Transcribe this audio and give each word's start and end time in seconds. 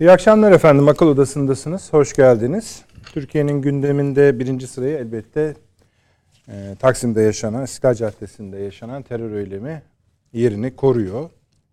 İyi 0.00 0.10
akşamlar 0.10 0.52
efendim. 0.52 0.88
Akıl 0.88 1.06
Odası'ndasınız. 1.06 1.92
Hoş 1.92 2.12
geldiniz. 2.12 2.84
Türkiye'nin 3.12 3.62
gündeminde 3.62 4.38
birinci 4.38 4.66
sırayı 4.66 4.96
elbette 4.96 5.54
e, 6.48 6.76
Taksim'de 6.78 7.22
yaşanan, 7.22 7.64
İstiklal 7.64 7.94
Caddesi'nde 7.94 8.58
yaşanan 8.58 9.02
terör 9.02 9.36
eylemi 9.36 9.82
yerini 10.32 10.76
koruyor. 10.76 11.30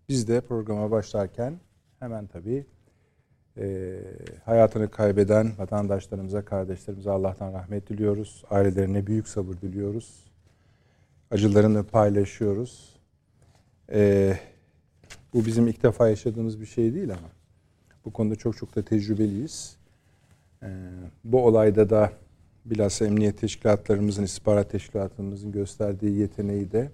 Biz 0.08 0.28
de 0.28 0.40
programa 0.40 0.90
başlarken 0.90 1.54
hemen 2.00 2.26
tabii 2.26 2.66
e, 3.58 3.96
hayatını 4.44 4.90
kaybeden 4.90 5.52
vatandaşlarımıza, 5.58 6.44
kardeşlerimize 6.44 7.10
Allah'tan 7.10 7.52
rahmet 7.52 7.88
diliyoruz. 7.88 8.44
Ailelerine 8.50 9.06
büyük 9.06 9.28
sabır 9.28 9.54
diliyoruz. 9.54 10.24
Acılarını 11.30 11.84
paylaşıyoruz. 11.84 12.96
E, 13.92 14.32
bu 15.34 15.46
bizim 15.46 15.68
ilk 15.68 15.82
defa 15.82 16.08
yaşadığımız 16.08 16.60
bir 16.60 16.66
şey 16.66 16.94
değil 16.94 17.10
ama 17.10 17.35
bu 18.06 18.12
konuda 18.12 18.36
çok 18.36 18.56
çok 18.56 18.76
da 18.76 18.82
tecrübeliyiz. 18.82 19.76
E, 20.62 20.68
bu 21.24 21.46
olayda 21.46 21.90
da 21.90 22.12
bilhassa 22.64 23.06
emniyet 23.06 23.40
teşkilatlarımızın, 23.40 24.22
istihbarat 24.22 24.70
teşkilatlarımızın 24.70 25.52
gösterdiği 25.52 26.18
yeteneği 26.18 26.72
de 26.72 26.90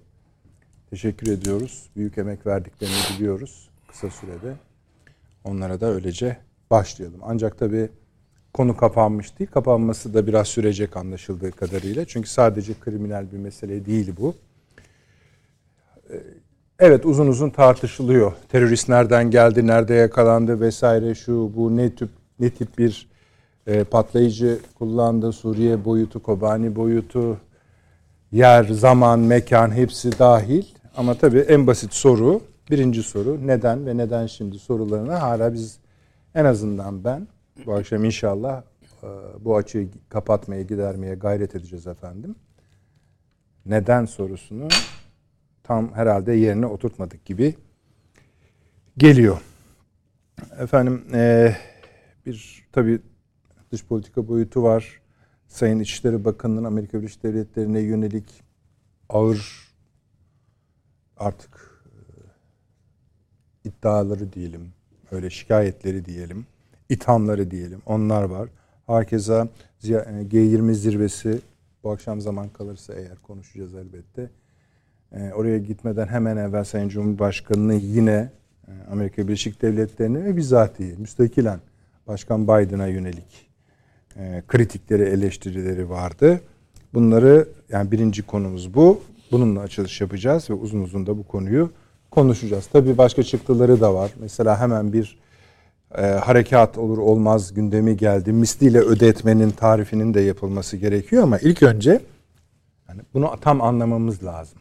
teşekkür 0.89 1.27
ediyoruz. 1.27 1.89
Büyük 1.95 2.17
emek 2.17 2.45
verdiklerini 2.45 2.95
biliyoruz 3.15 3.69
kısa 3.87 4.09
sürede. 4.09 4.55
Onlara 5.43 5.81
da 5.81 5.85
öylece 5.85 6.37
başlayalım. 6.71 7.19
Ancak 7.23 7.57
tabii 7.57 7.89
konu 8.53 8.77
kapanmış 8.77 9.39
değil. 9.39 9.51
Kapanması 9.51 10.13
da 10.13 10.27
biraz 10.27 10.47
sürecek 10.47 10.97
anlaşıldığı 10.97 11.51
kadarıyla. 11.51 12.05
Çünkü 12.05 12.29
sadece 12.29 12.73
kriminal 12.79 13.31
bir 13.31 13.37
mesele 13.37 13.85
değil 13.85 14.13
bu. 14.19 14.35
Evet 16.79 17.05
uzun 17.05 17.27
uzun 17.27 17.49
tartışılıyor. 17.49 18.33
Terörist 18.49 18.89
nereden 18.89 19.31
geldi, 19.31 19.67
nerede 19.67 19.93
yakalandı 19.93 20.61
vesaire 20.61 21.15
şu 21.15 21.51
bu 21.55 21.77
ne 21.77 21.95
tip 21.95 22.09
ne 22.39 22.49
tip 22.49 22.77
bir 22.77 23.07
e, 23.67 23.83
patlayıcı 23.83 24.59
kullandı. 24.79 25.31
Suriye 25.31 25.85
boyutu, 25.85 26.23
Kobani 26.23 26.75
boyutu, 26.75 27.37
yer, 28.31 28.63
zaman, 28.63 29.19
mekan 29.19 29.71
hepsi 29.71 30.19
dahil. 30.19 30.65
Ama 30.97 31.13
tabii 31.13 31.39
en 31.39 31.67
basit 31.67 31.93
soru, 31.93 32.41
birinci 32.71 33.03
soru 33.03 33.47
neden 33.47 33.85
ve 33.85 33.97
neden 33.97 34.27
şimdi 34.27 34.59
sorularına 34.59 35.21
hala 35.21 35.53
biz 35.53 35.77
en 36.35 36.45
azından 36.45 37.03
ben 37.03 37.27
bu 37.65 37.73
akşam 37.73 38.05
inşallah 38.05 38.61
e, 39.03 39.07
bu 39.39 39.55
açığı 39.55 39.87
kapatmaya, 40.09 40.61
gidermeye 40.61 41.15
gayret 41.15 41.55
edeceğiz 41.55 41.87
efendim. 41.87 42.35
Neden 43.65 44.05
sorusunu 44.05 44.67
tam 45.63 45.93
herhalde 45.93 46.33
yerine 46.33 46.65
oturtmadık 46.65 47.25
gibi 47.25 47.55
geliyor. 48.97 49.41
Efendim 50.59 51.05
e, 51.13 51.55
bir 52.25 52.67
tabii 52.71 52.99
dış 53.71 53.85
politika 53.85 54.27
boyutu 54.27 54.63
var. 54.63 55.01
Sayın 55.47 55.79
İçişleri 55.79 56.25
Bakanı'nın 56.25 56.63
Amerika 56.63 56.97
Birleşik 56.97 57.23
Devletleri'ne 57.23 57.79
yönelik 57.79 58.43
ağır 59.09 59.67
artık 61.17 61.83
e, 61.85 63.69
iddiaları 63.69 64.33
diyelim, 64.33 64.73
öyle 65.11 65.29
şikayetleri 65.29 66.05
diyelim, 66.05 66.45
ithamları 66.89 67.51
diyelim. 67.51 67.81
Onlar 67.85 68.23
var. 68.23 68.49
Herkese 68.87 69.47
G20 69.83 70.73
zirvesi 70.73 71.41
bu 71.83 71.91
akşam 71.91 72.21
zaman 72.21 72.49
kalırsa 72.49 72.93
eğer 72.93 73.17
konuşacağız 73.17 73.75
elbette. 73.75 74.29
E, 75.13 75.33
oraya 75.33 75.57
gitmeden 75.57 76.07
hemen 76.07 76.37
evvel 76.37 76.63
Sayın 76.63 76.89
Cumhurbaşkanı'nı 76.89 77.73
yine 77.73 78.29
e, 78.67 78.71
Amerika 78.91 79.27
Birleşik 79.27 79.61
Devletleri'ne 79.61 80.23
ve 80.23 80.37
bizatihi 80.37 80.95
müstakilen 80.97 81.59
Başkan 82.07 82.43
Biden'a 82.43 82.87
yönelik 82.87 83.53
kritikleri, 84.47 85.03
eleştirileri 85.03 85.89
vardı. 85.89 86.41
Bunları 86.93 87.47
yani 87.69 87.91
birinci 87.91 88.23
konumuz 88.23 88.73
bu. 88.73 89.01
Bununla 89.31 89.59
açılış 89.59 90.01
yapacağız 90.01 90.49
ve 90.49 90.53
uzun 90.53 90.81
uzun 90.81 91.05
da 91.05 91.17
bu 91.17 91.23
konuyu 91.23 91.71
konuşacağız. 92.11 92.67
Tabii 92.67 92.97
başka 92.97 93.23
çıktıları 93.23 93.81
da 93.81 93.93
var. 93.93 94.11
Mesela 94.19 94.59
hemen 94.59 94.93
bir 94.93 95.17
e, 95.97 96.01
harekat 96.01 96.77
olur 96.77 96.97
olmaz 96.97 97.53
gündemi 97.53 97.97
geldi. 97.97 98.33
Misliyle 98.33 98.79
ödetmenin 98.79 99.49
tarifinin 99.49 100.13
de 100.13 100.21
yapılması 100.21 100.77
gerekiyor 100.77 101.23
ama 101.23 101.37
ilk 101.37 101.63
önce 101.63 102.01
yani 102.89 103.01
bunu 103.13 103.31
tam 103.41 103.61
anlamamız 103.61 104.23
lazım. 104.23 104.59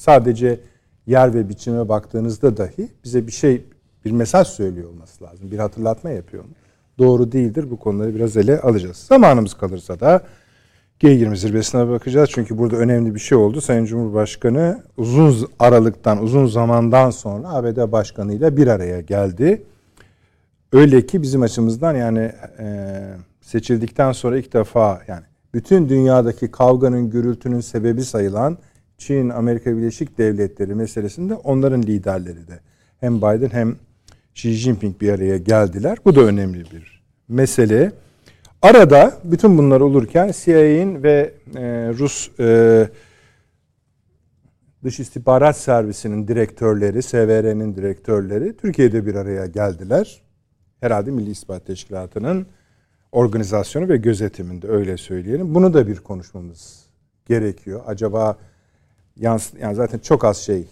Sadece 0.00 0.60
yer 1.06 1.34
ve 1.34 1.48
biçime 1.48 1.88
baktığınızda 1.88 2.56
dahi 2.56 2.88
bize 3.04 3.26
bir 3.26 3.32
şey, 3.32 3.64
bir 4.04 4.10
mesaj 4.10 4.48
söylüyor 4.48 4.88
olması 4.88 5.24
lazım. 5.24 5.50
Bir 5.50 5.58
hatırlatma 5.58 6.10
yapıyor 6.10 6.44
mu? 6.44 6.50
Doğru 6.98 7.32
değildir. 7.32 7.70
Bu 7.70 7.78
konuları 7.78 8.14
biraz 8.14 8.36
ele 8.36 8.60
alacağız. 8.60 8.96
Zamanımız 8.96 9.54
kalırsa 9.54 10.00
da 10.00 10.22
G20 11.00 11.36
zirvesine 11.36 11.88
bakacağız. 11.88 12.30
Çünkü 12.32 12.58
burada 12.58 12.76
önemli 12.76 13.14
bir 13.14 13.20
şey 13.20 13.38
oldu. 13.38 13.60
Sayın 13.60 13.84
Cumhurbaşkanı 13.84 14.82
uzun 14.96 15.48
aralıktan, 15.58 16.22
uzun 16.22 16.46
zamandan 16.46 17.10
sonra 17.10 17.48
ABD 17.48 17.92
Başkanı 17.92 18.34
ile 18.34 18.56
bir 18.56 18.66
araya 18.66 19.00
geldi. 19.00 19.62
Öyle 20.72 21.06
ki 21.06 21.22
bizim 21.22 21.42
açımızdan 21.42 21.94
yani 21.94 22.32
e, 22.58 22.98
seçildikten 23.40 24.12
sonra 24.12 24.38
ilk 24.38 24.52
defa 24.52 25.02
yani 25.08 25.24
bütün 25.54 25.88
dünyadaki 25.88 26.50
kavganın, 26.50 27.10
gürültünün 27.10 27.60
sebebi 27.60 28.02
sayılan 28.04 28.58
Çin, 29.00 29.28
Amerika 29.28 29.76
Birleşik 29.76 30.18
Devletleri 30.18 30.74
meselesinde 30.74 31.34
onların 31.34 31.82
liderleri 31.82 32.48
de 32.48 32.60
hem 33.00 33.18
Biden 33.18 33.50
hem 33.52 33.76
Xi 34.34 34.52
Jinping 34.52 35.00
bir 35.00 35.12
araya 35.12 35.36
geldiler. 35.36 35.98
Bu 36.04 36.14
da 36.14 36.20
önemli 36.20 36.58
bir 36.58 37.02
mesele. 37.28 37.92
Arada 38.62 39.18
bütün 39.24 39.58
bunlar 39.58 39.80
olurken 39.80 40.32
CIA'in 40.36 41.02
ve 41.02 41.34
e, 41.56 41.88
Rus 41.98 42.30
e, 42.40 42.88
Dış 44.84 45.00
İstihbarat 45.00 45.56
Servisi'nin 45.56 46.28
direktörleri, 46.28 47.02
SVR'nin 47.02 47.76
direktörleri 47.76 48.56
Türkiye'de 48.56 49.06
bir 49.06 49.14
araya 49.14 49.46
geldiler. 49.46 50.22
Herhalde 50.80 51.10
Milli 51.10 51.30
İstihbarat 51.30 51.66
Teşkilatı'nın 51.66 52.46
organizasyonu 53.12 53.88
ve 53.88 53.96
gözetiminde 53.96 54.68
öyle 54.68 54.96
söyleyelim. 54.96 55.54
Bunu 55.54 55.74
da 55.74 55.86
bir 55.86 55.96
konuşmamız 55.96 56.86
gerekiyor. 57.26 57.80
Acaba 57.86 58.38
yans 59.20 59.52
yani 59.60 59.74
zaten 59.74 59.98
çok 59.98 60.24
az 60.24 60.36
şey 60.36 60.68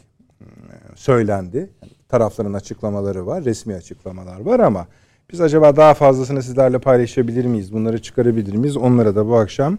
söylendi. 0.95 1.57
Yani 1.57 1.93
tarafların 2.09 2.53
açıklamaları 2.53 3.27
var, 3.27 3.45
resmi 3.45 3.75
açıklamalar 3.75 4.41
var 4.41 4.61
ama 4.61 4.87
biz 5.33 5.41
acaba 5.41 5.77
daha 5.77 5.95
fazlasını 5.95 6.43
sizlerle 6.43 6.79
paylaşabilir 6.79 7.45
miyiz? 7.45 7.73
Bunları 7.73 8.03
çıkarabilir 8.03 8.55
miyiz? 8.55 8.77
Onlara 8.77 9.17
da 9.17 9.27
bu 9.27 9.37
akşam 9.37 9.79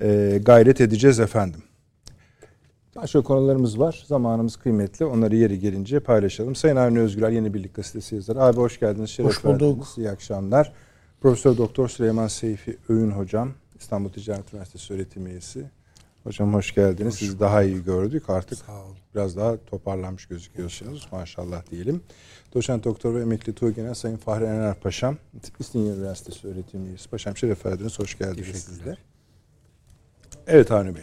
e, 0.00 0.40
gayret 0.42 0.80
edeceğiz 0.80 1.20
efendim. 1.20 1.62
Başka 2.96 3.22
konularımız 3.22 3.80
var. 3.80 4.04
Zamanımız 4.06 4.56
kıymetli. 4.56 5.04
Onları 5.04 5.36
yeri 5.36 5.58
gelince 5.58 6.00
paylaşalım. 6.00 6.54
Sayın 6.54 6.76
Avni 6.76 7.00
Özgürel 7.00 7.32
Yeni 7.32 7.54
Birlik 7.54 7.74
Gazetesi 7.74 8.14
yazarı. 8.14 8.42
Abi 8.42 8.56
hoş 8.56 8.80
geldiniz. 8.80 9.10
Şeref 9.10 9.28
hoş 9.28 9.44
bulduk. 9.44 9.62
Verdiniz. 9.62 9.98
İyi 9.98 10.10
akşamlar. 10.10 10.72
Profesör 11.20 11.56
Doktor 11.56 11.88
Süleyman 11.88 12.28
Seyfi 12.28 12.76
Öğün 12.88 13.10
Hocam. 13.10 13.52
İstanbul 13.78 14.10
Ticaret 14.10 14.52
Üniversitesi 14.52 14.94
öğretim 14.94 15.26
üyesi. 15.26 15.64
Hocam 16.26 16.54
hoş 16.54 16.74
geldiniz. 16.74 17.14
Hoş 17.14 17.18
Sizi 17.18 17.40
daha 17.40 17.62
iyi 17.62 17.84
gördük. 17.84 18.30
Artık 18.30 18.58
biraz 19.14 19.36
daha 19.36 19.56
toparlanmış 19.56 20.26
gözüküyorsunuz. 20.26 21.08
Maşallah 21.12 21.70
diyelim. 21.70 22.02
Doçent 22.54 22.84
Doktor 22.84 23.14
ve 23.14 23.22
Emekli 23.22 23.52
Tuğgenel 23.52 23.94
Sayın 23.94 24.16
Fahri 24.16 24.44
Ener 24.44 24.74
Paşam. 24.74 25.16
İstinye 25.58 25.92
Üniversitesi 25.92 26.48
öğretim 26.48 26.86
üyesi. 26.86 27.10
Paşam 27.10 27.36
şeref 27.36 27.66
verdiniz. 27.66 27.98
Hoş 27.98 28.18
geldiniz 28.18 28.64
sizler. 28.64 28.98
Evet 30.46 30.72
Avni 30.72 30.94
Bey. 30.94 31.02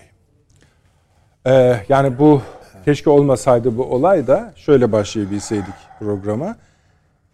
Ee, 1.47 1.85
yani 1.89 2.19
bu 2.19 2.41
keşke 2.85 3.09
olmasaydı 3.09 3.77
bu 3.77 3.83
olay 3.83 4.27
da 4.27 4.53
şöyle 4.55 4.91
başlayabilseydik 4.91 5.75
programa. 5.99 6.57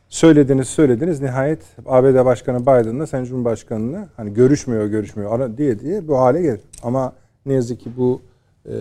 Söylediniz 0.09 0.68
söylediniz 0.68 1.21
nihayet 1.21 1.62
ABD 1.86 2.25
Başkanı 2.25 2.62
Biden'la 2.62 3.07
Sayın 3.07 3.25
Cumhurbaşkanı'nı 3.25 4.07
hani 4.18 4.33
görüşmüyor 4.33 4.86
görüşmüyor 4.86 5.57
diye 5.57 5.80
diye 5.80 6.07
bu 6.07 6.19
hale 6.19 6.41
gelir. 6.41 6.62
Ama 6.83 7.13
ne 7.45 7.53
yazık 7.53 7.80
ki 7.80 7.97
bu 7.97 8.21
e, 8.65 8.74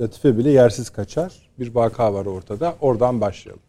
latife 0.00 0.38
bile 0.38 0.50
yersiz 0.50 0.90
kaçar. 0.90 1.48
Bir 1.58 1.74
vaka 1.74 2.14
var 2.14 2.26
ortada. 2.26 2.76
Oradan 2.80 3.20
başlayalım. 3.20 3.62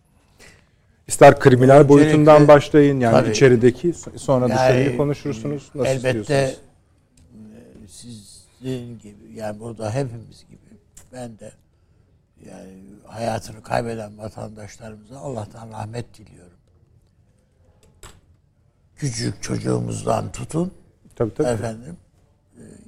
İster 1.07 1.39
kriminal 1.39 1.73
Öncelikle, 1.75 1.89
boyutundan 1.89 2.47
başlayın 2.47 2.99
yani 2.99 3.11
tabii, 3.11 3.31
içerideki 3.31 3.93
sonra 4.15 4.47
yani, 4.47 4.53
dışarıyı 4.53 4.97
konuşursunuz. 4.97 5.69
Nasıl 5.75 5.89
elbette 5.91 6.33
e, 6.33 6.55
sizin 7.87 8.99
gibi 8.99 9.33
yani 9.35 9.59
burada 9.59 9.93
hepimiz 9.93 10.45
gibi 10.49 10.59
ben 11.13 11.39
de 11.39 11.51
yani 12.45 12.83
hayatını 13.05 13.63
kaybeden 13.63 14.17
vatandaşlarımıza 14.17 15.17
Allah'tan 15.17 15.71
rahmet 15.71 16.17
diliyorum. 16.17 16.57
Küçük 18.95 19.43
çocuğumuzdan 19.43 20.31
tutun 20.31 20.71
tabii, 21.15 21.33
tabii. 21.33 21.47
efendim 21.47 21.97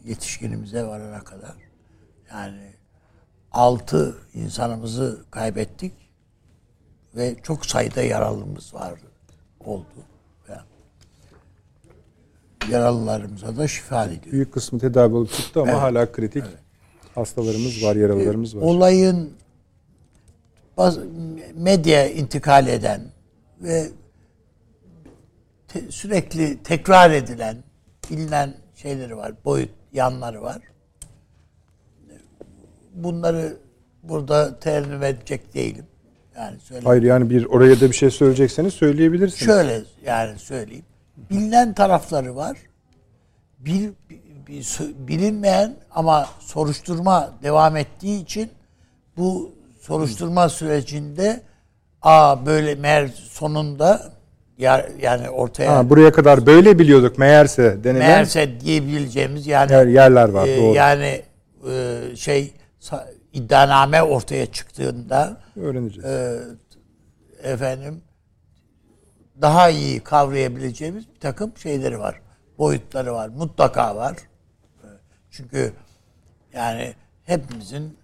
yetişkinimize 0.05 0.83
varana 0.83 1.23
kadar 1.23 1.55
yani 2.31 2.71
altı 3.51 4.15
insanımızı 4.33 5.25
kaybettik 5.31 5.93
ve 7.15 7.35
çok 7.43 7.65
sayıda 7.65 8.01
yaralımız 8.01 8.73
vardı. 8.73 9.01
oldu. 9.65 9.85
Yani 10.49 10.61
yaralılarımıza 12.71 13.57
da 13.57 13.67
şifa 13.67 14.05
diliyorum. 14.05 14.31
Büyük 14.31 14.53
kısmı 14.53 14.79
tedavi 14.79 15.15
olup 15.15 15.33
çıktı 15.33 15.61
ama 15.61 15.71
Evet. 15.71 15.81
hala 15.81 16.11
kritik 16.11 16.43
hastalarımız 17.15 17.83
var, 17.83 17.95
yaralılarımız 17.95 18.55
var. 18.57 18.61
Olayın 18.61 19.33
baz- 20.77 20.99
medya 21.55 22.09
intikal 22.09 22.67
eden 22.67 23.01
ve 23.61 23.89
te- 25.67 25.91
sürekli 25.91 26.63
tekrar 26.63 27.11
edilen 27.11 27.57
bilinen 28.11 28.53
şeyleri 28.81 29.17
var, 29.17 29.31
boyut 29.45 29.69
yanları 29.93 30.41
var. 30.41 30.57
Bunları 32.93 33.57
burada 34.03 34.59
tercüme 34.59 35.07
edecek 35.07 35.53
değilim. 35.53 35.85
Yani 36.35 36.59
söyle. 36.59 36.81
Hayır 36.85 37.03
yani 37.03 37.29
bir 37.29 37.45
oraya 37.45 37.81
da 37.81 37.89
bir 37.89 37.95
şey 37.95 38.11
söyleyecekseniz 38.11 38.73
söyleyebilirsiniz. 38.73 39.45
Şöyle 39.45 39.81
yani 40.05 40.39
söyleyeyim. 40.39 40.85
Bilinen 41.29 41.73
tarafları 41.73 42.35
var. 42.35 42.57
Bil, 43.59 43.89
bilinmeyen 45.07 45.75
ama 45.91 46.29
soruşturma 46.39 47.33
devam 47.43 47.77
ettiği 47.77 48.23
için 48.23 48.49
bu 49.17 49.51
soruşturma 49.81 50.49
sürecinde 50.49 51.41
a 52.01 52.45
böyle 52.45 52.75
meğer 52.75 53.07
sonunda 53.07 54.13
ya- 54.61 54.89
yani 55.01 55.29
ortaya 55.29 55.75
Ha, 55.77 55.89
buraya 55.89 56.11
kadar 56.11 56.45
böyle 56.45 56.79
biliyorduk 56.79 57.17
meğerse 57.17 57.83
denilen 57.83 58.07
meğerse 58.07 58.59
diyebileceğimiz 58.59 59.47
yani 59.47 59.71
yer, 59.71 59.85
yerler 59.87 60.29
var. 60.29 60.47
e, 60.47 60.57
doğru. 60.57 60.75
yani 60.75 61.21
e, 61.71 61.99
şey 62.15 62.53
iddianame 63.33 64.03
ortaya 64.03 64.45
çıktığında 64.45 65.37
Öğreneceğiz. 65.55 66.05
e, 66.09 66.39
efendim 67.43 68.01
daha 69.41 69.69
iyi 69.69 69.99
kavrayabileceğimiz 69.99 71.09
bir 71.15 71.19
takım 71.19 71.57
şeyleri 71.57 71.99
var. 71.99 72.21
Boyutları 72.57 73.13
var. 73.13 73.27
Mutlaka 73.29 73.95
var. 73.95 74.15
Çünkü 75.31 75.73
yani 76.53 76.93
hepimizin 77.23 77.97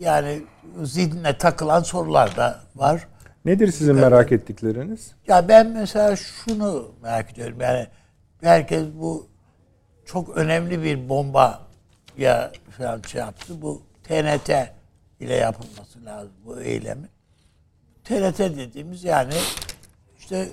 yani 0.00 0.42
zihnine 0.82 1.38
takılan 1.38 1.82
sorular 1.82 2.36
da 2.36 2.60
var. 2.76 3.08
Nedir 3.44 3.72
sizin 3.72 3.94
merak 3.94 4.32
ettikleriniz? 4.32 5.14
Ya 5.28 5.48
ben 5.48 5.66
mesela 5.66 6.16
şunu 6.16 6.94
merak 7.02 7.32
ediyorum. 7.32 7.60
Yani 7.60 7.86
herkes 8.40 8.84
bu 8.94 9.26
çok 10.04 10.36
önemli 10.36 10.82
bir 10.82 11.08
bomba 11.08 11.62
ya 12.18 12.52
falan 12.70 13.02
şey 13.02 13.20
yaptı. 13.20 13.62
Bu 13.62 13.82
TNT 14.02 14.50
ile 15.20 15.34
yapılması 15.34 16.04
lazım 16.04 16.32
bu 16.44 16.60
eylemin. 16.60 17.08
TNT 18.04 18.38
dediğimiz 18.38 19.04
yani 19.04 19.34
işte 20.18 20.48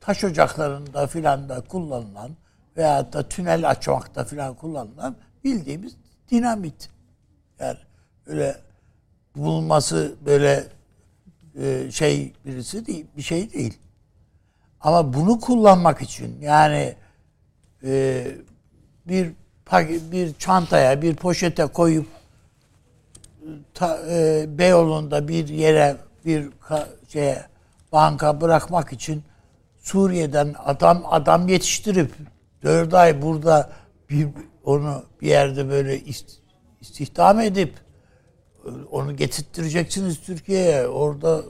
taş 0.00 0.24
ocaklarında 0.24 1.06
filan 1.06 1.48
da 1.48 1.60
kullanılan 1.60 2.30
veya 2.76 3.12
da 3.12 3.28
tünel 3.28 3.70
açmakta 3.70 4.24
filan 4.24 4.54
kullanılan 4.54 5.16
bildiğimiz 5.44 5.96
dinamit. 6.30 6.90
Yani 7.60 7.78
öyle 8.26 8.56
bulunması 9.36 10.14
böyle 10.26 10.64
e, 11.60 11.90
şey 11.90 12.32
birisi 12.46 12.86
değil, 12.86 13.06
bir 13.16 13.22
şey 13.22 13.52
değil. 13.52 13.78
Ama 14.80 15.12
bunu 15.14 15.40
kullanmak 15.40 16.02
için 16.02 16.40
yani 16.40 16.94
e, 17.84 18.26
bir 19.08 19.32
bir 20.12 20.34
çantaya, 20.34 21.02
bir 21.02 21.16
poşete 21.16 21.66
koyup 21.66 22.06
ta, 23.74 23.98
e, 24.10 24.44
Beyoğlu'nda 24.58 25.28
bir 25.28 25.48
yere 25.48 25.96
bir 26.24 26.50
ka- 26.50 27.08
şeye 27.08 27.44
banka 27.92 28.40
bırakmak 28.40 28.92
için 28.92 29.22
Suriye'den 29.78 30.54
adam 30.64 31.02
adam 31.06 31.48
yetiştirip 31.48 32.14
dört 32.62 32.94
ay 32.94 33.22
burada 33.22 33.70
bir 34.10 34.28
onu 34.64 35.02
bir 35.20 35.26
yerde 35.28 35.68
böyle 35.68 35.98
ist- 36.00 36.38
istihdam 36.80 37.40
edip 37.40 37.74
onu 38.90 39.16
getirttireceksiniz 39.16 40.20
Türkiye'ye. 40.20 40.86
Orada 40.88 41.42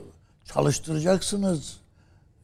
çalıştıracaksınız 0.45 1.77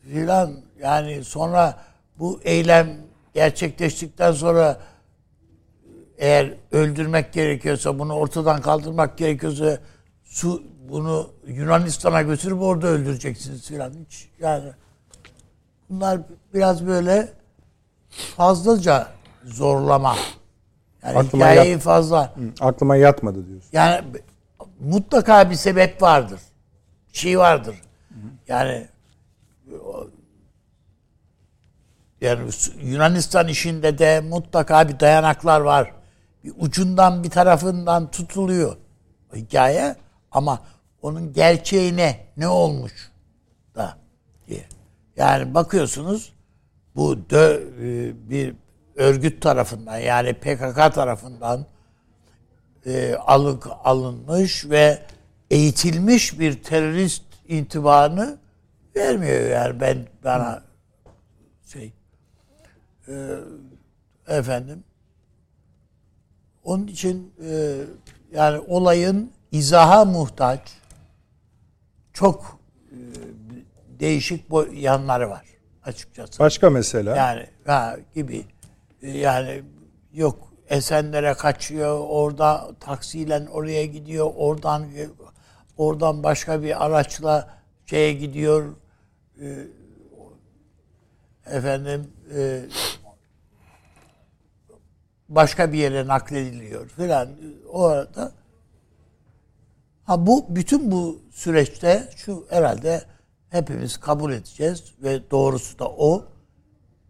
filan. 0.02 0.52
Yani 0.82 1.24
sonra 1.24 1.80
bu 2.20 2.40
eylem 2.44 2.98
gerçekleştikten 3.34 4.32
sonra 4.32 4.80
eğer 6.18 6.54
öldürmek 6.72 7.34
gerekiyorsa, 7.34 8.00
bunu 8.00 8.14
ortadan 8.14 8.62
kaldırmak 8.62 9.18
gerekiyorsa 9.18 9.80
su 10.24 10.64
bunu 10.90 11.30
Yunanistan'a 11.48 12.22
götürüp 12.22 12.62
orada 12.62 12.88
öldüreceksiniz 12.88 13.68
filan. 13.68 13.94
Hiç 14.06 14.30
yani 14.40 14.72
bunlar 15.90 16.20
biraz 16.54 16.88
böyle 16.88 17.30
fazlaca 18.38 19.08
zorlama. 19.44 20.16
Yani 21.04 21.18
Aklıma 21.18 21.46
hikayeyi 21.46 21.72
yat- 21.74 21.82
fazla 21.82 22.36
Hı, 22.36 22.66
Aklıma 22.66 22.96
yatmadı 22.96 23.48
diyorsun. 23.48 23.70
yani 23.74 24.04
mutlaka 24.82 25.50
bir 25.50 25.56
sebep 25.56 26.02
vardır. 26.02 26.40
Şey 27.14 27.40
vardır. 27.40 27.76
Yani 28.48 28.88
yani 32.22 32.52
Yunanistan 32.82 33.48
işinde 33.48 33.98
de 33.98 34.20
mutlaka 34.22 34.90
bir 34.90 35.00
dayanaklar 35.00 35.62
var. 35.62 35.92
Bir 36.44 36.54
ucundan 36.58 37.24
bir 37.24 37.30
tarafından 37.30 38.12
tutuluyor 38.12 38.78
hikaye 39.36 39.96
ama 40.32 40.62
onun 41.02 41.34
gerçeğine 41.34 42.20
ne 42.38 42.48
olmuş 42.48 43.12
da 43.76 43.98
diye. 44.48 44.66
Yani 45.16 45.54
bakıyorsunuz 45.54 46.34
bu 46.96 47.30
dö, 47.30 47.62
e, 47.82 48.30
bir 48.30 48.56
örgüt 48.96 49.42
tarafından 49.42 49.98
yani 49.98 50.34
PKK 50.34 50.94
tarafından 50.94 51.66
e, 52.86 53.16
alık 53.16 53.68
alınmış 53.84 54.70
ve 54.70 55.02
eğitilmiş 55.52 56.40
bir 56.40 56.64
terörist 56.64 57.24
intibanı 57.48 58.38
vermiyor 58.96 59.50
yani 59.50 59.80
ben 59.80 60.08
bana 60.24 60.64
şey 61.66 61.94
e, 63.08 63.14
efendim. 64.28 64.84
Onun 66.64 66.88
için 66.88 67.34
e, 67.46 67.78
yani 68.32 68.60
olayın 68.60 69.32
izaha 69.52 70.06
muhtaç 70.06 70.62
çok 72.14 72.60
e, 72.92 72.98
değişik 74.00 74.46
yanları 74.74 75.30
var 75.30 75.46
açıkçası. 75.84 76.40
Başka 76.40 76.70
mesela? 76.70 77.16
Yani 77.16 77.48
ha, 77.66 77.98
gibi. 78.16 78.46
Yani 79.02 79.64
yok 80.14 80.51
Esenler'e 80.72 81.34
kaçıyor, 81.34 82.00
orada 82.00 82.72
taksiyle 82.80 83.50
oraya 83.50 83.86
gidiyor, 83.86 84.32
oradan 84.36 84.88
oradan 85.78 86.24
başka 86.24 86.64
bir 86.64 86.86
araçla 86.86 87.50
şeye 87.86 88.14
gidiyor. 88.14 88.76
Ee, 89.42 89.68
efendim 91.46 92.12
e, 92.36 92.62
başka 95.30 95.74
bir 95.74 95.78
yere 95.78 96.08
naklediliyor 96.08 96.90
filan. 96.90 97.30
O 97.72 97.84
arada 97.84 98.32
ha 100.04 100.28
bu 100.28 100.46
bütün 100.50 100.92
bu 100.92 101.22
süreçte 101.32 102.10
şu 102.16 102.46
herhalde 102.50 103.04
hepimiz 103.50 103.98
kabul 103.98 104.34
edeceğiz 104.34 104.84
ve 105.04 105.32
doğrusu 105.32 105.80
da 105.80 105.90
o 105.90 106.26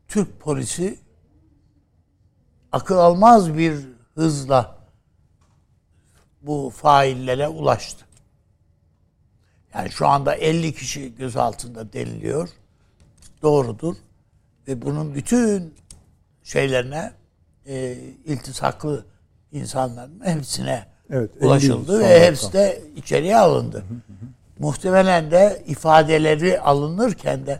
Türk 0.07 0.39
polisi 0.39 0.99
akıl 2.71 2.97
almaz 2.97 3.57
bir 3.57 3.75
hızla 4.15 4.75
bu 6.41 6.73
faillere 6.75 7.47
ulaştı. 7.47 8.05
Yani 9.73 9.89
şu 9.91 10.07
anda 10.07 10.35
50 10.35 10.73
kişi 10.73 11.15
gözaltında 11.15 11.93
deniliyor. 11.93 12.49
Doğrudur. 13.41 13.95
Ve 14.67 14.81
bunun 14.81 15.15
bütün 15.15 15.73
şeylerine 16.43 17.13
e, 17.65 17.97
iltisaklı 18.25 19.05
insanların 19.51 20.21
hepsine 20.25 20.85
Evet, 21.09 21.31
50 21.37 21.45
ulaşıldı 21.45 21.99
ve 21.99 22.25
hepsi 22.25 22.53
de 22.53 22.81
içeriye 22.95 23.37
alındı. 23.37 23.83
Muhtemelen 24.59 25.31
de 25.31 25.63
ifadeleri 25.67 26.61
alınırken 26.61 27.45
de 27.45 27.59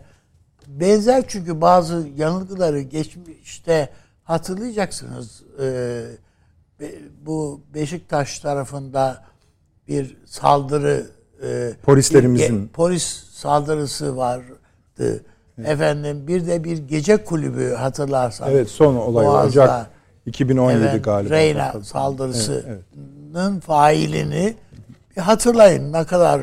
benzer 0.66 1.24
çünkü 1.28 1.60
bazı 1.60 2.08
yanılgıları 2.16 2.80
geçmişte 2.80 3.88
hatırlayacaksınız. 4.24 5.42
Be- 6.80 6.98
bu 7.26 7.60
Beşiktaş 7.74 8.38
tarafında 8.38 9.24
bir 9.88 10.16
saldırı 10.26 11.06
e, 11.42 11.72
Polislerimizin. 11.82 12.62
bir 12.64 12.68
polis 12.68 13.24
saldırısı 13.30 14.16
vardı. 14.16 15.24
Efendim 15.64 16.26
bir 16.26 16.46
de 16.46 16.64
bir 16.64 16.78
gece 16.78 17.24
kulübü 17.24 17.74
hatırlarsanız. 17.74 18.52
evet 18.52 18.68
son 18.68 18.94
olay 18.96 19.26
Boğaz'da, 19.26 19.48
Ocak 19.48 19.90
2017 20.26 20.84
evet, 20.84 21.04
galiba. 21.04 21.34
Reyna 21.34 21.70
Evet, 21.74 21.86
saldırısının 21.86 23.60
failini 23.66 24.54
bir 25.16 25.20
hatırlayın 25.22 25.92
ne 25.92 26.04
kadar 26.04 26.40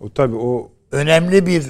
O 0.00 0.10
tabii 0.12 0.36
o 0.36 0.70
önemli 0.92 1.46
bir 1.46 1.66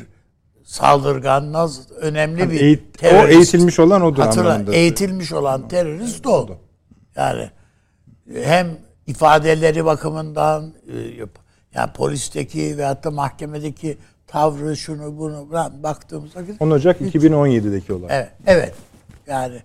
saldırgan, 0.70 1.52
nasıl 1.52 1.94
önemli 1.94 2.40
Yani 2.40 2.50
bir 2.52 2.60
eğit- 2.60 2.82
o 2.88 2.98
terörist. 2.98 3.32
eğitilmiş 3.36 3.78
olan 3.78 4.02
odur 4.02 4.22
Hatırla, 4.22 4.50
anlamında. 4.50 4.74
eğitilmiş 4.74 5.32
olan 5.32 5.68
terörist 5.68 6.26
o. 6.26 6.48
Yani 7.16 7.50
hem 8.34 8.76
ifadeleri 9.06 9.84
bakımından 9.84 10.74
e, 10.92 11.26
yani 11.74 11.92
polisteki 11.92 12.78
veyahut 12.78 13.04
da 13.04 13.10
mahkemedeki 13.10 13.98
tavrı 14.26 14.76
şunu 14.76 15.18
bunu 15.18 15.48
falan 15.50 15.82
baktığımız 15.82 16.36
vakit 16.36 16.62
10 16.62 16.70
Ocak 16.70 17.00
2017'deki 17.00 17.92
olay. 17.92 18.08
Evet, 18.16 18.30
evet. 18.46 18.74
Yani 19.26 19.60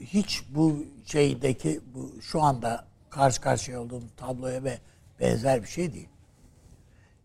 hiç 0.00 0.42
bu 0.54 0.84
şeydeki 1.06 1.80
bu 1.94 2.10
şu 2.22 2.42
anda 2.42 2.84
karşı 3.10 3.40
karşıya 3.40 3.80
olduğumuz 3.80 4.10
tabloya 4.16 4.64
ve 4.64 4.78
benzer 5.20 5.62
bir 5.62 5.68
şey 5.68 5.92
değil. 5.94 6.08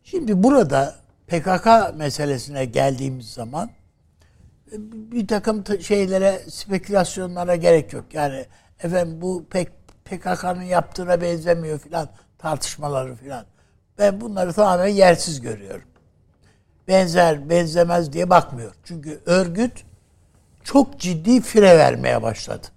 Şimdi 0.03 0.43
burada 0.43 0.95
PKK 1.27 1.67
meselesine 1.95 2.65
geldiğimiz 2.65 3.31
zaman 3.31 3.69
e, 4.71 4.75
bir 5.11 5.27
takım 5.27 5.63
şeylere, 5.81 6.41
spekülasyonlara 6.49 7.55
gerek 7.55 7.93
yok. 7.93 8.05
Yani 8.13 8.45
efendim 8.83 9.21
bu 9.21 9.45
pek 9.49 9.67
PKK'nın 10.05 10.61
yaptığına 10.61 11.21
benzemiyor 11.21 11.79
filan 11.79 12.09
tartışmaları 12.37 13.15
filan. 13.15 13.45
Ben 13.97 14.21
bunları 14.21 14.53
tamamen 14.53 14.87
yersiz 14.87 15.41
görüyorum. 15.41 15.87
Benzer, 16.87 17.49
benzemez 17.49 18.13
diye 18.13 18.29
bakmıyor. 18.29 18.73
Çünkü 18.83 19.21
örgüt 19.25 19.83
çok 20.63 20.99
ciddi 20.99 21.41
fire 21.41 21.77
vermeye 21.77 22.21
başladı. 22.21 22.67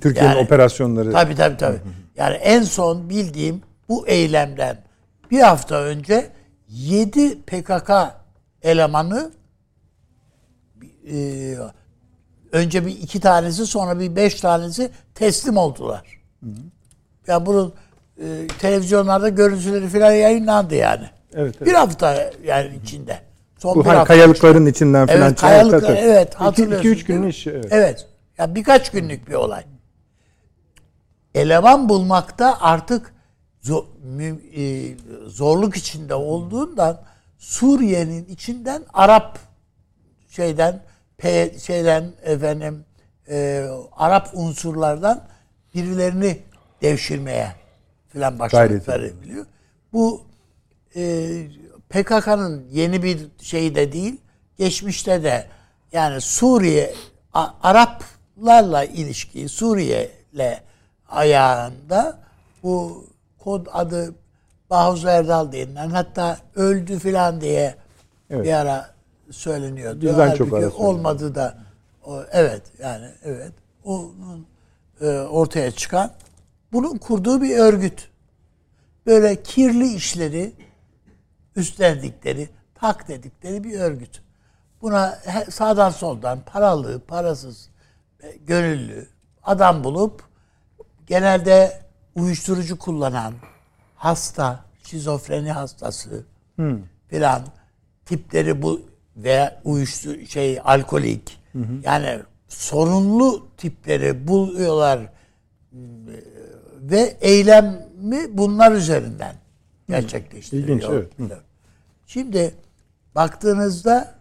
Türkiye'nin 0.00 0.30
Yani- 0.30 0.40
operasyonları 0.44 1.12
Tabii 1.12 1.34
tabii 1.34 1.56
tabii. 1.56 1.80
Yani 2.16 2.34
en 2.36 2.62
son 2.62 3.10
bildiğim 3.10 3.62
bu 3.88 4.08
eylemden 4.08 4.84
bir 5.30 5.40
hafta 5.40 5.82
önce 5.82 6.30
7 6.68 7.42
PKK 7.42 7.90
elemanı 8.62 9.30
e, 11.12 11.56
önce 12.52 12.86
bir 12.86 12.90
iki 12.90 13.20
tanesi 13.20 13.66
sonra 13.66 14.00
bir 14.00 14.16
beş 14.16 14.40
tanesi 14.40 14.90
teslim 15.14 15.56
oldular. 15.56 16.20
Ya 17.26 17.46
bunun 17.46 17.74
e, 18.18 18.46
televizyonlarda 18.58 19.28
görüntüleri 19.28 19.88
falan 19.88 20.12
yayınlandı 20.12 20.74
yani. 20.74 21.10
Evet, 21.34 21.54
evet. 21.58 21.68
Bir 21.68 21.74
hafta 21.74 22.30
yani 22.44 22.70
içinde. 22.82 23.18
Son 23.58 23.76
bu 23.76 23.80
bir 23.80 23.84
hani 23.84 23.96
hafta 23.96 24.14
kayalıkların 24.14 24.66
içinden 24.66 25.06
falan 25.06 25.20
Evet, 25.20 25.40
kayalıklar, 25.40 25.80
tabii, 25.80 25.98
evet, 25.98 26.34
hatırlıyorsunuz 26.34 26.96
2-3 26.96 27.06
günün 27.06 27.08
değil 27.08 27.24
mi? 27.24 27.30
işi. 27.30 27.50
Evet. 27.50 27.66
Evet. 27.70 28.06
Ya 28.38 28.54
birkaç 28.54 28.90
günlük 28.90 29.28
bir 29.28 29.34
olay. 29.34 29.62
Eleman 31.34 31.88
bulmakta 31.88 32.58
artık 32.60 33.14
zorluk 35.26 35.76
içinde 35.76 36.14
olduğundan 36.14 37.00
Suriye'nin 37.38 38.24
içinden 38.24 38.82
Arap 38.94 39.38
şeyden 40.28 40.82
P- 41.18 41.58
şeyden 41.58 42.12
efendim 42.22 42.84
e, 43.28 43.66
Arap 43.92 44.30
unsurlardan 44.34 45.24
birilerini 45.74 46.38
devşirmeye 46.82 47.52
falan 48.12 48.38
başladıkları 48.38 49.22
biliyor. 49.22 49.46
Bu 49.92 50.22
e, 50.96 51.28
PKK'nın 51.88 52.66
yeni 52.70 53.02
bir 53.02 53.26
şey 53.42 53.74
de 53.74 53.92
değil. 53.92 54.16
Geçmişte 54.58 55.22
de 55.22 55.46
yani 55.92 56.20
Suriye 56.20 56.94
A- 57.34 57.50
Araplarla 57.62 58.84
ilişki 58.84 59.48
Suriye'yle 59.48 60.62
ayağında 61.08 62.18
bu 62.62 63.04
kod 63.38 63.66
adı 63.72 64.14
Bahuz 64.70 65.04
Erdal 65.04 65.52
denilen 65.52 65.90
hatta 65.90 66.38
öldü 66.54 66.98
filan 66.98 67.40
diye 67.40 67.74
Evet. 68.30 68.44
bir 68.44 68.52
ara 68.52 68.90
söyleniyordu. 69.30 70.00
Bizden 70.00 70.14
Halbuki 70.14 70.38
çok 70.38 70.52
ara 70.52 70.70
olmadı 70.70 71.34
da 71.34 71.58
o, 72.04 72.22
evet 72.32 72.62
yani 72.82 73.06
evet 73.24 73.52
onun 73.84 74.46
e, 75.00 75.06
ortaya 75.08 75.70
çıkan 75.70 76.10
bunun 76.72 76.98
kurduğu 76.98 77.42
bir 77.42 77.58
örgüt. 77.58 78.08
Böyle 79.06 79.42
kirli 79.42 79.94
işleri 79.94 80.52
üstlendikleri, 81.56 82.48
tak 82.74 83.08
dedikleri 83.08 83.64
bir 83.64 83.80
örgüt. 83.80 84.22
Buna 84.82 85.18
sağdan 85.50 85.90
soldan 85.90 86.40
paralı, 86.40 87.00
parasız, 87.00 87.68
e, 88.22 88.36
gönüllü 88.36 89.06
adam 89.42 89.84
bulup 89.84 90.22
genelde 91.06 91.80
uyuşturucu 92.18 92.78
kullanan 92.78 93.34
hasta, 93.96 94.64
şizofreni 94.82 95.52
hastası 95.52 96.24
filan 97.08 97.42
tipleri 98.06 98.62
bu 98.62 98.80
veya 99.16 99.60
uyuşturucu 99.64 100.26
şey 100.26 100.60
alkolik 100.64 101.38
yani 101.84 102.18
sorunlu 102.48 103.46
tipleri 103.56 104.28
buluyorlar 104.28 105.00
ve 106.80 107.16
eylemi 107.20 108.38
bunlar 108.38 108.72
üzerinden 108.72 109.34
gerçekleştiriyor. 109.88 110.68
İlginç, 110.68 110.84
evet. 110.90 111.18
Hı. 111.18 111.38
Şimdi 112.06 112.54
baktığınızda 113.14 114.14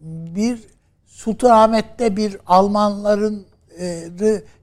bir 0.00 0.60
Sultanahmet'te 1.06 2.16
bir 2.16 2.36
Almanların 2.46 3.46
e, 3.80 4.08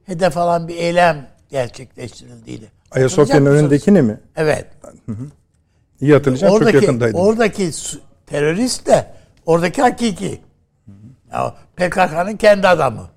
hedef 0.06 0.38
alan 0.38 0.68
bir 0.68 0.76
eylem 0.76 1.33
gerçekleştirildiğini. 1.58 2.66
Ayasofya'nın 2.92 3.46
önündekini 3.46 4.02
mi? 4.02 4.20
Evet. 4.36 4.68
İyi 6.02 6.14
hatırlayacağım 6.14 6.54
çok 6.54 6.62
Oradaki, 6.62 6.86
yakındaydım. 6.86 7.20
oradaki 7.20 7.72
terörist 8.26 8.88
de 8.88 9.14
oradaki 9.46 9.82
hakiki. 9.82 10.42
PKK'nın 11.76 12.38
kendi 12.38 12.68
adamı. 12.68 13.10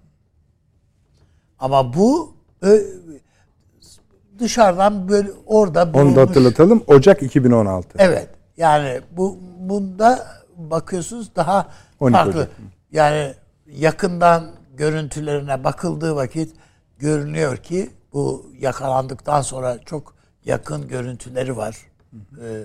Ama 1.59 1.95
bu 1.95 2.35
ö- 2.63 2.85
dışarıdan 4.39 5.09
böyle 5.09 5.29
orada 5.47 5.83
Onu 5.85 5.93
da 5.95 5.99
bulunmuş- 5.99 6.29
hatırlatalım. 6.29 6.85
Ocak 6.87 7.23
2016. 7.23 7.89
Evet. 7.99 8.29
Yani 8.57 9.01
bu 9.11 9.39
bunda 9.59 10.27
bakıyorsunuz 10.57 11.37
daha 11.37 11.69
12 12.01 12.17
farklı. 12.17 12.31
Ocak. 12.41 12.51
Yani 12.93 13.35
yakından 13.67 14.47
görüntülerine 14.77 15.65
bakıldığı 15.65 16.15
vakit 16.17 16.55
görünüyor 16.99 17.57
ki 17.57 17.91
bu 18.17 18.47
yakalandıktan 18.59 19.41
sonra 19.41 19.79
çok 19.79 20.15
yakın 20.45 20.89
görüntüleri 20.89 21.57
var 21.57 21.77
e, 22.43 22.65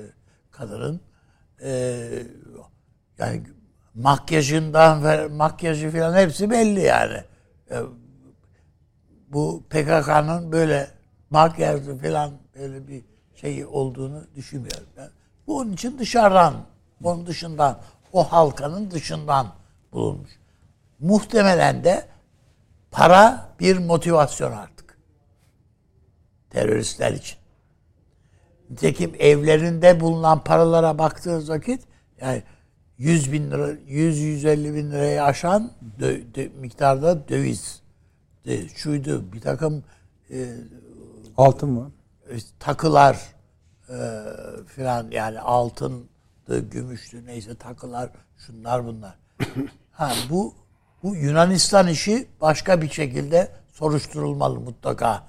kadının. 0.52 1.02
E, 1.62 1.72
yani 3.18 3.44
makyajından 3.96 5.04
ve 5.04 5.28
makyajı 5.28 5.92
falan 5.92 6.14
hepsi 6.14 6.50
belli 6.50 6.80
yani. 6.80 7.24
E, 7.72 7.76
bu 9.28 9.64
PKK'nın 9.70 10.52
böyle 10.52 10.88
makyajlı 11.30 11.98
falan 11.98 12.32
böyle 12.56 12.88
bir 12.88 13.04
şey 13.36 13.66
olduğunu 13.66 14.24
düşünmüyorum. 14.36 14.88
Ben. 14.98 15.10
Bu 15.48 15.58
onun 15.58 15.74
için 15.74 16.00
dışarıdan, 16.00 16.54
onun 17.04 17.26
dışından, 17.26 17.78
o 18.14 18.24
halkanın 18.24 18.92
dışından 18.92 19.48
bulunmuş. 19.92 20.32
Muhtemelen 21.00 21.84
de 21.84 22.06
para 22.92 23.50
bir 23.60 23.78
motivasyon 23.78 24.52
artık. 24.52 24.71
Teröristler 26.52 27.12
için. 27.12 27.38
Nitekim 28.70 29.16
evlerinde 29.20 30.00
bulunan 30.00 30.44
paralara 30.44 30.98
baktığınız 30.98 31.50
vakit 31.50 31.84
yani 32.22 32.44
100 32.98 33.32
bin 33.32 33.52
lira, 33.52 33.72
100-150 33.72 34.76
bin 34.76 34.92
lirayı 34.92 35.24
aşan 35.24 35.72
dö- 36.00 36.34
dö- 36.34 36.60
miktarda 36.60 37.28
döviz, 37.28 37.82
de, 38.46 38.68
şuydu 38.70 39.34
bir 39.34 39.42
takım 39.42 39.84
e, 40.32 40.50
Altın 41.38 41.78
var. 41.78 41.88
e, 42.30 42.36
takılar 42.60 43.18
e, 43.90 43.96
filan 44.68 45.12
yani 45.12 45.40
altındı, 45.40 46.70
gümüştü 46.72 47.26
neyse 47.26 47.56
takılar 47.56 48.10
şunlar 48.38 48.86
bunlar. 48.86 49.16
ha 49.92 50.14
bu 50.30 50.54
bu 51.04 51.16
Yunanistan 51.16 51.88
işi 51.88 52.28
başka 52.42 52.82
bir 52.82 52.90
şekilde 52.90 53.52
soruşturulmalı 53.74 54.60
mutlaka. 54.60 55.24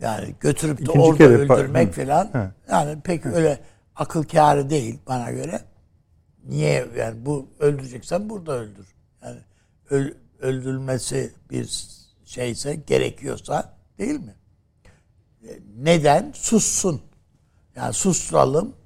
Yani 0.00 0.34
götürüp 0.40 0.78
de 0.78 0.82
İkinci 0.82 1.00
orada 1.00 1.18
kere 1.18 1.34
öldürmek 1.34 1.88
Hı. 1.88 1.92
filan 1.92 2.24
Hı. 2.32 2.52
yani 2.70 3.00
pek 3.00 3.26
öyle 3.26 3.60
akıl 3.96 4.22
kârı 4.22 4.70
değil 4.70 4.98
bana 5.06 5.30
göre. 5.30 5.60
Niye 6.44 6.86
yani 6.96 7.26
bu 7.26 7.48
öldüreceksen 7.58 8.30
burada 8.30 8.52
öldür. 8.52 8.94
Yani 9.22 9.40
öl- 9.90 10.14
öldürülmesi 10.40 11.32
bir 11.50 11.86
şeyse 12.24 12.74
gerekiyorsa 12.74 13.76
değil 13.98 14.20
mi? 14.20 14.34
neden? 15.76 16.32
Sussun. 16.34 17.00
Yani 17.76 17.92
susturalım. 17.92 18.76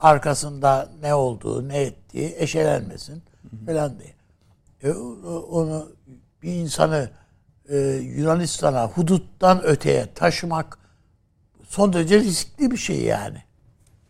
Arkasında 0.00 0.90
ne 1.02 1.14
olduğu, 1.14 1.68
ne 1.68 1.80
ettiği 1.80 2.34
eşelenmesin 2.38 3.22
falan 3.66 3.98
diye. 3.98 4.14
E, 4.82 4.96
onu 5.50 5.92
bir 6.42 6.52
insanı 6.52 7.10
e, 7.68 7.76
Yunanistan'a 8.16 8.86
huduttan 8.86 9.62
öteye 9.64 10.14
taşımak 10.14 10.78
son 11.68 11.92
derece 11.92 12.18
riskli 12.18 12.70
bir 12.70 12.76
şey 12.76 13.00
yani. 13.00 13.42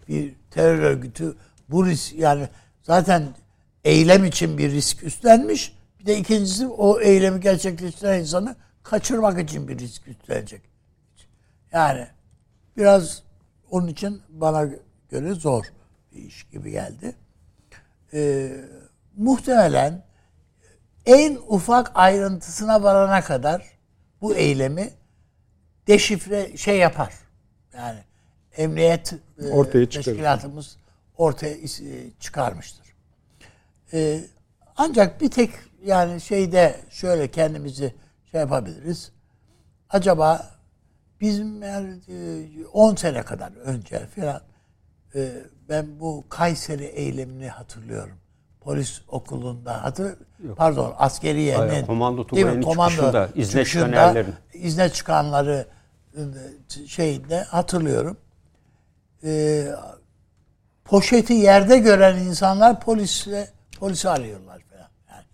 Bir 0.08 0.34
terör 0.50 0.78
örgütü 0.78 1.36
bu 1.68 1.86
risk 1.86 2.14
yani 2.14 2.48
zaten 2.82 3.28
eylem 3.84 4.24
için 4.24 4.58
bir 4.58 4.72
risk 4.72 5.02
üstlenmiş. 5.02 5.78
Bir 6.00 6.06
de 6.06 6.18
ikincisi 6.18 6.66
o 6.66 7.00
eylemi 7.00 7.40
gerçekleştiren 7.40 8.20
insanı 8.20 8.56
kaçırmak 8.82 9.40
için 9.40 9.68
bir 9.68 9.78
risk 9.78 10.08
üstlenecek. 10.08 10.62
Yani 11.72 12.06
biraz 12.76 13.22
onun 13.70 13.88
için 13.88 14.22
bana 14.28 14.68
göre 15.10 15.34
zor 15.34 15.64
bir 16.12 16.22
iş 16.22 16.44
gibi 16.50 16.70
geldi. 16.70 17.14
Ee, 18.14 18.50
muhtemelen 19.16 20.02
en 21.06 21.38
ufak 21.48 21.90
ayrıntısına 21.94 22.82
varana 22.82 23.20
kadar 23.20 23.62
bu 24.20 24.34
eylemi 24.34 24.90
deşifre 25.86 26.56
şey 26.56 26.78
yapar. 26.78 27.14
Yani 27.74 27.98
emniyet 28.56 29.12
e, 29.12 29.46
Ortaya 29.48 29.90
çıkarır. 29.90 30.04
teşkilatımız 30.04 30.76
ortaya 31.16 31.54
e, 31.54 32.10
çıkarmıştır. 32.20 32.86
E, 33.92 34.20
ancak 34.76 35.20
bir 35.20 35.30
tek 35.30 35.50
yani 35.84 36.20
şeyde 36.20 36.80
şöyle 36.90 37.30
kendimizi 37.30 37.94
şey 38.30 38.40
yapabiliriz. 38.40 39.12
Acaba 39.90 40.50
bizim 41.20 41.62
yani, 41.62 41.98
e, 42.08 42.66
10 42.72 42.94
sene 42.94 43.22
kadar 43.22 43.52
önce 43.52 44.06
falan 44.06 44.42
ben 45.68 46.00
bu 46.00 46.24
Kayseri 46.28 46.84
eylemini 46.84 47.48
hatırlıyorum. 47.48 48.18
Polis 48.68 49.00
okulunda 49.08 49.84
hatır 49.84 50.14
pardon 50.56 50.94
askeriyenin 50.98 51.68
Hayır, 51.68 51.86
komando 51.86 52.30
değil 52.30 52.46
mi? 52.46 52.60
tugayının 52.60 52.88
çıkışında, 52.88 53.28
izne 53.34 53.96
erlerin. 53.96 54.34
izne 54.52 54.88
çıkanları 54.88 55.66
e, 56.14 56.20
şeyinde 56.86 57.42
hatırlıyorum. 57.42 58.16
E, 59.24 59.64
poşeti 60.84 61.32
yerde 61.32 61.78
gören 61.78 62.18
insanlar 62.18 62.80
polisle 62.80 63.48
polisi 63.78 64.08
arıyorlar 64.08 64.60
falan. 64.70 64.88
Yani 65.10 65.24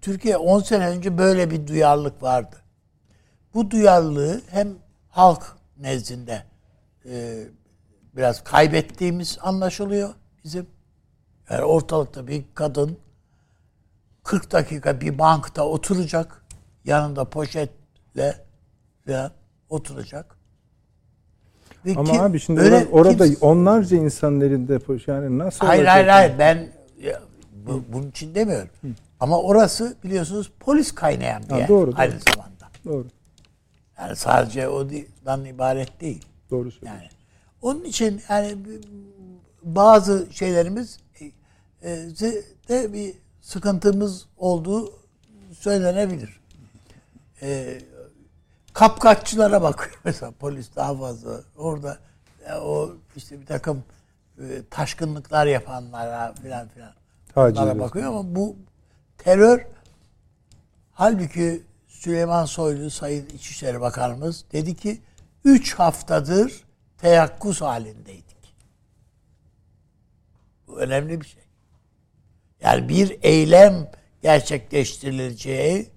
Türkiye 0.00 0.36
10 0.36 0.60
sene 0.60 0.88
önce 0.88 1.18
böyle 1.18 1.50
bir 1.50 1.66
duyarlılık 1.66 2.22
vardı. 2.22 2.56
Bu 3.54 3.70
duyarlılığı 3.70 4.40
hem 4.50 4.68
halk 5.08 5.56
nezdinde 5.76 6.42
e, 7.04 7.44
biraz 8.16 8.44
kaybettiğimiz 8.44 9.38
anlaşılıyor 9.42 10.14
bizim. 10.44 10.79
Yani 11.50 11.64
ortalıkta 11.64 12.26
bir 12.26 12.44
kadın 12.54 12.96
40 14.24 14.52
dakika 14.52 15.00
bir 15.00 15.18
bankta 15.18 15.66
oturacak. 15.66 16.42
Yanında 16.84 17.24
poşetle 17.24 18.34
falan 19.06 19.30
oturacak. 19.68 20.36
Ve 21.86 21.94
Ama 21.96 22.12
kim- 22.12 22.20
abi 22.20 22.40
şimdi 22.40 22.60
öyle 22.60 22.86
orada, 22.92 23.26
kimse- 23.26 23.46
onlarca 23.46 23.96
insanın 23.96 24.40
elinde 24.40 24.76
poş- 24.78 25.08
yani 25.10 25.38
nasıl 25.38 25.66
Hayır 25.66 25.84
hayır 25.84 26.06
hayır 26.06 26.32
ben 26.38 26.68
ya, 27.02 27.20
bu, 27.66 27.82
bunun 27.92 28.08
için 28.10 28.34
demiyorum. 28.34 28.68
Ama 29.20 29.40
orası 29.42 29.96
biliyorsunuz 30.04 30.52
polis 30.60 30.92
kaynayan 30.94 31.42
bir 31.42 31.48
Ha, 31.48 31.58
yer 31.58 31.68
doğru, 31.68 31.92
aynı 31.96 32.12
doğru. 32.12 32.20
zamanda. 32.34 32.68
Doğru. 32.84 33.06
Yani 33.98 34.16
sadece 34.16 34.68
odan 34.68 35.44
ibaret 35.44 36.00
değil. 36.00 36.24
Doğru 36.50 36.70
söylüyorsun. 36.70 36.86
Yani 37.00 37.08
onun 37.62 37.84
için 37.84 38.20
yani 38.28 38.56
bazı 39.62 40.26
şeylerimiz 40.30 40.98
de 42.68 42.92
bir 42.92 43.14
sıkıntımız 43.40 44.26
olduğu 44.38 44.92
söylenebilir. 45.52 46.40
E, 47.42 47.80
kapkaççılara 48.72 49.62
bakıyor 49.62 50.00
mesela 50.04 50.32
polis 50.32 50.76
daha 50.76 50.96
fazla 50.96 51.40
orada 51.56 51.98
ya 52.48 52.60
o 52.60 52.96
işte 53.16 53.40
bir 53.40 53.46
takım 53.46 53.84
e, 54.38 54.62
taşkınlıklar 54.70 55.46
yapanlara 55.46 56.34
filan 56.42 56.68
filan 56.68 56.92
onlara 57.36 57.78
bakıyor 57.78 58.06
ama 58.06 58.34
bu 58.34 58.56
terör 59.18 59.66
halbuki 60.92 61.62
Süleyman 61.88 62.44
Soylu 62.44 62.90
Sayın 62.90 63.26
İçişleri 63.26 63.80
Bakanımız 63.80 64.44
dedi 64.52 64.76
ki 64.76 65.00
3 65.44 65.74
haftadır 65.74 66.64
teyakkuz 66.98 67.60
halindeydik. 67.60 68.54
Bu 70.66 70.80
önemli 70.80 71.20
bir 71.20 71.26
şey. 71.26 71.42
Yani 72.62 72.88
bir 72.88 73.18
eylem 73.22 73.90
gerçekleştirileceği 74.22 75.88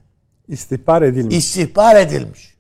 İstihbar 0.48 1.02
edilmiş. 1.02 1.36
istihbar 1.38 1.96
edilmiş. 1.96 2.54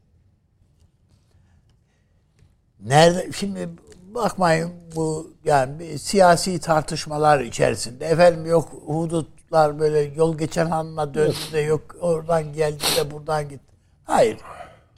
Nerede 2.80 3.32
şimdi 3.32 3.70
bakmayın 4.16 4.72
bu 4.96 5.34
yani 5.46 5.80
bir 5.80 5.98
siyasi 5.98 6.60
tartışmalar 6.60 7.40
içerisinde 7.40 8.06
efendim 8.06 8.46
yok 8.46 8.70
hudutlar 8.86 9.80
böyle 9.80 10.00
yol 10.00 10.38
geçen 10.38 10.66
hanına 10.66 11.14
döndü 11.14 11.36
de 11.54 11.60
yok 11.60 11.96
oradan 12.02 12.54
geldi 12.54 12.84
de 12.98 13.12
buradan 13.12 13.50
gitti. 13.50 13.74
Hayır. 14.04 14.38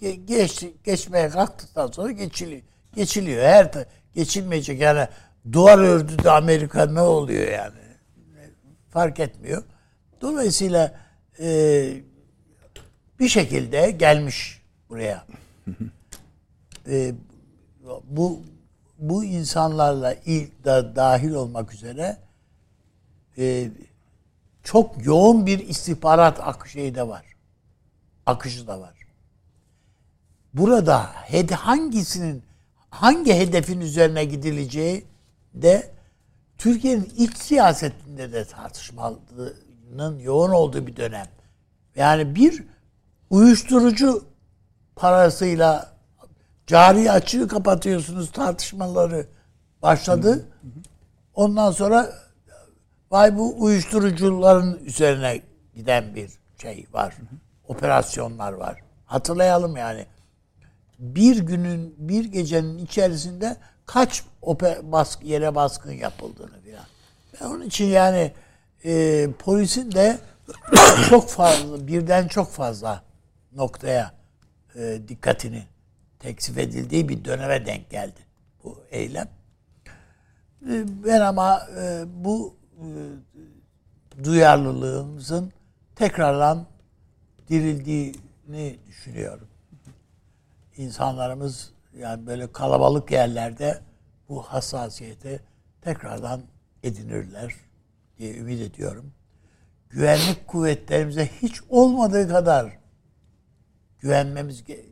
Ge- 0.02 0.26
geç, 0.26 0.66
geçmeye 0.84 1.30
kalktıktan 1.30 1.88
sonra 1.88 2.12
geçiliyor. 2.12 2.62
Geçiliyor. 2.96 3.44
Her 3.44 3.72
geçilmeyecek 4.16 4.82
yani 4.82 5.08
duvar 5.52 5.78
ördü 5.78 6.24
de 6.24 6.32
Amerika 6.32 6.86
ne 6.86 7.02
oluyor 7.02 7.52
yani? 7.52 7.85
Fark 8.96 9.20
etmiyor. 9.20 9.64
Dolayısıyla 10.22 11.00
e, 11.40 11.48
bir 13.20 13.30
şekilde 13.30 13.92
gelmiş 13.92 14.62
buraya. 14.90 15.26
Ee, 16.88 17.14
bu 18.04 18.42
bu 19.00 19.24
insanlarla 19.24 20.14
ilk 20.26 20.66
da 20.66 20.96
dahil 20.96 21.32
olmak 21.32 21.74
üzere 21.74 22.18
e, 23.38 23.70
çok 24.64 25.06
yoğun 25.06 25.46
bir 25.46 25.60
istihbarat 25.68 26.40
ak 26.40 26.68
şeyi 26.68 26.96
de 26.96 27.08
var. 27.08 27.26
Akışı 28.26 28.68
da 28.68 28.80
var. 28.80 28.94
Burada 30.54 31.04
hed 31.14 31.50
hangisinin 31.50 32.44
hangi 32.90 33.34
hedefin 33.34 33.82
üzerine 33.82 34.26
gidileceği 34.26 35.06
de 35.54 35.95
Türkiye'nin 36.58 37.14
iç 37.18 37.38
siyasetinde 37.38 38.34
de 38.34 38.46
tartışmanın 38.46 40.20
yoğun 40.20 40.52
olduğu 40.52 40.88
bir 40.88 40.96
dönem. 40.96 41.28
Yani 41.96 42.36
bir 42.36 42.64
uyuşturucu 43.30 44.26
parasıyla 44.96 45.96
cari 46.68 47.12
açığı 47.12 47.48
kapatıyorsunuz 47.48 48.32
tartışmaları 48.32 49.28
başladı. 49.82 50.46
Ondan 51.34 51.72
sonra 51.72 52.14
vay 53.12 53.38
bu 53.38 53.64
uyuşturucuların 53.64 54.80
üzerine 54.86 55.42
giden 55.76 56.16
bir 56.16 56.30
şey 56.62 56.86
var. 56.94 57.16
Operasyonlar 57.68 58.54
var. 58.54 58.80
Hatırlayalım 59.06 59.78
yani. 59.78 60.06
Bir 61.00 61.38
günün, 61.38 61.96
bir 61.98 62.26
gecenin 62.26 62.78
içerisinde 62.78 63.58
kaç 63.86 64.24
ope, 64.42 64.80
bask, 64.84 65.24
yere 65.24 65.56
baskın 65.56 65.92
yapıldığını 65.92 66.62
filan. 66.62 66.86
Ben 67.34 67.46
onun 67.46 67.66
için 67.66 67.86
yani 67.86 68.32
e, 68.86 69.28
polisin 69.40 69.92
de 69.92 70.18
çok 71.10 71.30
fazla, 71.30 71.88
birden 71.88 72.28
çok 72.28 72.52
fazla 72.52 73.04
noktaya 73.52 74.14
e, 74.76 75.00
dikkatini 75.08 75.64
teksif 76.20 76.58
edildiği 76.58 77.10
bir 77.10 77.26
döneme 77.26 77.66
denk 77.66 77.90
geldi 77.90 78.20
bu 78.64 78.84
eylem. 78.92 79.30
E, 80.70 80.86
ben 81.06 81.22
ama 81.22 81.68
e, 81.80 82.04
bu 82.08 82.56
e, 82.78 82.86
duyarlılığımızın 84.24 85.54
tekrardan 85.96 86.66
dirildiğini 87.50 88.80
düşünüyorum. 88.88 89.48
İnsanlarımız 90.78 91.75
yani 92.00 92.28
böyle 92.28 92.52
kalabalık 92.52 93.12
yerlerde 93.12 93.82
bu 94.30 94.42
hassasiyete 94.42 95.40
tekrardan 95.82 96.42
edinirler 96.84 97.56
diye 98.18 98.38
ümit 98.38 98.62
ediyorum. 98.62 99.14
Güvenlik 99.90 100.48
kuvvetlerimize 100.48 101.30
hiç 101.42 101.62
olmadığı 101.70 102.30
kadar 102.30 102.78
güvenmemiz 104.00 104.62
ge- 104.62 104.86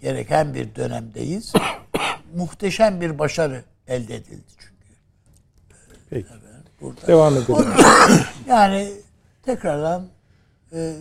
gereken 0.00 0.54
bir 0.54 0.74
dönemdeyiz. 0.74 1.52
Muhteşem 2.34 3.00
bir 3.00 3.18
başarı 3.18 3.64
elde 3.86 4.14
edildi 4.14 4.52
çünkü. 4.58 4.94
Peki. 6.10 6.28
Burada. 6.80 7.06
Devam 7.06 7.36
edelim. 7.36 7.66
Yani 8.48 8.92
tekrardan 9.42 10.08
e, 10.72 10.96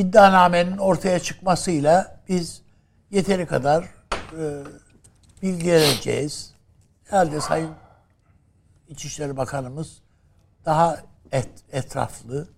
iddianamenin 0.00 0.76
ortaya 0.76 1.18
çıkmasıyla 1.18 2.20
biz 2.28 2.62
yeteri 3.10 3.46
kadar 3.46 3.84
e, 4.38 4.62
bilgileneceğiz. 5.42 6.54
Herhalde 7.04 7.40
Sayın 7.40 7.70
İçişleri 8.88 9.36
Bakanımız 9.36 9.96
daha 10.64 10.98
et, 11.32 11.48
etraflı 11.72 12.48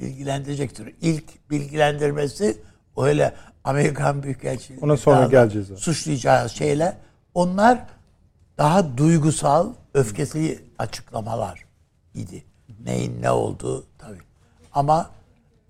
bilgilendirecektir. 0.00 0.94
İlk 1.00 1.50
bilgilendirmesi 1.50 2.62
öyle 2.96 3.34
Amerikan 3.64 4.22
Büyükelçiliği 4.22 4.84
Ona 4.84 4.96
sonra 4.96 5.26
geleceğiz 5.26 5.70
abi. 5.70 5.78
suçlayacağı 5.78 6.50
şeyler 6.50 6.96
onlar 7.34 7.78
daha 8.58 8.96
duygusal, 8.96 9.72
öfkesi 9.94 10.64
açıklamalar 10.78 11.64
idi. 12.14 12.44
Neyin 12.84 13.22
ne 13.22 13.30
olduğu 13.30 13.84
tabii. 13.98 14.22
Ama 14.72 15.10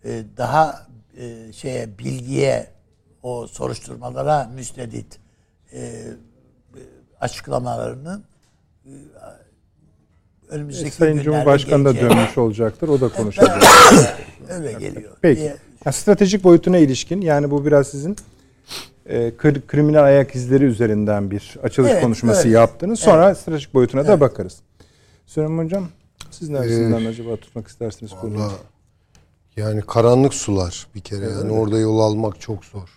e, 0.05 0.23
daha 0.37 0.87
e, 1.19 1.53
şeye 1.53 1.99
bilgiye 1.99 2.67
o 3.23 3.47
soruşturmalara 3.47 4.51
müstedit 4.55 5.19
e, 5.73 5.81
e, 5.81 6.11
açıklamalarının 7.21 8.25
e, 8.87 8.90
önümüzdeki 10.49 10.90
Sayın 10.97 11.23
Cumhurbaşkanı 11.23 11.85
da 11.85 11.95
dönmüş 11.97 12.38
olacaktır. 12.38 12.88
O 12.88 13.01
da 13.01 13.09
konuşacak. 13.09 13.62
Öyle 14.49 14.73
geliyor. 14.73 15.17
Peki. 15.23 15.40
diye- 15.40 15.57
Ya, 15.87 15.93
stratejik 15.93 16.45
boyutuna 16.45 16.79
ilişkin 16.79 17.21
yani 17.21 17.51
bu 17.51 17.67
biraz 17.67 17.88
sizin 17.88 18.17
e, 19.07 19.37
kır- 19.37 19.67
kriminal 19.67 20.03
ayak 20.05 20.35
izleri 20.35 20.64
üzerinden 20.64 21.31
bir 21.31 21.57
açılış 21.62 21.90
Evet, 21.93 22.03
konuşması 22.03 22.40
öyle. 22.40 22.51
yaptınız. 22.59 23.01
Sonra 23.01 23.35
stratejik 23.35 23.75
boyutuna 23.75 24.07
da 24.07 24.11
Evet. 24.11 24.21
bakarız. 24.21 24.57
Süleyman 25.27 25.64
Hocam 25.64 25.88
siz 26.31 26.49
neresinden 26.49 27.05
acaba 27.07 27.37
tutmak 27.37 27.69
istersiniz 27.69 28.12
konuyu? 28.21 28.51
Yani 29.57 29.81
karanlık 29.83 30.35
sular 30.35 30.87
bir 30.95 31.01
kere 31.01 31.25
yani 31.31 31.53
orada 31.53 31.79
yol 31.79 31.99
almak 31.99 32.40
çok 32.40 32.64
zor. 32.64 32.88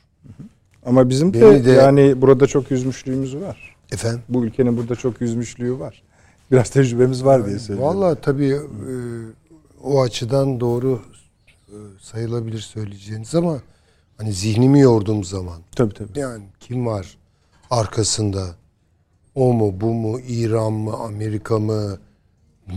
Ama 0.86 1.10
bizim 1.10 1.34
de, 1.34 1.42
Beni 1.42 1.66
de- 1.66 1.72
yani 1.72 2.22
burada 2.22 2.48
çok 2.48 2.72
yüzmüş,lüğümüz 2.72 3.36
var. 3.36 3.76
Efendim? 3.92 4.22
Bu 4.30 4.46
ülkenin 4.46 4.78
burada 4.78 4.96
çok 4.96 5.22
yüzmüşlüğü 5.22 5.80
var. 5.80 6.04
Biraz 6.52 6.70
tecrübemiz 6.70 7.26
var 7.26 7.46
diye 7.48 7.60
söylüyorum. 7.60 7.96
Valla 7.96 8.16
tabii 8.16 8.50
e, 8.54 8.60
o 9.84 10.02
açıdan 10.02 10.60
doğru 10.60 11.02
e, 11.68 11.76
sayılabilir 12.02 12.60
söyleyeceğiniz 12.60 13.36
ama 13.36 13.62
hani 14.18 14.34
zihnimi 14.34 14.80
yorduğum 14.80 15.24
zaman 15.24 15.58
Tabii 15.76 15.94
tabii. 15.94 16.20
yani 16.20 16.44
kim 16.60 16.86
var 16.86 17.18
arkasında 17.72 18.46
o 19.36 19.54
mu 19.54 19.82
bu 19.82 19.94
mu 19.94 20.20
İran 20.20 20.74
mı 20.74 20.94
Amerika 20.94 21.60
mı 21.60 21.98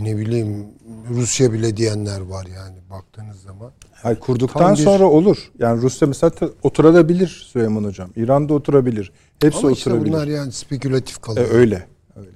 ne 0.00 0.16
bileyim 0.16 0.66
Rusya 1.10 1.52
bile 1.52 1.76
diyenler 1.76 2.20
var 2.20 2.46
yani 2.56 2.76
baktığınız 2.90 3.42
zaman. 3.42 3.70
Hayır, 3.92 4.20
kurduktan 4.20 4.62
Tam 4.62 4.72
bir- 4.74 4.80
sonra 4.82 5.04
olur. 5.04 5.50
Yani 5.58 5.82
Rusya 5.82 6.08
mesela 6.08 6.32
oturabilir 6.62 7.28
Süleyman 7.52 7.84
Hocam. 7.84 8.10
İran'da 8.16 8.54
oturabilir. 8.54 9.12
Hepsi 9.42 9.58
Ama 9.58 9.70
işte 9.72 9.90
oturabilir. 9.90 10.12
bunlar 10.14 10.26
yani 10.26 10.52
spekülatif 10.52 11.18
E, 11.18 11.20
kalıyor. 11.20 11.46
öyle. 11.50 11.86
Öyle. 12.16 12.28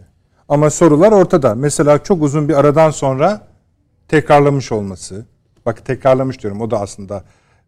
Ama 0.49 0.71
sorular 0.71 1.13
ortada. 1.13 1.55
Mesela 1.55 2.03
çok 2.03 2.23
uzun 2.23 2.49
bir 2.49 2.55
aradan 2.55 2.91
sonra 2.91 3.47
tekrarlamış 4.09 4.73
olması. 4.73 5.27
Bak 5.67 5.85
tekrarlamış 5.87 6.43
diyorum. 6.43 6.61
O 6.61 6.71
da 6.71 6.81
aslında 6.81 7.25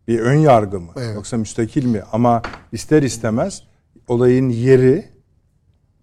bir 0.09 0.19
ön 0.21 0.35
yargı 0.39 0.81
mı? 0.81 0.93
Evet. 0.97 1.15
Yoksa 1.15 1.37
müstakil 1.37 1.85
mi? 1.85 2.03
Ama 2.13 2.43
ister 2.73 3.03
istemez 3.03 3.63
olayın 4.09 4.49
yeri 4.49 5.05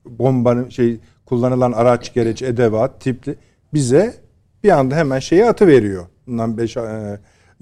bombanın 0.05 0.69
şey 0.69 0.99
kullanılan 1.25 1.71
araç, 1.71 2.13
gereç, 2.13 2.41
edevat, 2.41 3.01
tipli 3.01 3.35
bize 3.73 4.15
bir 4.63 4.69
anda 4.69 4.95
hemen 4.95 5.19
şeyi 5.19 5.45
atı 5.45 5.67
veriyor. 5.67 6.05
Bundan 6.27 6.57
5 6.57 6.77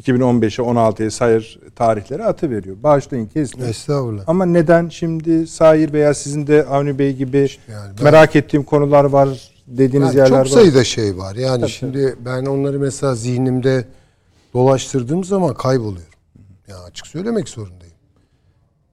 2015'e 0.01 0.63
16'ya 0.63 1.11
sayır 1.11 1.59
tarihleri 1.75 2.23
atı 2.23 2.49
veriyor. 2.49 2.75
Bağışlayın 2.83 3.25
kesin. 3.25 3.61
Estağfurullah. 3.61 4.23
Ama 4.27 4.45
neden 4.45 4.89
şimdi 4.89 5.47
Sair 5.47 5.93
veya 5.93 6.13
sizin 6.13 6.47
de 6.47 6.65
Avni 6.65 6.99
Bey 6.99 7.15
gibi 7.15 7.49
yani 7.71 7.97
ben- 7.97 8.03
merak 8.03 8.35
ettiğim 8.35 8.63
konular 8.63 9.03
var 9.03 9.51
dediğiniz 9.67 10.15
Yani 10.15 10.17
yerler 10.17 10.29
çok 10.29 10.37
var? 10.39 10.45
sayıda 10.61 10.83
şey 10.83 11.17
var. 11.17 11.35
Yani 11.35 11.61
Tabii, 11.61 11.71
şimdi 11.71 12.15
ben 12.25 12.45
onları 12.45 12.79
mesela 12.79 13.15
zihnimde 13.15 13.85
dolaştırdığım 14.53 15.23
zaman 15.23 15.53
kayboluyorum. 15.53 16.11
Ya 16.67 16.79
açık 16.79 17.07
söylemek 17.07 17.49
zorundayım. 17.49 17.93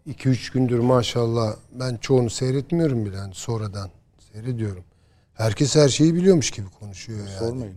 2-3 0.09 0.53
gündür 0.53 0.79
maşallah 0.79 1.55
ben 1.73 1.97
çoğunu 1.97 2.31
seyretmiyorum 2.31 3.05
bile 3.07 3.17
hani 3.17 3.35
sonradan 3.35 3.91
seyrediyorum. 4.33 4.85
Herkes 5.39 5.77
her 5.77 5.89
şeyi 5.89 6.15
biliyormuş 6.15 6.51
gibi 6.51 6.67
konuşuyor 6.81 7.19
yani. 7.19 7.39
Sormayın. 7.39 7.75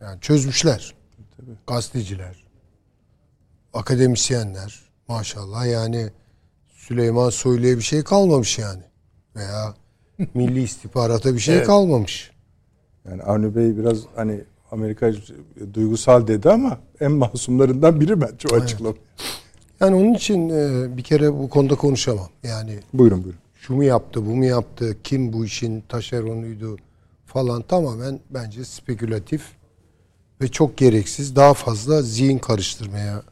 Yani 0.00 0.20
çözmüşler. 0.20 0.94
Gazeteciler, 1.66 2.44
akademisyenler 3.74 4.80
maşallah 5.08 5.66
yani 5.66 6.08
Süleyman 6.74 7.30
Soylu'ya 7.30 7.76
bir 7.76 7.82
şey 7.82 8.02
kalmamış 8.04 8.58
yani. 8.58 8.82
Veya 9.36 9.74
Milli 10.34 10.62
İstihbarat'a 10.62 11.34
bir 11.34 11.38
şey 11.38 11.56
Evet. 11.56 11.66
kalmamış. 11.66 12.30
Yani 13.08 13.22
Avni 13.22 13.54
Bey 13.56 13.76
biraz 13.76 13.98
hani 14.16 14.40
Amerika 14.70 15.12
duygusal 15.74 16.26
dedi 16.26 16.50
ama 16.50 16.78
en 17.00 17.12
masumlarından 17.12 18.00
biri 18.00 18.20
bence 18.20 18.48
o 18.52 18.56
açıklama. 18.56 18.94
Yani 19.80 19.94
onun 19.96 20.14
için 20.14 20.48
e, 20.48 20.96
bir 20.96 21.02
kere 21.02 21.32
bu 21.38 21.48
konuda 21.48 21.74
konuşamam. 21.74 22.28
Yani 22.42 22.80
Buyurun 22.94 23.24
buyurun. 23.24 23.38
şu 23.54 23.74
mu 23.74 23.84
yaptı, 23.84 24.26
bu 24.26 24.36
mu 24.36 24.44
yaptı, 24.44 24.96
kim 25.04 25.32
bu 25.32 25.44
işin 25.44 25.80
taşeronuydu 25.80 26.76
falan 27.34 27.62
tamamen 27.62 28.20
bence 28.30 28.64
spekülatif 28.64 29.42
ve 30.40 30.48
çok 30.48 30.76
gereksiz, 30.76 31.36
daha 31.36 31.54
fazla 31.54 32.02
zihin 32.02 32.38
karıştırmaya 32.38 33.22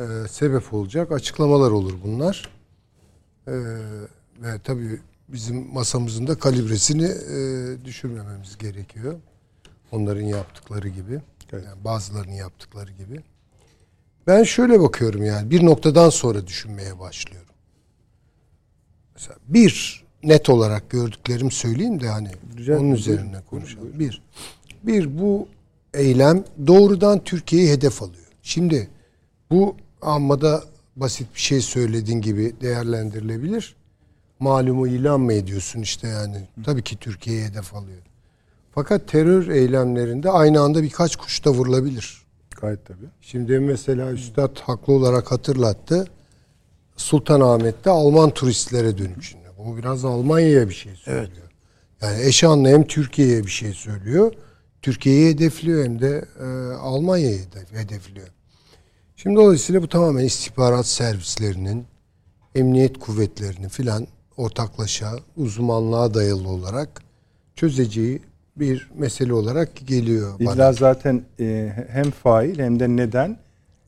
e, 0.00 0.04
sebep 0.30 0.74
olacak 0.74 1.12
açıklamalar 1.12 1.70
olur 1.70 1.94
bunlar. 2.04 2.50
E, 3.46 3.52
ve 4.42 4.58
tabii 4.64 5.00
bizim 5.28 5.72
masamızın 5.72 6.26
da 6.26 6.38
kalibresini 6.38 7.04
e, 7.04 7.84
düşürmememiz 7.84 8.58
gerekiyor. 8.58 9.14
Onların 9.92 10.22
yaptıkları 10.22 10.88
gibi. 10.88 11.20
Evet. 11.52 11.64
Yani 11.64 11.84
bazılarının 11.84 12.32
yaptıkları 12.32 12.92
gibi. 12.92 13.22
Ben 14.26 14.42
şöyle 14.42 14.80
bakıyorum 14.80 15.24
yani 15.24 15.50
bir 15.50 15.66
noktadan 15.66 16.10
sonra 16.10 16.46
düşünmeye 16.46 16.98
başlıyorum. 16.98 17.54
Mesela 19.14 19.38
bir 19.48 20.05
net 20.22 20.50
olarak 20.50 20.90
gördüklerimi 20.90 21.52
söyleyeyim 21.52 22.00
de 22.00 22.08
hani 22.08 22.28
Rica 22.56 22.78
onun 22.78 22.90
üzerine 22.90 23.40
konuşalım. 23.50 23.98
Bir, 23.98 24.22
bir 24.82 25.18
bu 25.18 25.48
eylem 25.94 26.44
doğrudan 26.66 27.24
Türkiye'yi 27.24 27.70
hedef 27.70 28.02
alıyor. 28.02 28.26
Şimdi 28.42 28.88
bu 29.50 29.76
amma 30.02 30.40
da 30.40 30.64
basit 30.96 31.34
bir 31.34 31.40
şey 31.40 31.60
söylediğin 31.60 32.20
gibi 32.20 32.54
değerlendirilebilir. 32.60 33.76
Malumu 34.40 34.88
ilan 34.88 35.20
mı 35.20 35.32
ediyorsun 35.32 35.80
işte 35.80 36.08
yani. 36.08 36.36
Tabii 36.64 36.82
ki 36.82 36.96
Türkiye'yi 36.96 37.44
hedef 37.44 37.74
alıyor. 37.74 38.02
Fakat 38.74 39.08
terör 39.08 39.48
eylemlerinde 39.48 40.30
aynı 40.30 40.60
anda 40.60 40.82
birkaç 40.82 41.16
kuş 41.16 41.44
da 41.44 41.50
vurulabilir. 41.50 42.26
Gayet 42.60 42.86
tabii. 42.86 43.06
Şimdi 43.20 43.58
mesela 43.58 44.12
Üstad 44.12 44.58
haklı 44.58 44.92
olarak 44.92 45.32
hatırlattı. 45.32 46.06
Sultanahmet'te 46.96 47.90
Alman 47.90 48.30
turistlere 48.30 48.98
dönük 48.98 49.22
şimdi. 49.22 49.45
Bu 49.66 49.76
biraz 49.76 50.04
Almanya'ya 50.04 50.68
bir 50.68 50.74
şey 50.74 50.94
söylüyor. 50.96 51.50
Yani 52.02 52.22
eş 52.22 52.44
anlı 52.44 52.68
hem 52.68 52.86
Türkiye'ye 52.86 53.44
bir 53.44 53.50
şey 53.50 53.72
söylüyor. 53.72 54.32
Türkiye'yi 54.82 55.34
hedefliyor 55.34 55.84
hem 55.84 56.00
de 56.00 56.24
e, 56.40 56.44
Almanya'yı 56.76 57.38
hedef- 57.38 57.78
hedefliyor. 57.78 58.28
Şimdi 59.16 59.36
dolayısıyla 59.36 59.82
bu 59.82 59.88
tamamen 59.88 60.24
istihbarat 60.24 60.86
servislerinin, 60.86 61.86
emniyet 62.54 62.98
kuvvetlerinin 62.98 63.68
filan 63.68 64.06
ortaklaşa 64.36 65.12
uzmanlığa 65.36 66.14
dayalı 66.14 66.48
olarak 66.48 67.02
çözeceği 67.56 68.22
bir 68.56 68.90
mesele 68.94 69.32
olarak 69.34 69.76
geliyor 69.86 70.40
bana. 70.40 70.54
İlla 70.54 70.72
zaten 70.72 71.24
e, 71.40 71.72
hem 71.88 72.10
fail 72.10 72.58
hem 72.58 72.80
de 72.80 72.88
neden 72.88 73.38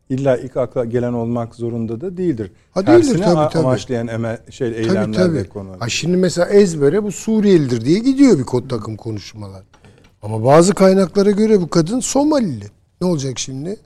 illa 0.08 0.36
ilk 0.36 0.56
akla 0.56 0.84
gelen 0.84 1.12
olmak 1.12 1.54
zorunda 1.54 2.00
da 2.00 2.16
değildir. 2.16 2.52
Ha, 2.70 2.86
değildir, 2.86 3.02
Tersine 3.02 3.24
tabii, 3.24 3.52
tabii. 3.52 3.62
amaçlayan 3.66 4.08
eme, 4.08 4.38
şey 4.50 4.72
Tabii 4.72 4.80
eylemler 4.80 5.18
tabii. 5.18 5.36
ve 5.36 5.48
konu. 5.48 5.76
Ha 5.78 5.88
şimdi 5.88 6.16
mesela 6.16 6.48
ezbere 6.48 7.02
bu 7.02 7.12
Suriyelidir 7.12 7.84
diye 7.84 7.98
gidiyor 7.98 8.38
bir 8.38 8.44
kod 8.44 8.70
takım 8.70 8.96
konuşmalar. 8.96 9.62
Ama 10.22 10.44
bazı 10.44 10.74
kaynaklara 10.74 11.30
göre 11.30 11.60
bu 11.60 11.68
kadın 11.68 12.00
Somalili. 12.00 12.64
Ne 13.00 13.06
olacak 13.06 13.38
şimdi? 13.38 13.76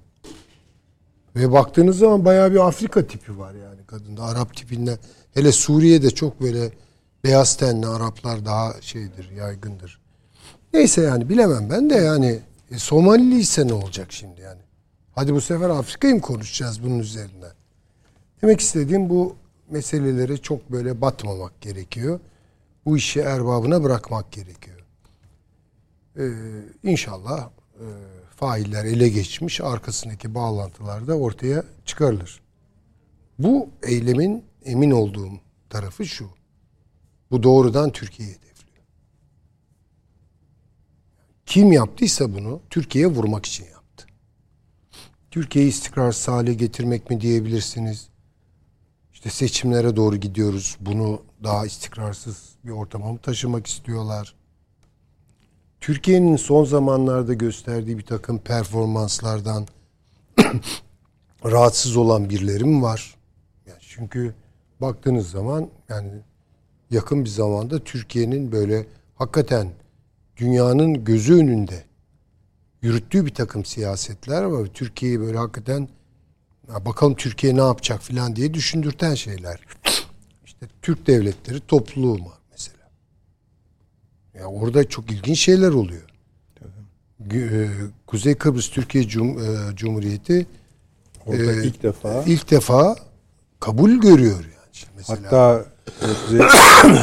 Ve 1.37 1.53
baktığınız 1.53 1.99
zaman 1.99 2.25
bayağı 2.25 2.53
bir 2.53 2.67
Afrika 2.69 3.07
tipi 3.07 3.39
var 3.39 3.55
yani 3.55 3.87
kadında. 3.87 4.23
Arap 4.23 4.57
tipinden. 4.57 4.99
Hele 5.35 5.53
Suriye'de 5.53 6.11
çok 6.11 6.41
böyle 6.41 6.71
beyaz 7.25 7.57
tenli 7.57 7.87
Araplar 7.87 8.45
daha 8.45 8.73
şeydir, 8.81 9.31
yaygındır. 9.37 10.01
Neyse 10.75 11.03
yani 11.03 11.29
bilemem 11.29 11.71
ben 11.71 11.91
de 11.91 11.95
yani 11.95 12.39
e, 12.71 12.79
Somalili 12.79 13.39
ise 13.39 13.69
ne 13.69 13.73
olacak 13.73 14.13
şimdi 14.13 14.41
yani? 14.41 14.61
Hadi 15.15 15.35
bu 15.35 15.41
sefer 15.41 15.71
Afrika'yı 15.71 16.15
mı 16.15 16.21
konuşacağız 16.21 16.83
bunun 16.83 16.99
üzerinden? 16.99 17.53
Demek 18.43 18.61
istediğim 18.61 19.09
bu 19.09 19.37
meselelere 19.71 20.37
çok 20.37 20.73
böyle 20.73 21.01
batmamak 21.01 21.61
gerekiyor. 21.61 22.21
Bu 22.85 22.97
işi 22.97 23.21
erbabına 23.21 23.83
bırakmak 23.83 24.33
gerekiyor. 24.33 24.81
Ee, 26.19 26.31
inşallah 26.83 27.51
e, 27.75 27.87
failler 28.37 28.85
ele 28.85 29.09
geçmiş, 29.09 29.61
arkasındaki 29.61 30.35
bağlantılar 30.35 31.07
da 31.07 31.19
ortaya 31.19 31.65
çıkarılır. 31.85 32.41
Bu 33.39 33.69
eylemin 33.83 34.45
emin 34.65 34.91
olduğum 34.91 35.33
tarafı 35.71 36.07
şu. 36.07 36.31
Bu 37.31 37.43
doğrudan 37.43 37.93
Türkiye'yi 37.93 38.35
hedefliyor. 38.35 38.85
Kim 41.47 41.73
yaptıysa 41.73 42.35
bunu 42.35 42.61
Türkiye'ye 42.71 43.11
vurmak 43.11 43.47
için. 43.47 43.72
Türkiye'yi 45.33 45.71
istikrarsız 45.71 46.29
hale 46.29 46.55
getirmek 46.55 47.11
mi 47.11 47.21
diyebilirsiniz? 47.21 48.09
İşte 49.13 49.31
seçimlere 49.31 49.97
doğru 49.97 50.17
gidiyoruz. 50.17 50.77
Bunu 50.81 51.23
daha 51.45 51.67
istikrarsız 51.67 52.51
bir 52.65 52.71
ortama 52.71 53.13
mı 53.13 53.19
taşımak 53.19 53.67
istiyorlar? 53.67 54.35
Türkiye'nin 55.81 56.37
son 56.37 56.65
zamanlarda 56.65 57.35
gösterdiği 57.35 57.99
bir 57.99 58.07
takım 58.07 58.39
performanslardan 58.39 59.67
rahatsız 61.45 61.97
olan 61.97 62.31
birileri 62.31 62.65
mi 62.65 62.83
var? 62.83 63.15
Yani 63.67 63.81
çünkü 63.81 64.35
baktığınız 64.81 65.31
zaman 65.31 65.69
yani 65.89 66.13
yakın 66.91 67.25
bir 67.25 67.31
zamanda 67.31 67.85
Türkiye'nin 67.85 68.53
böyle 68.53 68.87
hakikaten 69.15 69.71
dünyanın 70.37 71.05
gözü 71.05 71.35
önünde 71.35 71.85
yürüttüğü 72.83 73.27
bir 73.27 73.35
takım 73.35 73.65
siyasetler 73.65 74.43
var. 74.43 74.67
Türkiye'yi 74.67 75.21
böyle 75.21 75.39
hakikaten 75.39 75.89
bakalım 76.69 77.15
Türkiye 77.15 77.57
ne 77.57 77.61
yapacak 77.61 78.03
filan 78.03 78.37
diye 78.37 78.55
düşündürten 78.55 79.15
şeyler. 79.15 79.61
İşte 80.45 80.67
Türk 80.83 81.07
devletleri 81.07 81.61
topluluğu 81.61 82.25
var 82.25 82.39
mesela. 82.51 82.91
Ya 84.35 84.47
orada 84.47 84.89
çok 84.89 85.11
ilginç 85.13 85.39
şeyler 85.39 85.71
oluyor. 85.71 86.03
E, 87.33 87.69
Kuzey 88.07 88.35
Kıbrıs 88.35 88.71
Türkiye 88.71 89.05
Cum- 89.05 89.71
e, 89.73 89.77
Cumhuriyeti 89.77 90.47
Orada 91.27 91.53
e, 91.53 91.65
ilk 91.65 91.83
defa 91.83 92.23
ilk 92.27 92.51
defa 92.51 92.97
kabul 93.61 93.91
görüyor 93.91 94.37
yani. 94.37 94.71
Şimdi 94.73 94.93
mesela 94.97 95.21
hatta 95.25 95.65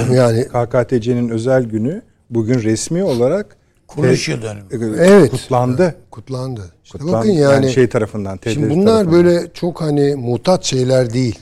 e, 0.09 0.13
yani 0.15 0.47
KKTC'nin 0.47 1.29
özel 1.29 1.63
günü 1.63 2.01
bugün 2.29 2.63
resmi 2.63 3.03
olarak 3.03 3.57
Kuruluş 3.89 4.27
yıl 4.29 4.41
dönümü. 4.41 4.97
evet 4.99 5.31
kutlandı. 5.31 5.95
kutlandı. 6.11 6.71
İşte 6.83 6.97
Kutlan- 6.97 7.13
bakın 7.13 7.29
yani, 7.29 7.71
şey 7.71 7.89
tarafından 7.89 8.39
şimdi 8.43 8.69
bunlar 8.69 8.85
tarafından. 8.85 9.11
böyle 9.11 9.53
çok 9.53 9.81
hani 9.81 10.15
mutat 10.15 10.63
şeyler 10.63 11.13
değil. 11.13 11.39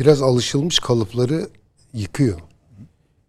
Biraz 0.00 0.22
alışılmış 0.22 0.78
kalıpları 0.78 1.48
yıkıyor. 1.94 2.38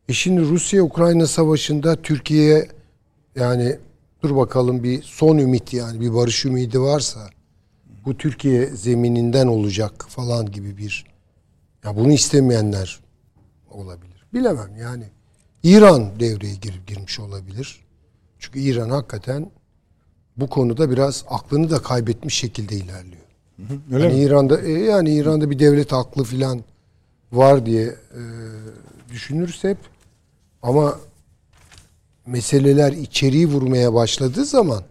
E 0.10 0.14
şimdi 0.14 0.42
Rusya-Ukrayna 0.42 1.28
savaşında 1.28 1.96
Türkiye 1.96 2.68
yani 3.36 3.78
dur 4.24 4.36
bakalım 4.36 4.84
bir 4.84 5.04
son 5.04 5.38
ümit 5.38 5.74
yani 5.74 6.02
bir 6.02 6.14
barış 6.14 6.46
ümidi 6.46 6.82
varsa 6.82 7.20
bu 8.06 8.18
Türkiye 8.18 8.66
zemininden 8.66 9.48
olacak 9.48 10.06
falan 10.10 10.52
gibi 10.52 10.78
bir 10.78 11.06
ya 11.84 11.96
bunu 11.96 12.14
istemeyenler 12.14 13.00
olabilir. 13.70 14.26
Bilemem 14.34 14.76
yani. 14.80 15.04
İran 15.64 16.20
devreye 16.20 16.56
girip 16.56 16.88
girmiş 16.88 17.20
olabilir. 17.20 17.84
Çünkü 18.44 18.60
İran 18.60 18.90
hakikaten 18.90 19.52
bu 20.38 20.50
konuda 20.50 20.92
biraz 20.92 21.26
aklını 21.30 21.70
da 21.70 21.82
kaybetmiş 21.82 22.36
şekilde 22.36 22.76
ilerliyor. 22.76 23.24
Öyle 23.92 24.04
yani 24.04 24.16
mi? 24.16 24.22
İran'da 24.22 24.62
e, 24.62 24.72
yani 24.72 25.10
İran'da 25.10 25.50
bir 25.50 25.60
devlet 25.60 25.94
aklı 25.94 26.24
filan 26.24 26.62
var 27.32 27.66
diye 27.66 27.84
e, 27.86 28.22
düşünürsek 29.10 29.78
ama 30.62 31.00
meseleler 32.26 32.92
içeriği 32.92 33.48
vurmaya 33.48 33.94
başladığı 33.94 34.46
zaman 34.46 34.84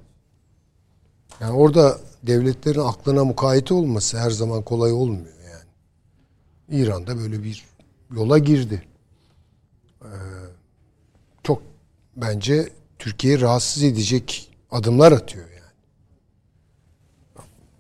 yani 1.41 1.53
orada 1.53 1.99
devletlerin 2.23 2.81
aklına 2.81 3.25
mukayyet 3.25 3.73
olması 3.73 4.19
her 4.19 4.31
zaman 4.31 4.63
kolay 4.63 4.93
olmuyor 4.93 5.35
yani. 5.51 6.83
İran'da 6.83 7.19
böyle 7.19 7.43
bir 7.43 7.65
yola 8.17 8.39
girdi. 8.39 8.83
Ee, 10.03 10.09
çok 11.43 11.63
bence 12.17 12.69
Türkiye'yi 13.03 13.41
rahatsız 13.41 13.83
edecek 13.83 14.51
adımlar 14.71 15.13
atıyor 15.13 15.45
yani. 15.51 15.73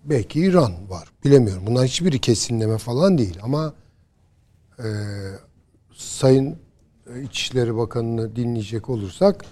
Belki 0.05 0.41
İran 0.41 0.91
var. 0.91 1.09
Bilemiyorum. 1.25 1.63
Bunlar 1.67 1.87
hiçbiri 1.87 2.19
kesinleme 2.19 2.79
falan 2.79 3.19
değil 3.19 3.39
ama 3.43 3.75
e, 4.79 4.89
Sayın 5.95 6.59
İçişleri 7.23 7.77
Bakanı'nı 7.77 8.37
dinleyecek 8.37 8.89
olursak 8.91 9.45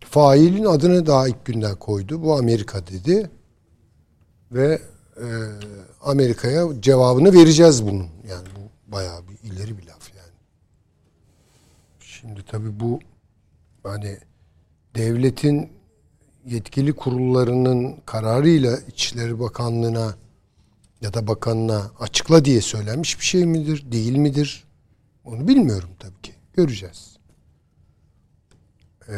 failin 0.00 0.64
adını 0.64 1.06
daha 1.06 1.28
ilk 1.28 1.44
günden 1.44 1.76
koydu. 1.76 2.22
Bu 2.22 2.36
Amerika 2.36 2.86
dedi. 2.86 3.30
Ve 4.52 4.82
e, 5.16 5.26
Amerika'ya 6.02 6.80
cevabını 6.80 7.32
vereceğiz 7.32 7.86
bunun. 7.86 8.06
Yani 8.28 8.48
bu 8.56 8.92
bayağı 8.92 9.22
bir 9.28 9.50
ileri 9.50 9.78
bir 9.78 9.86
laf 9.86 10.14
yani. 10.16 10.36
Şimdi 12.00 12.44
tabii 12.46 12.80
bu 12.80 13.00
hani 13.82 14.18
devletin 14.98 15.72
yetkili 16.46 16.92
kurullarının 16.92 17.96
kararıyla 18.06 18.78
İçişleri 18.88 19.40
Bakanlığı'na 19.40 20.14
ya 21.00 21.14
da 21.14 21.26
bakanına 21.26 21.90
açıkla 22.00 22.44
diye 22.44 22.60
söylenmiş 22.60 23.20
bir 23.20 23.24
şey 23.24 23.46
midir, 23.46 23.92
değil 23.92 24.16
midir? 24.16 24.64
Onu 25.24 25.48
bilmiyorum 25.48 25.90
tabii 25.98 26.22
ki. 26.22 26.32
Göreceğiz. 26.52 27.16
Ee, 29.08 29.14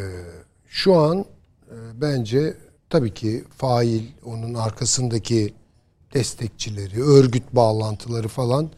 şu 0.66 0.94
an 0.94 1.18
e, 1.18 1.76
bence 2.00 2.56
tabii 2.90 3.14
ki 3.14 3.44
fail, 3.56 4.02
onun 4.24 4.54
arkasındaki 4.54 5.54
destekçileri, 6.14 7.02
örgüt 7.02 7.52
bağlantıları 7.52 8.28
falan 8.28 8.70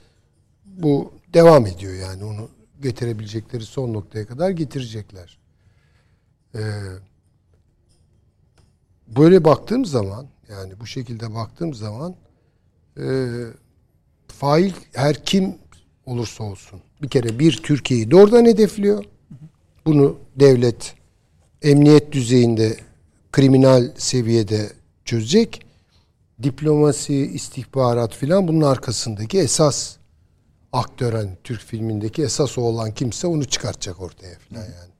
bu 0.65 1.13
devam 1.35 1.67
ediyor 1.67 1.95
yani 1.95 2.25
onu 2.25 2.49
getirebilecekleri 2.83 3.65
son 3.65 3.93
noktaya 3.93 4.27
kadar 4.27 4.51
getirecekler. 4.51 5.42
Ee, 6.55 6.61
böyle 9.17 9.45
baktığım 9.45 9.85
zaman 9.85 10.27
yani 10.49 10.81
bu 10.81 10.87
şekilde 10.87 11.35
baktığım 11.35 11.75
zaman 11.75 12.15
e, 12.99 13.05
fail 14.29 14.73
her 14.93 15.25
kim 15.25 15.55
olursa 16.07 16.45
olsun 16.45 16.81
bir 17.03 17.09
kere 17.09 17.39
bir 17.39 17.63
Türkiye'yi 17.63 18.11
doğrudan 18.11 18.45
hedefliyor. 18.45 19.05
Bunu 19.87 20.19
devlet 20.37 20.95
emniyet 21.63 22.13
düzeyinde 22.13 22.77
kriminal 23.33 23.91
seviyede 23.97 24.73
çözecek. 25.05 25.67
Diplomasi, 26.43 27.15
istihbarat 27.15 28.15
filan 28.15 28.49
bunun 28.49 28.61
arkasındaki 28.61 29.39
esas 29.39 29.97
aktör 30.73 31.13
hani 31.13 31.31
Türk 31.45 31.61
filmindeki 31.61 32.23
esas 32.23 32.59
o 32.59 32.63
olan 32.63 32.95
kimse 32.95 33.27
onu 33.27 33.45
çıkartacak 33.45 34.01
ortaya 34.01 34.39
filan 34.39 34.63
yani. 34.63 34.92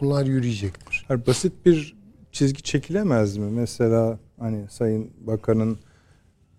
Bunlar 0.00 0.26
yürüyecektir. 0.26 1.04
Hayır, 1.08 1.26
basit 1.26 1.66
bir 1.66 1.96
çizgi 2.32 2.62
çekilemez 2.62 3.36
mi? 3.36 3.50
Mesela 3.50 4.18
hani 4.38 4.68
Sayın 4.70 5.10
Bakan'ın 5.20 5.78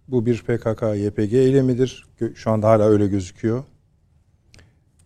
bu 0.07 0.25
bir 0.25 0.41
PKK 0.41 0.81
YPG 0.81 1.33
eylemidir. 1.33 2.05
Şu 2.35 2.51
anda 2.51 2.69
hala 2.69 2.83
öyle 2.83 3.07
gözüküyor. 3.07 3.63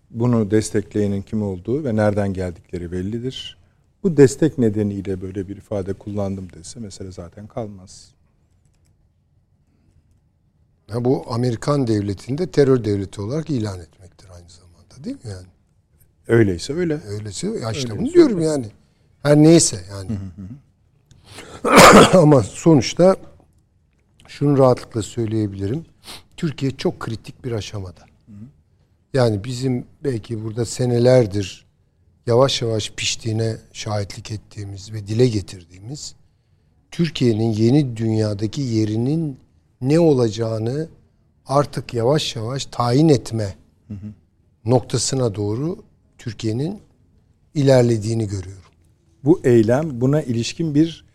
Bunu 0.10 0.52
destekleyenin 0.52 1.22
kim 1.22 1.42
olduğu 1.44 1.84
ve 1.84 1.96
nereden 1.96 2.34
geldikleri 2.34 2.92
bellidir. 2.92 3.58
Bu 4.04 4.18
destek 4.18 4.58
nedeniyle 4.58 5.22
böyle 5.22 5.48
bir 5.48 5.58
ifade 5.58 5.94
kullandım 5.94 6.48
dese 6.54 6.80
mesele 6.80 7.12
zaten 7.12 7.48
kalmaz. 7.48 8.12
Ha, 10.90 11.06
bu 11.06 11.26
Amerikan 11.34 11.88
devletinde 11.88 12.52
terör 12.52 12.84
devleti 12.84 13.22
olarak 13.22 13.50
ilan 13.50 13.80
etmektir 13.80 14.30
aynı 14.36 14.50
zamanda 14.50 15.04
değil 15.04 15.16
mi 15.16 15.32
yani? 15.32 15.48
Öyleyse 16.28 16.74
öyle. 16.74 17.00
Öylesi 17.08 17.48
ya 17.48 17.72
işte 17.72 17.92
Öyle 17.92 18.02
bunu 18.02 18.14
diyorum 18.14 18.42
yani. 18.42 18.66
Her 19.24 19.38
neyse 19.38 19.80
yani. 19.90 20.12
Ama 22.14 22.44
sonuçta 22.44 23.16
şunu 24.28 24.58
rahatlıkla 24.58 25.02
söyleyebilirim. 25.02 25.86
Türkiye 26.38 26.72
çok 26.72 27.00
kritik 27.00 27.46
bir 27.46 27.52
aşamada. 27.52 28.02
Yani 29.14 29.44
bizim 29.44 29.86
belki 30.04 30.44
burada 30.44 30.66
senelerdir 30.66 31.66
yavaş 32.28 32.62
yavaş 32.62 32.92
piştiğine 32.92 33.56
şahitlik 33.74 34.32
ettiğimiz 34.32 34.94
ve 34.94 35.08
dile 35.08 35.28
getirdiğimiz 35.28 36.16
Türkiye'nin 36.92 37.52
yeni 37.52 37.98
dünyadaki 37.98 38.62
yerinin 38.62 39.40
ne 39.82 40.00
olacağını 40.00 40.88
artık 41.46 41.94
yavaş 41.94 42.36
yavaş 42.36 42.66
tayin 42.66 43.10
etme 43.10 43.56
noktasına 44.66 45.36
doğru 45.36 45.78
Türkiye'nin 46.28 46.82
ilerlediğini 47.54 48.28
görüyorum. 48.28 48.72
Bu 49.24 49.42
eylem 49.44 50.02
buna 50.02 50.22
ilişkin 50.22 50.76
bir 50.76 51.06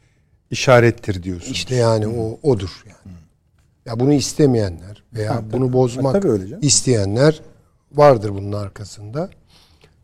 işarettir 0.51 1.23
diyorsun. 1.23 1.53
İşte 1.53 1.75
yani 1.75 2.07
o 2.07 2.39
odur 2.43 2.85
yani. 2.87 3.17
Ya 3.87 4.01
bunu 4.01 4.13
istemeyenler 4.13 5.03
veya 5.15 5.35
Ha, 5.35 5.43
bunu 5.53 5.73
bozmak 5.73 6.25
Ha, 6.25 6.29
öyle 6.29 6.59
isteyenler 6.63 7.41
vardır 7.93 8.31
bunun 8.31 8.53
arkasında. 8.53 9.31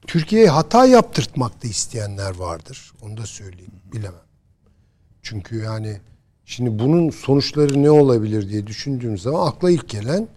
Türkiye'ye 0.06 0.48
hata 0.48 0.86
yaptırtmak 0.86 1.64
da 1.64 1.68
isteyenler 1.68 2.34
vardır. 2.34 2.92
Onu 3.02 3.16
da 3.16 3.26
söyleyeyim. 3.26 3.72
Bilemem. 3.92 4.20
Çünkü 5.22 5.58
yani 5.58 6.00
şimdi 6.44 6.78
bunun 6.78 7.10
sonuçları 7.10 7.82
ne 7.82 7.90
olabilir 7.90 8.48
diye 8.48 8.66
düşündüğüm 8.66 9.18
zaman 9.18 9.46
akla 9.46 9.70
ilk 9.70 9.88
gelen 9.88 10.28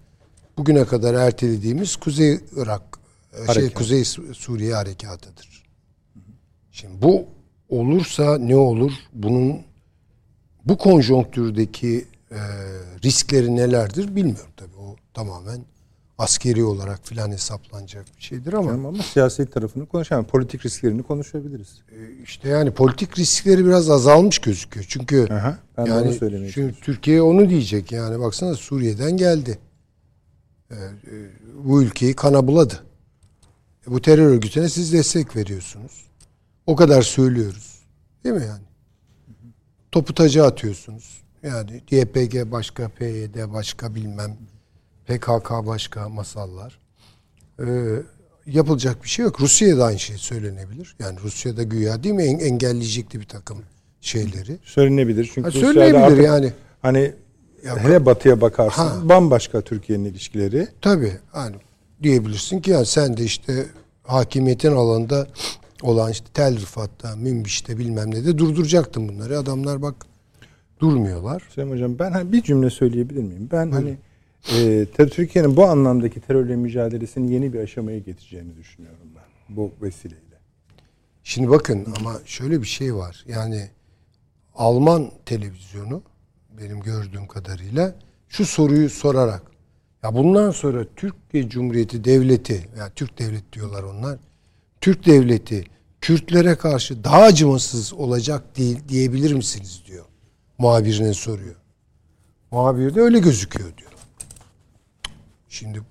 bugüne 0.57 0.86
kadar 0.86 1.13
ertelediğimiz 1.13 1.95
Kuzey 1.95 2.39
Irak 2.55 3.00
e, 3.33 3.37
şey 3.37 3.45
Harekat. 3.45 3.73
Kuzey 3.73 4.05
Su- 4.05 4.35
Suriye 4.35 4.73
harekatıdır. 4.73 5.63
Şimdi 6.71 7.01
bu 7.01 7.25
olursa 7.69 8.37
ne 8.37 8.55
olur? 8.55 8.91
Bunun 9.13 9.61
bu 10.65 10.77
konjonktürdeki 10.77 12.05
e, 12.31 12.39
riskleri 13.03 13.55
nelerdir 13.55 14.15
bilmiyorum 14.15 14.51
tabii. 14.57 14.75
O 14.75 14.95
tamamen 15.13 15.65
askeri 16.17 16.63
olarak 16.63 17.07
filan 17.07 17.31
hesaplanacak 17.31 18.05
bir 18.17 18.23
şeydir 18.23 18.53
ama 18.53 18.67
Canım 18.67 18.85
ama 18.85 19.03
siyasi 19.03 19.45
tarafını 19.45 19.85
konuşalım. 19.85 20.25
Politik 20.25 20.65
risklerini 20.65 21.03
konuşabiliriz. 21.03 21.81
işte 22.23 22.49
yani 22.49 22.71
politik 22.71 23.19
riskleri 23.19 23.65
biraz 23.65 23.89
azalmış 23.89 24.39
gözüküyor. 24.39 24.85
Çünkü 24.89 25.27
Aha, 25.33 25.57
ben 25.77 25.83
onu 25.83 25.89
yani 25.89 26.13
söylemeye 26.13 26.51
çünkü. 26.51 26.81
Türkiye 26.81 27.21
onu 27.21 27.49
diyecek 27.49 27.91
yani 27.91 28.19
baksana 28.19 28.53
Suriye'den 28.53 29.17
geldi. 29.17 29.59
Ee, 30.71 30.75
e, 30.75 31.13
bu 31.63 31.83
ülkeyi 31.83 32.13
kana 32.13 32.47
buladı. 32.47 32.83
Bu 33.87 34.01
terör 34.01 34.25
örgütüne 34.25 34.69
siz 34.69 34.93
destek 34.93 35.35
veriyorsunuz. 35.35 35.91
O 36.67 36.75
kadar 36.75 37.01
söylüyoruz. 37.01 37.79
Değil 38.23 38.35
mi 38.35 38.41
yani? 38.47 38.63
Topu 39.91 40.13
taca 40.13 40.45
atıyorsunuz. 40.45 41.21
Yani 41.43 41.81
YPG 41.91 42.51
başka, 42.51 42.89
PYD 42.89 43.53
başka 43.53 43.95
bilmem. 43.95 44.37
PKK 45.07 45.49
başka 45.51 46.09
masallar. 46.09 46.79
Ee, 47.59 47.65
yapılacak 48.45 49.03
bir 49.03 49.09
şey 49.09 49.25
yok. 49.25 49.41
Rusya'da 49.41 49.85
aynı 49.85 49.99
şey 49.99 50.17
söylenebilir. 50.17 50.95
Yani 50.99 51.19
Rusya'da 51.23 51.63
güya 51.63 52.03
değil 52.03 52.15
mi 52.15 52.23
en- 52.23 52.39
engelleyecekti 52.39 53.19
bir 53.19 53.25
takım 53.27 53.57
şeyleri. 54.01 54.59
Söylenebilir 54.63 55.31
çünkü 55.33 55.41
Ha, 55.41 55.47
Rusya'yla 55.47 55.73
söyleyebilir 55.73 56.01
artık 56.05 56.23
yani. 56.25 56.53
Hani 56.81 57.13
Ya 57.65 57.77
hele 57.77 58.05
batıya 58.05 58.41
bakarsın 58.41 58.81
Ha. 58.81 59.09
bambaşka 59.09 59.61
Türkiye'nin 59.61 60.05
ilişkileri. 60.05 60.67
Tabii 60.81 61.17
hani 61.31 61.55
diyebilirsin 62.03 62.61
ki 62.61 62.71
ya 62.71 62.85
sen 62.85 63.17
de 63.17 63.23
işte 63.23 63.65
hakimiyetin 64.03 64.71
alanında 64.71 65.27
olan 65.81 66.11
işte 66.11 66.25
Tel 66.33 66.55
Rifat'ta, 66.55 67.15
Münbiş'te 67.15 67.77
bilmem 67.77 68.11
ne 68.11 68.25
de 68.25 68.37
durduracaktın 68.37 69.09
bunları. 69.09 69.37
Adamlar 69.37 69.81
bak 69.81 69.95
durmuyorlar. 70.79 71.43
Süleyman 71.49 71.75
Hocam 71.75 71.99
ben 71.99 72.11
hani 72.11 72.31
bir 72.31 72.41
cümle 72.41 72.69
söyleyebilir 72.69 73.23
miyim? 73.23 73.49
Ben 73.51 73.71
hani 73.71 73.97
e, 74.57 74.85
Türkiye'nin 74.85 75.55
bu 75.55 75.65
anlamdaki 75.65 76.21
terörle 76.21 76.55
mücadelesini 76.55 77.33
yeni 77.33 77.53
bir 77.53 77.59
aşamaya 77.59 77.99
getireceğini 77.99 78.57
düşünüyorum 78.57 79.07
ben 79.15 79.55
bu 79.55 79.71
vesileyle. 79.81 80.21
Şimdi 81.23 81.49
bakın 81.49 81.87
ama 81.99 82.19
şöyle 82.25 82.61
bir 82.61 82.67
şey 82.67 82.95
var. 82.95 83.25
Yani 83.27 83.69
Alman 84.55 85.11
televizyonu 85.25 86.03
benim 86.61 86.79
gördüğüm 86.79 87.27
kadarıyla 87.27 87.95
şu 88.29 88.45
soruyu 88.45 88.89
sorarak 88.89 89.50
ya 90.03 90.15
bundan 90.15 90.51
sonra 90.51 90.85
Türkiye 90.95 91.49
Cumhuriyeti 91.49 92.03
Devleti 92.03 92.69
ya 92.77 92.89
Türk 92.95 93.19
Devleti 93.19 93.53
diyorlar 93.53 93.83
onlar. 93.83 94.17
Türk 94.81 95.05
Devleti 95.05 95.63
Kürtlere 96.01 96.55
karşı 96.55 97.03
daha 97.03 97.21
acımasız 97.21 97.93
olacak 97.93 98.57
değil 98.57 98.79
diyebilir 98.89 99.33
misiniz 99.33 99.83
diyor. 99.87 100.05
Muhabirine 100.57 101.13
soruyor. 101.13 101.55
Muhabir 102.51 102.95
de 102.95 103.01
öyle 103.01 103.19
gözüküyor 103.19 103.77
diyor. 103.77 103.91
Şimdi 105.49 105.81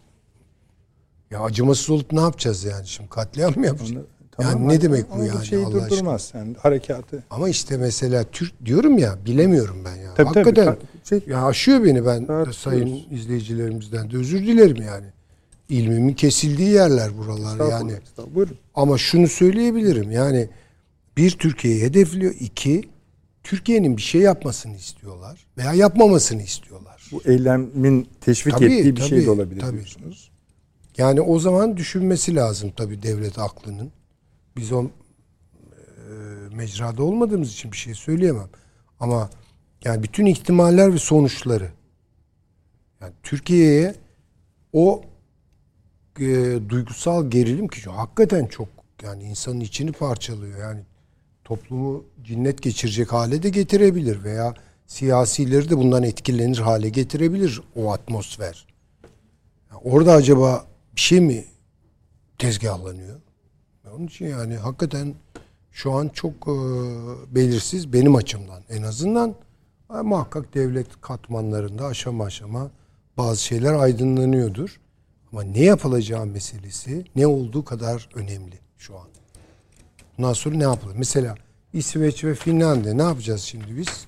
ya 1.30 1.40
acımasız 1.40 1.90
olup 1.90 2.12
ne 2.12 2.20
yapacağız 2.20 2.64
yani 2.64 2.86
şimdi 2.86 3.08
katliam 3.08 3.52
mı 3.56 3.66
yapacağız? 3.66 3.92
Onu- 3.92 4.04
yani 4.38 4.68
ne 4.68 4.80
demek 4.80 5.10
bu 5.16 5.24
yani 5.24 5.46
şeyi 5.46 5.64
Allah 5.64 5.76
aşkına? 5.76 5.90
durdurmaz. 5.90 6.32
Yani 6.34 6.54
harekatı. 6.62 7.24
Ama 7.30 7.48
işte 7.48 7.76
mesela 7.76 8.24
Türk 8.24 8.66
diyorum 8.66 8.98
ya 8.98 9.18
bilemiyorum 9.26 9.82
ben 9.84 9.96
ya. 9.96 10.14
Tabii, 10.14 10.26
Hakikaten 10.26 10.64
tabii. 10.64 10.84
Şey- 11.10 11.22
ya 11.26 11.46
aşıyor 11.46 11.84
beni 11.84 12.06
ben 12.06 12.26
Tartışıyoruz. 12.26 12.56
sayın 12.86 13.04
izleyicilerimizden 13.10 14.10
de 14.10 14.16
özür 14.16 14.38
dilerim 14.46 14.82
yani. 14.82 15.06
İlmimin 15.68 16.14
kesildiği 16.14 16.68
yerler 16.68 17.18
buralar 17.18 17.52
Estağfurullah, 17.52 17.70
yani. 17.80 17.92
estağfurullah. 17.92 18.34
Buyurun. 18.34 18.56
Ama 18.74 18.98
şunu 18.98 19.28
söyleyebilirim 19.28 20.10
yani 20.10 20.48
bir 21.16 21.30
Türkiye'yi 21.30 21.82
hedefliyor. 21.82 22.34
iki 22.40 22.82
Türkiye'nin 23.44 23.96
bir 23.96 24.02
şey 24.02 24.20
yapmasını 24.20 24.76
istiyorlar 24.76 25.46
veya 25.58 25.74
yapmamasını 25.74 26.42
istiyorlar. 26.42 27.02
Bu 27.12 27.22
eylemin 27.24 28.08
teşvik 28.20 28.54
Tabii, 28.54 28.64
ettiği 28.64 28.96
bir 28.96 29.00
şey 29.00 29.08
tabii, 29.10 29.26
de 29.26 29.30
olabilir 29.30 29.60
tabii. 29.60 29.72
diyorsunuz. 29.76 30.30
Yani 30.98 31.20
o 31.20 31.38
zaman 31.38 31.76
düşünmesi 31.76 32.34
lazım 32.34 32.72
tabii 32.76 33.02
devlet 33.02 33.38
aklının. 33.38 33.92
Biz 34.56 34.72
o 34.72 34.84
e, 34.84 34.88
mecrada 36.56 37.02
olmadığımız 37.02 37.52
için 37.52 37.72
bir 37.72 37.76
şey 37.76 37.94
söyleyemem. 37.94 38.48
Ama 39.00 39.30
yani 39.84 40.02
bütün 40.02 40.26
ihtimaller 40.26 40.92
ve 40.92 40.98
sonuçları 40.98 41.70
yani 43.00 43.12
Türkiye'ye 43.22 43.94
o 44.72 45.02
e, 46.20 46.58
duygusal 46.68 47.30
gerilim 47.30 47.68
ki 47.68 47.90
hakikaten 47.90 48.46
çok 48.46 48.68
yani 49.02 49.22
insanın 49.22 49.60
içini 49.60 49.92
parçalıyor. 49.92 50.58
Yani 50.58 50.80
toplumu 51.44 52.04
cinnet 52.24 52.62
geçirecek 52.62 53.12
hale 53.12 53.42
de 53.42 53.48
getirebilir 53.48 54.24
veya 54.24 54.54
siyasileri 54.86 55.70
de 55.70 55.76
bundan 55.76 56.02
etkilenir 56.02 56.58
hale 56.58 56.88
getirebilir 56.88 57.62
o 57.76 57.92
atmosfer. 57.92 58.66
Ya 59.70 59.76
Orada 59.84 60.12
acaba 60.12 60.66
bir 60.96 61.00
şey 61.00 61.20
mi 61.20 61.44
tezgahlanıyor? 62.38 63.20
Onun 63.96 64.06
için 64.06 64.26
yani 64.26 64.56
hakikaten 64.56 65.14
şu 65.72 65.92
an 65.92 66.08
çok 66.08 66.34
e, 66.34 66.54
belirsiz 67.34 67.92
benim 67.92 68.14
açımdan 68.16 68.62
en 68.70 68.82
azından 68.82 69.34
e, 69.98 70.02
muhakkak 70.02 70.54
devlet 70.54 71.00
katmanlarında 71.00 71.86
aşama 71.86 72.24
aşama 72.24 72.70
bazı 73.16 73.42
şeyler 73.42 73.74
aydınlanıyordur. 73.74 74.80
Ama 75.32 75.42
ne 75.42 75.64
yapılacağı 75.64 76.26
meselesi 76.26 77.04
ne 77.16 77.26
olduğu 77.26 77.64
kadar 77.64 78.08
önemli 78.14 78.58
şu 78.78 78.98
an. 78.98 79.06
Bundan 80.18 80.32
sonra 80.32 80.56
ne 80.56 80.62
yapılır? 80.62 80.94
Mesela 80.98 81.34
İsveç 81.72 82.24
ve 82.24 82.34
Finlandiya 82.34 82.94
ne 82.94 83.02
yapacağız 83.02 83.40
şimdi 83.40 83.76
biz? 83.76 84.06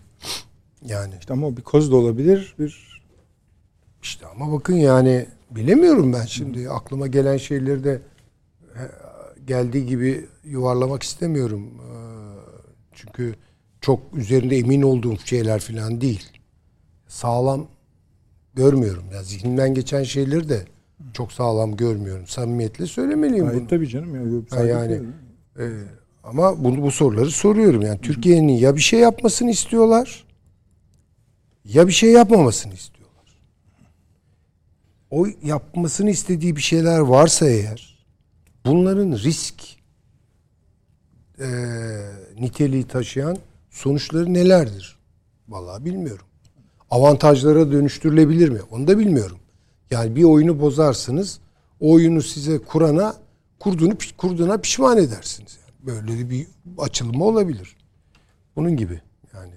Yani 0.86 1.14
İşte 1.20 1.32
ama 1.32 1.46
o 1.46 1.56
bir 1.56 1.62
koz 1.62 1.92
da 1.92 1.96
olabilir. 1.96 2.54
Bir 2.58 3.02
İşte 4.02 4.26
ama 4.26 4.52
bakın 4.52 4.74
yani 4.74 5.26
bilemiyorum 5.50 6.12
ben 6.12 6.24
şimdi 6.26 6.70
aklıma 6.70 7.06
gelen 7.06 7.36
şeyleri 7.36 7.84
de 7.84 8.02
e, 8.74 8.80
geldiği 9.46 9.86
gibi 9.86 10.28
yuvarlamak 10.44 11.02
istemiyorum. 11.02 11.66
E, 11.66 11.92
Çünkü 12.92 13.34
çok 13.82 14.00
üzerinde 14.14 14.56
emin 14.56 14.82
olduğum 14.82 15.18
şeyler 15.24 15.60
falan 15.60 16.00
değil. 16.00 16.28
Sağlam 17.08 17.66
görmüyorum. 18.54 19.04
Ya 19.14 19.22
zihnimden 19.22 19.74
geçen 19.74 20.02
şeyleri 20.02 20.48
de 20.48 20.64
çok 21.12 21.32
sağlam 21.32 21.76
görmüyorum. 21.76 22.26
Samimiyetle 22.26 22.86
söylemeliyim 22.86 23.44
bunu. 23.44 23.52
Gayet 23.52 23.70
tabii 23.70 23.88
canım. 23.88 24.14
Ya, 24.34 24.58
Ha, 24.58 24.64
yani 24.64 25.00
e, 25.58 25.64
ama 26.24 26.64
bunu 26.64 26.82
bu 26.82 26.90
soruları 26.90 27.30
soruyorum. 27.30 27.82
Yani 27.82 28.00
Türkiye'nin 28.00 28.52
ya 28.52 28.76
bir 28.76 28.80
şey 28.80 29.00
yapmasını 29.00 29.50
istiyorlar 29.50 30.24
ya 31.64 31.86
bir 31.86 31.92
şey 31.92 32.12
yapmamasını 32.12 32.74
istiyorlar. 32.74 33.40
O 35.10 35.26
yapmasını 35.42 36.10
istediği 36.10 36.56
bir 36.56 36.62
şeyler 36.62 36.98
varsa 36.98 37.46
eğer 37.48 38.06
bunların 38.66 39.12
risk 39.12 39.54
e, 41.38 41.48
niteliği 42.40 42.84
taşıyan 42.84 43.38
sonuçları 43.72 44.34
nelerdir? 44.34 44.96
Vallahi 45.48 45.84
bilmiyorum. 45.84 46.26
Avantajlara 46.90 47.72
dönüştürülebilir 47.72 48.48
mi? 48.48 48.60
Onu 48.70 48.86
da 48.86 48.98
bilmiyorum. 48.98 49.38
Yani 49.90 50.16
bir 50.16 50.24
oyunu 50.24 50.60
bozarsınız, 50.60 51.38
o 51.80 51.92
oyunu 51.92 52.22
size 52.22 52.58
kurana 52.58 53.16
kurduğunu 53.58 53.96
kurduğuna 54.16 54.58
pişman 54.58 54.98
edersiniz. 54.98 55.58
Böyle 55.80 56.30
bir 56.30 56.46
açılımı 56.78 57.24
olabilir. 57.24 57.76
Bunun 58.56 58.76
gibi 58.76 59.00
yani. 59.34 59.52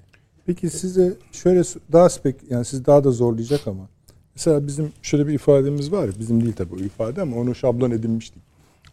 Peki 0.46 0.70
size 0.70 1.14
şöyle 1.32 1.62
daha 1.92 2.10
spek 2.10 2.36
yani 2.50 2.66
siz 2.66 2.86
daha 2.86 3.04
da 3.04 3.12
zorlayacak 3.12 3.68
ama 3.68 3.90
mesela 4.36 4.68
bizim 4.68 4.94
şöyle 5.02 5.28
bir 5.28 5.34
ifademiz 5.34 5.92
var. 5.92 6.06
ya, 6.06 6.20
Bizim 6.20 6.42
değil 6.42 6.54
tabii 6.54 6.76
o 6.76 6.78
ifade 6.80 7.22
ama 7.22 7.38
onu 7.38 7.56
şablon 7.56 7.92
edinmiştik. 7.92 8.44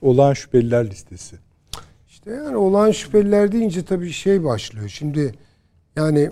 Olağan 0.03 0.33
şüpheliler 0.33 0.91
listesi. 0.91 1.37
İşte 2.23 2.31
yani 2.35 2.57
olan 2.57 2.91
şüpheliler 2.91 3.53
deyince 3.53 3.85
tabii 3.85 4.13
şey 4.13 4.45
başlıyor. 4.45 4.89
Şimdi 4.89 5.35
yani 5.97 6.31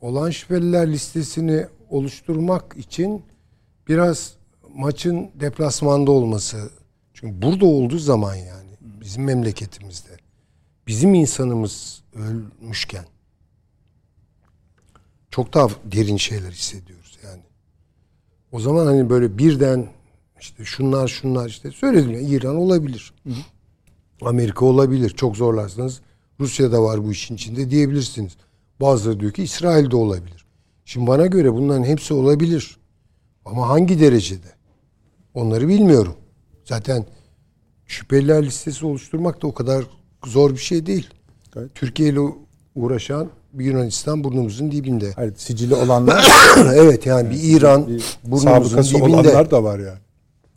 olan 0.00 0.30
şüpheliler 0.30 0.92
listesini 0.92 1.66
oluşturmak 1.90 2.76
için 2.76 3.22
biraz 3.88 4.34
maçın 4.74 5.30
deplasmanda 5.34 6.10
olması. 6.10 6.70
Çünkü 7.14 7.42
burada 7.42 7.66
olduğu 7.66 7.98
zaman 7.98 8.34
yani 8.34 8.70
bizim 8.80 9.24
memleketimizde 9.24 10.10
bizim 10.86 11.14
insanımız 11.14 12.02
ölmüşken 12.14 13.04
çok 15.30 15.54
daha 15.54 15.68
derin 15.84 16.16
şeyler 16.16 16.50
hissediyoruz 16.50 17.18
yani. 17.24 17.42
O 18.52 18.60
zaman 18.60 18.86
hani 18.86 19.10
böyle 19.10 19.38
birden 19.38 19.88
işte 20.40 20.64
şunlar 20.64 21.08
şunlar 21.08 21.48
işte 21.48 21.70
söyledim 21.70 22.10
ya 22.10 22.20
İran 22.20 22.56
olabilir. 22.56 23.12
Amerika 24.22 24.64
olabilir. 24.64 25.10
Çok 25.10 25.36
zorlarsanız 25.36 26.00
Rusya 26.40 26.72
da 26.72 26.82
var 26.82 27.04
bu 27.04 27.12
işin 27.12 27.34
içinde 27.34 27.70
diyebilirsiniz. 27.70 28.32
Bazıları 28.80 29.20
diyor 29.20 29.32
ki 29.32 29.42
İsrail 29.42 29.90
de 29.90 29.96
olabilir. 29.96 30.44
Şimdi 30.84 31.06
bana 31.06 31.26
göre 31.26 31.52
bunların 31.52 31.84
hepsi 31.84 32.14
olabilir. 32.14 32.76
Ama 33.44 33.68
hangi 33.68 34.00
derecede? 34.00 34.46
Onları 35.34 35.68
bilmiyorum. 35.68 36.14
Zaten 36.64 37.06
şüpheliler 37.86 38.46
listesi 38.46 38.86
oluşturmak 38.86 39.42
da 39.42 39.46
o 39.46 39.54
kadar 39.54 39.84
zor 40.26 40.50
bir 40.50 40.56
şey 40.56 40.86
değil. 40.86 41.10
Gayet. 41.52 41.74
Türkiye 41.74 42.08
ile 42.08 42.20
uğraşan 42.74 43.28
bir 43.52 43.64
Yunanistan 43.64 44.24
burnumuzun 44.24 44.70
dibinde. 44.70 45.12
Hayır 45.12 45.34
sicili 45.36 45.74
olanlar 45.74 46.28
evet 46.74 47.06
yani 47.06 47.30
bir 47.30 47.42
İran 47.42 47.88
bir 47.88 48.04
burnumuzun 48.24 48.48
sabıkası 48.48 48.94
dibinde. 48.94 49.04
olanlar 49.04 49.50
da 49.50 49.64
var 49.64 49.78
yani. 49.78 49.98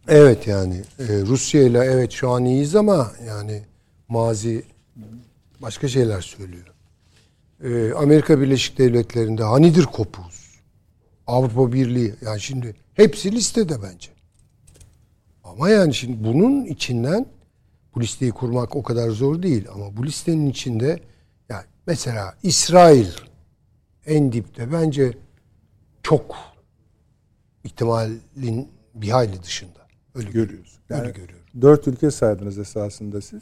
Evet 0.08 0.47
yani 0.47 0.82
e, 0.99 1.22
Rusya 1.22 1.64
ile 1.64 1.80
evet 1.80 2.12
şu 2.12 2.30
an 2.30 2.45
iyiyiz 2.45 2.76
ama 2.76 3.12
yani 3.28 3.64
mazi 4.08 4.64
başka 5.62 5.88
şeyler 5.88 6.22
söylüyor. 6.22 6.68
E, 7.64 7.93
Amerika 7.93 8.41
Birleşik 8.41 8.78
Devletleri'nde 8.78 9.43
hanidir 9.43 9.84
kopuz. 9.86 10.52
Avrupa 11.28 11.74
Birliği 11.74 12.14
yani 12.22 12.41
şimdi 12.41 12.76
hepsi 12.93 13.32
listede 13.32 13.84
bence. 13.84 14.10
Ama 15.43 15.70
yani 15.70 15.93
şimdi 15.93 16.24
bunun 16.24 16.66
içinden 16.66 17.26
bu 17.95 18.02
listeyi 18.02 18.32
kurmak 18.32 18.76
o 18.76 18.84
kadar 18.84 19.10
zor 19.10 19.43
değil 19.43 19.68
ama 19.74 19.97
bu 19.97 20.06
listenin 20.06 20.49
içinde 20.49 20.99
yani 21.49 21.66
mesela 21.88 22.36
İsrail 22.43 23.08
en 24.06 24.32
dipte 24.32 24.72
bence 24.72 25.18
çok 26.04 26.36
ihtimalin 27.64 28.70
bir 28.95 29.10
hayli 29.10 29.43
dışında. 29.43 29.81
Öyle 30.16 30.30
Görüyoruz. 30.32 30.80
Öyle 30.89 31.01
Yani 31.01 31.14
görüyorum. 31.14 31.45
Dört 31.62 31.88
ülke 31.88 32.12
saydınız 32.12 32.57
esasında 32.57 33.22
siz. 33.22 33.41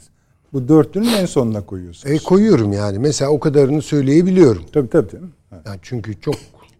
Bu 0.52 0.68
dörtlünün 0.68 1.12
en 1.12 1.26
sonuna 1.26 1.66
koyuyorsunuz. 1.66 2.14
E 2.14 2.18
koyuyorum 2.18 2.72
yani. 2.72 2.98
Mesela 2.98 3.30
o 3.30 3.40
kadarını 3.40 3.82
söyleyebiliyorum. 3.82 4.66
Tabii 4.72 4.88
tabii. 4.88 5.10
canım. 5.12 5.32
Yani 5.66 5.78
çünkü 5.82 6.20
çok 6.20 6.34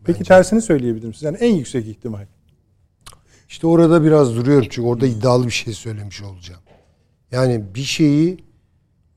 Peki 0.05 0.19
bence- 0.19 0.29
tersini 0.29 0.63
söyleyebilir 0.63 1.07
misiniz? 1.07 1.23
Yani 1.23 1.37
en 1.37 1.55
yüksek 1.55 1.87
ihtimal. 1.87 2.27
işte 3.49 3.67
orada 3.67 4.05
biraz 4.05 4.37
duruyorum 4.37 4.67
çünkü 4.71 4.89
orada 4.89 5.07
iddialı 5.07 5.47
bir 5.47 5.51
şey 5.51 5.73
söylemiş 5.75 6.23
olacağım. 6.23 6.61
Yani 7.31 7.65
bir 7.75 7.83
şeyi 7.83 8.45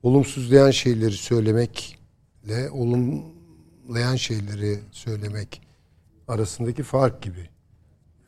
olumsuzlayan 0.02 0.70
şeyleri 0.70 1.12
söylemekle 1.12 2.70
olumlayan 2.72 4.16
şeyleri 4.16 4.78
söylemek 4.90 5.62
arasındaki 6.28 6.82
fark 6.82 7.22
gibi. 7.22 7.48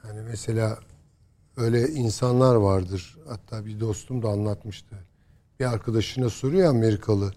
Yani 0.04 0.20
mesela 0.30 0.78
öyle 1.56 1.88
insanlar 1.88 2.54
vardır. 2.54 3.16
Hatta 3.28 3.66
bir 3.66 3.80
dostum 3.80 4.22
da 4.22 4.28
anlatmıştı. 4.28 4.96
Bir 5.60 5.64
arkadaşına 5.64 6.30
soruyor 6.30 6.70
Amerikalı. 6.70 7.32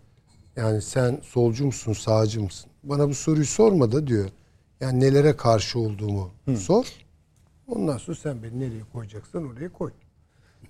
Yani 0.56 0.82
sen 0.82 1.20
solcu 1.24 1.66
musun, 1.66 1.94
sağcı 1.94 2.42
mısın? 2.42 2.72
Bana 2.84 3.10
bu 3.10 3.14
soruyu 3.14 3.46
sorma 3.46 3.92
da 3.92 4.08
diyor. 4.08 4.30
Yani 4.80 5.00
nelere 5.00 5.36
karşı 5.36 5.80
olduğumu 5.80 6.32
sor. 6.58 6.86
Ondan 7.68 7.98
sonra 7.98 8.18
sen 8.18 8.44
beni 8.44 8.60
nereye 8.60 8.84
koyacaksan 8.94 9.52
oraya 9.52 9.70
koy. 9.70 9.92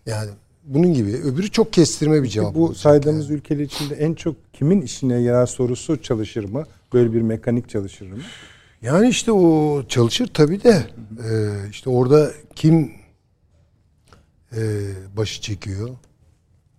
Yani 0.05 0.29
bunun 0.63 0.93
gibi. 0.93 1.13
Öbürü 1.13 1.51
çok 1.51 1.73
kestirme 1.73 2.23
bir 2.23 2.27
cevap. 2.27 2.55
Bu 2.55 2.75
saydığımız 2.75 3.29
yani. 3.29 3.37
ülkeler 3.37 3.63
içinde 3.63 3.95
en 3.95 4.13
çok 4.13 4.35
kimin 4.53 4.81
işine 4.81 5.21
yarar 5.21 5.45
sorusu 5.45 6.01
çalışır 6.01 6.43
mı? 6.43 6.63
Böyle 6.93 7.13
bir 7.13 7.21
mekanik 7.21 7.69
çalışır 7.69 8.11
mı? 8.11 8.17
Yani 8.81 9.09
işte 9.09 9.31
o 9.31 9.83
çalışır 9.87 10.29
tabii 10.33 10.63
de 10.63 10.87
e, 11.29 11.29
işte 11.69 11.89
orada 11.89 12.31
kim 12.55 12.91
e, 14.57 14.91
başı 15.17 15.41
çekiyor 15.41 15.89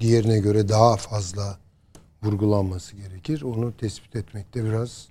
diğerine 0.01 0.39
göre 0.39 0.69
daha 0.69 0.97
fazla 0.97 1.59
vurgulanması 2.23 2.97
gerekir. 2.97 3.43
Onu 3.43 3.77
tespit 3.77 4.17
etmekte 4.17 4.65
biraz 4.65 5.09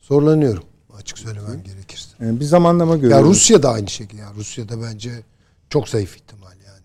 zorlanıyorum 0.00 0.64
açık 0.98 1.18
söylemem 1.18 1.62
gerekirse. 1.62 2.08
Yani 2.20 2.40
bir 2.40 2.44
zamanlama 2.44 2.92
Ya 2.92 2.98
görüyoruz. 2.98 3.28
Rusya 3.28 3.62
da 3.62 3.70
aynı 3.70 3.88
şekilde. 3.88 4.20
Ya 4.20 4.28
Rusya'da 4.36 4.82
bence 4.82 5.10
çok 5.70 5.88
zayıf 5.88 6.16
ihtimal 6.16 6.52
yani. 6.66 6.84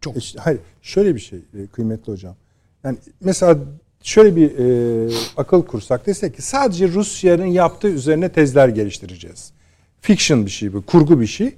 Çok. 0.00 0.16
İşte, 0.16 0.38
hayır, 0.38 0.60
şöyle 0.82 1.14
bir 1.14 1.20
şey 1.20 1.38
e, 1.38 1.66
kıymetli 1.66 2.12
hocam. 2.12 2.36
Yani 2.84 2.98
mesela 3.20 3.58
şöyle 4.02 4.36
bir 4.36 4.58
e, 4.58 5.14
akıl 5.36 5.66
kursak 5.66 6.06
desek 6.06 6.36
ki 6.36 6.42
sadece 6.42 6.88
Rusya'nın 6.88 7.46
yaptığı 7.46 7.88
üzerine 7.88 8.32
tezler 8.32 8.68
geliştireceğiz. 8.68 9.52
Fiction 10.00 10.46
bir 10.46 10.50
şey 10.50 10.72
bu, 10.72 10.86
kurgu 10.86 11.20
bir 11.20 11.26
şey. 11.26 11.54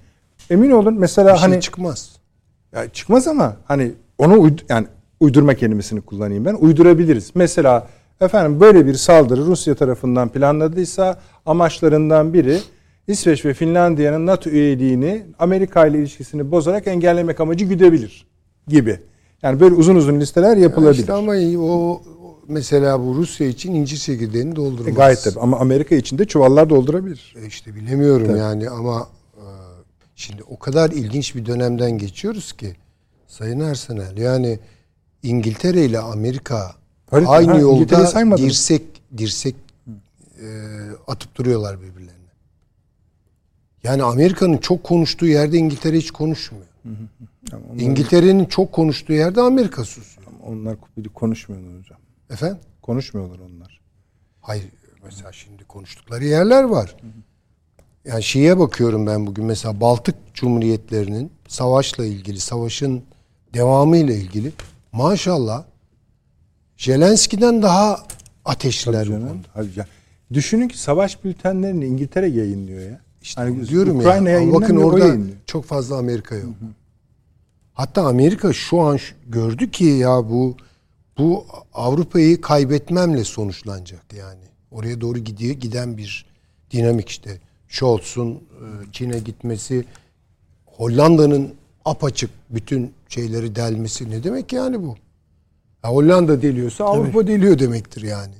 Emin 0.51 0.71
olun 0.71 0.95
mesela 0.99 1.33
Bir 1.33 1.39
şey 1.39 1.49
hani 1.49 1.61
çıkmaz. 1.61 2.11
Ya 2.75 2.89
çıkmaz 2.89 3.29
ama 3.29 3.57
hani 3.65 3.93
onu 4.19 4.41
uydu, 4.41 4.63
yani 4.69 4.87
uydurma 5.21 5.55
kelimesini 5.55 6.01
kullanayım 6.01 6.45
ben. 6.45 6.55
Uydurabiliriz. 6.55 7.31
Mesela 7.35 7.89
efendim 8.21 8.61
böyle 8.61 8.87
bir 8.87 8.95
saldırı 8.95 9.47
Rusya 9.47 9.75
tarafından 9.75 10.29
planladıysa 10.29 11.19
amaçlarından 11.47 12.35
biri 12.35 12.59
İsveç 13.09 13.45
ve 13.45 13.55
Finlandiya'nın 13.55 14.27
NATO 14.27 14.51
üyeliğini 14.51 15.23
Amerika 15.39 15.87
ile 15.87 15.99
ilişkisini 15.99 16.51
bozarak 16.51 16.87
engellemek 16.87 17.41
amacı 17.41 17.65
güdebilir 17.65 18.27
gibi. 18.69 18.99
Yani 19.43 19.61
böyle 19.61 19.75
uzun 19.75 19.97
uzun 19.97 20.21
listeler 20.21 20.57
Ya 20.57 20.63
yapılabilir. 20.63 21.01
işte 21.01 21.13
ama 21.13 21.33
o, 21.59 22.03
mesela 22.49 23.01
bu 23.07 23.15
Rusya 23.15 23.47
için 23.47 23.75
incir 23.75 23.97
çekirdeğini 23.97 24.57
doldurmaz. 24.57 24.89
E, 24.89 24.91
gayet 24.91 25.23
tabii 25.25 25.41
ama 25.41 25.59
Amerika 25.59 25.95
için 25.95 26.19
de 26.19 26.25
çuvallar 26.25 26.71
doldurabilir. 26.71 27.35
E 27.43 27.47
işte 27.47 27.75
bilemiyorum 27.75 28.27
Tabii. 28.27 28.39
yani 28.39 28.71
ama 28.71 29.07
şimdi 30.17 30.43
o 30.43 30.59
kadar 30.59 30.91
ilginç 30.91 31.35
bir 31.35 31.47
dönemden 31.47 31.99
geçiyoruz 31.99 32.53
ki 32.53 32.77
Sayın 33.27 33.61
Ersenel 33.61 34.17
yani 34.17 34.59
İngiltere 35.23 35.85
ile 35.85 35.99
Amerika 35.99 36.75
Öyle- 37.13 37.27
aynı 37.27 37.53
ha, 37.53 37.59
yolda 37.59 38.37
dirsek 38.37 38.83
dirsek 39.19 39.55
e, 40.41 40.47
atıp 41.07 41.35
duruyorlar 41.35 41.83
birbirlerine. 41.83 42.25
Yani 43.83 44.03
Amerika'nın 44.03 44.57
çok 44.57 44.85
konuştuğu 44.85 45.27
yerde 45.27 45.59
İngiltere 45.59 45.97
hiç 45.97 46.11
konuşmuyor. 46.11 46.67
Ama 47.53 47.63
onlar, 47.73 47.83
İngiltere'nin 47.83 48.45
çok 48.45 48.73
konuştuğu 48.73 49.13
yerde 49.13 49.41
Amerika 49.41 49.85
susuyor. 49.85 50.29
onlar 50.47 50.77
konuşmuyorlar 51.15 51.79
hocam. 51.79 51.99
Efendim? 52.31 52.59
Konuşmuyorlar 52.83 53.39
onlar. 53.39 53.81
Hayır 54.41 54.65
mesela 55.05 55.33
şimdi 55.33 55.65
konuştukları 55.65 56.25
yerler 56.25 56.63
var. 56.63 56.97
Yani 58.05 58.23
şeye 58.23 58.59
bakıyorum 58.59 59.07
ben 59.07 59.27
bugün 59.27 59.45
mesela 59.45 59.81
Baltık 59.81 60.15
Cumhuriyetlerinin 60.35 61.31
savaşla 61.49 62.05
ilgili, 62.05 62.41
savaşın 62.41 63.03
devamı 63.55 63.97
ile 63.97 64.17
ilgili 64.17 64.53
maşallah 64.93 65.65
Zelenski'den 66.79 67.63
daha 67.63 68.07
ateşliler 68.45 69.07
bu 69.07 69.11
konuda. 69.13 69.87
Düşünün 70.33 70.69
ki 70.69 70.79
savaş 70.79 71.25
bültenlerini 71.25 71.87
İngiltere 71.87 72.27
yayınlıyor 72.29 72.91
ya. 72.91 73.01
İşte 73.23 73.41
Hani 73.41 73.69
diyorum 73.69 73.99
Ukrayna 73.99 74.31
ya. 74.31 74.53
Bakın 74.53 74.77
orada 74.77 75.07
yayınlıyor. 75.07 75.37
çok 75.47 75.65
fazla 75.65 75.97
Amerika 75.97 76.35
yok. 76.35 76.55
Hatta 77.73 78.03
Amerika 78.07 78.53
şu 78.53 78.81
an 78.81 78.99
gördü 79.27 79.71
ki 79.71 79.85
ya 79.85 80.31
bu 80.31 80.57
bu 81.19 81.47
Avrupa'yı 81.75 82.41
kaybetmemle 82.41 83.25
sonuçlanacak 83.25 84.13
yani. 84.13 84.45
Oraya 84.71 85.01
doğru 85.01 85.19
gidiyor 85.19 85.55
giden 85.55 85.97
bir 85.99 86.27
dinamik 86.71 87.09
işte. 87.09 87.41
Scholz'un 87.75 88.31
e, 88.31 88.39
Çin'e 88.93 89.19
gitmesi, 89.19 89.85
Hollanda'nın 90.67 91.55
apaçık 91.85 92.31
bütün 92.51 92.93
şeyleri 93.09 93.57
delmesi 93.57 94.11
ne 94.11 94.25
demek 94.25 94.53
yani 94.53 94.83
bu? 94.83 94.97
Ya 95.85 95.91
Hollanda 95.91 96.43
deliyorsa 96.43 96.85
Avrupa 96.85 97.27
deliyor 97.27 97.59
demektir 97.59 98.03
yani. 98.03 98.35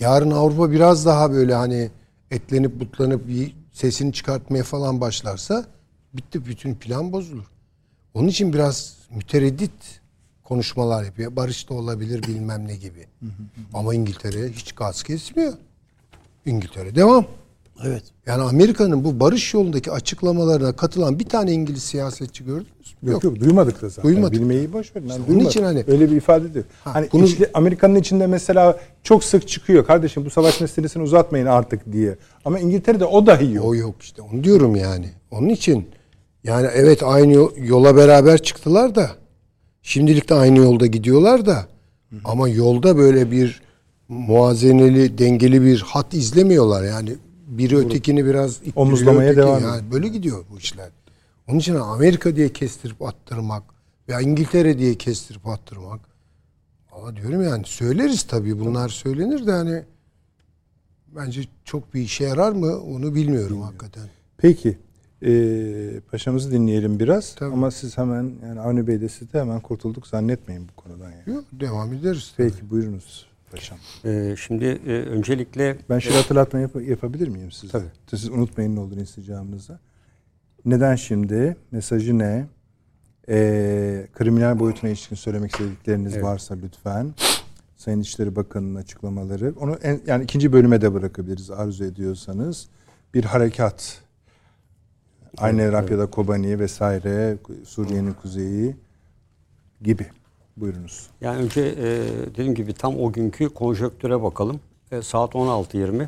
Yarın 0.00 0.30
Avrupa 0.30 0.70
biraz 0.70 1.06
daha 1.06 1.32
böyle 1.32 1.54
hani 1.54 1.90
etlenip 2.30 2.80
butlanıp 2.80 3.28
bir 3.28 3.56
sesini 3.72 4.12
çıkartmaya 4.12 4.64
falan 4.64 5.00
başlarsa 5.00 5.66
bitti 6.14 6.46
bütün 6.46 6.74
plan 6.74 7.12
bozulur. 7.12 7.44
Onun 8.14 8.28
için 8.28 8.52
biraz 8.52 8.96
mütereddit 9.10 10.00
konuşmalar 10.44 11.04
yapıyor. 11.04 11.36
Barış 11.36 11.68
da 11.68 11.74
olabilir 11.74 12.22
bilmem 12.22 12.68
ne 12.68 12.76
gibi. 12.76 13.06
Ama 13.74 13.94
İngiltere 13.94 14.48
hiç 14.48 14.72
gaz 14.72 15.02
kesmiyor. 15.02 15.52
İngiltere 16.46 16.94
devam. 16.94 17.26
Evet. 17.84 18.02
Yani 18.26 18.42
Amerika'nın 18.42 19.04
bu 19.04 19.20
barış 19.20 19.54
yolundaki 19.54 19.90
açıklamalarına 19.92 20.72
katılan 20.72 21.18
bir 21.18 21.24
tane 21.28 21.52
İngiliz 21.52 21.82
siyasetçi 21.82 22.44
gördünüz 22.44 22.94
mü? 23.02 23.10
Yok 23.10 23.24
yok 23.24 23.40
duymadık 23.40 23.82
da 23.82 23.88
zaten. 23.88 24.02
Duymadık. 24.10 24.40
Bilmeyi 24.40 24.72
boş 24.72 24.96
verin. 24.96 25.08
Ben 25.08 25.14
onun 25.14 25.26
duymadım. 25.26 25.48
için 25.48 25.62
hani- 25.62 25.84
öyle 25.88 26.10
bir 26.10 26.16
ifade 26.16 26.54
diyor. 26.54 26.64
Hani 26.84 27.08
bunu- 27.12 27.24
içli- 27.24 27.50
Amerika'nın 27.54 27.94
içinde 27.94 28.26
mesela 28.26 28.80
çok 29.02 29.24
sık 29.24 29.48
çıkıyor. 29.48 29.86
Kardeşim 29.86 30.24
bu 30.24 30.30
savaş 30.30 30.60
meselesini 30.60 31.02
uzatmayın 31.02 31.46
artık 31.46 31.92
diye. 31.92 32.16
Ama 32.44 32.58
İngiltere'de 32.58 33.04
o 33.04 33.26
dahi 33.26 33.52
yok. 33.52 33.64
O 33.66 33.74
yok 33.74 33.94
işte 34.00 34.22
onu 34.22 34.44
diyorum 34.44 34.76
yani. 34.76 35.06
Onun 35.30 35.48
için 35.48 35.86
yani 36.44 36.68
evet 36.74 37.02
aynı 37.02 37.32
yo- 37.32 37.52
yola 37.56 37.96
beraber 37.96 38.42
çıktılar 38.42 38.94
da 38.94 39.10
şimdilik 39.82 40.28
de 40.28 40.34
aynı 40.34 40.58
yolda 40.58 40.86
gidiyorlar 40.86 41.46
da 41.46 41.66
ama 42.24 42.48
yolda 42.48 42.96
böyle 42.96 43.30
bir 43.30 43.62
muazeneli 44.08 45.18
dengeli 45.18 45.62
bir 45.62 45.80
hat 45.80 46.14
izlemiyorlar 46.14 46.84
yani 46.84 47.10
biri 47.58 47.76
ötekini 47.76 48.26
biraz 48.26 48.60
Omuzlamaya 48.76 49.30
öteki- 49.30 49.46
devam 49.46 49.62
yani 49.62 49.92
böyle 49.92 50.08
gidiyor 50.08 50.44
bu 50.50 50.58
işler. 50.58 50.90
Onun 51.48 51.58
için 51.58 51.74
Amerika 51.74 52.36
diye 52.36 52.52
kestirip 52.52 53.02
attırmak 53.02 53.62
veya 54.08 54.20
İngiltere 54.20 54.78
diye 54.78 54.94
kestirip 54.94 55.46
attırmak 55.46 56.00
Valla 56.92 57.16
diyorum 57.16 57.42
yani 57.42 57.62
söyleriz 57.66 58.22
tabii 58.22 58.60
bunlar 58.60 58.88
söylenir 58.88 59.46
de 59.46 59.52
hani 59.52 59.82
bence 61.16 61.42
çok 61.64 61.94
bir 61.94 62.00
işe 62.00 62.24
yarar 62.24 62.52
mı 62.52 62.80
onu 62.80 63.14
bilmiyorum 63.14 63.60
hakikaten. 63.60 64.08
Peki. 64.36 64.78
Ee, 65.26 66.00
paşamızı 66.10 66.52
dinleyelim 66.52 67.00
biraz. 67.00 67.34
Tabii. 67.34 67.52
Ama 67.52 67.70
siz 67.70 67.98
hemen 67.98 68.32
yani 68.46 68.60
Avni 68.60 68.86
Bey 68.86 69.00
de 69.00 69.08
siz 69.08 69.32
de 69.32 69.40
hemen 69.40 69.60
kurtulduk 69.60 70.06
zannetmeyin 70.06 70.68
bu 70.68 70.82
konudan 70.82 71.10
yani. 71.10 71.22
Yok, 71.36 71.44
devam 71.52 71.92
ederiz. 71.92 72.32
tabii. 72.36 72.50
Peki 72.50 72.70
buyurunuz 72.70 73.26
paşam. 73.52 73.78
Ee, 74.04 74.34
şimdi 74.38 74.64
e, 74.64 74.90
öncelikle 74.92 75.76
Ben 75.90 75.98
şöyle 75.98 76.16
hatırlatma 76.16 76.60
yap- 76.60 76.82
yapabilir 76.88 77.28
miyim 77.28 77.52
size? 77.52 77.72
Tabii. 77.72 77.88
Siz 78.10 78.28
unutmayın 78.28 78.76
ne 78.76 78.80
olduğunu 78.80 79.00
isteyeceğimizi. 79.02 79.72
Neden 80.64 80.96
şimdi? 80.96 81.56
Mesajı 81.70 82.18
ne? 82.18 82.46
Ee, 83.28 84.06
kriminal 84.12 84.58
boyutuna 84.58 84.90
ilişkin 84.90 85.16
söylemek 85.16 85.50
istedikleriniz 85.52 86.12
Evet. 86.14 86.24
varsa 86.24 86.54
lütfen. 86.54 87.14
Sayın 87.76 88.00
İçişleri 88.00 88.36
Bakanı'nın 88.36 88.74
açıklamaları. 88.74 89.54
Onu 89.60 89.74
en, 89.82 90.00
yani 90.06 90.24
ikinci 90.24 90.52
bölüme 90.52 90.80
de 90.80 90.94
bırakabiliriz 90.94 91.50
arzu 91.50 91.84
ediyorsanız. 91.84 92.68
Bir 93.14 93.24
harekat. 93.24 94.02
Aynı 95.38 95.72
Rakya'da 95.72 96.06
Kobani 96.10 96.58
vesaire, 96.58 97.36
Suriye'nin 97.64 98.12
kuzeyi 98.12 98.76
gibi. 99.82 100.06
Buyurunuz. 100.56 101.06
Yani 101.20 101.42
önce 101.42 101.60
e, 101.60 102.00
dediğim 102.30 102.54
gibi 102.54 102.72
tam 102.72 103.00
o 103.00 103.12
günkü 103.12 103.48
konjöktüre 103.48 104.22
bakalım. 104.22 104.60
E, 104.92 105.02
saat 105.02 105.34
16.20. 105.34 106.06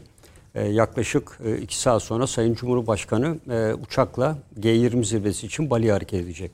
E, 0.55 0.66
yaklaşık 0.66 1.40
2 1.62 1.78
saat 1.78 2.03
sonra 2.03 2.26
Sayın 2.26 2.55
Cumhurbaşkanı 2.55 3.36
e, 3.51 3.74
uçakla 3.74 4.38
G20 4.61 5.05
zirvesi 5.05 5.47
için 5.47 5.70
Bali'ye 5.70 5.92
hareket 5.92 6.20
edecek. 6.24 6.51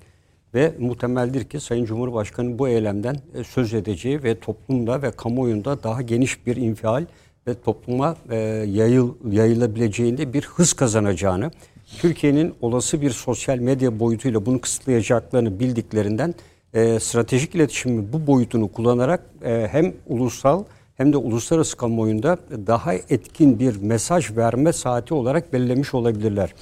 Ve 0.54 0.74
muhtemeldir 0.78 1.44
ki 1.44 1.60
Sayın 1.60 1.84
Cumhurbaşkanı 1.84 2.58
bu 2.58 2.68
eylemden 2.68 3.16
e, 3.34 3.44
söz 3.44 3.74
edeceği 3.74 4.22
ve 4.22 4.40
toplumda 4.40 5.02
ve 5.02 5.10
kamuoyunda 5.10 5.82
daha 5.82 6.02
geniş 6.02 6.46
bir 6.46 6.56
infial 6.56 7.04
ve 7.46 7.54
topluma 7.60 8.16
e, 8.30 8.36
yayıl, 8.68 9.14
yayılabileceğinde 9.30 10.32
bir 10.32 10.42
hız 10.42 10.72
kazanacağını, 10.72 11.50
Türkiye'nin 11.98 12.54
olası 12.60 13.00
bir 13.00 13.10
sosyal 13.10 13.58
medya 13.58 14.00
boyutuyla 14.00 14.46
bunu 14.46 14.60
kısıtlayacaklarını 14.60 15.60
bildiklerinden 15.60 16.34
e, 16.74 17.00
stratejik 17.00 17.54
iletişimin 17.54 18.12
bu 18.12 18.26
boyutunu 18.26 18.68
kullanarak 18.72 19.24
e, 19.44 19.68
hem 19.70 19.94
ulusal 20.06 20.64
hem 20.96 21.12
de 21.12 21.16
uluslararası 21.16 21.76
kamuoyunda 21.76 22.38
daha 22.66 22.94
etkin 22.94 23.58
bir 23.58 23.76
mesaj 23.82 24.36
verme 24.36 24.72
saati 24.72 25.14
olarak 25.14 25.52
belirlemiş 25.52 25.94
olabilirler. 25.94 26.54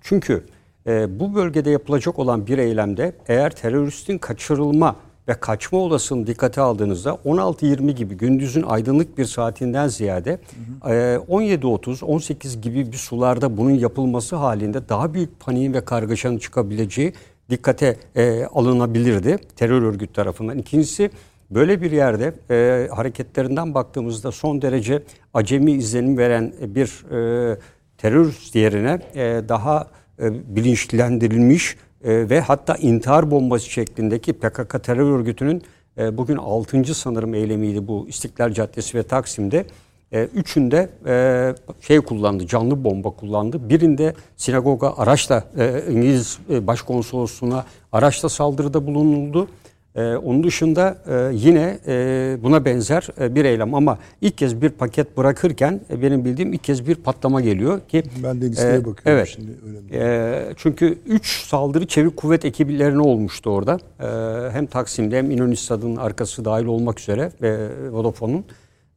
Çünkü 0.00 0.44
e, 0.86 1.20
bu 1.20 1.34
bölgede 1.34 1.70
yapılacak 1.70 2.18
olan 2.18 2.46
bir 2.46 2.58
eylemde 2.58 3.12
eğer 3.28 3.50
teröristin 3.50 4.18
kaçırılma 4.18 4.96
ve 5.28 5.34
kaçma 5.34 5.78
olasılığını 5.78 6.26
dikkate 6.26 6.60
aldığınızda 6.60 7.10
16-20 7.10 7.90
gibi 7.90 8.14
gündüzün 8.14 8.62
aydınlık 8.62 9.18
bir 9.18 9.24
saatinden 9.24 9.88
ziyade 9.88 10.38
e, 10.84 10.90
17-30-18 11.28 12.60
gibi 12.60 12.92
bir 12.92 12.96
sularda 12.96 13.56
bunun 13.56 13.70
yapılması 13.70 14.36
halinde 14.36 14.88
daha 14.88 15.14
büyük 15.14 15.40
paniğin 15.40 15.72
ve 15.72 15.84
kargaşanın 15.84 16.38
çıkabileceği 16.38 17.12
dikkate 17.52 17.96
e, 18.16 18.44
alınabilirdi 18.44 19.36
terör 19.56 19.82
örgütü 19.82 20.12
tarafından. 20.12 20.58
İkincisi 20.58 21.10
böyle 21.50 21.82
bir 21.82 21.90
yerde 21.90 22.34
e, 22.50 22.88
hareketlerinden 22.88 23.74
baktığımızda 23.74 24.32
son 24.32 24.62
derece 24.62 25.02
acemi 25.34 25.72
izlenim 25.72 26.18
veren 26.18 26.52
bir 26.60 27.04
e, 27.10 27.58
terörist 27.98 28.54
yerine 28.54 28.98
e, 29.14 29.48
daha 29.48 29.86
e, 30.18 30.56
bilinçlendirilmiş 30.56 31.76
e, 32.04 32.30
ve 32.30 32.40
hatta 32.40 32.74
intihar 32.74 33.30
bombası 33.30 33.70
şeklindeki 33.70 34.32
PKK 34.32 34.84
terör 34.84 35.18
örgütünün 35.18 35.62
e, 35.98 36.16
bugün 36.16 36.36
6. 36.36 36.94
sanırım 36.94 37.34
eylemiydi 37.34 37.86
bu 37.86 38.08
İstiklal 38.08 38.52
Caddesi 38.52 38.98
ve 38.98 39.02
Taksim'de. 39.02 39.64
E, 40.12 40.28
üçünde 40.34 40.88
e, 41.06 41.54
şey 41.80 42.00
kullandı, 42.00 42.46
canlı 42.46 42.84
bomba 42.84 43.10
kullandı. 43.10 43.68
Birinde 43.68 44.14
sinagoga 44.36 44.94
araçla, 44.96 45.44
e, 45.58 45.82
İngiliz 45.90 46.38
e, 46.50 46.66
Başkonsolosluğuna 46.66 47.64
araçla 47.92 48.28
saldırıda 48.28 48.86
bulunuldu. 48.86 49.48
E, 49.96 50.16
onun 50.16 50.42
dışında 50.44 50.98
e, 51.06 51.34
yine 51.34 51.78
e, 51.86 52.36
buna 52.42 52.64
benzer 52.64 53.08
e, 53.20 53.34
bir 53.34 53.44
eylem 53.44 53.74
ama 53.74 53.98
ilk 54.20 54.38
kez 54.38 54.62
bir 54.62 54.70
paket 54.70 55.16
bırakırken 55.16 55.80
e, 55.90 56.02
benim 56.02 56.24
bildiğim 56.24 56.52
ilk 56.52 56.64
kez 56.64 56.86
bir 56.86 56.94
patlama 56.94 57.40
geliyor 57.40 57.80
ki 57.80 58.02
Ben 58.22 58.40
de 58.40 58.50
listeye 58.50 58.74
e, 58.74 58.84
bakıyorum 58.84 59.02
evet, 59.06 59.28
şimdi. 59.28 59.50
E, 59.92 60.54
çünkü 60.56 60.98
3 61.06 61.46
saldırı 61.46 61.86
çevik 61.86 62.16
kuvvet 62.16 62.44
ekiplerine 62.44 63.00
olmuştu 63.00 63.50
orada. 63.50 63.78
E, 64.00 64.06
hem 64.52 64.66
Taksim'de 64.66 65.18
hem 65.18 65.30
İnönü 65.30 65.56
Stadı'nın 65.56 65.96
arkası 65.96 66.44
dahil 66.44 66.64
olmak 66.64 67.00
üzere 67.00 67.32
ve 67.42 67.68
Vodafone'un. 67.90 68.44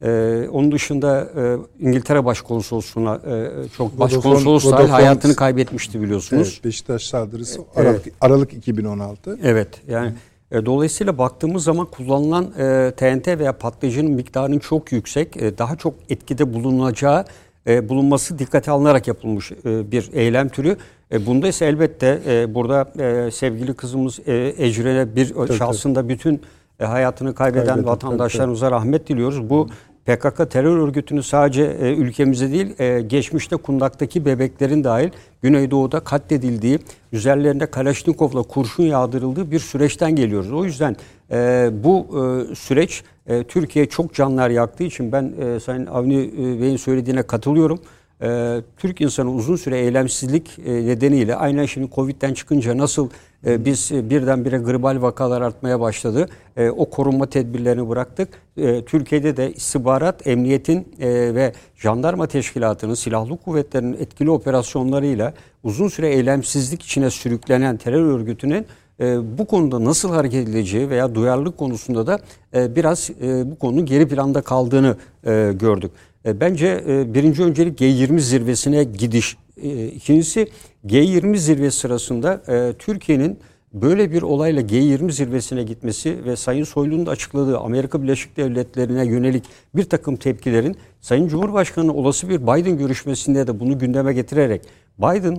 E, 0.01 0.47
onun 0.51 0.71
dışında 0.71 1.27
e, 1.37 1.57
İngiltere 1.87 2.25
Başkonsolosluğuna 2.25 3.15
e, 3.15 3.51
çok 3.77 3.99
başkonsolos 3.99 4.71
dahil 4.71 4.89
hayatını 4.89 5.35
kaybetmişti 5.35 6.01
biliyorsunuz. 6.01 6.51
Evet, 6.53 6.65
Beşiktaş 6.65 7.03
saldırısı 7.03 7.61
Aralık, 7.75 8.05
Aralık 8.21 8.53
2016. 8.53 9.39
Evet 9.43 9.69
yani 9.87 10.13
e, 10.51 10.65
dolayısıyla 10.65 11.17
baktığımız 11.17 11.63
zaman 11.63 11.85
kullanılan 11.85 12.43
e, 12.57 12.91
TNT 12.97 13.27
veya 13.27 13.57
patlayıcının 13.57 14.11
miktarının 14.11 14.59
çok 14.59 14.91
yüksek, 14.91 15.37
e, 15.37 15.57
daha 15.57 15.75
çok 15.75 15.93
etkide 16.09 16.53
bulunacağı 16.53 17.25
e, 17.67 17.89
bulunması 17.89 18.39
dikkate 18.39 18.71
alınarak 18.71 19.07
yapılmış 19.07 19.51
e, 19.51 19.91
bir 19.91 20.09
eylem 20.13 20.49
türü. 20.49 20.77
E, 21.11 21.25
bunda 21.25 21.47
ise 21.47 21.65
elbette 21.65 22.21
e, 22.27 22.53
burada 22.55 22.91
e, 22.99 23.31
sevgili 23.31 23.73
kızımız 23.73 24.19
e, 24.27 24.53
Ecren'e 24.57 25.15
bir 25.15 25.33
Tabii, 25.33 25.53
şahsında 25.53 26.09
bütün 26.09 26.41
e, 26.79 26.85
hayatını 26.85 27.35
kaybeden 27.35 27.65
Kaybeden, 27.65 27.85
vatandaşlarımıza 27.85 28.71
rahmet 28.71 29.07
diliyoruz. 29.07 29.49
Bu 29.49 29.69
PKK 30.05 30.51
terör 30.51 30.77
örgütünü 30.77 31.23
sadece 31.23 31.63
e, 31.63 31.93
ülkemize 31.93 32.51
değil, 32.51 32.79
e, 32.79 33.01
geçmişte 33.01 33.55
kundaktaki 33.55 34.25
bebeklerin 34.25 34.83
dahil 34.83 35.09
Güneydoğu'da 35.41 35.99
katledildiği, 35.99 36.79
üzerlerinde 37.11 37.65
Kalaşnikov'la 37.65 38.43
kurşun 38.43 38.83
yağdırıldığı 38.83 39.51
bir 39.51 39.59
süreçten 39.59 40.15
geliyoruz. 40.15 40.53
O 40.53 40.65
yüzden 40.65 40.95
e, 41.31 41.69
bu 41.83 42.07
e, 42.51 42.55
süreç 42.55 43.03
e, 43.27 43.43
Türkiye 43.43 43.85
çok 43.85 44.13
canlar 44.13 44.49
yaktığı 44.49 44.83
için 44.83 45.11
ben 45.11 45.33
e, 45.39 45.59
Sayın 45.59 45.85
Avni 45.85 46.23
e, 46.23 46.61
Bey'in 46.61 46.77
söylediğine 46.77 47.23
katılıyorum. 47.23 47.79
E, 48.21 48.61
Türk 48.77 49.01
insanı 49.01 49.31
uzun 49.31 49.55
süre 49.55 49.79
eylemsizlik 49.79 50.59
e, 50.65 50.73
nedeniyle 50.73 51.35
aynen 51.35 51.65
şimdi 51.65 51.89
Covid'den 51.95 52.33
çıkınca 52.33 52.77
nasıl 52.77 53.09
e, 53.45 53.65
biz 53.65 53.91
e, 53.91 54.09
birdenbire 54.09 54.57
gribal 54.57 55.01
vakalar 55.01 55.41
artmaya 55.41 55.79
başladı. 55.79 56.29
E, 56.57 56.69
o 56.69 56.89
korunma 56.89 57.25
tedbirlerini 57.25 57.89
bıraktık. 57.89 58.29
E, 58.57 58.85
Türkiye'de 58.85 59.37
de 59.37 59.53
istihbarat, 59.53 60.27
emniyetin 60.27 60.87
e, 60.99 61.09
ve 61.35 61.53
jandarma 61.75 62.27
teşkilatının, 62.27 62.93
silahlı 62.93 63.37
kuvvetlerin 63.37 63.93
etkili 63.93 64.29
operasyonlarıyla 64.29 65.33
uzun 65.63 65.87
süre 65.87 66.09
eylemsizlik 66.09 66.83
içine 66.83 67.09
sürüklenen 67.09 67.77
terör 67.77 68.05
örgütünün 68.05 68.65
e, 68.99 69.37
bu 69.37 69.45
konuda 69.45 69.83
nasıl 69.83 70.09
hareket 70.09 70.47
edileceği 70.47 70.89
veya 70.89 71.15
duyarlılık 71.15 71.57
konusunda 71.57 72.07
da 72.07 72.19
e, 72.53 72.75
biraz 72.75 73.09
e, 73.21 73.51
bu 73.51 73.59
konunun 73.59 73.85
geri 73.85 74.07
planda 74.07 74.41
kaldığını 74.41 74.95
e, 75.25 75.51
gördük. 75.59 75.91
E, 76.25 76.39
bence 76.39 76.83
e, 76.87 77.13
birinci 77.13 77.43
öncelik 77.43 77.81
G20 77.81 78.19
zirvesine 78.19 78.83
gidiş. 78.83 79.37
E, 79.61 79.87
ikincisi 79.87 80.47
G20 80.85 81.37
zirvesi 81.37 81.77
sırasında 81.77 82.41
Türkiye'nin 82.79 83.39
böyle 83.73 84.11
bir 84.11 84.21
olayla 84.21 84.61
G20 84.61 85.11
zirvesine 85.11 85.63
gitmesi 85.63 86.25
ve 86.25 86.35
Sayın 86.35 86.63
Soylu'nun 86.63 87.05
da 87.05 87.11
açıkladığı 87.11 87.59
Amerika 87.59 88.03
Birleşik 88.03 88.37
Devletleri'ne 88.37 89.05
yönelik 89.05 89.43
bir 89.75 89.83
takım 89.83 90.15
tepkilerin 90.15 90.75
Sayın 91.01 91.27
Cumhurbaşkanı'nın 91.27 91.93
olası 91.93 92.29
bir 92.29 92.41
Biden 92.41 92.77
görüşmesinde 92.77 93.47
de 93.47 93.59
bunu 93.59 93.79
gündeme 93.79 94.13
getirerek 94.13 94.61
Biden 94.99 95.35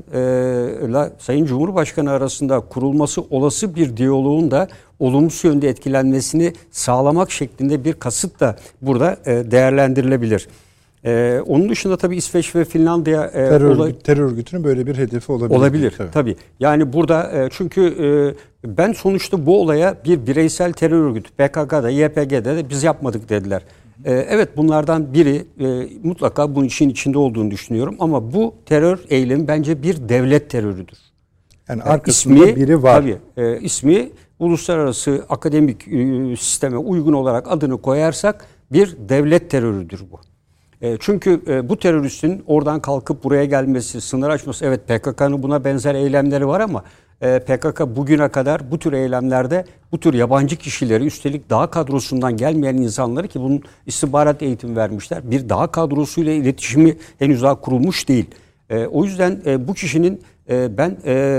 ile 0.88 1.12
Sayın 1.18 1.46
Cumhurbaşkanı 1.46 2.10
arasında 2.10 2.60
kurulması 2.60 3.22
olası 3.22 3.74
bir 3.74 3.96
diyaloğun 3.96 4.50
da 4.50 4.68
olumsuz 4.98 5.44
yönde 5.44 5.68
etkilenmesini 5.68 6.52
sağlamak 6.70 7.30
şeklinde 7.30 7.84
bir 7.84 7.92
kasıt 7.92 8.40
da 8.40 8.56
burada 8.82 9.16
değerlendirilebilir. 9.50 10.48
E, 11.06 11.40
onun 11.46 11.68
dışında 11.68 11.96
tabii 11.96 12.16
İsveç 12.16 12.54
ve 12.54 12.64
Finlandiya 12.64 13.24
e, 13.24 13.30
Terör, 13.32 13.76
örgütü- 13.76 14.02
terör 14.02 14.22
örgütünün 14.22 14.64
böyle 14.64 14.86
bir 14.86 14.98
hedefi 14.98 15.32
olabilir. 15.32 15.58
Olabilir 15.58 15.94
Tabii. 15.98 16.10
tabii. 16.10 16.36
Yani 16.60 16.92
burada 16.92 17.32
e, 17.32 17.48
çünkü 17.52 17.82
e, 18.64 18.78
ben 18.78 18.92
sonuçta 18.92 19.46
bu 19.46 19.60
olaya 19.60 19.96
bir 20.04 20.26
bireysel 20.26 20.72
terör 20.72 21.00
örgütü 21.04 21.30
PKK'da, 21.30 21.90
YPG'de 21.90 22.44
de 22.44 22.70
biz 22.70 22.82
yapmadık 22.82 23.28
dediler. 23.28 23.62
E, 24.04 24.12
evet 24.12 24.56
bunlardan 24.56 25.14
biri 25.14 25.44
e, 25.60 25.88
mutlaka 26.02 26.54
bunun 26.54 26.64
işin 26.64 26.88
içinde 26.88 27.18
olduğunu 27.18 27.50
düşünüyorum 27.50 27.96
ama 27.98 28.32
bu 28.32 28.54
terör 28.66 28.98
eylemi 29.10 29.48
bence 29.48 29.82
bir 29.82 30.08
devlet 30.08 30.50
terörüdür. 30.50 30.98
Yani 31.68 31.82
arkasında 31.82 32.56
biri 32.56 32.82
var. 32.82 33.00
Tabii, 33.00 33.16
e, 33.36 33.60
ismi 33.60 34.10
uluslararası 34.38 35.24
akademik 35.28 35.88
e, 35.88 36.36
sisteme 36.36 36.76
uygun 36.76 37.12
olarak 37.12 37.52
adını 37.52 37.82
koyarsak 37.82 38.46
bir 38.72 38.96
devlet 39.08 39.50
terörüdür 39.50 40.00
bu. 40.12 40.20
E, 40.80 40.96
çünkü 41.00 41.42
e, 41.48 41.68
bu 41.68 41.78
teröristin 41.78 42.44
oradan 42.46 42.80
kalkıp 42.80 43.24
buraya 43.24 43.44
gelmesi, 43.44 44.00
sınır 44.00 44.30
açması, 44.30 44.64
evet 44.64 44.88
PKK'nın 44.88 45.42
buna 45.42 45.64
benzer 45.64 45.94
eylemleri 45.94 46.46
var 46.46 46.60
ama 46.60 46.84
e, 47.20 47.38
PKK 47.38 47.80
bugüne 47.96 48.28
kadar 48.28 48.70
bu 48.70 48.78
tür 48.78 48.92
eylemlerde 48.92 49.64
bu 49.92 50.00
tür 50.00 50.14
yabancı 50.14 50.56
kişileri 50.56 51.06
üstelik 51.06 51.50
daha 51.50 51.70
kadrosundan 51.70 52.36
gelmeyen 52.36 52.76
insanları 52.76 53.28
ki 53.28 53.40
bunun 53.40 53.62
istihbarat 53.86 54.42
eğitim 54.42 54.76
vermişler. 54.76 55.30
Bir 55.30 55.48
daha 55.48 55.66
kadrosuyla 55.66 56.32
iletişimi 56.32 56.96
henüz 57.18 57.42
daha 57.42 57.60
kurulmuş 57.60 58.08
değil. 58.08 58.26
O 58.90 59.04
yüzden 59.04 59.40
bu 59.68 59.74
kişinin 59.74 60.22
ben 60.50 60.96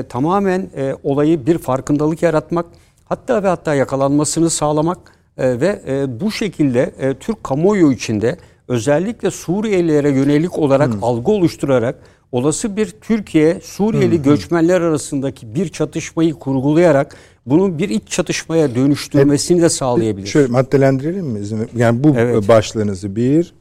tamamen 0.10 0.70
olayı 1.04 1.46
bir 1.46 1.58
farkındalık 1.58 2.24
yaratmak 2.24 2.66
hatta 3.06 3.44
ve 3.44 3.48
hatta 3.48 3.76
yakalanmasını 3.76 4.50
sağlamak 4.50 4.98
ve 5.38 5.82
bu 6.22 6.32
şekilde 6.32 7.14
Türk 7.20 7.44
kamuoyu 7.44 7.92
içinde 7.92 8.38
özellikle 8.68 9.32
Suriyelilere 9.32 10.10
yönelik 10.10 10.58
olarak 10.60 10.94
algı 11.02 11.32
oluşturarak 11.32 11.96
olası 12.32 12.76
bir 12.78 12.86
Türkiye 13.02 13.60
Suriyeli 13.64 14.22
göçmenler 14.22 14.82
arasındaki 14.82 15.56
bir 15.56 15.70
çatışmayı 15.70 16.34
kurgulayarak 16.34 17.16
bunun 17.46 17.80
bir 17.80 17.90
iç 17.90 18.08
çatışmaya 18.10 18.76
dönüştürmesini 18.76 19.62
de 19.62 19.70
sağlayabilir. 19.70 20.28
Şöyle 20.28 20.48
maddelendirelim 20.48 21.26
mi? 21.26 21.40
İzin- 21.40 21.70
Yani 21.78 22.04
bu 22.04 22.14
Evet. 22.18 22.48
başlığınızı 22.48 23.16
bir 23.16 23.54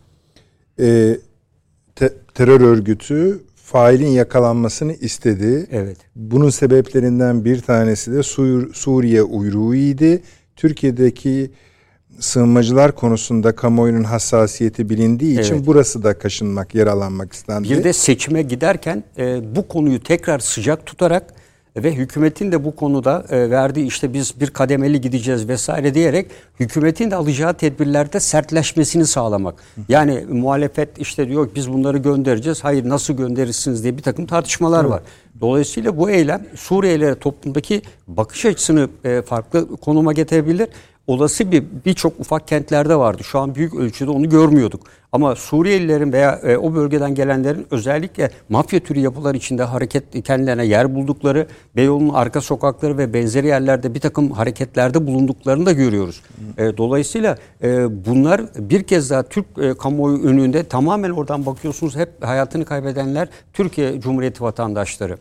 e, 0.81 1.17
te- 1.95 2.13
terör 2.35 2.61
örgütü 2.61 3.41
failin 3.55 4.09
yakalanmasını 4.09 4.93
istedi. 4.93 5.67
Evet. 5.71 5.97
Bunun 6.17 6.51
sebeplerinden 6.51 7.45
bir 7.45 7.61
tanesi 7.61 8.13
de 8.13 8.23
Sur- 8.23 8.75
Suriye 8.75 9.23
uyruğuydu. 9.23 10.19
Türkiye'deki 10.57 11.51
sığınmacılar 12.21 12.95
konusunda 12.95 13.57
kamuoyunun 13.57 14.05
hassasiyeti 14.05 14.89
bilindiği 14.89 15.41
için 15.41 15.55
Evet. 15.55 15.67
burası 15.67 16.03
da 16.03 16.19
kaşınmak, 16.19 16.75
yaralanmak 16.75 17.33
istendi. 17.33 17.71
Bir 17.71 17.85
de 17.85 17.93
seçime 17.93 18.43
giderken 18.43 19.05
e, 19.19 19.57
bu 19.57 19.69
konuyu 19.69 20.03
tekrar 20.03 20.39
sıcak 20.39 20.87
tutarak 20.87 21.35
ve 21.77 21.93
hükümetin 21.95 22.53
de 22.53 22.65
bu 22.65 22.77
konuda 22.77 23.25
e, 23.31 23.51
verdiği 23.51 23.87
işte 23.87 24.13
biz 24.13 24.41
bir 24.41 24.51
kademeli 24.51 25.01
gideceğiz 25.01 25.49
vesaire 25.49 25.95
diyerek 25.95 26.31
hükümetin 26.61 27.11
de 27.11 27.17
alacağı 27.17 27.55
tedbirlerde 27.55 28.21
sertleşmesini 28.21 29.07
sağlamak. 29.07 29.55
Yani 29.89 30.25
muhalefet 30.31 30.99
işte 30.99 31.29
diyor 31.29 31.49
biz 31.55 31.73
bunları 31.73 31.99
göndereceğiz. 31.99 32.65
Hayır 32.65 32.89
nasıl 32.89 33.15
gönderirsiniz 33.15 33.83
diye 33.83 33.97
bir 33.97 34.03
takım 34.03 34.27
tartışmalar 34.27 34.85
var. 34.85 35.03
Dolayısıyla 35.41 35.97
bu 35.97 36.11
eylem 36.11 36.47
Suriyelilere 36.55 37.15
toplumdaki 37.15 37.83
bakış 38.07 38.45
açısını 38.45 38.89
e, 39.05 39.23
farklı 39.23 39.77
konuma 39.77 40.13
getirebilir 40.13 40.69
olası 41.07 41.53
bir 41.53 41.65
birçok 41.85 42.21
ufak 42.21 42.49
kentlerde 42.49 42.97
vardı. 42.97 43.25
Şu 43.25 43.39
an 43.39 43.55
büyük 43.55 43.75
ölçüde 43.75 44.11
onu 44.11 44.29
görmüyorduk. 44.29 44.81
Ama 45.13 45.37
Suriyelilerin 45.37 46.13
veya 46.13 46.41
e, 46.43 46.57
o 46.57 46.75
bölgeden 46.75 47.15
gelenlerin 47.15 47.67
özellikle 47.71 48.31
mafya 48.49 48.81
türü 48.81 48.99
yapılar 48.99 49.35
içinde 49.35 49.63
hareket 49.63 50.25
kendilerine 50.25 50.67
yer 50.67 50.95
buldukları, 50.95 51.47
Beyoğlu'nun 51.77 52.15
arka 52.15 52.41
sokakları 52.41 52.99
ve 52.99 53.15
benzeri 53.15 53.47
yerlerde 53.47 53.95
bir 53.95 54.01
takım 54.01 54.31
hareketlerde 54.31 55.07
bulunduklarını 55.07 55.67
da 55.67 55.73
görüyoruz. 55.73 56.23
E, 56.59 56.77
dolayısıyla 56.77 57.37
e, 57.63 58.05
bunlar 58.07 58.43
bir 58.59 58.83
kez 58.83 59.11
daha 59.11 59.23
Türk 59.23 59.47
e, 59.59 59.75
kamuoyu 59.75 60.23
önünde 60.23 60.65
tamamen 60.65 61.11
oradan 61.11 61.47
bakıyorsunuz 61.47 61.97
hep 61.97 62.09
hayatını 62.25 62.65
kaybedenler 62.65 63.29
Türkiye 63.53 64.01
Cumhuriyeti 64.01 64.43
vatandaşları. 64.43 65.17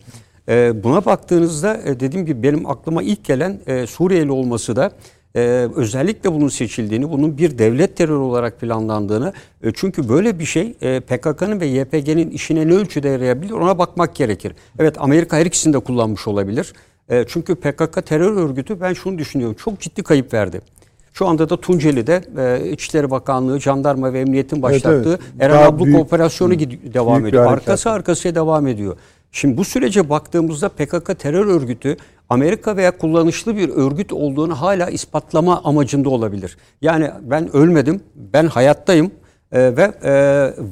E, 0.49 0.83
buna 0.83 1.05
baktığınızda 1.05 1.77
e, 1.85 1.99
dediğim 1.99 2.25
gibi 2.25 2.43
benim 2.43 2.69
aklıma 2.69 3.03
ilk 3.03 3.25
gelen 3.25 3.59
e, 3.67 3.87
Suriyeli 3.87 4.31
olması 4.31 4.75
da 4.75 4.91
ee, 5.35 5.67
özellikle 5.75 6.33
bunun 6.33 6.47
seçildiğini, 6.47 7.11
bunun 7.11 7.37
bir 7.37 7.57
devlet 7.57 7.97
terörü 7.97 8.17
olarak 8.17 8.59
planlandığını, 8.61 9.33
e, 9.63 9.71
çünkü 9.75 10.09
böyle 10.09 10.39
bir 10.39 10.45
şey 10.45 10.75
e, 10.81 10.99
PKK'nın 10.99 11.59
ve 11.59 11.65
YPG'nin 11.65 12.29
işine 12.29 12.67
ne 12.67 12.73
ölçüde 12.73 13.09
yarayabilir 13.09 13.51
ona 13.51 13.77
bakmak 13.77 14.15
gerekir. 14.15 14.53
Evet 14.79 14.95
Amerika 14.99 15.37
her 15.37 15.45
ikisini 15.45 15.73
de 15.73 15.79
kullanmış 15.79 16.27
olabilir. 16.27 16.73
E, 17.09 17.25
çünkü 17.27 17.55
PKK 17.55 18.05
terör 18.05 18.37
örgütü 18.37 18.81
ben 18.81 18.93
şunu 18.93 19.17
düşünüyorum 19.17 19.55
çok 19.59 19.79
ciddi 19.79 20.03
kayıp 20.03 20.33
verdi. 20.33 20.61
Şu 21.13 21.27
anda 21.27 21.49
da 21.49 21.61
Tunceli'de 21.61 22.21
e, 22.37 22.69
İçişleri 22.69 23.11
Bakanlığı, 23.11 23.59
Jandarma 23.59 24.13
ve 24.13 24.19
Emniyet'in 24.19 24.61
başlattığı 24.61 25.09
evet. 25.09 25.19
Eren 25.39 25.55
Daha 25.55 25.65
Abluk 25.65 25.85
büyük- 25.85 25.99
operasyonu 25.99 26.59
devam 26.93 27.17
büyük 27.17 27.29
ediyor. 27.29 27.51
Arkası 27.51 27.91
arkasıya 27.91 28.35
devam 28.35 28.67
ediyor. 28.67 28.97
Şimdi 29.35 29.57
bu 29.57 29.65
sürece 29.65 30.09
baktığımızda 30.09 30.69
PKK 30.69 31.19
terör 31.19 31.47
örgütü 31.47 31.97
Amerika 32.29 32.77
veya 32.77 32.97
kullanışlı 32.97 33.57
bir 33.57 33.69
örgüt 33.69 34.13
olduğunu 34.13 34.61
hala 34.61 34.89
ispatlama 34.89 35.61
amacında 35.63 36.09
olabilir. 36.09 36.57
Yani 36.81 37.11
ben 37.21 37.55
ölmedim, 37.55 38.01
ben 38.15 38.47
hayattayım 38.47 39.11
e, 39.51 39.77
ve 39.77 39.91
e, 40.03 40.13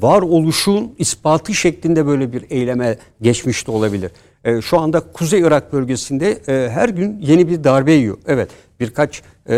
varoluşun 0.02 0.94
ispatı 0.98 1.54
şeklinde 1.54 2.06
böyle 2.06 2.32
bir 2.32 2.44
eyleme 2.50 2.98
geçmiş 3.22 3.66
de 3.66 3.70
olabilir. 3.70 4.10
E, 4.44 4.60
şu 4.60 4.80
anda 4.80 5.00
Kuzey 5.00 5.40
Irak 5.40 5.72
bölgesinde 5.72 6.30
e, 6.48 6.70
her 6.70 6.88
gün 6.88 7.18
yeni 7.20 7.48
bir 7.48 7.64
darbe 7.64 7.92
yiyor. 7.92 8.18
Evet 8.26 8.48
birkaç 8.84 9.22
e, 9.48 9.54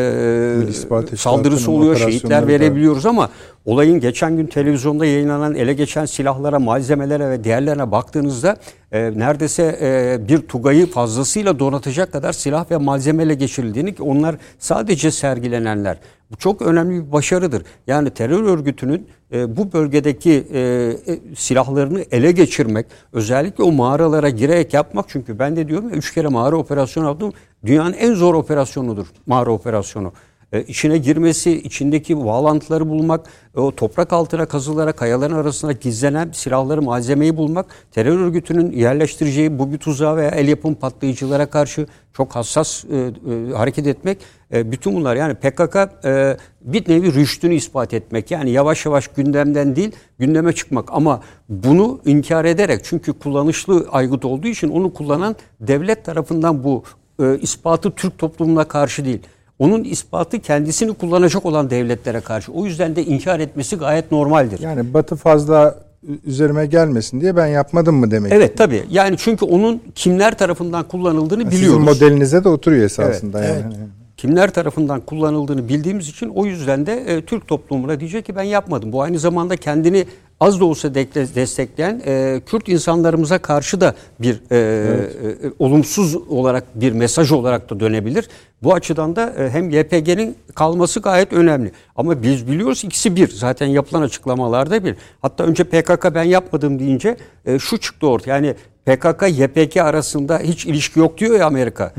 saldırısı 1.16 1.70
oluyor, 1.70 1.96
şehitler 1.96 2.42
da- 2.42 2.46
verebiliyoruz 2.46 3.06
ama 3.06 3.30
olayın 3.64 4.00
geçen 4.00 4.36
gün 4.36 4.46
televizyonda 4.46 5.06
yayınlanan 5.06 5.54
ele 5.54 5.72
geçen 5.72 6.04
silahlara, 6.06 6.58
malzemelere 6.58 7.30
ve 7.30 7.44
diğerlerine 7.44 7.90
baktığınızda 7.90 8.56
e, 8.92 9.18
neredeyse 9.18 9.78
e, 9.82 10.28
bir 10.28 10.38
Tugay'ı 10.38 10.86
fazlasıyla 10.86 11.58
donatacak 11.58 12.12
kadar 12.12 12.32
silah 12.32 12.70
ve 12.70 12.76
malzemeyle 12.76 13.34
geçirildiğini 13.34 13.94
ki 13.94 14.02
onlar 14.02 14.36
sadece 14.58 15.10
sergilenenler. 15.10 15.98
Bu 16.30 16.36
çok 16.36 16.62
önemli 16.62 17.06
bir 17.06 17.12
başarıdır. 17.12 17.62
Yani 17.86 18.10
terör 18.10 18.42
örgütünün 18.42 19.06
e, 19.32 19.56
bu 19.56 19.72
bölgedeki 19.72 20.46
e, 20.52 20.60
e, 20.60 21.18
silahlarını 21.36 22.04
ele 22.10 22.32
geçirmek, 22.32 22.86
özellikle 23.12 23.64
o 23.64 23.72
mağaralara 23.72 24.28
girerek 24.30 24.74
yapmak 24.74 25.04
çünkü 25.08 25.38
ben 25.38 25.56
de 25.56 25.68
diyorum 25.68 25.88
ya 25.90 25.96
üç 25.96 26.14
kere 26.14 26.28
mağara 26.28 26.56
operasyonu 26.56 27.06
yaptım. 27.06 27.32
Dünyanın 27.64 27.92
en 27.92 28.14
zor 28.14 28.34
operasyonudur 28.34 29.06
mağara 29.26 29.50
operasyonu. 29.50 30.12
E, 30.52 30.62
içine 30.62 30.98
girmesi, 30.98 31.62
içindeki 31.62 32.24
bağlantıları 32.24 32.88
bulmak, 32.88 33.26
e, 33.56 33.60
o 33.60 33.74
toprak 33.74 34.12
altına 34.12 34.46
kazılara, 34.46 34.92
kayaların 34.92 35.36
arasına 35.36 35.72
gizlenen 35.72 36.30
silahları, 36.32 36.82
malzemeyi 36.82 37.36
bulmak, 37.36 37.66
terör 37.92 38.18
örgütünün 38.18 38.72
yerleştireceği 38.72 39.58
bu 39.58 39.72
bir 39.72 39.78
tuzağa 39.78 40.16
veya 40.16 40.30
el 40.30 40.48
yapım 40.48 40.74
patlayıcılara 40.74 41.46
karşı 41.46 41.86
çok 42.12 42.36
hassas 42.36 42.84
e, 42.84 42.96
e, 42.96 43.52
hareket 43.52 43.86
etmek, 43.86 44.18
e, 44.52 44.72
bütün 44.72 44.94
bunlar 44.94 45.16
yani 45.16 45.34
PKK 45.34 45.76
e, 46.04 46.36
bir 46.60 46.88
nevi 46.88 47.14
rüştünü 47.14 47.54
ispat 47.54 47.94
etmek. 47.94 48.30
Yani 48.30 48.50
yavaş 48.50 48.86
yavaş 48.86 49.08
gündemden 49.08 49.76
değil, 49.76 49.92
gündeme 50.18 50.52
çıkmak 50.52 50.88
ama 50.92 51.22
bunu 51.48 52.00
inkar 52.04 52.44
ederek 52.44 52.80
çünkü 52.84 53.12
kullanışlı 53.12 53.86
aygıt 53.90 54.24
olduğu 54.24 54.48
için 54.48 54.68
onu 54.68 54.94
kullanan 54.94 55.36
devlet 55.60 56.04
tarafından 56.04 56.64
bu 56.64 56.82
e, 57.22 57.38
ispatı 57.38 57.90
Türk 57.90 58.18
toplumuna 58.18 58.64
karşı 58.64 59.04
değil. 59.04 59.20
Onun 59.58 59.84
ispatı 59.84 60.38
kendisini 60.38 60.94
kullanacak 60.94 61.46
olan 61.46 61.70
devletlere 61.70 62.20
karşı. 62.20 62.52
O 62.52 62.66
yüzden 62.66 62.96
de 62.96 63.04
inkar 63.04 63.40
etmesi 63.40 63.76
gayet 63.76 64.12
normaldir. 64.12 64.60
Yani 64.60 64.94
Batı 64.94 65.16
fazla 65.16 65.78
üzerime 66.26 66.66
gelmesin 66.66 67.20
diye 67.20 67.36
ben 67.36 67.46
yapmadım 67.46 67.96
mı 67.96 68.10
demek? 68.10 68.32
Evet 68.32 68.58
tabii. 68.58 68.84
Yani 68.90 69.16
çünkü 69.18 69.44
onun 69.44 69.82
kimler 69.94 70.38
tarafından 70.38 70.84
kullanıldığını 70.88 71.42
Sizin 71.42 71.58
biliyoruz. 71.58 71.84
modelinize 71.84 72.44
de 72.44 72.48
oturuyor 72.48 72.84
esasında 72.84 73.44
yani. 73.44 73.62
Hani 73.62 73.74
kimler 74.16 74.50
tarafından 74.54 75.00
kullanıldığını 75.00 75.68
bildiğimiz 75.68 76.08
için 76.08 76.28
o 76.28 76.46
yüzden 76.46 76.86
de 76.86 76.92
e, 77.06 77.22
Türk 77.24 77.48
toplumuna 77.48 78.00
diyecek 78.00 78.26
ki 78.26 78.36
ben 78.36 78.42
yapmadım. 78.42 78.92
Bu 78.92 79.02
aynı 79.02 79.18
zamanda 79.18 79.56
kendini 79.56 80.06
az 80.40 80.60
da 80.60 80.64
olsa 80.64 80.94
destekleyen 80.94 82.02
e, 82.06 82.40
Kürt 82.46 82.68
insanlarımıza 82.68 83.38
karşı 83.38 83.80
da 83.80 83.94
bir 84.20 84.40
e, 84.50 84.56
e, 84.56 85.52
olumsuz 85.58 86.16
olarak 86.16 86.64
bir 86.74 86.92
mesaj 86.92 87.32
olarak 87.32 87.70
da 87.70 87.80
dönebilir. 87.80 88.28
Bu 88.62 88.74
açıdan 88.74 89.16
da 89.16 89.34
e, 89.38 89.50
hem 89.50 89.70
YPG'nin 89.70 90.36
kalması 90.54 91.00
gayet 91.00 91.32
önemli. 91.32 91.72
Ama 91.96 92.22
biz 92.22 92.48
biliyoruz 92.48 92.84
ikisi 92.84 93.16
bir. 93.16 93.28
Zaten 93.28 93.66
yapılan 93.66 94.02
açıklamalarda 94.02 94.84
bir. 94.84 94.94
Hatta 95.22 95.44
önce 95.44 95.64
PKK 95.64 96.14
ben 96.14 96.22
yapmadım 96.22 96.78
deyince 96.78 97.16
e, 97.46 97.58
şu 97.58 97.78
çıktı 97.78 98.06
ortaya. 98.06 98.30
Yani 98.30 98.54
PKK 98.86 99.22
YPG 99.28 99.76
arasında 99.76 100.38
hiç 100.38 100.66
ilişki 100.66 100.98
yok 100.98 101.18
diyor 101.18 101.38
ya 101.38 101.46
Amerika. 101.46 101.92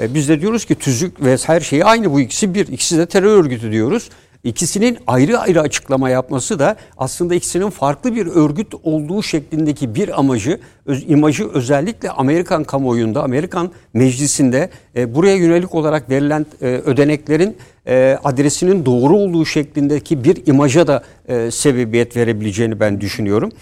E, 0.00 0.14
biz 0.14 0.28
de 0.28 0.40
diyoruz 0.40 0.64
ki 0.64 0.74
tüzük 0.74 1.24
ve 1.24 1.36
her 1.46 1.60
şeyi 1.60 1.84
aynı 1.84 2.12
bu 2.12 2.20
ikisi 2.20 2.54
bir. 2.54 2.68
İkisi 2.68 2.98
de 2.98 3.06
terör 3.06 3.38
örgütü 3.38 3.70
diyoruz. 3.70 4.10
İkisinin 4.44 4.98
ayrı 5.06 5.38
ayrı 5.38 5.60
açıklama 5.60 6.10
yapması 6.10 6.58
da 6.58 6.76
aslında 6.96 7.34
ikisinin 7.34 7.70
farklı 7.70 8.14
bir 8.14 8.26
örgüt 8.26 8.74
olduğu 8.82 9.22
şeklindeki 9.22 9.94
bir 9.94 10.18
amacı, 10.18 10.60
öz, 10.86 11.04
imajı 11.08 11.48
özellikle 11.48 12.10
Amerikan 12.10 12.64
kamuoyunda, 12.64 13.22
Amerikan 13.22 13.70
meclisinde 13.94 14.70
e, 14.96 15.14
buraya 15.14 15.36
yönelik 15.36 15.74
olarak 15.74 16.10
verilen 16.10 16.46
e, 16.62 16.66
ödeneklerin 16.66 17.56
e, 17.86 18.18
adresinin 18.24 18.86
doğru 18.86 19.16
olduğu 19.16 19.46
şeklindeki 19.46 20.24
bir 20.24 20.46
imaja 20.46 20.86
da 20.86 21.02
e, 21.28 21.50
sebebiyet 21.50 22.16
verebileceğini 22.16 22.80
ben 22.80 23.00
düşünüyorum. 23.00 23.52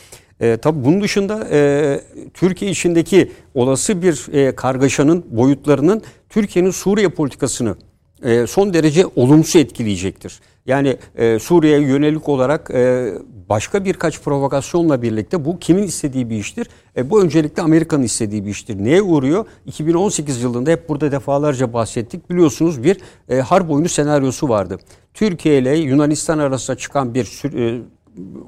E, 0.40 0.56
tabii 0.56 0.84
bunun 0.84 1.00
dışında 1.00 1.48
e, 1.50 2.00
Türkiye 2.34 2.70
içindeki 2.70 3.32
olası 3.54 4.02
bir 4.02 4.32
e, 4.32 4.54
kargaşanın 4.54 5.24
boyutlarının 5.30 6.02
Türkiye'nin 6.28 6.70
Suriye 6.70 7.08
politikasını 7.08 7.76
e, 8.24 8.46
son 8.46 8.74
derece 8.74 9.06
olumsuz 9.16 9.56
etkileyecektir. 9.56 10.40
Yani 10.66 10.96
e, 11.16 11.38
Suriye'ye 11.38 11.86
yönelik 11.86 12.28
olarak 12.28 12.70
e, 12.70 13.12
başka 13.48 13.84
birkaç 13.84 14.20
provokasyonla 14.20 15.02
birlikte 15.02 15.44
bu 15.44 15.58
kimin 15.58 15.82
istediği 15.82 16.30
bir 16.30 16.36
iştir? 16.36 16.66
E, 16.96 17.10
bu 17.10 17.22
öncelikle 17.22 17.62
Amerika'nın 17.62 18.02
istediği 18.02 18.44
bir 18.44 18.50
iştir. 18.50 18.84
Neye 18.84 19.02
uğruyor? 19.02 19.46
2018 19.66 20.42
yılında 20.42 20.70
hep 20.70 20.88
burada 20.88 21.12
defalarca 21.12 21.72
bahsettik. 21.72 22.30
Biliyorsunuz 22.30 22.82
bir 22.82 22.96
e, 23.28 23.40
harp 23.40 23.70
oyunu 23.70 23.88
senaryosu 23.88 24.48
vardı. 24.48 24.78
Türkiye 25.14 25.58
ile 25.58 25.76
Yunanistan 25.76 26.38
arasında 26.38 26.76
çıkan 26.76 27.14
bir 27.14 27.42
e, 27.44 27.80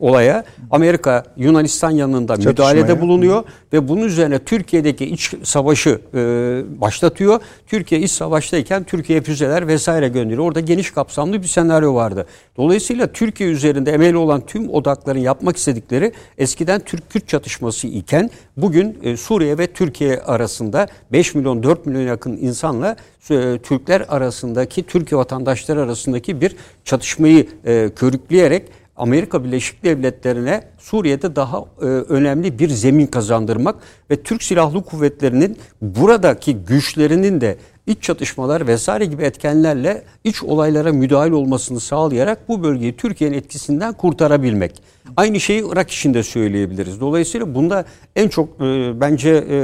olaya 0.00 0.44
Amerika 0.70 1.24
Yunanistan 1.36 1.90
yanında 1.90 2.36
müdahalede 2.36 3.00
bulunuyor 3.00 3.44
ve 3.72 3.88
bunun 3.88 4.02
üzerine 4.02 4.38
Türkiye'deki 4.38 5.04
iç 5.04 5.34
savaşı 5.42 6.00
e, 6.14 6.18
başlatıyor. 6.80 7.40
Türkiye 7.66 8.00
iç 8.00 8.10
savaştayken 8.10 8.84
Türkiye 8.84 9.22
füzeler 9.22 9.68
vesaire 9.68 10.08
gönderiyor. 10.08 10.44
Orada 10.44 10.60
geniş 10.60 10.90
kapsamlı 10.90 11.42
bir 11.42 11.46
senaryo 11.46 11.94
vardı. 11.94 12.26
Dolayısıyla 12.56 13.12
Türkiye 13.12 13.50
üzerinde 13.50 13.92
emeli 13.92 14.16
olan 14.16 14.46
tüm 14.46 14.70
odakların 14.70 15.18
yapmak 15.18 15.56
istedikleri 15.56 16.12
eskiden 16.38 16.80
Türk-Kürt 16.80 17.28
çatışması 17.28 17.86
iken 17.86 18.30
bugün 18.56 18.98
e, 19.02 19.16
Suriye 19.16 19.58
ve 19.58 19.66
Türkiye 19.66 20.18
arasında 20.20 20.86
5 21.12 21.34
milyon 21.34 21.62
4 21.62 21.86
milyon 21.86 22.02
yakın 22.02 22.36
insanla 22.36 22.96
e, 23.30 23.58
Türkler 23.58 24.04
arasındaki 24.08 24.82
Türkiye 24.82 25.18
vatandaşları 25.18 25.82
arasındaki 25.82 26.40
bir 26.40 26.56
çatışmayı 26.84 27.46
e, 27.64 27.90
körükleyerek 27.96 28.62
Amerika 28.96 29.44
Birleşik 29.44 29.84
Devletleri'ne 29.84 30.64
Suriye'de 30.78 31.36
daha 31.36 31.64
e, 31.80 31.84
önemli 31.84 32.58
bir 32.58 32.68
zemin 32.68 33.06
kazandırmak 33.06 33.76
ve 34.10 34.22
Türk 34.22 34.42
Silahlı 34.42 34.84
Kuvvetleri'nin 34.84 35.56
buradaki 35.82 36.56
güçlerinin 36.56 37.40
de 37.40 37.56
iç 37.86 38.02
çatışmalar 38.02 38.66
vesaire 38.66 39.04
gibi 39.04 39.22
etkenlerle 39.22 40.02
iç 40.24 40.42
olaylara 40.42 40.92
müdahale 40.92 41.34
olmasını 41.34 41.80
sağlayarak 41.80 42.48
bu 42.48 42.62
bölgeyi 42.62 42.96
Türkiye'nin 42.96 43.36
etkisinden 43.36 43.92
kurtarabilmek. 43.92 44.82
Aynı 45.16 45.40
şeyi 45.40 45.64
Irak 45.72 45.90
için 45.90 46.14
de 46.14 46.22
söyleyebiliriz. 46.22 47.00
Dolayısıyla 47.00 47.54
bunda 47.54 47.84
en 48.16 48.28
çok 48.28 48.48
e, 48.60 49.00
bence 49.00 49.44
e, 49.50 49.56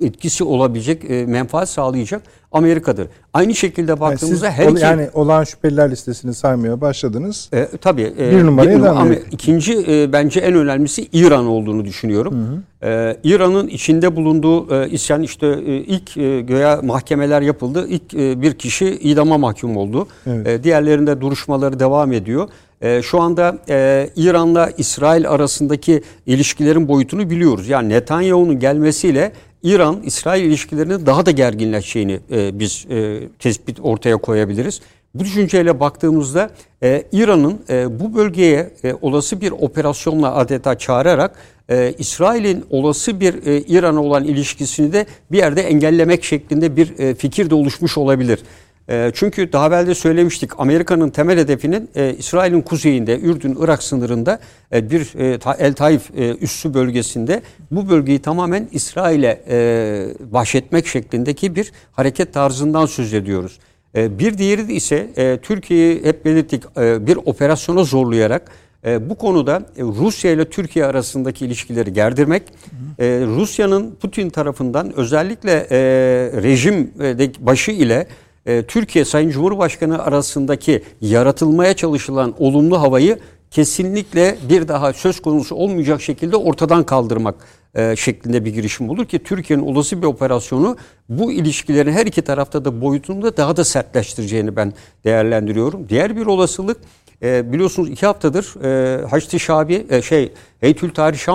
etkisi 0.00 0.44
olabilecek, 0.44 1.10
e, 1.10 1.26
menfaat 1.26 1.68
sağlayacak 1.68 2.22
Amerika'dır. 2.52 3.08
Aynı 3.32 3.54
şekilde 3.54 4.00
baktığımızda 4.00 4.46
yani 4.46 4.54
her 4.54 4.68
iki... 4.68 4.82
Yani 4.82 5.08
olan 5.14 5.44
şüpheliler 5.44 5.90
listesini 5.90 6.34
saymaya 6.34 6.80
başladınız. 6.80 7.50
E, 7.52 7.68
tabii. 7.80 8.12
E, 8.18 8.30
bir 8.30 8.44
numaraya 8.44 8.78
bir, 8.78 8.84
ama 8.84 9.14
ikinci 9.30 9.84
e, 9.88 10.12
bence 10.12 10.40
en 10.40 10.54
önemlisi 10.54 11.08
İran 11.12 11.46
olduğunu 11.46 11.84
düşünüyorum. 11.84 12.34
Hı 12.34 12.86
hı. 12.86 12.90
E, 12.90 13.16
İran'ın 13.24 13.68
içinde 13.68 14.16
bulunduğu 14.16 14.74
e, 14.74 14.90
isyan 14.90 15.22
işte 15.22 15.46
e, 15.46 15.76
ilk 15.76 16.16
e, 16.16 16.40
göya 16.40 16.80
mahkemeler 16.82 17.42
yapıldı. 17.42 17.86
İlk 17.88 18.14
e, 18.14 18.42
bir 18.42 18.54
kişi 18.54 18.86
idama 18.86 19.38
mahkum 19.38 19.76
oldu. 19.76 20.08
Evet. 20.26 20.46
E, 20.46 20.64
diğerlerinde 20.64 21.20
duruşmaları 21.20 21.80
devam 21.80 22.12
ediyor. 22.12 22.48
E, 22.80 23.02
şu 23.02 23.20
anda 23.20 23.58
e, 23.68 24.10
İran'la 24.16 24.70
İsrail 24.78 25.30
arasındaki 25.30 26.02
ilişkilerin 26.26 26.88
boyutunu 26.88 27.30
biliyoruz. 27.30 27.68
Yani 27.68 27.88
Netanyahu'nun 27.88 28.58
gelmesiyle 28.58 29.32
İran-İsrail 29.62 30.44
ilişkilerinin 30.44 31.06
daha 31.06 31.26
da 31.26 31.30
gerginleşeceğini 31.30 32.20
e, 32.30 32.58
biz 32.58 32.86
e, 32.90 33.20
tespit 33.38 33.80
ortaya 33.82 34.16
koyabiliriz. 34.16 34.80
Bu 35.14 35.24
düşünceyle 35.24 35.80
baktığımızda 35.80 36.50
e, 36.82 37.04
İran'ın 37.12 37.60
e, 37.70 38.00
bu 38.00 38.14
bölgeye 38.14 38.70
e, 38.84 38.94
olası 39.00 39.40
bir 39.40 39.50
operasyonla 39.50 40.34
adeta 40.34 40.78
çağırarak 40.78 41.36
e, 41.70 41.94
İsrail'in 41.98 42.64
olası 42.70 43.20
bir 43.20 43.46
e, 43.46 43.60
İran'a 43.60 44.02
olan 44.02 44.24
ilişkisini 44.24 44.92
de 44.92 45.06
bir 45.32 45.38
yerde 45.38 45.62
engellemek 45.62 46.24
şeklinde 46.24 46.76
bir 46.76 46.98
e, 46.98 47.14
fikir 47.14 47.50
de 47.50 47.54
oluşmuş 47.54 47.98
olabilir. 47.98 48.40
Ee, 48.90 49.10
çünkü 49.14 49.52
daha 49.52 49.66
evvel 49.66 49.86
de 49.86 49.94
söylemiştik 49.94 50.60
Amerika'nın 50.60 51.10
temel 51.10 51.38
hedefinin 51.38 51.90
e, 51.94 52.14
İsrail'in 52.14 52.62
kuzeyinde 52.62 53.20
Ürdün-Irak 53.20 53.82
sınırında 53.82 54.38
e, 54.72 54.90
bir 54.90 55.18
e, 55.18 55.38
El 55.58 55.74
Taif 55.74 56.10
e, 56.16 56.36
üssü 56.36 56.74
bölgesinde 56.74 57.42
bu 57.70 57.90
bölgeyi 57.90 58.18
tamamen 58.18 58.68
İsrail'e 58.72 59.42
e, 59.50 60.32
bahşetmek 60.32 60.86
şeklindeki 60.86 61.54
bir 61.54 61.72
hareket 61.92 62.34
tarzından 62.34 62.86
söz 62.86 63.14
ediyoruz. 63.14 63.58
E, 63.96 64.18
bir 64.18 64.38
diğeri 64.38 64.68
de 64.68 64.74
ise 64.74 65.10
e, 65.16 65.38
Türkiye'yi 65.42 66.04
hep 66.04 66.24
belirttik 66.24 66.62
e, 66.76 67.06
bir 67.06 67.16
operasyona 67.16 67.84
zorlayarak 67.84 68.50
e, 68.86 69.10
bu 69.10 69.14
konuda 69.14 69.56
e, 69.76 69.82
Rusya 69.82 70.30
ile 70.30 70.44
Türkiye 70.44 70.84
arasındaki 70.84 71.46
ilişkileri 71.46 71.92
gerdirmek, 71.92 72.42
e, 72.98 73.04
Rusya'nın 73.26 73.94
Putin 74.00 74.30
tarafından 74.30 74.92
özellikle 74.96 75.52
e, 75.70 75.78
rejim 76.42 76.90
e, 77.02 77.46
başı 77.46 77.70
ile 77.70 78.06
e, 78.46 78.62
Türkiye 78.62 79.04
Sayın 79.04 79.30
Cumhurbaşkanı 79.30 80.02
arasındaki 80.02 80.82
yaratılmaya 81.00 81.74
çalışılan 81.74 82.34
olumlu 82.38 82.80
havayı 82.80 83.18
kesinlikle 83.50 84.36
bir 84.48 84.68
daha 84.68 84.92
söz 84.92 85.22
konusu 85.22 85.54
olmayacak 85.54 86.02
şekilde 86.02 86.36
ortadan 86.36 86.84
kaldırmak 86.84 87.34
e, 87.74 87.96
şeklinde 87.96 88.44
bir 88.44 88.54
girişim 88.54 88.90
olur 88.90 89.06
ki 89.06 89.18
Türkiye'nin 89.18 89.66
olası 89.66 90.02
bir 90.02 90.06
operasyonu 90.06 90.76
bu 91.08 91.32
ilişkilerin 91.32 91.92
her 91.92 92.06
iki 92.06 92.22
tarafta 92.22 92.64
da 92.64 92.80
boyutunda 92.80 93.36
daha 93.36 93.56
da 93.56 93.64
sertleştireceğini 93.64 94.56
ben 94.56 94.72
değerlendiriyorum. 95.04 95.88
Diğer 95.88 96.16
bir 96.16 96.26
olasılık 96.26 96.76
e, 97.22 97.52
biliyorsunuz 97.52 97.90
iki 97.90 98.06
haftadır 98.06 98.64
e, 98.64 99.04
Haçlı 99.06 99.40
Şabi 99.40 100.02
şey 100.02 100.32
Heytül 100.60 100.90
Tarih 100.90 101.28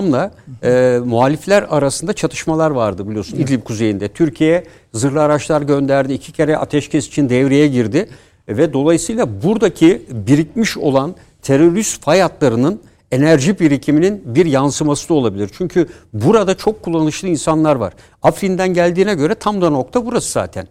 muhalifler 1.05 1.65
arasında 1.69 2.13
çatışmalar 2.13 2.71
vardı 2.71 3.09
biliyorsunuz 3.09 3.39
İdlib 3.39 3.63
kuzeyinde. 3.63 4.07
Türkiye 4.07 4.63
zırhlı 4.95 5.21
araçlar 5.21 5.61
gönderdi. 5.61 6.13
iki 6.13 6.31
kere 6.31 6.57
ateşkes 6.57 7.07
için 7.07 7.29
devreye 7.29 7.67
girdi. 7.67 8.09
Ve 8.47 8.73
dolayısıyla 8.73 9.43
buradaki 9.43 10.01
birikmiş 10.11 10.77
olan 10.77 11.15
terörist 11.41 12.03
fay 12.03 12.19
hatlarının 12.19 12.81
enerji 13.11 13.59
birikiminin 13.59 14.21
bir 14.25 14.45
yansıması 14.45 15.09
da 15.09 15.13
olabilir. 15.13 15.49
Çünkü 15.57 15.87
burada 16.13 16.57
çok 16.57 16.83
kullanışlı 16.83 17.27
insanlar 17.27 17.75
var. 17.75 17.93
Afrin'den 18.23 18.73
geldiğine 18.73 19.13
göre 19.13 19.35
tam 19.35 19.61
da 19.61 19.69
nokta 19.69 20.05
burası 20.05 20.31
zaten. 20.31 20.67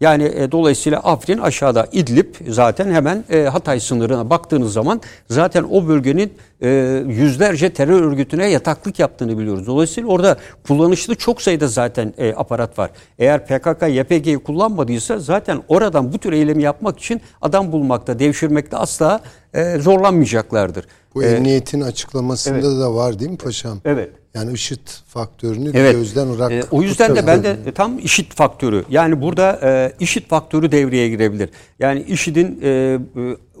Yani 0.00 0.24
e, 0.24 0.52
dolayısıyla 0.52 0.98
Afrin 0.98 1.38
aşağıda 1.38 1.86
İdlib 1.92 2.34
zaten 2.48 2.90
hemen 2.90 3.24
e, 3.30 3.42
Hatay 3.42 3.80
sınırına 3.80 4.30
baktığınız 4.30 4.72
zaman 4.72 5.00
zaten 5.30 5.64
o 5.70 5.88
bölgenin 5.88 6.32
e, 6.60 6.68
yüzlerce 7.06 7.72
terör 7.72 8.02
örgütüne 8.02 8.50
yataklık 8.50 8.98
yaptığını 8.98 9.38
biliyoruz. 9.38 9.66
Dolayısıyla 9.66 10.10
orada 10.10 10.36
kullanışlı 10.66 11.14
çok 11.14 11.42
sayıda 11.42 11.68
zaten 11.68 12.14
e, 12.18 12.34
aparat 12.34 12.78
var. 12.78 12.90
Eğer 13.18 13.46
PKK 13.46 13.82
YPG'yi 13.88 14.38
kullanmadıysa 14.38 15.18
zaten 15.18 15.62
oradan 15.68 16.12
bu 16.12 16.18
tür 16.18 16.32
eylemi 16.32 16.62
yapmak 16.62 16.98
için 16.98 17.20
adam 17.42 17.72
bulmakta, 17.72 18.18
devşirmekte 18.18 18.76
asla 18.76 19.20
e, 19.54 19.78
zorlanmayacaklardır. 19.78 20.84
Bu 21.14 21.22
ee, 21.22 21.26
emniyetin 21.26 21.80
açıklamasında 21.80 22.54
evet. 22.54 22.64
da 22.64 22.94
var 22.94 23.18
değil 23.18 23.30
mi 23.30 23.36
paşam? 23.36 23.78
Evet. 23.84 24.10
Yani 24.36 24.52
IŞİD 24.52 24.88
faktörünü 25.06 25.70
evet. 25.74 25.92
gözden 25.92 26.28
ırak. 26.28 26.52
E, 26.52 26.62
o 26.70 26.82
yüzden 26.82 27.16
de 27.16 27.26
ben 27.26 27.44
de 27.44 27.72
tam 27.74 27.98
IŞİD 27.98 28.32
faktörü. 28.32 28.84
Yani 28.90 29.22
burada 29.22 29.60
e, 29.62 29.92
IŞİD 30.00 30.26
faktörü 30.28 30.72
devreye 30.72 31.08
girebilir. 31.08 31.50
Yani 31.78 32.02
IŞİD'in 32.02 32.60
e, 32.62 32.68
e, 32.68 32.98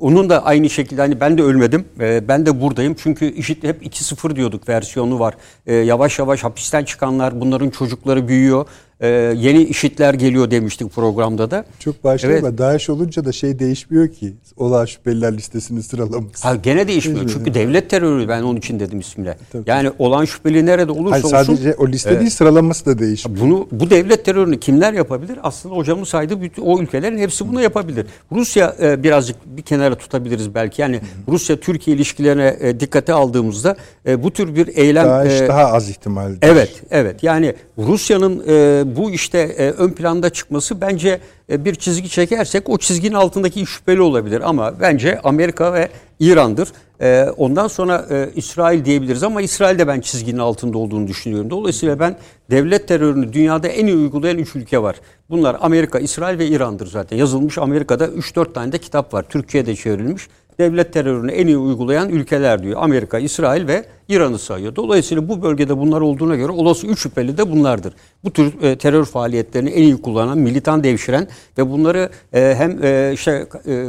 onun 0.00 0.30
da 0.30 0.44
aynı 0.44 0.70
şekilde 0.70 1.00
hani 1.00 1.20
ben 1.20 1.38
de 1.38 1.42
ölmedim. 1.42 1.84
E, 2.00 2.28
ben 2.28 2.46
de 2.46 2.60
buradayım. 2.60 2.96
Çünkü 2.98 3.26
IŞİD 3.26 3.62
hep 3.62 3.86
2-0 3.86 4.36
diyorduk 4.36 4.68
versiyonu 4.68 5.18
var. 5.18 5.34
E, 5.66 5.74
yavaş 5.74 6.18
yavaş 6.18 6.44
hapisten 6.44 6.84
çıkanlar 6.84 7.40
bunların 7.40 7.70
çocukları 7.70 8.28
büyüyor 8.28 8.66
e, 9.00 9.08
yeni 9.36 9.62
işitler 9.62 10.14
geliyor 10.14 10.50
demiştik 10.50 10.92
programda 10.92 11.50
da. 11.50 11.64
Çok 11.78 12.04
başka 12.04 12.28
evet. 12.28 12.58
DAEŞ 12.58 12.90
olunca 12.90 13.24
da 13.24 13.32
şey 13.32 13.58
değişmiyor 13.58 14.08
ki. 14.08 14.34
Olan 14.56 14.84
şüpheliler 14.84 15.36
listesini 15.36 15.82
sıralaması. 15.82 16.48
Ha, 16.48 16.56
gene 16.56 16.88
değişmiyor. 16.88 17.20
Değişmiyor. 17.20 17.46
Çünkü 17.46 17.54
devlet 17.60 17.90
terörü 17.90 18.28
ben 18.28 18.42
onun 18.42 18.56
için 18.56 18.80
dedim 18.80 19.00
ismine. 19.00 19.36
Tabii, 19.52 19.62
yani 19.66 19.90
olan 19.98 20.24
şüpheli 20.24 20.66
nerede 20.66 20.92
olursa 20.92 21.12
Hayır, 21.12 21.24
sadece 21.24 21.52
olsun. 21.52 21.62
Sadece 21.62 21.74
o 21.78 21.88
liste 21.88 22.10
evet. 22.10 22.20
değil 22.20 22.30
sıralaması 22.30 22.86
da 22.86 22.98
değişmiyor. 22.98 23.40
Bunu 23.40 23.68
bu 23.72 23.90
devlet 23.90 24.24
terörünü 24.24 24.60
kimler 24.60 24.92
yapabilir? 24.92 25.38
Aslında 25.42 25.74
hocamın 25.74 26.04
saydığı 26.04 26.42
bütün 26.42 26.62
o 26.62 26.80
ülkelerin 26.80 27.18
hepsi 27.18 27.48
bunu 27.48 27.62
yapabilir. 27.62 28.06
Rusya 28.32 28.76
e, 28.82 29.02
birazcık 29.02 29.36
bir 29.46 29.62
kenara 29.62 29.94
tutabiliriz 29.94 30.54
belki. 30.54 30.82
Yani 30.82 31.00
Rusya 31.28 31.56
Türkiye 31.56 31.96
ilişkilerine 31.96 32.56
e, 32.60 32.80
dikkate 32.80 33.12
aldığımızda 33.12 33.76
e, 34.06 34.22
bu 34.22 34.30
tür 34.30 34.54
bir 34.54 34.76
eylem 34.76 35.06
DAEŞ 35.06 35.40
e, 35.40 35.48
daha 35.48 35.64
az 35.64 35.90
ihtimaldir. 35.90 36.38
Evet, 36.42 36.82
evet. 36.90 37.22
Yani 37.22 37.54
Rusya'nın 37.78 38.42
e, 38.48 38.85
bu 38.96 39.10
işte 39.10 39.38
e, 39.38 39.70
ön 39.70 39.90
planda 39.90 40.30
çıkması 40.30 40.80
bence 40.80 41.20
e, 41.50 41.64
bir 41.64 41.74
çizgi 41.74 42.08
çekersek 42.08 42.68
o 42.68 42.78
çizginin 42.78 43.14
altındaki 43.14 43.66
şüpheli 43.66 44.00
olabilir 44.00 44.40
ama 44.44 44.80
bence 44.80 45.20
Amerika 45.20 45.72
ve 45.72 45.88
İran'dır. 46.20 46.68
E, 47.00 47.26
ondan 47.36 47.68
sonra 47.68 48.06
İsrail 48.34 48.84
diyebiliriz 48.84 49.22
ama 49.22 49.42
İsrail'de 49.42 49.88
ben 49.88 50.00
çizginin 50.00 50.38
altında 50.38 50.78
olduğunu 50.78 51.06
düşünüyorum. 51.06 51.50
Dolayısıyla 51.50 52.00
ben 52.00 52.16
devlet 52.50 52.88
terörünü 52.88 53.32
dünyada 53.32 53.68
en 53.68 53.86
iyi 53.86 53.96
uygulayan 53.96 54.38
üç 54.38 54.56
ülke 54.56 54.82
var. 54.82 54.96
Bunlar 55.30 55.56
Amerika, 55.60 55.98
İsrail 55.98 56.38
ve 56.38 56.46
İran'dır 56.46 56.86
zaten. 56.86 57.16
Yazılmış 57.16 57.58
Amerika'da 57.58 58.06
3-4 58.06 58.52
tane 58.52 58.72
de 58.72 58.78
kitap 58.78 59.14
var. 59.14 59.24
Türkiye'de 59.28 59.76
çevrilmiş 59.76 60.28
devlet 60.58 60.92
terörünü 60.92 61.32
en 61.32 61.46
iyi 61.46 61.58
uygulayan 61.58 62.08
ülkeler 62.08 62.62
diyor. 62.62 62.82
Amerika, 62.82 63.18
İsrail 63.18 63.66
ve 63.66 63.84
İran'ı 64.08 64.38
sayıyor. 64.38 64.76
Dolayısıyla 64.76 65.28
bu 65.28 65.42
bölgede 65.42 65.78
bunlar 65.78 66.00
olduğuna 66.00 66.36
göre 66.36 66.52
olası 66.52 66.86
üç 66.86 66.98
şüpheli 66.98 67.38
de 67.38 67.50
bunlardır. 67.50 67.94
Bu 68.24 68.30
tür 68.30 68.62
e, 68.62 68.78
terör 68.78 69.04
faaliyetlerini 69.04 69.70
en 69.70 69.82
iyi 69.82 70.02
kullanan, 70.02 70.38
militan 70.38 70.84
devşiren 70.84 71.28
ve 71.58 71.70
bunları 71.70 72.10
e, 72.32 72.54
hem 72.58 72.84
e, 72.84 73.10
işte 73.14 73.48
e, 73.66 73.86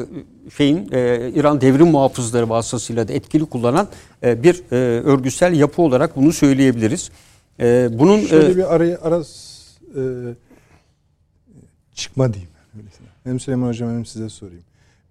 şeyin 0.58 0.90
e, 0.92 1.32
İran 1.36 1.62
devrim 1.62 1.88
muhafızları 1.88 2.50
vasıtasıyla 2.50 3.08
da 3.08 3.14
etkili 3.14 3.46
kullanan 3.46 3.88
e, 4.24 4.44
bir 4.44 4.64
e, 4.72 4.76
örgütsel 5.02 5.54
yapı 5.54 5.82
olarak 5.82 6.16
bunu 6.16 6.34
söyleyebiliriz. 6.34 7.12
E, 7.60 7.90
bunun 7.92 8.20
şöyle 8.20 8.52
e, 8.52 8.56
bir 8.56 8.76
araya 8.76 9.00
ara 9.02 9.20
e, 9.96 10.02
çıkma 11.96 12.34
diyeyim. 12.34 12.52
Hem 13.24 13.40
Süleyman 13.40 13.68
Hocam 13.68 13.90
hem 13.90 14.06
size 14.06 14.30
sorayım. 14.30 14.67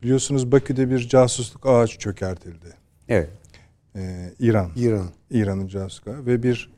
Biliyorsunuz 0.06 0.52
Bakü'de 0.52 0.90
bir 0.90 1.08
casusluk 1.08 1.66
ağacı 1.66 1.98
çökertildi. 1.98 2.74
Evet. 3.08 3.30
Ee, 3.96 4.32
İran. 4.38 4.70
İran. 4.76 5.08
İran'ın 5.30 5.68
casuska 5.68 6.26
ve 6.26 6.42
bir 6.42 6.72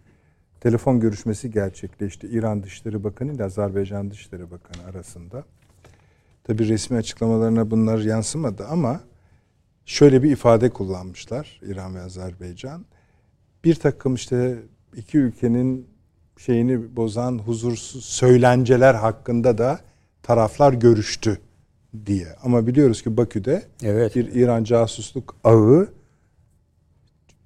telefon 0.61 1.01
görüşmesi 1.01 1.51
gerçekleşti. 1.51 2.26
İran 2.26 2.62
Dışişleri 2.62 3.05
Bakanı 3.05 3.33
ile 3.33 3.45
Azerbaycan 3.45 4.11
Dışişleri 4.11 4.51
Bakanı 4.51 4.87
arasında. 4.87 5.45
Tabi 6.45 6.68
resmi 6.68 6.97
açıklamalarına 6.97 7.70
bunlar 7.70 7.99
yansımadı 7.99 8.66
ama 8.66 9.01
şöyle 9.85 10.22
bir 10.22 10.31
ifade 10.31 10.70
kullanmışlar 10.70 11.61
İran 11.62 11.95
ve 11.95 12.03
Azerbaycan. 12.03 12.85
Bir 13.64 13.74
takım 13.74 14.14
işte 14.14 14.59
iki 14.97 15.18
ülkenin 15.18 15.87
şeyini 16.39 16.97
bozan 16.97 17.39
huzursuz 17.39 18.05
söylenceler 18.05 18.95
hakkında 18.95 19.59
da 19.59 19.81
taraflar 20.22 20.72
görüştü 20.72 21.39
diye. 22.07 22.26
Ama 22.43 22.66
biliyoruz 22.66 23.03
ki 23.03 23.16
Bakü'de 23.16 23.62
Evet. 23.82 24.16
bir 24.16 24.32
İran 24.34 24.64
casusluk 24.64 25.36
ağı 25.45 25.89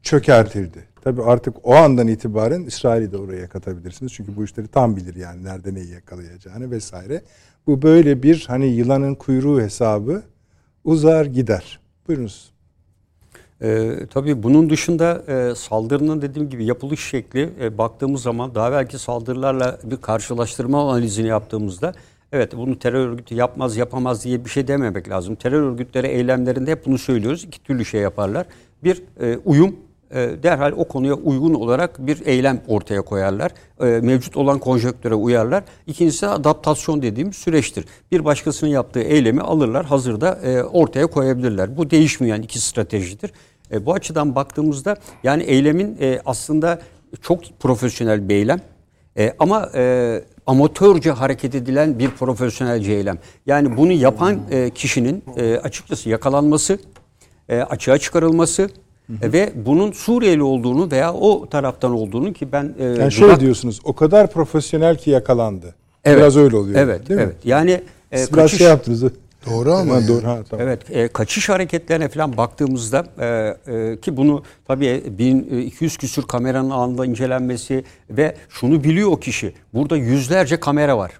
çökertildi. 0.02 0.84
Tabii 1.04 1.22
artık 1.22 1.56
o 1.62 1.74
andan 1.74 2.08
itibaren 2.08 2.62
İsrail'i 2.62 3.12
de 3.12 3.16
oraya 3.16 3.48
katabilirsiniz. 3.48 4.12
Çünkü 4.12 4.36
bu 4.36 4.44
işleri 4.44 4.68
tam 4.68 4.96
bilir 4.96 5.14
yani 5.14 5.44
nerede 5.44 5.74
neyi 5.74 5.90
yakalayacağını 5.90 6.70
vesaire. 6.70 7.22
Bu 7.66 7.82
böyle 7.82 8.22
bir 8.22 8.44
hani 8.48 8.66
yılanın 8.66 9.14
kuyruğu 9.14 9.60
hesabı 9.60 10.22
uzar 10.84 11.24
gider. 11.26 11.80
Buyurunuz. 12.08 12.52
Ee, 13.62 13.98
tabii 14.10 14.42
bunun 14.42 14.70
dışında 14.70 15.22
e, 15.28 15.54
saldırının 15.54 16.22
dediğim 16.22 16.50
gibi 16.50 16.64
yapılış 16.64 17.00
şekli 17.08 17.50
e, 17.60 17.78
baktığımız 17.78 18.22
zaman 18.22 18.54
daha 18.54 18.72
belki 18.72 18.98
saldırılarla 18.98 19.78
bir 19.84 19.96
karşılaştırma 19.96 20.82
analizini 20.90 21.26
yaptığımızda 21.28 21.94
evet 22.32 22.56
bunu 22.56 22.78
terör 22.78 23.08
örgütü 23.08 23.34
yapmaz 23.34 23.76
yapamaz 23.76 24.24
diye 24.24 24.44
bir 24.44 24.50
şey 24.50 24.68
dememek 24.68 25.08
lazım. 25.08 25.34
Terör 25.34 25.62
örgütleri 25.62 26.06
eylemlerinde 26.06 26.70
hep 26.70 26.86
bunu 26.86 26.98
söylüyoruz. 26.98 27.44
İki 27.44 27.62
türlü 27.62 27.84
şey 27.84 28.00
yaparlar. 28.00 28.46
Bir 28.84 29.02
e, 29.20 29.38
uyum 29.44 29.76
e, 30.14 30.30
derhal 30.42 30.72
o 30.76 30.88
konuya 30.88 31.14
uygun 31.14 31.54
olarak 31.54 32.06
bir 32.06 32.26
eylem 32.26 32.60
ortaya 32.66 33.02
koyarlar. 33.02 33.52
E, 33.80 33.84
mevcut 33.84 34.36
olan 34.36 34.58
konjöktöre 34.58 35.14
uyarlar. 35.14 35.64
İkincisi 35.86 36.26
adaptasyon 36.26 37.02
dediğimiz 37.02 37.36
süreçtir. 37.36 37.84
Bir 38.12 38.24
başkasının 38.24 38.70
yaptığı 38.70 39.00
eylemi 39.00 39.40
alırlar, 39.40 39.86
hazırda 39.86 40.38
e, 40.44 40.62
ortaya 40.62 41.06
koyabilirler. 41.06 41.76
Bu 41.76 41.90
değişmeyen 41.90 42.42
iki 42.42 42.60
stratejidir. 42.60 43.32
E, 43.72 43.86
bu 43.86 43.92
açıdan 43.92 44.34
baktığımızda 44.34 44.96
yani 45.22 45.42
eylemin 45.42 45.96
e, 46.00 46.20
aslında 46.24 46.78
çok 47.22 47.40
profesyonel 47.60 48.28
bir 48.28 48.34
eylem. 48.34 48.60
E, 49.18 49.34
ama 49.38 49.70
e, 49.74 50.24
amatörce 50.46 51.10
hareket 51.10 51.54
edilen 51.54 51.98
bir 51.98 52.10
profesyonelce 52.10 52.92
eylem. 52.92 53.18
Yani 53.46 53.76
bunu 53.76 53.92
yapan 53.92 54.38
e, 54.50 54.70
kişinin 54.70 55.24
e, 55.36 55.56
açıkçası 55.56 56.08
yakalanması, 56.08 56.78
e, 57.48 57.60
açığa 57.60 57.98
çıkarılması 57.98 58.62
e, 59.22 59.32
ve 59.32 59.52
bunun 59.54 59.92
Suriyeli 59.92 60.42
olduğunu 60.42 60.90
veya 60.90 61.14
o 61.14 61.48
taraftan 61.48 61.92
olduğunu 61.92 62.32
ki 62.32 62.52
ben 62.52 62.74
e, 62.78 62.84
Yani 62.84 63.12
şöyle 63.12 63.40
diyorsunuz 63.40 63.80
o 63.84 63.92
kadar 63.92 64.30
profesyonel 64.30 64.96
ki 64.96 65.10
yakalandı. 65.10 65.74
Biraz 66.06 66.36
öyle 66.36 66.56
oluyor. 66.56 66.78
Evet, 66.80 67.08
değil 67.08 67.20
mi? 67.20 67.26
evet. 67.26 67.36
Yani 67.44 67.70
e, 67.70 67.82
biraz 68.12 68.30
kaçış- 68.30 68.58
şey 68.58 68.66
yaptınız. 68.66 69.04
Doğru 69.46 69.72
ama 69.72 69.94
yani. 69.94 70.08
doğru 70.08 70.26
ha 70.26 70.38
tamam. 70.50 70.66
Evet, 70.66 70.90
e, 70.90 71.08
kaçış 71.08 71.48
hareketlerine 71.48 72.08
falan 72.08 72.36
baktığımızda 72.36 73.06
e, 73.18 73.26
e, 73.72 74.00
ki 74.00 74.16
bunu 74.16 74.42
tabii 74.66 75.02
1200 75.18 75.96
küsür 75.96 76.22
kameranın 76.22 76.70
anında 76.70 77.06
incelenmesi 77.06 77.84
ve 78.10 78.36
şunu 78.48 78.84
biliyor 78.84 79.10
o 79.10 79.16
kişi. 79.16 79.54
Burada 79.74 79.96
yüzlerce 79.96 80.60
kamera 80.60 80.98
var. 80.98 81.12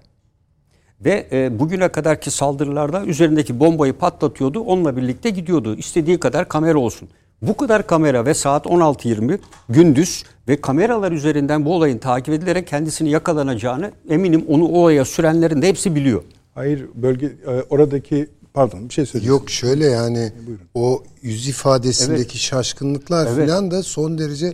Ve 1.05 1.27
e, 1.31 1.59
bugüne 1.59 1.87
kadarki 1.87 2.31
saldırılarda 2.31 3.05
üzerindeki 3.05 3.59
bombayı 3.59 3.93
patlatıyordu. 3.93 4.59
Onunla 4.59 4.97
birlikte 4.97 5.29
gidiyordu. 5.29 5.75
İstediği 5.75 6.19
kadar 6.19 6.47
kamera 6.49 6.77
olsun. 6.77 7.09
Bu 7.41 7.57
kadar 7.57 7.87
kamera 7.87 8.25
ve 8.25 8.33
saat 8.33 8.65
16.20 8.65 9.39
gündüz 9.69 10.23
ve 10.47 10.61
kameralar 10.61 11.11
üzerinden 11.11 11.65
bu 11.65 11.75
olayın 11.75 11.97
takip 11.97 12.33
edilerek 12.33 12.67
kendisini 12.67 13.09
yakalanacağını 13.09 13.91
eminim 14.09 14.45
onu 14.47 14.65
o 14.65 14.77
olaya 14.77 15.05
sürenlerin 15.05 15.61
de 15.61 15.67
hepsi 15.67 15.95
biliyor. 15.95 16.23
Hayır 16.55 16.85
bölge 16.95 17.25
e, 17.25 17.49
oradaki 17.69 18.29
pardon 18.53 18.89
bir 18.89 18.93
şey 18.93 19.05
söyleyeyim. 19.05 19.33
Yok 19.33 19.49
şöyle 19.49 19.85
yani 19.85 20.31
o 20.73 21.03
yüz 21.21 21.47
ifadesindeki 21.47 22.39
şaşkınlıklar 22.39 23.27
Evet. 23.27 23.49
falan 23.49 23.71
da 23.71 23.83
son 23.83 24.17
derece 24.17 24.53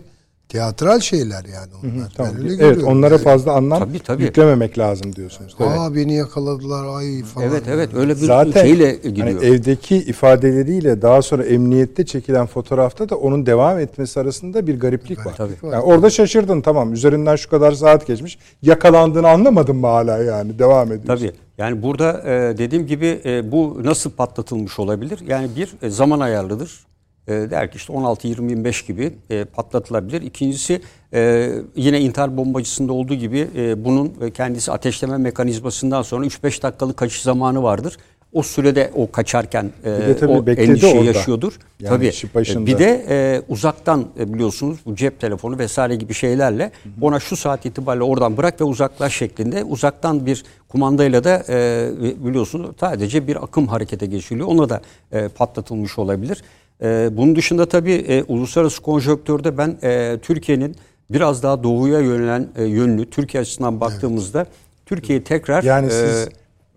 teatral 0.50 1.00
şeyler 1.00 1.44
yani 1.44 1.70
onlar. 1.84 2.12
Tamam. 2.16 2.32
Ben 2.38 2.50
öyle 2.50 2.64
Evet 2.66 2.84
onlara 2.84 3.14
yani. 3.14 3.24
fazla 3.24 3.52
anlam 3.52 3.78
Tabii, 3.78 3.98
tabii. 3.98 4.22
yüklememek 4.22 4.78
lazım 4.78 5.16
diyorsunuz. 5.16 5.56
Evet. 5.60 5.70
Aa 5.78 5.94
beni 5.94 6.14
yakaladılar 6.14 6.96
ay 6.98 7.22
falan. 7.22 7.46
Evet 7.48 7.62
evet 7.68 7.94
öyle 7.94 8.16
bir 8.16 8.26
Zaten 8.26 8.62
şeyle 8.62 8.86
hani 9.02 9.14
gidiyor. 9.14 9.42
evdeki 9.42 9.96
ifadeleriyle 9.96 11.02
daha 11.02 11.22
sonra 11.22 11.44
emniyette 11.44 12.06
çekilen 12.06 12.46
fotoğrafta 12.46 13.08
da 13.08 13.16
onun 13.16 13.46
devam 13.46 13.78
etmesi 13.78 14.20
arasında 14.20 14.66
bir 14.66 14.80
gariplik 14.80 15.26
var. 15.26 15.34
Tabii. 15.36 15.52
Yani 15.62 15.82
orada 15.82 16.10
şaşırdın 16.10 16.60
tamam 16.60 16.92
üzerinden 16.92 17.36
şu 17.36 17.50
kadar 17.50 17.72
saat 17.72 18.06
geçmiş. 18.06 18.38
Yakalandığını 18.62 19.28
anlamadın 19.28 19.76
mı 19.76 19.86
hala 19.86 20.18
yani 20.18 20.58
devam 20.58 20.92
ediyorsun. 20.92 21.26
Tabii. 21.26 21.32
Yani 21.58 21.82
burada 21.82 22.22
e, 22.26 22.58
dediğim 22.58 22.86
gibi 22.86 23.20
e, 23.24 23.52
bu 23.52 23.80
nasıl 23.84 24.10
patlatılmış 24.10 24.78
olabilir? 24.78 25.18
Yani 25.26 25.48
bir 25.56 25.72
e, 25.82 25.90
zaman 25.90 26.20
ayarlıdır. 26.20 26.86
E, 27.30 27.50
der 27.50 27.70
ki 27.70 27.76
işte 27.76 27.92
16-20-25 27.92 28.86
gibi 28.86 29.12
e, 29.30 29.44
patlatılabilir. 29.44 30.22
İkincisi 30.22 30.80
e, 31.14 31.50
yine 31.76 32.00
intihar 32.00 32.36
bombacısında 32.36 32.92
olduğu 32.92 33.14
gibi 33.14 33.48
e, 33.56 33.84
bunun 33.84 34.12
e, 34.20 34.30
kendisi 34.30 34.72
ateşleme 34.72 35.16
mekanizmasından 35.16 36.02
sonra 36.02 36.26
3-5 36.26 36.62
dakikalık 36.62 36.96
kaçış 36.96 37.22
zamanı 37.22 37.62
vardır. 37.62 37.96
O 38.32 38.42
sürede 38.42 38.90
o 38.94 39.10
kaçarken 39.10 39.70
e, 39.84 39.90
o 40.26 40.50
endişeyi 40.50 40.94
orada. 40.94 41.04
yaşıyordur. 41.04 41.58
Yani 41.80 41.88
tabii. 41.88 42.34
başında. 42.34 42.66
Bir 42.66 42.78
de 42.78 43.06
e, 43.08 43.42
uzaktan 43.48 44.06
e, 44.18 44.34
biliyorsunuz 44.34 44.78
bu 44.86 44.96
cep 44.96 45.20
telefonu 45.20 45.58
vesaire 45.58 45.96
gibi 45.96 46.14
şeylerle 46.14 46.70
ona 47.00 47.20
şu 47.20 47.36
saat 47.36 47.66
itibariyle 47.66 48.04
oradan 48.04 48.36
bırak 48.36 48.60
ve 48.60 48.64
uzaklaş 48.64 49.16
şeklinde 49.16 49.64
uzaktan 49.64 50.26
bir 50.26 50.44
kumandayla 50.68 51.24
da 51.24 51.44
e, 51.48 51.88
biliyorsunuz 52.24 52.70
sadece 52.80 53.26
bir 53.26 53.44
akım 53.44 53.66
harekete 53.66 54.06
geçiliyor. 54.06 54.48
Ona 54.48 54.68
da 54.68 54.80
e, 55.12 55.28
patlatılmış 55.28 55.98
olabilir. 55.98 56.42
E, 56.82 57.08
bunun 57.12 57.36
dışında 57.36 57.68
tabii 57.68 57.92
e, 57.92 58.22
uluslararası 58.28 58.82
konjonktörde 58.82 59.58
ben 59.58 59.78
e, 59.82 60.18
Türkiye'nin 60.22 60.76
biraz 61.10 61.42
daha 61.42 61.62
doğuya 61.62 62.00
yönelen 62.00 62.48
e, 62.56 62.64
yönlü 62.64 63.10
Türkiye 63.10 63.40
açısından 63.40 63.80
baktığımızda 63.80 64.46
Türkiye'yi 64.86 65.24
tekrar 65.24 65.62
Yani 65.62 65.86
e, 65.86 65.90
siz 65.90 66.28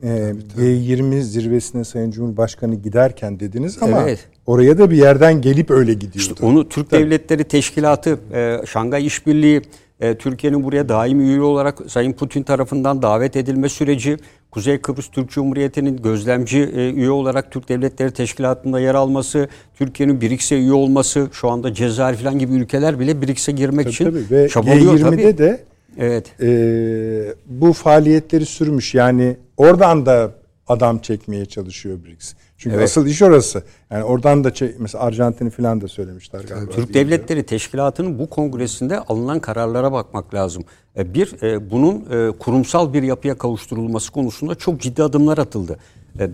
e, 0.04 0.34
G20 0.58 1.22
zirvesine 1.22 1.84
Sayın 1.84 2.12
Cumhurbaşkanı 2.12 2.76
giderken 2.76 3.40
dediniz 3.40 3.78
ama 3.82 4.02
Evet. 4.04 4.20
oraya 4.46 4.78
da 4.78 4.92
bir 4.92 4.98
yerden 4.98 5.42
gelip 5.42 5.72
öyle 5.72 5.94
gidiyordu. 5.94 6.18
İşte 6.18 6.46
onu 6.46 6.70
Türk 6.70 6.92
Devletleri 6.92 7.44
Teşkilatı, 7.44 8.20
e, 8.34 8.62
Şangay 8.66 9.06
İşbirliği, 9.06 9.62
e, 10.04 10.18
Türkiye'nin 10.18 10.64
buraya 10.64 10.90
daimi 10.90 11.24
üye 11.24 11.42
olarak 11.42 11.80
Sayın 11.88 12.14
Putin 12.14 12.44
tarafından 12.44 13.02
davet 13.02 13.36
edilme 13.36 13.70
süreci, 13.70 14.18
Kuzey 14.52 14.78
Kıbrıs 14.78 15.08
Türk 15.08 15.30
Cumhuriyeti'nin 15.30 15.98
gözlemci 15.98 16.60
e, 16.60 16.90
üye 16.90 17.12
olarak 17.12 17.52
Türk 17.52 17.70
Devletleri 17.70 18.12
Teşkilatı'nda 18.12 18.80
yer 18.80 18.96
alması, 18.96 19.48
Türkiye'nin 19.76 20.22
BRICS'e 20.22 20.56
üye 20.56 20.74
olması, 20.74 21.28
şu 21.32 21.50
anda 21.50 21.74
Cezayir 21.74 22.18
falan 22.18 22.40
gibi 22.40 22.54
ülkeler 22.54 23.00
bile 23.00 23.22
BRICS'e 23.22 23.52
girmek 23.52 23.86
Tabii 23.86 23.94
için 23.94 24.06
tabii. 24.06 24.26
Ve 24.32 24.50
çabalıyor 24.50 24.94
G20'de 25.00 25.22
tabii. 25.22 25.38
de 25.38 25.64
Evet. 25.98 26.42
e, 26.42 27.36
bu 27.46 27.74
faaliyetleri 27.74 28.46
sürmüş. 28.46 28.94
Yani 28.96 29.38
oradan 29.58 30.06
da 30.06 30.32
adam 30.68 31.00
çekmeye 31.00 31.46
çalışıyor 31.46 31.98
BRICS. 32.06 32.34
Çünkü 32.64 32.76
Evet. 32.76 32.86
asıl 32.86 33.08
iş 33.08 33.22
orası. 33.22 33.64
Yani 33.92 34.04
oradan 34.04 34.44
da 34.44 34.54
çek, 34.54 34.80
mesela 34.80 35.04
Arjantin'i 35.04 35.50
falan 35.50 35.82
da 35.82 35.88
söylemişler 35.88 36.42
galiba. 36.42 36.72
Türk. 36.72 36.94
Devletleri 36.94 37.44
Teşkilatı'nın 37.44 38.20
bu 38.20 38.30
kongresinde 38.30 39.00
alınan 39.00 39.40
kararlara 39.40 39.92
bakmak 39.92 40.34
lazım. 40.34 40.64
E, 40.98 41.14
Bir, 41.14 41.44
e, 41.44 41.72
bunun 41.72 41.96
e, 42.12 42.32
kurumsal 42.40 42.94
bir 42.94 43.04
yapıya 43.04 43.38
kavuşturulması 43.38 44.12
konusunda 44.12 44.56
çok 44.56 44.82
ciddi 44.82 45.04
adımlar 45.04 45.38
atıldı. 45.38 45.78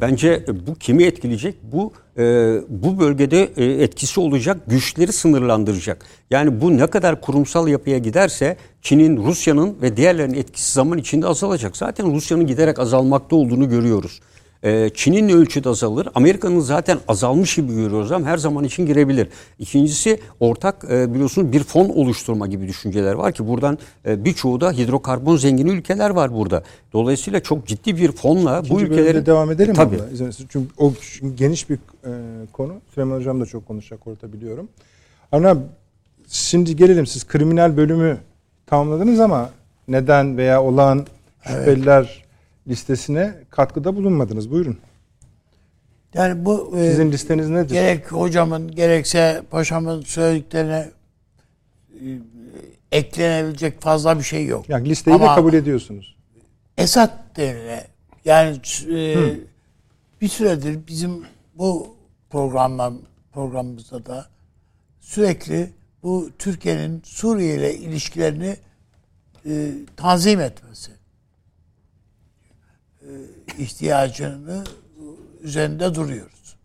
Bence 0.01 0.45
bu 0.67 0.75
kimi 0.75 1.03
etkileyecek? 1.03 1.55
Bu 1.71 1.93
bu 2.69 2.99
bölgede 2.99 3.43
etkisi 3.83 4.19
olacak 4.19 4.57
güçleri 4.67 5.13
sınırlandıracak. 5.13 6.05
Yani 6.29 6.61
bu 6.61 6.77
ne 6.77 6.87
kadar 6.87 7.21
kurumsal 7.21 7.67
yapıya 7.67 7.97
giderse 7.97 8.57
Çin'in, 8.81 9.17
Rusya'nın 9.17 9.75
ve 9.81 9.97
diğerlerinin 9.97 10.33
etkisi 10.37 10.73
zaman 10.73 10.97
içinde 10.97 11.27
azalacak. 11.27 11.77
Zaten 11.77 12.13
Rusya'nın 12.15 12.47
giderek 12.47 12.79
azalmakta 12.79 13.35
olduğunu 13.35 13.69
görüyoruz. 13.69 14.19
Ee, 14.63 14.89
Çin'in 14.93 15.29
ölçüde 15.29 15.69
azalır? 15.69 16.07
Amerika'nın 16.15 16.59
zaten 16.59 16.99
azalmış 17.07 17.55
gibi 17.55 17.73
görüyoruz 17.75 18.11
ama 18.11 18.25
her 18.25 18.37
zaman 18.37 18.63
için 18.63 18.85
girebilir. 18.85 19.27
İkincisi 19.59 20.19
ortak 20.39 20.85
e, 20.91 21.13
biliyorsunuz 21.13 21.51
bir 21.51 21.63
fon 21.63 21.89
oluşturma 21.89 22.47
gibi 22.47 22.67
düşünceler 22.67 23.13
var 23.13 23.31
ki 23.33 23.47
buradan 23.47 23.77
e, 24.05 24.25
birçoğu 24.25 24.61
da 24.61 24.71
hidrokarbon 24.71 25.37
zengini 25.37 25.69
ülkeler 25.69 26.09
var 26.09 26.33
burada. 26.33 26.63
Dolayısıyla 26.93 27.39
çok 27.39 27.67
ciddi 27.67 27.97
bir 27.97 28.11
fonla 28.11 28.61
bu 28.61 28.65
İkinci 28.65 28.81
bölümde 28.81 29.01
ülkelerin 29.01 29.25
devam 29.25 29.51
edelim? 29.51 29.75
Tabii. 29.75 29.95
abla? 29.95 30.05
Verirseniz. 30.05 30.37
Çünkü 30.49 30.67
o 30.77 30.93
geniş 31.35 31.69
bir 31.69 31.75
e, 31.75 32.11
konu. 32.53 32.73
Süleyman 32.93 33.17
Hocam 33.17 33.41
da 33.41 33.45
çok 33.45 33.67
konuşacak 33.67 34.07
orada 34.07 34.33
biliyorum. 34.33 34.69
Ama 35.31 35.57
şimdi 36.27 36.75
gelelim 36.75 37.05
siz 37.05 37.27
kriminal 37.27 37.77
bölümü 37.77 38.17
tamamladınız 38.65 39.19
ama 39.19 39.49
neden 39.87 40.37
veya 40.37 40.63
olağan 40.63 41.05
şüpheliler 41.47 42.28
listesine 42.69 43.33
katkıda 43.49 43.95
bulunmadınız. 43.95 44.51
Buyurun. 44.51 44.77
Yani 46.13 46.45
bu 46.45 46.77
e, 46.77 46.89
Sizin 46.89 47.11
listeniz 47.11 47.49
nedir? 47.49 47.73
gerek 47.73 48.11
hocamın 48.11 48.71
gerekse 48.71 49.43
paşamın 49.51 50.01
söylediklerine 50.01 50.91
e, 51.93 52.05
eklenebilecek 52.91 53.81
fazla 53.81 54.17
bir 54.17 54.23
şey 54.23 54.45
yok. 54.45 54.69
Yani 54.69 54.89
listeyi 54.89 55.19
de 55.19 55.23
Ama- 55.23 55.35
kabul 55.35 55.53
ediyorsunuz. 55.53 56.15
Esat 56.77 57.13
devre 57.35 57.87
yani 58.25 58.57
e, 58.91 59.15
bir 60.21 60.27
süredir 60.27 60.87
bizim 60.87 61.23
bu 61.55 61.95
programlar 62.29 62.93
programımızda 63.33 64.05
da 64.05 64.25
sürekli 64.99 65.69
bu 66.03 66.29
Türkiye'nin 66.39 67.01
Suriye 67.05 67.55
ile 67.55 67.75
ilişkilerini 67.75 68.55
e, 69.45 69.71
tanzim 69.97 70.39
etmesi 70.41 70.91
e, 70.91 70.98
ihtiyacını 73.59 74.63
üzerinde 75.41 75.95
duruyoruz. 75.95 76.55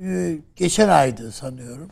E, 0.00 0.38
geçen 0.56 0.88
aydı 0.88 1.32
sanıyorum. 1.32 1.90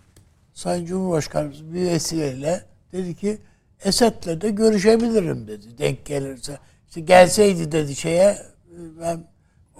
Sayın 0.54 0.86
Cumhurbaşkanımız 0.86 1.72
bir 1.74 1.80
vesileyle 1.80 2.64
dedi 2.92 3.14
ki 3.14 3.38
Esed'le 3.84 4.40
de 4.40 4.50
görüşebilirim 4.50 5.48
dedi. 5.48 5.78
Denk 5.78 6.06
gelirse. 6.06 6.58
İşte 6.88 7.00
gelseydi 7.00 7.72
dedi 7.72 7.96
şeye 7.96 8.28
e, 8.30 9.00
ben 9.00 9.24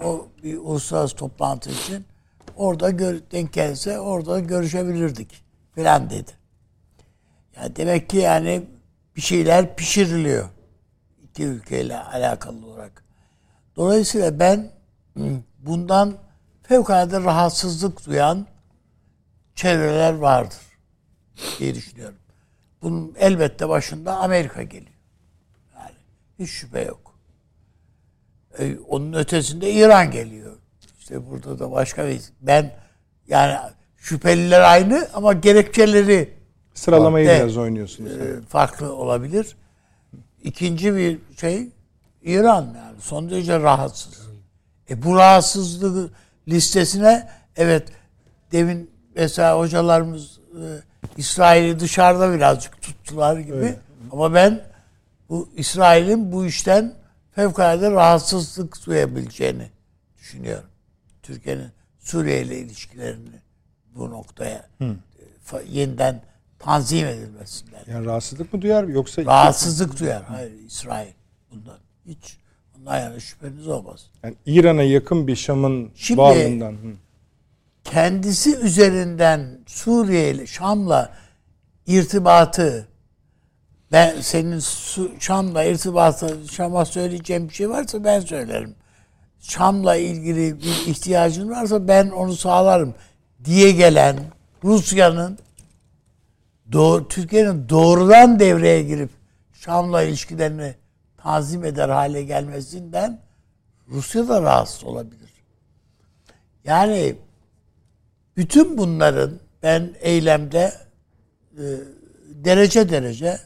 o 0.03 0.27
bir 0.43 0.57
uluslararası 0.57 1.15
toplantı 1.15 1.69
için 1.69 2.05
orada 2.55 2.89
gör, 2.89 3.19
denk 3.31 3.53
gelse 3.53 3.99
orada 3.99 4.39
görüşebilirdik 4.39 5.43
falan 5.75 6.09
dedi. 6.09 6.31
Ya 7.55 7.75
demek 7.75 8.09
ki 8.09 8.17
yani 8.17 8.63
bir 9.15 9.21
şeyler 9.21 9.75
pişiriliyor 9.75 10.49
iki 11.23 11.43
ülkeyle 11.43 11.99
alakalı 11.99 12.65
olarak. 12.65 13.03
Dolayısıyla 13.75 14.39
ben 14.39 14.71
bundan 15.59 16.13
fevkalade 16.63 17.19
rahatsızlık 17.23 18.05
duyan 18.05 18.47
çevreler 19.55 20.13
vardır 20.13 20.59
diye 21.59 21.75
düşünüyorum. 21.75 22.17
Bunun 22.81 23.13
elbette 23.19 23.69
başında 23.69 24.17
Amerika 24.17 24.63
geliyor. 24.63 24.93
Yani 25.79 25.95
hiç 26.39 26.49
şüphe 26.49 26.81
yok. 26.81 27.13
Ee, 28.59 28.77
onun 28.87 29.13
ötesinde 29.13 29.71
İran 29.73 30.11
geliyor. 30.11 30.57
İşte 30.99 31.29
burada 31.29 31.59
da 31.59 31.71
başka 31.71 32.07
bir... 32.07 32.21
Ben 32.41 32.71
yani 33.27 33.57
şüpheliler 33.97 34.61
aynı 34.61 35.07
ama 35.13 35.33
gerekçeleri 35.33 36.33
Sıralamayı 36.73 37.27
biraz 37.29 37.57
oynuyorsunuz. 37.57 38.11
e, 38.11 38.41
farklı 38.41 38.93
olabilir. 38.95 39.55
İkinci 40.43 40.95
bir 40.95 41.19
şey 41.37 41.69
İran 42.23 42.61
yani 42.77 43.01
son 43.01 43.29
derece 43.29 43.59
rahatsız. 43.59 44.27
E 44.89 45.03
bu 45.03 45.15
rahatsızlığı 45.15 46.09
listesine 46.47 47.29
evet 47.55 47.87
demin 48.51 48.91
mesela 49.15 49.57
hocalarımız 49.59 50.39
e, 50.39 50.63
İsrail'i 51.17 51.79
dışarıda 51.79 52.33
birazcık 52.33 52.81
tuttular 52.81 53.37
gibi. 53.39 53.75
Ama 54.11 54.33
ben 54.33 54.61
bu 55.29 55.49
İsrail'in 55.55 56.31
bu 56.31 56.45
işten 56.45 56.93
fevkalade 57.31 57.91
rahatsızlık 57.91 58.85
duyabileceğini 58.85 59.69
düşünüyorum. 60.17 60.69
Türkiye'nin 61.23 61.69
Suriye 61.99 62.41
ile 62.41 62.59
ilişkilerini 62.59 63.41
bu 63.95 64.09
noktaya 64.09 64.65
e, 64.81 64.85
fa- 65.51 65.69
yeniden 65.69 66.21
tanzim 66.59 67.07
edilmesinden. 67.07 67.81
Yani 67.87 68.05
rahatsızlık 68.05 68.53
mı 68.53 68.61
duyar 68.61 68.83
yoksa 68.83 69.25
Rahatsızlık 69.25 69.99
duyar. 69.99 70.23
Hayır 70.23 70.51
İsrail 70.51 71.13
bundan. 71.51 71.77
Hiç 72.07 72.37
bundan 72.77 72.99
yana 72.99 73.19
şüpheniz 73.19 73.67
olmaz. 73.67 74.05
yani 74.23 74.35
İran'a 74.45 74.83
yakın 74.83 75.27
bir 75.27 75.35
Şam'ın 75.35 75.91
Şimdi- 75.95 76.21
varlığından. 76.21 76.71
Hı. 76.71 76.93
Kendisi 77.83 78.55
üzerinden 78.55 79.59
Suriye 79.65 80.31
ile 80.31 80.47
Şam'la 80.47 81.13
irtibatı 81.87 82.87
ben 83.91 84.21
senin 84.21 84.61
Şam'la 85.19 85.63
irtibatı 85.63 86.37
Şam'a 86.51 86.85
söyleyeceğim 86.85 87.49
bir 87.49 87.53
şey 87.53 87.69
varsa 87.69 88.03
ben 88.03 88.19
söylerim. 88.19 88.75
Şam'la 89.39 89.95
ilgili 89.95 90.59
bir 90.59 90.91
ihtiyacın 90.91 91.49
varsa 91.49 91.87
ben 91.87 92.09
onu 92.09 92.33
sağlarım 92.35 92.93
diye 93.45 93.71
gelen 93.71 94.19
Rusya'nın 94.63 95.37
doğru, 96.71 97.07
Türkiye'nin 97.07 97.69
doğrudan 97.69 98.39
devreye 98.39 98.83
girip 98.83 99.09
Şam'la 99.53 100.03
ilişkilerini 100.03 100.75
tanzim 101.23 101.63
eder 101.65 101.89
hale 101.89 102.23
gelmesinden 102.23 103.19
Rusya 103.89 104.27
da 104.27 104.41
rahatsız 104.41 104.83
olabilir. 104.83 105.29
Yani 106.63 107.15
bütün 108.37 108.77
bunların 108.77 109.39
ben 109.63 109.95
eylemde 109.99 110.73
e, 111.57 111.63
derece 112.25 112.89
derece 112.89 113.39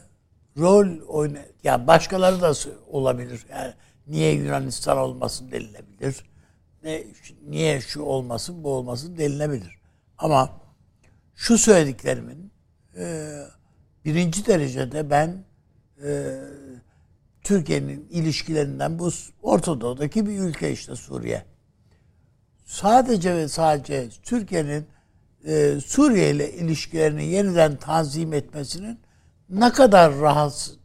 rol 0.58 0.88
oyna 1.08 1.38
ya 1.64 1.86
başkaları 1.86 2.40
da 2.40 2.52
olabilir. 2.90 3.46
Yani 3.50 3.74
niye 4.06 4.32
Yunanistan 4.32 4.98
olmasın 4.98 5.50
denilebilir. 5.50 6.24
Ne 6.82 7.04
niye 7.48 7.80
şu 7.80 8.02
olmasın 8.02 8.64
bu 8.64 8.70
olmasın 8.70 9.18
denilebilir. 9.18 9.78
Ama 10.18 10.60
şu 11.34 11.58
söylediklerimin 11.58 12.52
e, 12.96 13.34
birinci 14.04 14.46
derecede 14.46 15.10
ben 15.10 15.44
e, 16.04 16.38
Türkiye'nin 17.42 18.08
ilişkilerinden 18.10 18.98
bu 18.98 19.10
Orta 19.42 19.80
Doğu'daki 19.80 20.26
bir 20.26 20.38
ülke 20.38 20.72
işte 20.72 20.96
Suriye. 20.96 21.44
Sadece 22.64 23.34
ve 23.34 23.48
sadece 23.48 24.08
Türkiye'nin 24.22 24.86
e, 25.44 25.80
Suriye 25.80 26.30
ile 26.30 26.52
ilişkilerini 26.52 27.26
yeniden 27.26 27.76
tanzim 27.76 28.32
etmesinin 28.32 29.00
ne 29.50 29.72
kadar 29.72 30.20
rahatsız 30.20 30.78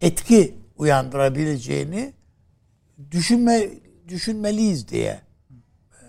etki 0.00 0.58
uyandırabileceğini 0.76 2.12
düşünme 3.10 3.70
düşünmeliyiz 4.08 4.88
diye 4.88 5.20
e, 5.92 6.04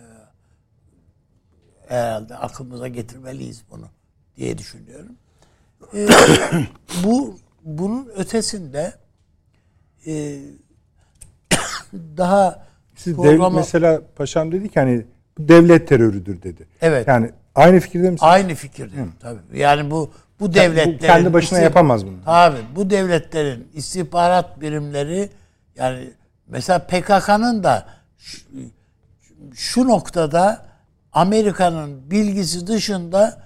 herhalde 1.88 2.36
aklımıza 2.36 2.88
getirmeliyiz 2.88 3.64
bunu 3.72 3.90
diye 4.38 4.58
düşünüyorum. 4.58 5.16
E, 5.94 6.08
bu 7.04 7.40
bunun 7.64 8.06
ötesinde 8.06 8.94
e, 10.08 10.40
daha 11.94 12.66
Siz 12.96 13.18
dev, 13.18 13.22
programa- 13.22 13.50
mesela 13.58 14.02
paşam 14.16 14.52
dedi 14.52 14.70
ki 14.70 14.80
hani 14.80 15.06
devlet 15.40 15.88
terörüdür 15.88 16.42
dedi. 16.42 16.68
Evet. 16.82 17.08
Yani 17.08 17.32
aynı 17.56 17.80
fikirde 17.80 18.10
misiniz? 18.12 18.32
Aynı 18.32 18.56
fikirdeyim 18.56 19.14
tabii. 19.20 19.40
Yani 19.54 19.92
bu 19.92 20.12
bu 20.40 20.46
Bu 20.46 20.54
devletlerin 20.54 20.98
kendi 20.98 21.34
başına 21.34 21.60
yapamaz 21.60 22.06
bunu. 22.06 22.16
Tabii 22.26 22.58
bu 22.76 22.90
devletlerin 22.90 23.68
istihbarat 23.74 24.62
birimleri 24.62 25.30
yani 25.76 26.10
mesela 26.48 26.80
PKK'nın 26.80 27.64
da 27.64 27.86
şu, 28.18 28.38
şu 29.54 29.88
noktada 29.88 30.66
Amerika'nın 31.14 32.12
bilgisi 32.12 32.68
dışında 32.68 33.42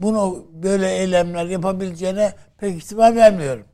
bunu 0.00 0.46
böyle 0.62 0.96
eylemler 0.96 1.44
yapabileceğine 1.46 2.32
pek 2.58 2.76
ihtimal 2.76 3.14
vermiyorum. 3.14 3.64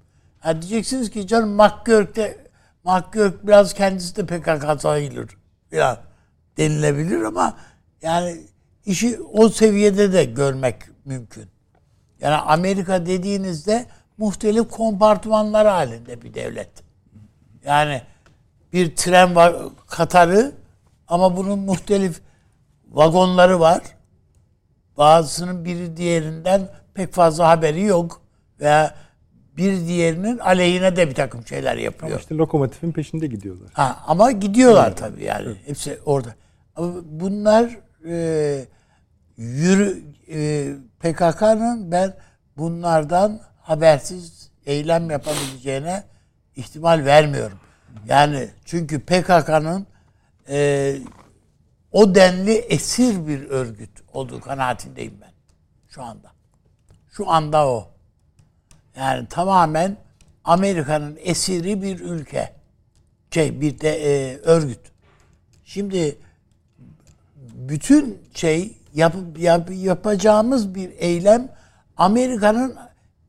Ha 0.41 0.63
diyeceksiniz 0.63 1.11
ki 1.11 1.27
canım 1.27 1.51
McGurk'te 1.51 2.47
McGurk 2.85 3.47
biraz 3.47 3.75
kendisi 3.75 4.17
de 4.17 4.27
PKK 4.27 4.81
sayılır 4.81 5.37
falan 5.71 5.99
denilebilir 6.57 7.23
ama 7.23 7.57
yani 8.03 8.41
işi 8.87 9.21
o 9.21 9.49
seviyede 9.49 10.13
de 10.13 10.25
görmek 10.25 10.77
mümkün. 11.05 11.49
Yani 12.21 12.35
Amerika 12.35 13.07
dediğinizde 13.07 13.87
muhtelif 14.19 14.71
kompartmanlar 14.71 15.67
halinde 15.67 16.23
bir 16.23 16.35
devlet. 16.35 16.71
Yani 17.65 18.03
bir 18.73 18.97
tren 18.97 19.35
var, 19.35 19.57
Katarı 19.87 20.53
ama 21.09 21.37
bunun 21.37 21.59
muhtelif 21.59 22.21
vagonları 22.91 23.61
var. 23.61 23.83
Bazısının 24.97 25.65
biri 25.65 25.97
diğerinden 25.97 26.69
pek 26.95 27.13
fazla 27.13 27.49
haberi 27.49 27.83
yok. 27.83 28.23
Veya 28.61 28.95
bir 29.61 29.87
diğerinin 29.87 30.39
aleyhine 30.39 30.97
de 30.97 31.09
bir 31.09 31.15
takım 31.15 31.47
şeyler 31.47 31.77
yapıyor. 31.77 32.21
İşte 32.21 32.35
lokomotifin 32.35 32.93
peşinde 32.93 33.27
gidiyorlar. 33.27 33.71
Ha, 33.73 34.05
ama 34.07 34.31
gidiyorlar 34.31 34.97
tabii 34.97 35.25
yani. 35.25 35.57
Hepsi 35.67 35.99
orada. 36.05 36.35
Ama 36.77 36.93
bunlar 37.05 37.79
e, 38.07 38.65
yürü 39.37 40.03
e, 40.29 40.73
PKK'nın 41.01 41.93
ben 41.93 42.15
bunlardan 42.57 43.41
habersiz 43.61 44.51
eylem 44.67 45.11
yapabileceğine 45.11 46.05
ihtimal 46.57 47.05
vermiyorum. 47.05 47.59
Yani 48.07 48.49
çünkü 48.65 49.01
PKK'nın 49.01 49.87
e, 50.49 50.97
o 51.93 52.15
denli 52.15 52.53
esir 52.53 53.27
bir 53.27 53.51
örgüt 53.51 53.91
olduğu 54.13 54.41
kanaatindeyim 54.41 55.15
ben 55.21 55.33
şu 55.89 56.03
anda. 56.03 56.33
Şu 57.13 57.31
anda 57.31 57.69
o. 57.69 57.90
Yani 58.97 59.29
tamamen 59.29 59.97
Amerika'nın 60.45 61.19
esiri 61.21 61.83
bir 61.83 62.01
ülke. 62.01 62.53
Şey 63.31 63.61
bir 63.61 63.81
de 63.81 63.91
e, 63.91 64.37
örgüt. 64.37 64.81
Şimdi 65.65 66.19
bütün 67.37 68.23
şey 68.35 68.79
yap, 68.95 69.15
yap- 69.39 69.71
yapacağımız 69.71 70.75
bir 70.75 70.91
eylem 70.99 71.49
Amerika'nın 71.97 72.77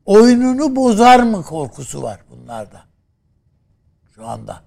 oyununu 0.06 0.76
bozar 0.76 1.20
mı 1.20 1.44
korkusu 1.44 2.02
var 2.02 2.20
bunlarda. 2.30 2.82
Şu 4.16 4.28
anda. 4.28 4.62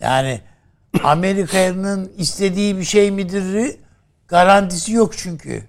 Yani 0.00 0.40
Amerika'nın 1.04 2.12
istediği 2.16 2.76
bir 2.78 2.84
şey 2.84 3.10
midir 3.10 3.76
garantisi 4.28 4.92
yok 4.92 5.18
çünkü. 5.18 5.64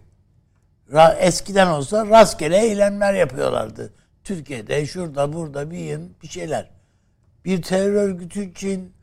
Ra- 0.94 1.16
Eskiden 1.20 1.68
olsa 1.68 2.08
rastgele 2.08 2.58
eylemler 2.58 3.14
yapıyorlardı. 3.14 3.94
Türkiye'de 4.24 4.86
şurada 4.86 5.34
burada 5.34 5.72
bir 5.72 6.00
bir 6.24 6.28
şeyler. 6.28 6.70
Bir 7.46 7.62
terör 7.62 7.94
örgütü 7.94 8.44
için 8.44 8.94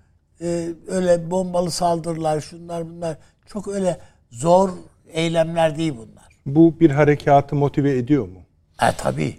e, 0.41 0.69
öyle 0.89 1.31
bombalı 1.31 1.71
saldırılar 1.71 2.41
şunlar 2.41 2.89
bunlar 2.91 3.17
çok 3.47 3.69
öyle 3.69 3.99
zor 4.31 4.71
eylemler 5.13 5.77
değil 5.79 5.93
bunlar. 5.97 6.25
Bu 6.47 6.81
bir 6.81 6.91
harekatı 6.91 7.57
motive 7.57 7.99
ediyor 7.99 8.25
mu? 8.29 8.39
Ha 8.77 8.93
tabii. 8.93 9.37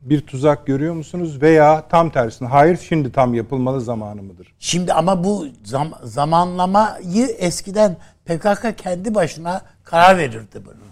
Bir 0.00 0.20
tuzak 0.20 0.66
görüyor 0.66 0.94
musunuz 0.94 1.42
veya 1.42 1.88
tam 1.88 2.10
tersine 2.10 2.48
hayır 2.48 2.76
şimdi 2.88 3.12
tam 3.12 3.34
yapılmalı 3.34 3.80
zamanı 3.80 4.22
mıdır? 4.22 4.54
Şimdi 4.58 4.92
ama 4.92 5.24
bu 5.24 5.46
zam- 5.64 5.98
zamanlamayı 6.04 7.26
eskiden 7.38 7.96
PKK 8.24 8.78
kendi 8.78 9.14
başına 9.14 9.62
karar 9.84 10.18
verirdi 10.18 10.64
bunu. 10.64 10.91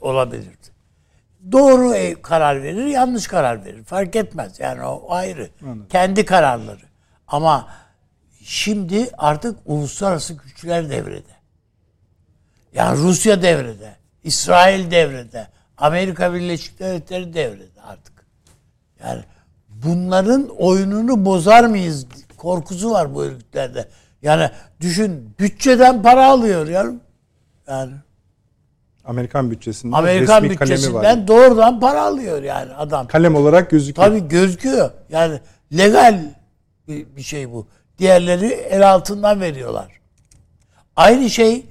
Olabilirdi. 0.00 0.66
Doğru 1.52 1.94
karar 2.22 2.62
verir, 2.62 2.86
yanlış 2.86 3.26
karar 3.26 3.64
verir. 3.64 3.84
Fark 3.84 4.16
etmez. 4.16 4.60
Yani 4.60 4.82
o 4.82 5.06
ayrı. 5.12 5.50
Kendi 5.88 6.24
kararları. 6.24 6.84
Ama 7.28 7.68
şimdi 8.42 9.10
artık 9.18 9.58
uluslararası 9.64 10.34
güçler 10.34 10.90
devrede. 10.90 11.36
Yani 12.72 12.98
Rusya 12.98 13.42
devrede, 13.42 13.96
İsrail 14.24 14.90
devrede, 14.90 15.48
Amerika 15.78 16.34
Birleşik 16.34 16.78
Devletleri 16.78 17.34
devrede 17.34 17.80
artık. 17.82 18.26
Yani 19.04 19.22
bunların 19.68 20.48
oyununu 20.48 21.24
bozar 21.24 21.64
mıyız 21.64 22.06
korkusu 22.36 22.90
var 22.90 23.14
bu 23.14 23.24
örgütlerde. 23.24 23.88
Yani 24.22 24.50
düşün 24.80 25.34
bütçeden 25.38 26.02
para 26.02 26.26
alıyor 26.26 26.66
ya. 26.66 26.86
Yani 27.68 27.92
Amerikan 29.06 29.50
bütçesinden 29.50 29.96
Amerikan 29.96 30.42
resmi 30.42 30.56
kalemi 30.56 30.74
bütçesinden 30.76 31.20
var. 31.20 31.28
doğrudan 31.28 31.80
para 31.80 32.02
alıyor 32.02 32.42
yani 32.42 32.74
adam. 32.74 33.06
Kalem 33.06 33.34
olarak 33.34 33.70
gözüküyor. 33.70 34.08
Tabii 34.08 34.28
gözüküyor. 34.28 34.90
Yani 35.08 35.40
legal 35.76 36.34
bir, 36.88 37.16
bir 37.16 37.22
şey 37.22 37.52
bu. 37.52 37.66
Diğerleri 37.98 38.46
el 38.46 38.90
altından 38.90 39.40
veriyorlar. 39.40 40.00
Aynı 40.96 41.30
şey 41.30 41.66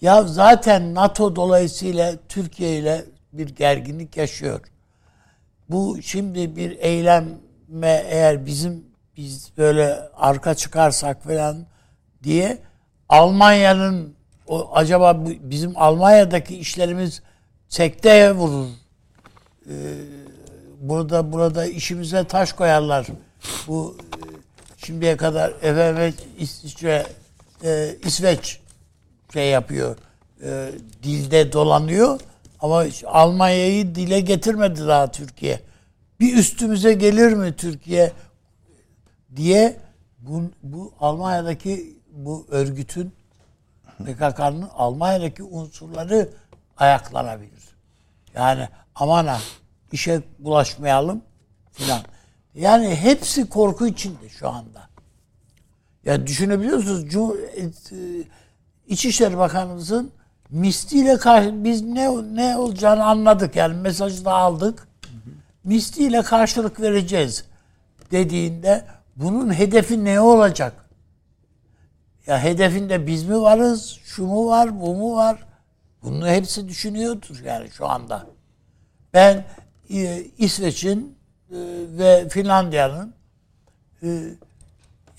ya 0.00 0.22
zaten 0.22 0.94
NATO 0.94 1.36
dolayısıyla 1.36 2.14
Türkiye 2.28 2.78
ile 2.78 3.04
bir 3.32 3.48
gerginlik 3.48 4.16
yaşıyor. 4.16 4.60
Bu 5.70 5.98
şimdi 6.02 6.56
bir 6.56 6.78
eyleme 6.78 8.04
eğer 8.08 8.46
bizim 8.46 8.84
biz 9.16 9.50
böyle 9.58 9.98
arka 10.16 10.54
çıkarsak 10.54 11.22
falan 11.22 11.66
diye 12.22 12.58
Almanya'nın 13.08 14.15
o 14.46 14.70
acaba 14.72 15.24
bizim 15.40 15.72
Almanya'daki 15.76 16.56
işlerimiz 16.56 17.22
sekteye 17.68 18.32
vurur 18.32 18.66
burada 20.80 21.32
burada 21.32 21.66
işimize 21.66 22.24
taş 22.24 22.52
koyarlar. 22.52 23.06
Bu 23.66 23.96
e, 23.98 24.18
şimdiye 24.86 25.16
kadar 25.16 25.50
efendim 25.62 26.14
İsviçre 26.38 27.06
e, 27.64 27.96
İsveç 28.04 28.60
şey 29.32 29.50
yapıyor. 29.50 29.96
E, 30.42 30.70
dilde 31.02 31.52
dolanıyor 31.52 32.20
ama 32.60 32.84
Almanya'yı 33.06 33.94
dile 33.94 34.20
getirmedi 34.20 34.86
daha 34.86 35.10
Türkiye. 35.10 35.60
Bir 36.20 36.36
üstümüze 36.36 36.92
gelir 36.92 37.32
mi 37.32 37.56
Türkiye 37.56 38.12
diye 39.36 39.76
bu, 40.18 40.42
bu 40.62 40.92
Almanya'daki 41.00 41.96
bu 42.12 42.46
örgütün 42.50 43.12
PKK'nın 44.04 44.68
Almanya'daki 44.76 45.42
unsurları 45.42 46.28
ayaklanabilir. 46.76 47.64
Yani 48.34 48.68
aman 48.94 49.26
ha 49.26 49.38
işe 49.92 50.22
bulaşmayalım 50.38 51.22
filan. 51.72 52.00
Yani 52.54 52.96
hepsi 52.96 53.48
korku 53.48 53.86
içinde 53.86 54.28
şu 54.28 54.48
anda. 54.48 54.88
Ya 56.04 56.26
düşünebiliyor 56.26 56.76
musunuz? 56.76 57.04
Cum- 57.04 57.36
e, 57.56 58.24
İçişleri 58.86 59.38
Bakanımızın 59.38 60.10
misliyle 60.50 61.16
karşı 61.16 61.64
biz 61.64 61.82
ne 61.82 62.08
ne 62.36 62.56
olacağını 62.56 63.04
anladık 63.04 63.56
yani 63.56 63.74
mesajı 63.74 64.24
da 64.24 64.32
aldık. 64.32 64.88
Misliyle 65.64 66.22
karşılık 66.22 66.80
vereceğiz 66.80 67.44
dediğinde 68.10 68.84
bunun 69.16 69.54
hedefi 69.54 70.04
ne 70.04 70.20
olacak? 70.20 70.85
Ya 72.26 72.42
hedefinde 72.42 73.06
biz 73.06 73.24
mi 73.24 73.40
varız, 73.40 74.00
şu 74.04 74.26
mu 74.26 74.46
var, 74.46 74.80
bu 74.80 74.94
mu 74.94 75.16
var? 75.16 75.38
Bunu 76.02 76.28
hepsi 76.28 76.68
düşünüyordur 76.68 77.40
yani 77.44 77.70
şu 77.70 77.86
anda. 77.88 78.26
Ben 79.14 79.44
e, 79.90 80.22
İsveç'in 80.38 81.16
e, 81.50 81.56
ve 81.98 82.28
Finlandiya'nın 82.28 83.14
e, 84.02 84.08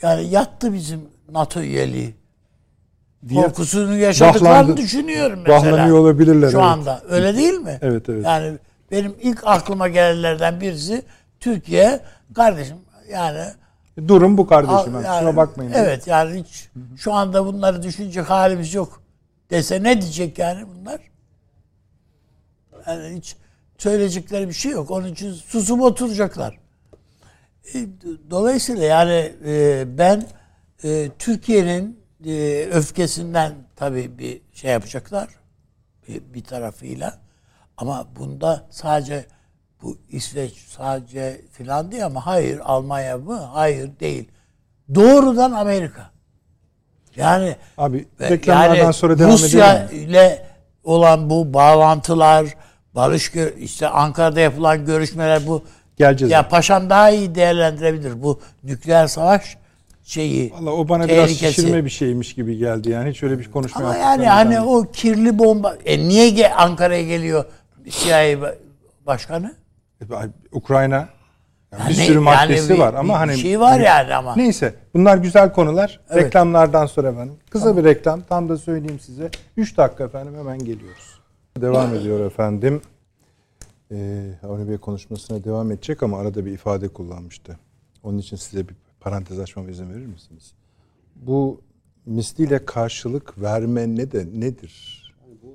yani 0.01 0.27
yattı 0.27 0.73
bizim 0.73 1.01
NATO 1.31 1.61
üyeliği. 1.61 2.15
Diye 3.29 3.41
Korkusunu 3.41 3.97
yaşadıklarını 3.97 4.77
düşünüyorum 4.77 5.43
mesela. 5.47 5.93
olabilirler, 5.93 6.49
Şu 6.49 6.57
evet. 6.57 6.67
anda. 6.67 7.01
Öyle 7.09 7.37
değil 7.37 7.53
mi? 7.53 7.79
Evet, 7.81 8.09
evet. 8.09 8.25
Yani 8.25 8.57
benim 8.91 9.15
ilk 9.21 9.47
aklıma 9.47 9.87
gelenlerden 9.87 10.61
birisi 10.61 11.01
Türkiye 11.39 11.99
kardeşim 12.35 12.77
yani 13.11 13.43
Durum 14.07 14.37
bu 14.37 14.47
kardeşim. 14.47 14.95
Al- 14.95 15.03
yani, 15.03 15.19
Kusura 15.19 15.35
bakmayın. 15.35 15.71
Evet 15.75 16.07
yani 16.07 16.43
hiç 16.43 16.69
şu 16.97 17.13
anda 17.13 17.45
bunları 17.45 17.83
düşünecek 17.83 18.29
halimiz 18.29 18.73
yok 18.73 19.01
dese 19.51 19.83
ne 19.83 20.01
diyecek 20.01 20.39
yani 20.39 20.65
bunlar? 20.67 20.99
Yani 22.87 23.17
hiç 23.17 23.35
söyleyecekleri 23.77 24.47
bir 24.47 24.53
şey 24.53 24.71
yok. 24.71 24.91
Onun 24.91 25.07
için 25.07 25.33
susup 25.33 25.81
oturacaklar. 25.81 26.59
E, 27.73 27.85
Dolayısıyla 28.29 28.83
yani 28.83 29.33
e, 29.45 29.85
ben 29.97 30.27
e, 30.83 31.09
Türkiye'nin 31.19 31.99
öfkesinden 32.71 33.53
tabii 33.75 34.17
bir 34.19 34.41
şey 34.53 34.71
yapacaklar 34.71 35.29
bir 36.07 36.43
tarafıyla. 36.43 37.19
Ama 37.77 38.07
bunda 38.15 38.67
sadece 38.69 39.25
bu 39.81 39.97
İsveç 40.09 40.53
sadece 40.53 41.41
Finlandiya 41.51 42.09
mı? 42.09 42.19
Hayır. 42.19 42.59
Almanya 42.63 43.17
mı? 43.17 43.35
Hayır 43.53 43.89
değil. 43.99 44.27
Doğrudan 44.95 45.51
Amerika. 45.51 46.09
Yani 47.15 47.55
Abi 47.77 48.05
ve 48.19 48.29
reklamlardan 48.29 48.91
sonra 48.91 49.19
devam 49.19 49.31
Rusya 49.31 49.89
ile 49.89 50.45
olan 50.83 51.29
bu 51.29 51.53
bağlantılar, 51.53 52.47
barış 52.95 53.31
işte 53.59 53.87
Ankara'da 53.87 54.39
yapılan 54.39 54.85
görüşmeler 54.85 55.47
bu 55.47 55.63
Geleceğiz. 55.97 56.31
ya 56.31 56.47
paşam 56.47 56.89
daha 56.89 57.09
iyi 57.09 57.35
değerlendirebilir 57.35 58.23
bu 58.23 58.39
nükleer 58.63 59.07
savaş 59.07 59.57
şeyi. 60.03 60.53
Valla 60.53 60.71
o 60.71 60.89
bana 60.89 61.07
biraz 61.07 61.27
tehlikesi. 61.27 61.53
şişirme 61.53 61.85
bir 61.85 61.89
şeymiş 61.89 62.33
gibi 62.33 62.57
geldi. 62.57 62.89
Yani 62.89 63.09
hiç 63.09 63.23
öyle 63.23 63.39
bir 63.39 63.51
konuşma 63.51 63.81
Ama 63.81 63.95
yani 63.97 64.25
hani 64.25 64.61
o 64.61 64.91
kirli 64.91 65.39
bomba 65.39 65.77
e 65.85 65.99
niye 65.99 66.53
Ankara'ya 66.53 67.03
geliyor 67.03 67.45
CIA 67.89 68.33
ba- 68.33 68.55
başkanı? 69.05 69.55
Ay, 70.11 70.29
Ukrayna 70.51 71.09
yani 71.71 71.89
bir 71.89 71.95
Yani- 71.95 72.07
sürü 72.07 72.19
maddesi 72.19 72.61
yani 72.71 72.79
bir- 72.79 72.83
var 72.83 72.93
ama 72.93 73.13
bir 73.13 73.17
hani 73.17 73.37
şey 73.37 73.59
var 73.59 73.79
yani 73.79 74.13
ama. 74.15 74.35
Neyse 74.35 74.75
bunlar 74.93 75.17
güzel 75.17 75.53
konular. 75.53 75.99
Evet. 76.09 76.23
Reklamlardan 76.25 76.85
sonra 76.85 77.09
efendim. 77.09 77.35
Kısa 77.49 77.77
bir 77.77 77.83
reklam 77.83 78.21
tam 78.21 78.49
da 78.49 78.57
söyleyeyim 78.57 78.99
size. 78.99 79.29
3 79.57 79.77
dakika 79.77 80.03
efendim 80.03 80.35
hemen 80.37 80.59
geliyoruz. 80.59 81.19
Devam 81.61 81.95
ediyor 81.95 82.19
efendim. 82.25 82.81
Ee, 83.91 84.31
Avni 84.43 84.69
Bey 84.69 84.77
konuşmasına 84.77 85.43
devam 85.43 85.71
edecek 85.71 86.03
ama 86.03 86.19
arada 86.19 86.45
bir 86.45 86.51
ifade 86.51 86.87
kullanmıştı. 86.87 87.59
Onun 88.03 88.17
için 88.17 88.35
size 88.37 88.67
bir 88.67 88.75
parantez 88.99 89.39
açmama 89.39 89.69
izin 89.69 89.89
verir 89.93 90.05
misiniz? 90.05 90.53
Bu 91.15 91.61
misliyle 92.05 92.65
karşılık 92.65 93.41
verme 93.41 93.95
ne 93.95 94.11
de 94.11 94.25
nedir? 94.33 95.03
Bu 95.43 95.47
e, 95.47 95.51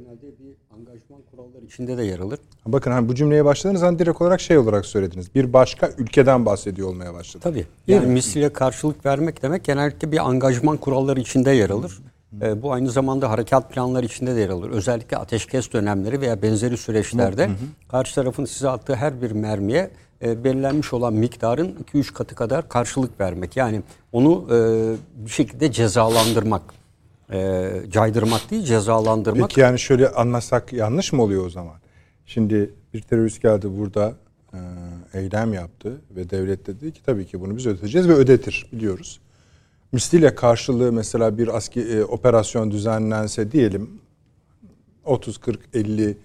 genelde 0.00 0.26
bir 0.38 0.56
angajman 0.76 1.20
kuralları 1.30 1.64
içinde 1.64 1.98
de 1.98 2.04
yer 2.04 2.18
alır. 2.18 2.38
Bakın 2.66 2.90
hani 2.90 3.08
bu 3.08 3.14
cümleye 3.14 3.44
başladığınız 3.44 3.82
an 3.82 3.98
direkt 3.98 4.22
olarak 4.22 4.40
şey 4.40 4.58
olarak 4.58 4.86
söylediniz. 4.86 5.34
Bir 5.34 5.52
başka 5.52 5.90
ülkeden 5.98 6.46
bahsediyor 6.46 6.88
olmaya 6.88 7.14
başladı. 7.14 7.42
Tabii. 7.42 7.54
Değil 7.54 7.66
Yani 7.98 8.06
mi? 8.06 8.12
misliyle 8.12 8.52
karşılık 8.52 9.06
vermek 9.06 9.42
demek 9.42 9.64
genellikle 9.64 10.12
bir 10.12 10.28
angajman 10.28 10.76
kuralları 10.76 11.20
içinde 11.20 11.50
yer 11.50 11.70
alır. 11.70 11.98
E, 12.42 12.62
bu 12.62 12.72
aynı 12.72 12.90
zamanda 12.90 13.30
harekat 13.30 13.70
planları 13.72 14.06
içinde 14.06 14.36
de 14.36 14.40
yer 14.40 14.48
alır. 14.48 14.70
Özellikle 14.70 15.16
ateşkes 15.16 15.72
dönemleri 15.72 16.20
veya 16.20 16.42
benzeri 16.42 16.76
süreçlerde 16.76 17.50
karşı 17.88 18.14
tarafın 18.14 18.44
size 18.44 18.68
attığı 18.68 18.94
her 18.94 19.22
bir 19.22 19.30
mermiye 19.30 19.90
e, 20.22 20.44
belirlenmiş 20.44 20.92
olan 20.92 21.14
miktarın 21.14 21.76
2-3 21.94 22.12
katı 22.12 22.34
kadar 22.34 22.68
karşılık 22.68 23.20
vermek. 23.20 23.56
Yani 23.56 23.82
onu 24.12 24.46
e, 24.50 24.56
bir 25.24 25.30
şekilde 25.30 25.72
cezalandırmak. 25.72 26.62
E, 27.32 27.70
caydırmak 27.90 28.50
değil 28.50 28.64
cezalandırmak. 28.64 29.48
Peki 29.48 29.60
yani 29.60 29.78
şöyle 29.78 30.08
anlasak 30.08 30.72
yanlış 30.72 31.12
mı 31.12 31.22
oluyor 31.22 31.46
o 31.46 31.50
zaman? 31.50 31.74
Şimdi 32.26 32.74
bir 32.94 33.00
terörist 33.02 33.42
geldi 33.42 33.66
burada 33.78 34.14
e, 34.54 34.58
eylem 35.14 35.52
yaptı 35.52 36.00
ve 36.16 36.30
devlet 36.30 36.66
dedi 36.66 36.92
ki 36.92 37.02
tabii 37.06 37.26
ki 37.26 37.40
bunu 37.40 37.56
biz 37.56 37.66
ödeteceğiz 37.66 38.08
ve 38.08 38.12
ödetir 38.12 38.66
biliyoruz. 38.72 39.20
Misliyle 39.92 40.34
karşılığı 40.34 40.92
mesela 40.92 41.38
bir 41.38 41.56
aski, 41.56 41.80
e, 41.80 42.04
operasyon 42.04 42.70
düzenlense 42.70 43.52
diyelim 43.52 43.90
30 45.04 45.38
40 45.38 45.60
50 45.74 46.16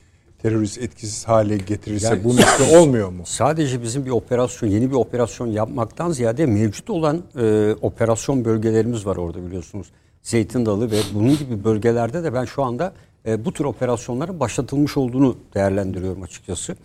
terörist 0.42 0.78
etkisiz 0.78 1.28
hale 1.28 1.58
getirirse 1.58 2.08
Yani- 2.08 2.24
bu 2.24 2.34
misli 2.34 2.78
olmuyor 2.78 3.10
mu? 3.10 3.24
Sadece 3.26 3.82
bizim 3.82 4.06
bir 4.06 4.12
operasyon, 4.12 4.70
yeni 4.70 4.90
bir 4.90 4.96
operasyon 4.96 5.48
yapmaktan 5.48 6.12
ziyade 6.12 6.46
mevcut 6.46 6.90
olan 6.90 7.24
e, 7.40 7.76
operasyon 7.82 8.46
bölgelerimiz 8.46 9.06
var 9.06 9.16
orada 9.16 9.46
biliyorsunuz. 9.46 9.88
Zeytin 10.26 10.66
Dalı 10.66 10.92
ve 10.92 11.00
bunun 11.14 11.38
gibi 11.38 11.64
bölgelerde 11.64 12.24
de 12.24 12.34
ben 12.34 12.46
şu 12.46 12.64
anda 12.64 12.94
e, 13.26 13.46
bu 13.46 13.54
tür 13.54 13.66
operasyonların 13.66 14.40
başlatılmış 14.40 14.98
olduğunu 14.98 15.38
değerlendiriyorum 15.54 16.24
açıkçası. 16.24 16.76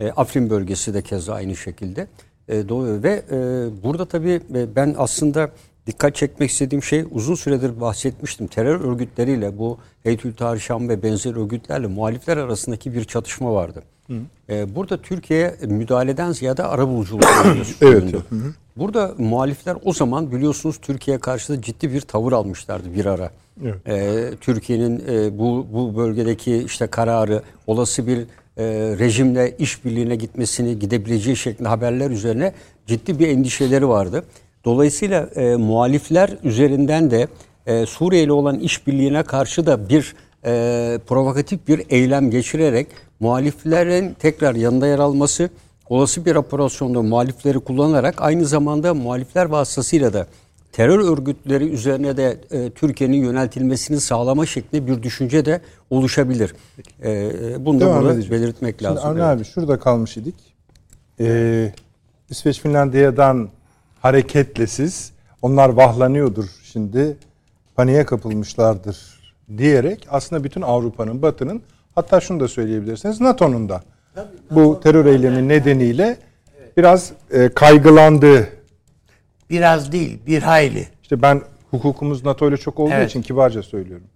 E, 0.00 0.10
Afrin 0.10 0.50
bölgesi 0.50 0.94
de 0.94 1.02
keza 1.02 1.34
aynı 1.34 1.56
şekilde. 1.56 2.06
E, 2.48 2.54
do- 2.60 3.02
ve 3.02 3.22
e, 3.30 3.36
burada 3.82 4.04
tabii 4.04 4.40
e, 4.54 4.76
ben 4.76 4.94
aslında 4.98 5.50
dikkat 5.86 6.14
çekmek 6.14 6.50
istediğim 6.50 6.82
şey 6.82 7.04
uzun 7.10 7.34
süredir 7.34 7.80
bahsetmiştim. 7.80 8.46
Terör 8.46 8.80
örgütleriyle 8.80 9.58
bu 9.58 9.78
Heytül 10.02 10.34
Tahrir 10.34 10.60
Şam 10.60 10.88
ve 10.88 11.02
benzer 11.02 11.36
örgütlerle 11.36 11.86
muhalifler 11.86 12.36
arasındaki 12.36 12.94
bir 12.94 13.04
çatışma 13.04 13.54
vardı. 13.54 13.82
Ee, 14.50 14.74
burada 14.74 15.02
Türkiye 15.02 15.54
müdahaleden 15.66 16.32
ziyade 16.32 16.62
arabuluculuk 16.62 17.24
Evet. 17.46 17.76
evet. 17.82 18.14
Burada 18.76 19.14
muhalifler 19.18 19.76
o 19.84 19.92
zaman 19.92 20.32
biliyorsunuz 20.32 20.78
Türkiye'ye 20.82 21.20
karşı 21.20 21.52
da 21.52 21.62
ciddi 21.62 21.92
bir 21.92 22.00
tavır 22.00 22.32
almışlardı 22.32 22.94
bir 22.94 23.06
ara. 23.06 23.30
Evet. 23.64 23.74
Ee, 23.88 24.30
Türkiye'nin 24.40 25.02
e, 25.08 25.38
bu 25.38 25.66
bu 25.72 25.96
bölgedeki 25.96 26.56
işte 26.56 26.86
kararı 26.86 27.42
olası 27.66 28.06
bir 28.06 28.18
e, 28.18 28.24
rejimle 28.98 29.56
işbirliğine 29.58 30.16
gitmesini 30.16 30.78
gidebileceği 30.78 31.36
şeklinde 31.36 31.68
haberler 31.68 32.10
üzerine 32.10 32.52
ciddi 32.86 33.18
bir 33.18 33.28
endişeleri 33.28 33.88
vardı. 33.88 34.24
Dolayısıyla 34.64 35.28
e, 35.34 35.56
muhalifler 35.56 36.30
üzerinden 36.44 37.10
de 37.10 37.28
e, 37.66 37.86
Suriye 37.86 38.22
ile 38.22 38.32
olan 38.32 38.58
işbirliğine 38.58 39.22
karşı 39.22 39.66
da 39.66 39.88
bir 39.88 40.14
e, 40.44 40.50
provokatif 41.06 41.68
bir 41.68 41.82
eylem 41.90 42.30
geçirerek 42.30 42.86
muhaliflerin 43.20 44.14
tekrar 44.14 44.54
yanında 44.54 44.86
yer 44.86 44.98
alması, 44.98 45.50
olası 45.88 46.24
bir 46.24 46.36
operasyonda 46.36 47.02
muhalifleri 47.02 47.60
kullanarak 47.60 48.14
aynı 48.22 48.46
zamanda 48.46 48.94
muhalifler 48.94 49.44
vasıtasıyla 49.46 50.12
da 50.12 50.26
terör 50.72 50.98
örgütleri 51.12 51.68
üzerine 51.68 52.16
de 52.16 52.40
e, 52.50 52.70
Türkiye'nin 52.70 53.16
yöneltilmesini 53.16 54.00
sağlama 54.00 54.46
şeklinde 54.46 54.86
bir 54.86 55.02
düşünce 55.02 55.44
de 55.44 55.60
oluşabilir. 55.90 56.54
E, 57.02 57.10
e, 57.10 57.64
bunu 57.66 57.80
da 57.80 57.84
Devam 57.84 58.00
burada 58.00 58.14
edeceğim. 58.14 58.42
belirtmek 58.42 58.74
Şimdi 58.78 58.84
lazım. 58.84 59.10
Avni 59.10 59.20
Evet. 59.20 59.28
abi 59.28 59.44
şurada 59.44 59.78
kalmış 59.78 60.16
idik. 60.16 60.34
Ee, 61.20 61.72
İsveç 62.30 62.60
Finlandiya'dan 62.60 63.48
hareketle 64.00 64.66
siz 64.66 65.12
onlar 65.42 65.68
vahlanıyordur 65.68 66.46
şimdi 66.62 67.16
paniğe 67.74 68.04
kapılmışlardır 68.04 68.98
diyerek 69.58 70.06
aslında 70.10 70.44
bütün 70.44 70.62
Avrupa'nın 70.62 71.22
batının 71.22 71.62
hatta 71.98 72.20
şunu 72.20 72.40
da 72.40 72.48
söyleyebilirsiniz 72.48 73.20
NATO'nun 73.20 73.68
da 73.68 73.82
bu 74.50 74.80
terör 74.80 75.06
eylemi 75.06 75.48
nedeniyle 75.48 76.16
biraz 76.76 77.12
e, 77.30 77.48
kaygılandığı 77.48 78.48
Biraz 79.50 79.92
değil, 79.92 80.18
bir 80.26 80.42
hayli. 80.42 80.88
işte 81.02 81.22
ben 81.22 81.42
hukukumuz 81.70 82.24
NATO 82.24 82.48
ile 82.48 82.56
çok 82.56 82.80
olduğu 82.80 82.92
Evet. 82.92 83.10
için 83.10 83.22
kibarca 83.22 83.62
söylüyorum. 83.62 84.06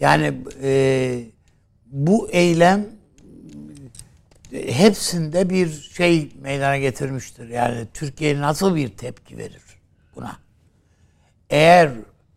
Yani 0.00 0.34
e, 0.62 1.20
bu 1.86 2.28
eylem 2.30 2.86
hepsinde 4.52 5.50
bir 5.50 5.68
şey 5.96 6.32
meydana 6.42 6.78
getirmiştir. 6.78 7.48
Yani 7.48 7.86
Türkiye 7.94 8.40
nasıl 8.40 8.76
bir 8.76 8.88
tepki 8.88 9.38
verir 9.38 9.62
buna? 10.16 10.36
Eğer 11.50 11.90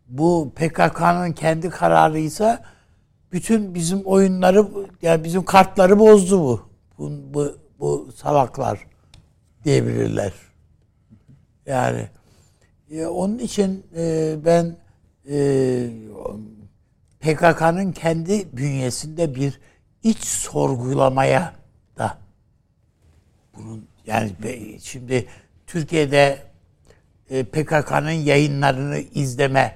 bu 0.07 0.51
PKK'nın 0.55 1.31
kendi 1.31 1.69
kararıysa 1.69 2.63
bütün 3.33 3.75
bizim 3.75 4.01
oyunları 4.01 4.67
yani 5.01 5.23
bizim 5.23 5.45
kartları 5.45 5.99
bozdu 5.99 6.39
bu. 6.39 6.69
Bu, 6.97 7.33
bu, 7.33 7.57
bu 7.79 8.09
salaklar 8.15 8.87
diyebilirler. 9.65 10.33
Yani 11.65 12.09
e, 12.91 13.05
onun 13.05 13.39
için 13.39 13.85
e, 13.95 14.35
ben 14.45 14.77
e, 15.29 15.89
PKK'nın 17.19 17.91
kendi 17.91 18.57
bünyesinde 18.57 19.35
bir 19.35 19.59
iç 20.03 20.25
sorgulamaya 20.25 21.53
da 21.97 22.17
bunun 23.57 23.87
yani 24.05 24.31
şimdi 24.81 25.27
Türkiye'de 25.67 26.39
e, 27.29 27.43
PKK'nın 27.43 28.11
yayınlarını 28.11 28.97
izleme 28.99 29.75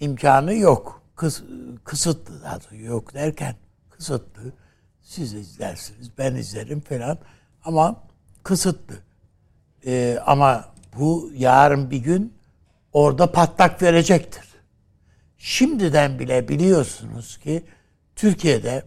imkanı 0.00 0.54
yok. 0.54 1.01
Kıs, 1.16 1.42
kısıtlı 1.84 2.42
daha 2.42 2.58
yok 2.76 3.14
derken 3.14 3.56
kısıtlı. 3.90 4.52
Siz 5.00 5.34
izlersiniz, 5.34 6.10
ben 6.18 6.34
izlerim 6.34 6.80
falan 6.80 7.18
ama 7.64 8.02
kısıtlı. 8.42 8.94
E, 9.86 10.18
ama 10.26 10.74
bu 10.98 11.30
yarın 11.34 11.90
bir 11.90 11.98
gün 11.98 12.34
orada 12.92 13.32
patlak 13.32 13.82
verecektir. 13.82 14.52
Şimdiden 15.38 16.18
bile 16.18 16.48
biliyorsunuz 16.48 17.38
ki 17.38 17.64
Türkiye'de 18.16 18.84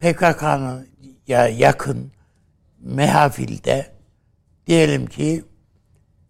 PKK'nın 0.00 0.88
ya 1.26 1.48
yakın 1.48 2.12
mehafilde 2.80 3.92
diyelim 4.66 5.06
ki 5.06 5.44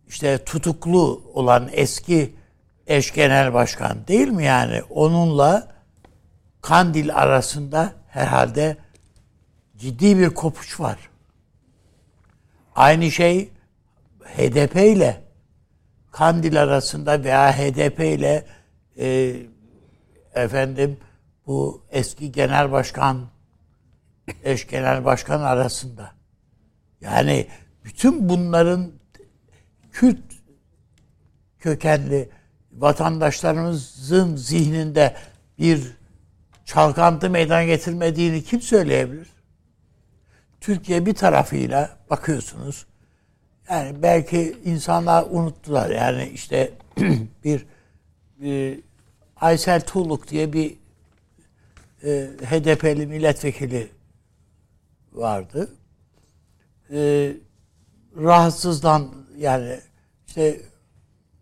işte 0.08 0.44
tutuklu 0.44 1.30
olan 1.34 1.68
eski 1.72 2.34
eş 2.88 3.12
genel 3.12 3.54
başkan 3.54 4.06
değil 4.08 4.28
mi 4.28 4.44
yani 4.44 4.82
onunla 4.82 5.68
Kandil 6.62 7.14
arasında 7.14 7.92
herhalde 8.08 8.76
ciddi 9.76 10.18
bir 10.18 10.30
kopuş 10.30 10.80
var. 10.80 10.98
Aynı 12.74 13.10
şey 13.10 13.50
HDP 14.24 14.76
ile 14.76 15.22
Kandil 16.10 16.62
arasında 16.62 17.24
veya 17.24 17.52
HDP 17.52 18.00
ile 18.00 18.46
e, 18.98 19.36
efendim 20.34 20.96
bu 21.46 21.84
eski 21.90 22.32
genel 22.32 22.72
başkan 22.72 23.28
eş 24.44 24.66
genel 24.66 25.04
başkan 25.04 25.40
arasında. 25.40 26.12
Yani 27.00 27.46
bütün 27.84 28.28
bunların 28.28 28.92
Kürt 29.92 30.18
kökenli 31.58 32.30
vatandaşlarımızın 32.80 34.36
zihninde 34.36 35.16
bir 35.58 35.82
çalkantı 36.64 37.30
meydana 37.30 37.64
getirmediğini 37.64 38.44
kim 38.44 38.60
söyleyebilir? 38.60 39.28
Türkiye 40.60 41.06
bir 41.06 41.14
tarafıyla 41.14 41.98
bakıyorsunuz. 42.10 42.86
Yani 43.70 44.02
belki 44.02 44.56
insanlar 44.64 45.26
unuttular. 45.30 45.90
Yani 45.90 46.28
işte 46.34 46.72
bir, 47.44 47.66
bir 48.38 48.80
Aysel 49.36 49.80
Tuğluk 49.80 50.28
diye 50.28 50.52
bir 50.52 50.76
e, 52.02 52.30
HDP'li 52.44 53.06
milletvekili 53.06 53.90
vardı. 55.12 55.70
E, 56.90 57.32
rahatsızdan 58.16 59.14
yani 59.38 59.80
işte 60.26 60.60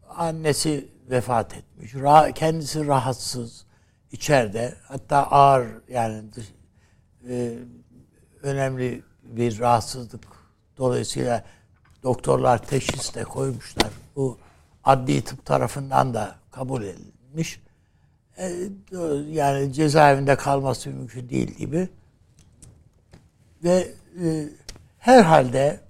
annesi 0.08 0.88
vefat 1.10 1.54
etmiş. 1.56 1.94
Ra- 1.94 2.32
kendisi 2.32 2.86
rahatsız 2.86 3.66
içeride. 4.12 4.74
Hatta 4.82 5.16
ağır 5.22 5.66
yani 5.88 6.32
dış- 6.32 6.54
e, 7.28 7.58
önemli 8.42 9.02
bir 9.22 9.58
rahatsızlık 9.58 10.24
dolayısıyla 10.78 11.44
doktorlar 12.02 12.66
teşhis 12.66 13.14
de 13.14 13.24
koymuşlar. 13.24 13.90
Bu 14.16 14.38
adli 14.84 15.24
tıp 15.24 15.44
tarafından 15.44 16.14
da 16.14 16.34
kabul 16.50 16.82
edilmiş. 16.82 17.60
E, 18.38 18.52
yani 19.30 19.72
cezaevinde 19.72 20.36
kalması 20.36 20.90
mümkün 20.90 21.28
değil 21.28 21.48
gibi. 21.48 21.88
Ve 23.64 23.88
e, 24.24 24.48
herhalde 24.98 25.80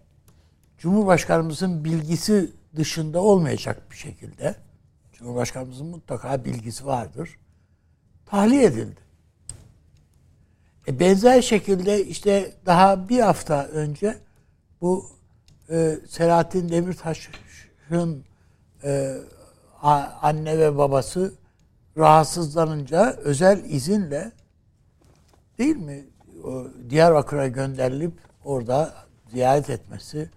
Cumhurbaşkanımızın 0.78 1.84
bilgisi 1.84 2.50
dışında 2.76 3.20
olmayacak 3.20 3.82
bir 3.90 3.96
şekilde 3.96 4.54
Cumhurbaşkanımızın 5.18 5.86
mutlaka 5.86 6.44
bilgisi 6.44 6.86
vardır. 6.86 7.38
Tahliye 8.26 8.64
edildi. 8.64 9.00
E 10.88 11.00
benzer 11.00 11.42
şekilde 11.42 12.06
işte 12.06 12.54
daha 12.66 13.08
bir 13.08 13.20
hafta 13.20 13.66
önce 13.66 14.18
bu 14.80 15.06
e, 15.70 15.98
Selahattin 16.08 16.68
Demirtaş'ın 16.68 18.24
e, 18.84 19.16
anne 20.22 20.58
ve 20.58 20.78
babası 20.78 21.34
rahatsızlanınca 21.96 23.12
özel 23.12 23.64
izinle 23.64 24.32
değil 25.58 25.76
mi? 25.76 26.04
O 26.44 26.66
Diyarbakır'a 26.90 27.48
gönderilip 27.48 28.12
orada 28.44 28.94
ziyaret 29.30 29.70
etmesi, 29.70 30.30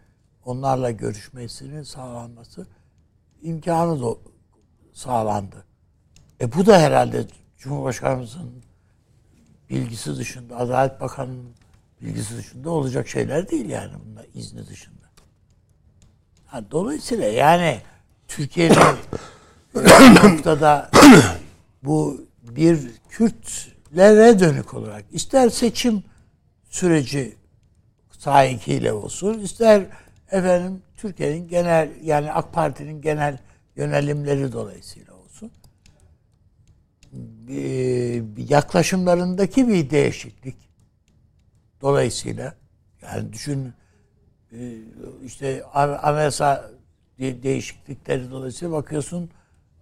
onlarla 0.46 0.92
görüşmesinin 0.92 1.84
sağlanması 1.84 2.68
imkanı 3.42 4.00
sağlandı. 5.00 5.66
E 6.42 6.54
bu 6.54 6.66
da 6.66 6.80
herhalde 6.80 7.28
Cumhurbaşkanımızın 7.58 8.64
bilgisi 9.70 10.18
dışında, 10.18 10.58
Adalet 10.58 11.02
Bakanı'nın 11.02 11.54
bilgisi 12.02 12.38
dışında 12.38 12.70
olacak 12.70 13.08
şeyler 13.08 13.50
değil 13.50 13.70
yani 13.70 13.94
bunlar 14.06 14.26
izni 14.34 14.68
dışında. 14.68 15.00
Ha, 16.46 16.64
dolayısıyla 16.72 17.28
yani 17.28 17.82
Türkiye'nin 18.28 18.76
noktada 20.24 20.90
bu 21.84 22.22
bir 22.42 22.92
Kürtlere 23.10 24.40
dönük 24.40 24.74
olarak 24.74 25.06
ister 25.12 25.50
seçim 25.50 26.04
süreci 26.70 27.36
sahikiyle 28.12 28.94
olsun, 28.94 29.40
ister 29.40 29.86
efendim 30.32 30.82
Türkiye'nin 30.98 31.48
genel 31.48 31.90
yani 32.04 32.32
AK 32.32 32.54
Parti'nin 32.54 33.02
genel 33.02 33.38
yönelimleri 33.80 34.52
dolayısıyla 34.52 35.14
olsun. 35.14 35.52
Yaklaşımlarındaki 38.50 39.68
bir 39.68 39.90
değişiklik 39.90 40.56
dolayısıyla 41.82 42.56
yani 43.02 43.34
düşün 43.34 43.74
e, 44.52 44.78
işte 45.26 45.64
anayasa 46.04 46.72
değişiklikleri 47.20 48.32
dolayısıyla 48.32 48.74
bakıyorsun 48.74 49.30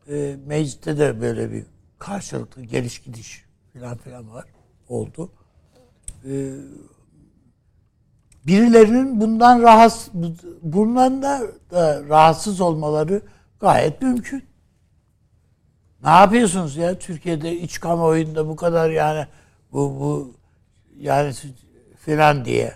e, 0.09 0.35
mecliste 0.45 0.99
de 0.99 1.21
böyle 1.21 1.51
bir 1.51 1.65
karşılıklı 1.99 2.61
geliş 2.61 2.99
gidiş 2.99 3.45
filan 3.73 3.97
filan 3.97 4.31
var 4.31 4.45
oldu. 4.89 5.31
E, 6.25 6.53
birilerinin 8.47 9.21
bundan 9.21 9.61
rahatsız 9.61 10.13
bundan 10.61 11.21
da, 11.21 11.41
da 11.71 12.03
rahatsız 12.09 12.61
olmaları 12.61 13.21
gayet 13.59 14.01
mümkün. 14.01 14.43
Ne 16.03 16.09
yapıyorsunuz 16.09 16.75
ya 16.75 16.99
Türkiye'de 16.99 17.57
iç 17.59 17.79
kamuoyunda 17.79 18.47
bu 18.47 18.55
kadar 18.55 18.89
yani 18.89 19.27
bu 19.71 19.99
bu 19.99 20.33
yani 20.99 21.33
filan 22.05 22.45
diye. 22.45 22.73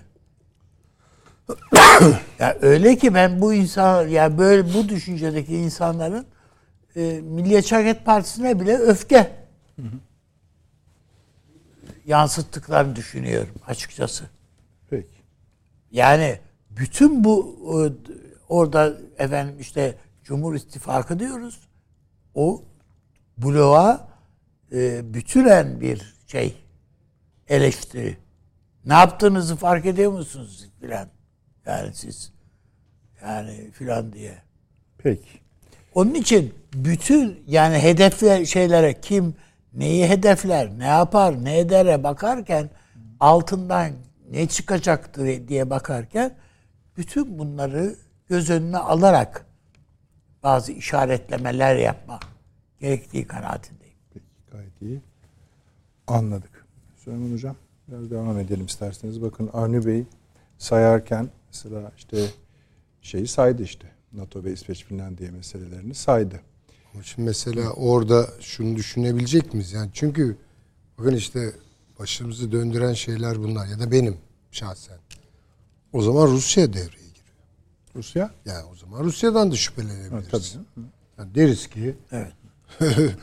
ya 2.39 2.57
öyle 2.61 2.95
ki 2.95 3.13
ben 3.13 3.41
bu 3.41 3.53
insan 3.53 4.07
yani 4.07 4.37
böyle 4.37 4.73
bu 4.73 4.89
düşüncedeki 4.89 5.55
insanların 5.57 6.25
e, 6.95 7.01
Milliyetçi 7.23 7.75
Hareket 7.75 8.05
Partisi'ne 8.05 8.59
bile 8.59 8.77
öfke 8.77 9.31
hı 9.75 9.81
hı. 9.81 9.95
yansıttıklarını 12.05 12.95
düşünüyorum 12.95 13.55
açıkçası. 13.67 14.23
Peki. 14.89 15.21
Yani 15.91 16.39
bütün 16.69 17.23
bu 17.23 17.57
orada 18.49 18.93
efendim 19.17 19.55
işte 19.59 19.95
Cumhur 20.23 20.55
İttifakı 20.55 21.19
diyoruz. 21.19 21.59
O 22.35 22.63
bloğa 23.37 24.07
e, 24.71 25.13
bütünen 25.13 25.81
bir 25.81 26.15
şey 26.27 26.57
eleştiri. 27.47 28.17
Ne 28.85 28.93
yaptığınızı 28.93 29.55
fark 29.55 29.85
ediyor 29.85 30.11
musunuz 30.11 30.69
filan? 30.79 31.07
Yani 31.65 31.93
siz 31.93 32.31
yani 33.21 33.71
filan 33.71 34.13
diye. 34.13 34.37
Peki. 34.97 35.29
Onun 35.95 36.13
için 36.13 36.53
bütün 36.73 37.43
yani 37.47 37.77
hedefler 37.79 38.45
şeylere 38.45 39.01
kim 39.01 39.35
neyi 39.73 40.09
hedefler, 40.09 40.79
ne 40.79 40.85
yapar, 40.87 41.43
ne 41.43 41.59
edere 41.59 42.03
bakarken 42.03 42.69
altından 43.19 43.91
ne 44.31 44.47
çıkacaktır 44.47 45.47
diye 45.47 45.69
bakarken 45.69 46.35
bütün 46.97 47.39
bunları 47.39 47.95
göz 48.29 48.49
önüne 48.49 48.77
alarak 48.77 49.45
bazı 50.43 50.71
işaretlemeler 50.71 51.75
yapma 51.75 52.19
gerektiği 52.79 53.27
kanaatindeyim. 53.27 53.95
Peki 54.13 54.25
gayet 54.51 54.81
iyi. 54.81 55.01
Anladık. 56.07 56.65
Süleyman 56.97 57.33
Hocam 57.33 57.55
biraz 57.87 58.11
devam 58.11 58.39
edelim 58.39 58.65
isterseniz. 58.65 59.21
Bakın 59.21 59.49
Avni 59.53 59.85
Bey 59.85 60.03
sayarken 60.57 61.29
mesela 61.47 61.91
işte 61.97 62.25
şeyi 63.01 63.27
saydı 63.27 63.63
işte. 63.63 63.87
NATO 64.13 64.43
ve 64.43 64.53
İsveç 64.53 64.85
Finlandiya 64.85 65.31
meselelerini 65.31 65.95
saydı. 65.95 66.41
Şimdi 67.03 67.27
mesela 67.27 67.69
orada 67.69 68.27
şunu 68.39 68.75
düşünebilecek 68.75 69.53
miyiz? 69.53 69.73
Yani 69.73 69.89
çünkü 69.93 70.37
bakın 70.97 71.15
işte 71.15 71.51
başımızı 71.99 72.51
döndüren 72.51 72.93
şeyler 72.93 73.39
bunlar 73.39 73.67
ya 73.67 73.79
da 73.79 73.91
benim 73.91 74.17
şahsen. 74.51 74.97
O 75.93 76.01
zaman 76.01 76.27
Rusya 76.27 76.73
devreye. 76.73 77.00
Rusya? 77.95 78.31
Yani 78.45 78.65
o 78.73 78.75
zaman 78.75 79.03
Rusya'dan 79.03 79.51
da 79.51 79.55
şüphelenebiliriz. 79.55 80.11
Ha, 80.11 80.19
tabii. 80.31 80.85
Yani 81.17 81.35
deriz 81.35 81.67
ki 81.67 81.95
evet. 82.11 82.33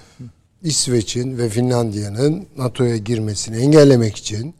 İsveç'in 0.63 1.39
ve 1.39 1.49
Finlandiya'nın 1.49 2.47
NATO'ya 2.57 2.97
girmesini 2.97 3.57
engellemek 3.57 4.17
için 4.17 4.55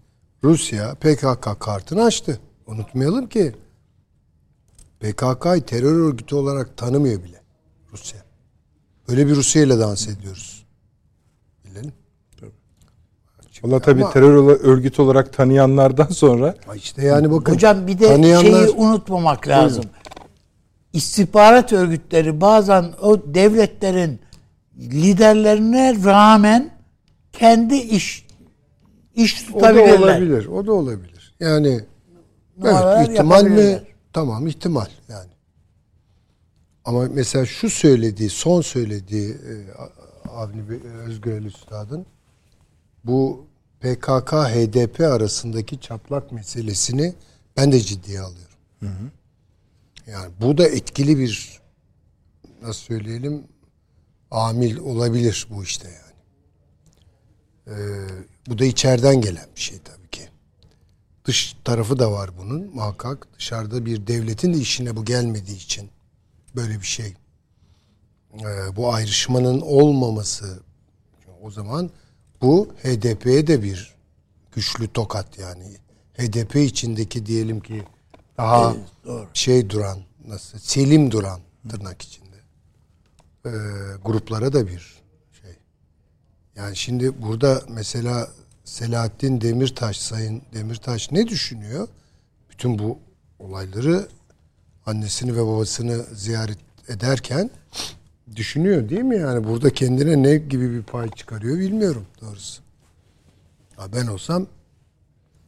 Rusya 0.45 0.95
PKK 0.95 1.61
kartını 1.61 2.05
açtı. 2.05 2.41
Unutmayalım 2.67 3.29
ki 3.29 3.55
PKK'yı 5.01 5.63
terör 5.67 6.09
örgütü 6.09 6.35
olarak 6.35 6.77
tanımıyor 6.77 7.23
bile 7.23 7.41
Rusya. 7.93 8.21
Öyle 9.09 9.27
bir 9.27 9.37
Rusya 9.37 9.63
ile 9.63 9.79
dans 9.79 10.09
ediyoruz. 10.09 10.67
Bilelim. 11.65 11.93
Valla 13.63 13.81
tabii 13.81 14.03
Ama, 14.03 14.13
terör 14.13 14.61
örgütü 14.61 15.03
olarak 15.03 15.33
tanıyanlardan 15.33 16.07
sonra. 16.07 16.55
işte 16.75 17.03
yani 17.03 17.31
bakın. 17.31 17.55
Hocam 17.55 17.87
bir 17.87 17.99
de 17.99 18.09
tanıyanlar, 18.09 18.67
şeyi 18.67 18.69
unutmamak 18.77 19.49
lazım. 19.49 19.83
Buyurun. 19.83 19.98
İstihbarat 20.99 21.73
örgütleri 21.73 22.41
bazen 22.41 22.93
o 23.03 23.35
devletlerin 23.35 24.21
liderlerine 24.79 26.05
rağmen 26.05 26.71
kendi 27.33 27.77
iş 27.77 28.27
iş 29.15 29.45
tutabilirler. 29.45 29.95
O 29.95 29.99
da 29.99 30.05
olabilir. 30.05 30.47
O 30.47 30.67
da 30.67 30.73
olabilir. 30.73 31.35
Yani 31.41 31.81
evet, 32.65 33.09
ihtimal 33.09 33.45
mi? 33.45 33.83
Tamam 34.13 34.47
ihtimal 34.47 34.87
yani. 35.09 35.31
Ama 36.85 37.09
mesela 37.15 37.47
şu 37.47 37.71
söylediği, 37.71 38.31
son 38.31 38.61
söylediği 38.61 39.31
e, 39.31 39.53
Avni 40.31 40.63
Özgürel 41.07 41.45
Üstad'ın 41.45 42.07
bu 43.05 43.47
PKK 43.81 44.33
HDP 44.33 45.01
arasındaki 45.01 45.81
çatlak 45.81 46.33
meselesini 46.33 47.15
ben 47.57 47.73
de 47.73 47.81
ciddiye 47.81 48.21
alıyorum. 48.21 48.57
Hı 48.81 48.87
hı. 48.87 49.18
Yani 50.09 50.33
bu 50.41 50.59
da 50.59 50.69
etkili 50.69 51.19
bir 51.19 51.61
nasıl 52.63 52.81
söyleyelim 52.81 53.45
amil 54.31 54.79
olabilir 54.79 55.47
bu 55.51 55.65
işte 55.65 55.89
yani. 55.89 56.09
Ee, 57.67 58.07
bu 58.49 58.59
da 58.59 58.65
içeriden 58.65 59.21
gelen 59.21 59.47
bir 59.57 59.61
şey 59.61 59.79
tabii 59.79 60.09
ki. 60.09 60.29
Dış 61.25 61.57
tarafı 61.65 61.99
da 61.99 62.13
var 62.13 62.31
bunun 62.39 62.75
muhakkak. 62.75 63.29
Dışarıda 63.39 63.87
bir 63.87 64.07
devletin 64.07 64.55
de 64.55 64.59
işine 64.59 64.97
bu 64.97 65.05
gelmediği 65.05 65.57
için 65.57 65.91
böyle 66.57 66.81
bir 66.81 66.87
şey. 66.87 67.15
Ee, 68.35 68.77
bu 68.77 68.93
ayrışmanın 68.93 69.61
olmaması 69.61 70.63
o 71.43 71.51
zaman 71.51 71.91
bu 72.43 72.69
HDP'ye 72.83 73.47
de 73.47 73.63
bir 73.63 73.95
güçlü 74.53 74.89
tokat 74.89 75.39
yani. 75.39 75.65
HDP 76.15 76.57
içindeki 76.57 77.27
diyelim 77.27 77.61
ki 77.61 77.85
daha 78.39 78.71
evet, 78.73 78.87
doğru. 79.05 79.29
şey 79.35 79.71
duran 79.71 79.99
nasıl 80.29 80.59
selim 80.59 81.11
duran 81.11 81.41
tırnak 81.69 82.03
içinde 82.03 82.37
e, 83.47 83.51
gruplara 84.05 84.53
da 84.53 84.67
bir 84.67 85.03
şey. 85.43 85.51
Yani 86.57 86.77
şimdi 86.77 87.23
burada 87.23 87.63
mesela 87.69 88.29
Selahattin 88.65 89.41
Demirtaş 89.41 89.97
Sayın 89.99 90.43
Demirtaş 90.55 91.13
ne 91.13 91.29
düşünüyor? 91.29 91.89
Bütün 92.51 92.79
bu 92.79 92.99
olayları 93.39 94.09
annesini 94.87 95.37
ve 95.37 95.47
babasını 95.47 96.03
ziyaret 96.13 96.59
ederken 96.89 97.51
düşünüyor 98.37 98.89
değil 98.89 99.03
mi 99.03 99.19
yani 99.19 99.49
burada 99.49 99.71
kendine 99.71 100.23
ne 100.23 100.37
gibi 100.37 100.73
bir 100.73 100.83
pay 100.83 101.11
çıkarıyor 101.11 101.59
bilmiyorum 101.59 102.07
doğrusu. 102.21 102.63
Ya 103.79 103.93
ben 103.93 104.07
olsam 104.07 104.47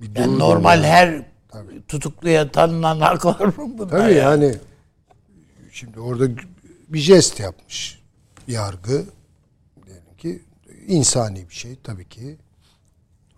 bir 0.01 0.21
yani 0.21 0.39
normal 0.39 0.85
yani. 0.85 0.87
her 0.87 1.30
Tabii. 1.53 1.83
tutukluya 1.89 2.53
tanınan 2.53 3.01
hak 3.01 3.27
var 3.27 3.41
mı 3.41 3.55
bunda? 3.59 3.89
Tabii 3.89 4.15
yani. 4.15 4.45
yani 4.45 4.57
şimdi 5.73 6.01
orada 6.01 6.29
bir 6.89 6.99
jest 6.99 7.41
yapmış 7.41 8.01
yargı 8.49 9.05
diyelim 9.87 10.17
ki 10.19 10.43
insani 10.87 11.49
bir 11.49 11.55
şey 11.55 11.77
tabii 11.85 12.09
ki. 12.09 12.37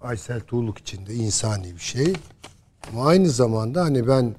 Aysel 0.00 0.40
Tuğluk 0.40 0.78
için 0.78 1.06
de 1.06 1.14
insani 1.14 1.74
bir 1.74 1.80
şey. 1.80 2.12
Ama 2.92 3.06
aynı 3.06 3.30
zamanda 3.30 3.82
hani 3.82 4.08
ben 4.08 4.34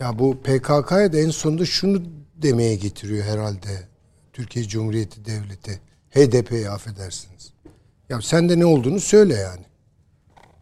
ya 0.00 0.18
bu 0.18 0.38
PKK'ya 0.42 1.12
da 1.12 1.18
en 1.18 1.30
sonunda 1.30 1.64
şunu 1.64 2.02
demeye 2.36 2.76
getiriyor 2.76 3.24
herhalde 3.24 3.88
Türkiye 4.32 4.64
Cumhuriyeti 4.64 5.24
Devleti. 5.24 5.80
HDP'yi 6.10 6.70
affedersiniz. 6.70 7.52
Ya 8.08 8.20
sen 8.22 8.48
de 8.48 8.58
ne 8.58 8.66
olduğunu 8.66 9.00
söyle 9.00 9.34
yani. 9.34 9.64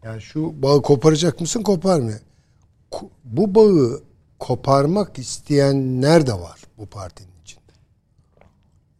Yani 0.03 0.21
şu 0.21 0.61
bağı 0.63 0.81
koparacak 0.81 1.41
mısın 1.41 1.63
koparma. 1.63 2.11
Ko- 2.11 2.19
Bu 3.23 3.55
bağı 3.55 4.03
koparmak 4.39 5.19
isteyenler 5.19 6.27
de 6.27 6.33
var 6.33 6.61
bu 6.77 6.85
partinin 6.85 7.41
içinde. 7.43 7.73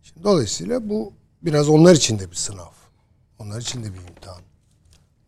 Şimdi 0.04 0.24
dolayısıyla 0.24 0.90
bu 0.90 1.14
biraz 1.42 1.70
onlar 1.70 1.96
için 1.96 2.20
de 2.20 2.32
bir 2.32 2.36
sınav. 2.36 2.72
Onlar 3.40 3.62
için 3.62 3.84
de 3.84 3.94
bir 3.94 4.00
imtihan. 4.00 4.42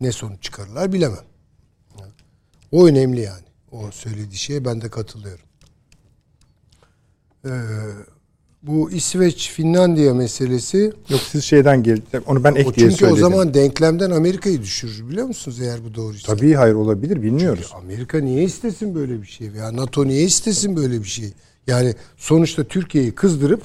Ne 0.02 0.11
sonuç 0.11 0.44
çıkarırlar 0.44 0.94
bilemem. 0.94 1.26
O 2.72 2.88
önemli 2.88 3.22
yani. 3.22 3.45
O 3.72 3.91
söylediği 3.91 4.38
şeye 4.38 4.65
ben 4.65 4.81
de 4.81 4.89
katılıyorum. 4.89 5.45
Ee, 7.45 7.52
bu 8.63 8.91
İsveç 8.91 9.51
Finlandiya 9.51 10.13
meselesi 10.13 10.93
Yok 11.09 11.21
siz 11.31 11.43
şeyden 11.43 11.84
geldi. 11.84 12.21
Onu 12.25 12.43
ben 12.43 12.55
ek 12.55 12.69
o 12.69 12.73
diye 12.73 12.89
çünkü 12.89 13.05
o 13.05 13.07
söyledim. 13.07 13.21
zaman 13.21 13.53
denklemden 13.53 14.11
Amerika'yı 14.11 14.61
düşürür 14.61 15.09
biliyor 15.09 15.27
musunuz 15.27 15.61
eğer 15.61 15.84
bu 15.84 15.95
doğruysa? 15.95 16.35
Tabii 16.35 16.53
hayır 16.53 16.73
olabilir 16.73 17.21
bilmiyoruz. 17.21 17.71
Amerika 17.75 18.19
niye 18.19 18.43
istesin 18.43 18.95
böyle 18.95 19.21
bir 19.21 19.27
şey? 19.27 19.47
Ya 19.47 19.75
NATO 19.75 20.07
niye 20.07 20.23
istesin 20.23 20.75
böyle 20.75 20.99
bir 20.99 21.07
şey? 21.07 21.34
Yani 21.67 21.95
sonuçta 22.17 22.63
Türkiye'yi 22.63 23.11
kızdırıp 23.11 23.61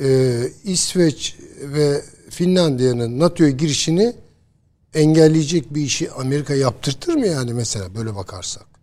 e, 0.00 0.40
İsveç 0.64 1.36
ve 1.62 2.02
Finlandiya'nın 2.30 3.18
NATO'ya 3.18 3.50
girişini 3.50 4.12
engelleyecek 4.94 5.74
bir 5.74 5.82
işi 5.82 6.12
Amerika 6.12 6.54
yaptırtır 6.54 7.14
mı 7.14 7.26
yani 7.26 7.54
mesela 7.54 7.94
böyle 7.94 8.14
bakarsak? 8.16 8.75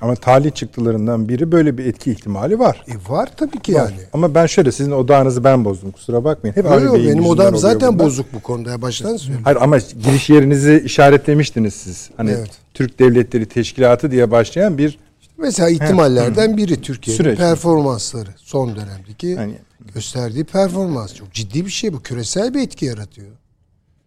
Ama 0.00 0.14
talih 0.14 0.54
çıktılarından 0.54 1.28
biri 1.28 1.52
böyle 1.52 1.78
bir 1.78 1.86
etki 1.86 2.10
ihtimali 2.12 2.58
var. 2.58 2.84
E 2.88 3.10
var 3.12 3.28
tabii 3.36 3.60
ki 3.60 3.74
Var. 3.74 3.78
yani. 3.80 4.00
Ama 4.12 4.34
ben 4.34 4.46
şöyle 4.46 4.72
sizin 4.72 4.90
odağınızı 4.90 5.44
ben 5.44 5.64
bozdum 5.64 5.90
kusura 5.90 6.24
bakmayın. 6.24 6.56
Hep 6.56 6.64
Yok, 6.64 6.82
yok, 6.82 6.96
benim 6.96 7.26
oluyor 7.26 7.54
zaten 7.54 7.92
bunlar. 7.94 8.06
bozuk 8.06 8.26
bu 8.32 8.40
konuda 8.40 8.70
ya 8.70 8.82
baştan 8.82 9.16
söyleyeyim. 9.16 9.44
Hayır 9.44 9.58
ama 9.60 9.78
giriş 9.78 10.30
yerinizi 10.30 10.82
işaretlemiştiniz 10.84 11.74
siz. 11.74 12.10
Hani 12.16 12.30
Evet. 12.30 12.50
Türk 12.74 12.98
Devletleri 12.98 13.46
Teşkilatı 13.46 14.10
diye 14.10 14.30
başlayan 14.30 14.78
bir 14.78 14.98
Mesela 15.38 15.68
ihtimallerden 15.70 16.56
biri 16.56 16.80
Türkiye'nin 16.80 17.36
performansları 17.36 18.30
son 18.36 18.76
dönemdeki 18.76 19.26
Yani- 19.26 19.58
gösterdiği 19.94 20.44
performans 20.44 21.14
çok 21.14 21.32
ciddi 21.32 21.64
bir 21.66 21.70
şey 21.70 21.92
bu 21.92 22.00
küresel 22.02 22.54
bir 22.54 22.60
etki 22.60 22.84
yaratıyor. 22.84 23.28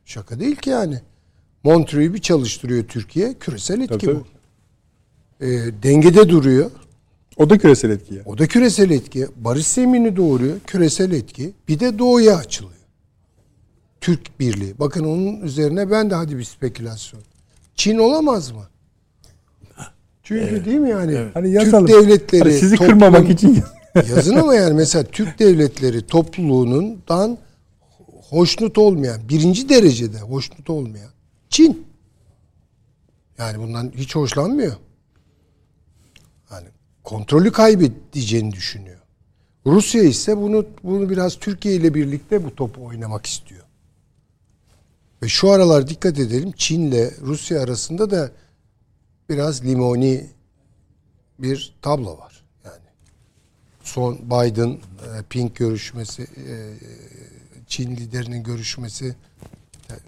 Şaka 0.06 0.40
değil 0.40 0.56
ki 0.56 0.70
yani. 0.70 1.00
Montreux'u 1.64 2.14
bir 2.14 2.20
çalıştırıyor 2.22 2.84
Türkiye 2.88 3.34
küresel 3.34 3.82
etki 3.82 3.98
Tabii, 4.06 4.16
bu. 4.16 4.24
Ee, 5.42 5.48
dengede 5.84 6.30
duruyor. 6.30 6.72
o 7.38 7.50
da 7.50 7.58
küresel 7.58 7.90
etki. 7.90 8.16
ya. 8.16 8.22
O 8.26 8.38
da 8.38 8.48
küresel 8.48 8.90
etki. 8.90 9.28
Barış 9.36 9.68
zemini 9.68 10.16
doğuruyor. 10.16 10.60
Küresel 10.68 11.12
etki. 11.12 11.54
Bir 11.68 11.80
de 11.80 12.00
doğuya 12.00 12.36
açılıyor. 12.38 12.72
Türk 14.02 14.40
Birliği. 14.40 14.80
Bakın 14.80 15.04
onun 15.06 15.42
üzerine 15.42 15.92
ben 15.92 16.10
de 16.10 16.16
hadi 16.16 16.38
bir 16.38 16.44
spekülasyon. 16.44 17.22
Çin 17.76 17.98
olamaz 17.98 18.52
mı? 18.52 18.64
Çünkü 20.24 20.66
değil 20.66 20.78
mi 20.78 20.90
yani? 20.90 21.18
Hani 21.34 21.52
yazalım. 21.52 21.88
Türk 21.88 21.96
devletleri 22.04 22.42
Hani 22.44 22.54
sizi 22.54 22.76
toplum- 22.76 22.86
kırmamak 22.88 23.30
için 23.30 23.60
yazın 24.10 24.36
ama 24.36 24.56
yani 24.56 24.74
mesela 24.74 25.04
Türk 25.04 25.40
devletleri 25.40 26.08
topluluğundan 26.08 27.38
hoşnut 28.30 28.78
olmayan, 28.78 29.30
birinci 29.30 29.70
derecede 29.70 30.18
hoşnut 30.20 30.70
olmayan 30.70 31.10
Çin. 31.50 31.88
Yani 33.38 33.60
bundan 33.60 33.92
hiç 33.96 34.16
hoşlanmıyor. 34.16 34.74
Kontrolü 37.04 37.52
kaybedeceğini 37.52 38.52
düşünüyor. 38.52 39.00
Rusya 39.66 40.04
ise 40.04 40.38
bunu 40.38 40.66
bunu 40.84 41.10
biraz 41.10 41.40
Türkiye 41.40 41.76
ile 41.76 41.94
birlikte 41.94 42.44
bu 42.44 42.56
topu 42.56 42.86
oynamak 42.86 43.26
istiyor. 43.26 43.64
Ve 45.24 45.28
şu 45.28 45.50
aralar 45.52 45.88
dikkat 45.88 46.20
edelim 46.20 46.52
Çin'le 46.52 47.12
Rusya 47.22 47.62
arasında 47.62 48.12
da 48.12 48.32
biraz 49.30 49.66
limoni 49.66 50.26
bir 51.40 51.74
tablo 51.82 52.18
var. 52.18 52.44
Yani 52.66 52.82
son 53.84 54.18
Biden 54.18 54.70
e, 54.70 54.78
Pink 55.30 55.56
görüşmesi 55.56 56.22
e, 56.22 56.56
Çin 57.68 57.96
liderinin 57.96 58.44
görüşmesi 58.44 59.16
te- 59.88 60.00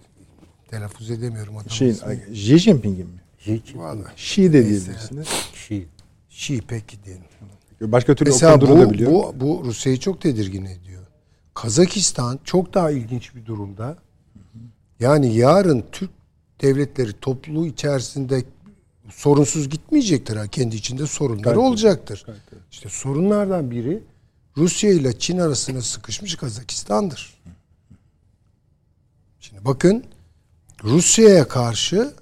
telaffuz 0.67 1.11
edemiyorum 1.11 1.55
şeyin 1.69 1.91
ismini. 1.93 2.21
Xi 2.31 2.57
Jinping'in 2.59 3.07
mi? 3.07 3.21
Hiç 3.37 3.75
Vallahi 3.75 4.13
Xi 4.15 4.53
de 4.53 4.65
diyebilirsiniz. 4.65 5.27
kişi. 5.53 5.87
Şii 6.33 6.61
peki 6.67 7.03
diyelim. 7.03 7.23
Başka 7.81 8.15
türlü 8.15 8.29
Mesela 8.29 8.61
bu, 8.61 8.67
bu, 9.05 9.35
bu 9.39 9.61
Rusya'yı 9.65 9.99
çok 9.99 10.21
tedirgin 10.21 10.65
ediyor. 10.65 11.03
Kazakistan 11.53 12.39
çok 12.43 12.73
daha 12.73 12.91
ilginç 12.91 13.35
bir 13.35 13.45
durumda. 13.45 13.97
Yani 14.99 15.35
yarın 15.35 15.85
Türk 15.91 16.09
devletleri 16.61 17.13
topluluğu 17.13 17.67
içerisinde 17.67 18.43
sorunsuz 19.09 19.69
gitmeyecektir. 19.69 20.35
ha. 20.35 20.47
Kendi 20.47 20.75
içinde 20.75 21.07
sorunları 21.07 21.43
tabii. 21.43 21.59
olacaktır. 21.59 22.23
Tabii. 22.25 22.37
İşte 22.71 22.89
sorunlardan 22.89 23.71
biri 23.71 24.03
Rusya 24.57 24.91
ile 24.91 25.19
Çin 25.19 25.37
arasına 25.37 25.81
sıkışmış 25.81 26.35
Kazakistan'dır. 26.35 27.41
Şimdi 29.39 29.65
bakın 29.65 30.03
Rusya'ya 30.83 31.47
karşı 31.47 32.13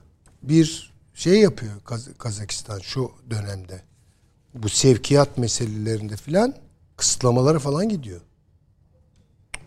bir 0.44 0.94
şey 1.14 1.40
yapıyor 1.40 1.74
Kaz- 1.86 2.18
Kazakistan 2.18 2.80
şu 2.80 3.12
dönemde. 3.30 3.91
Bu 4.56 4.70
sevkiyat 4.70 5.38
meselelerinde 5.38 6.16
filan 6.16 6.54
kısıtlamalara 6.98 7.60
falan 7.60 7.90
gidiyor. 7.90 8.22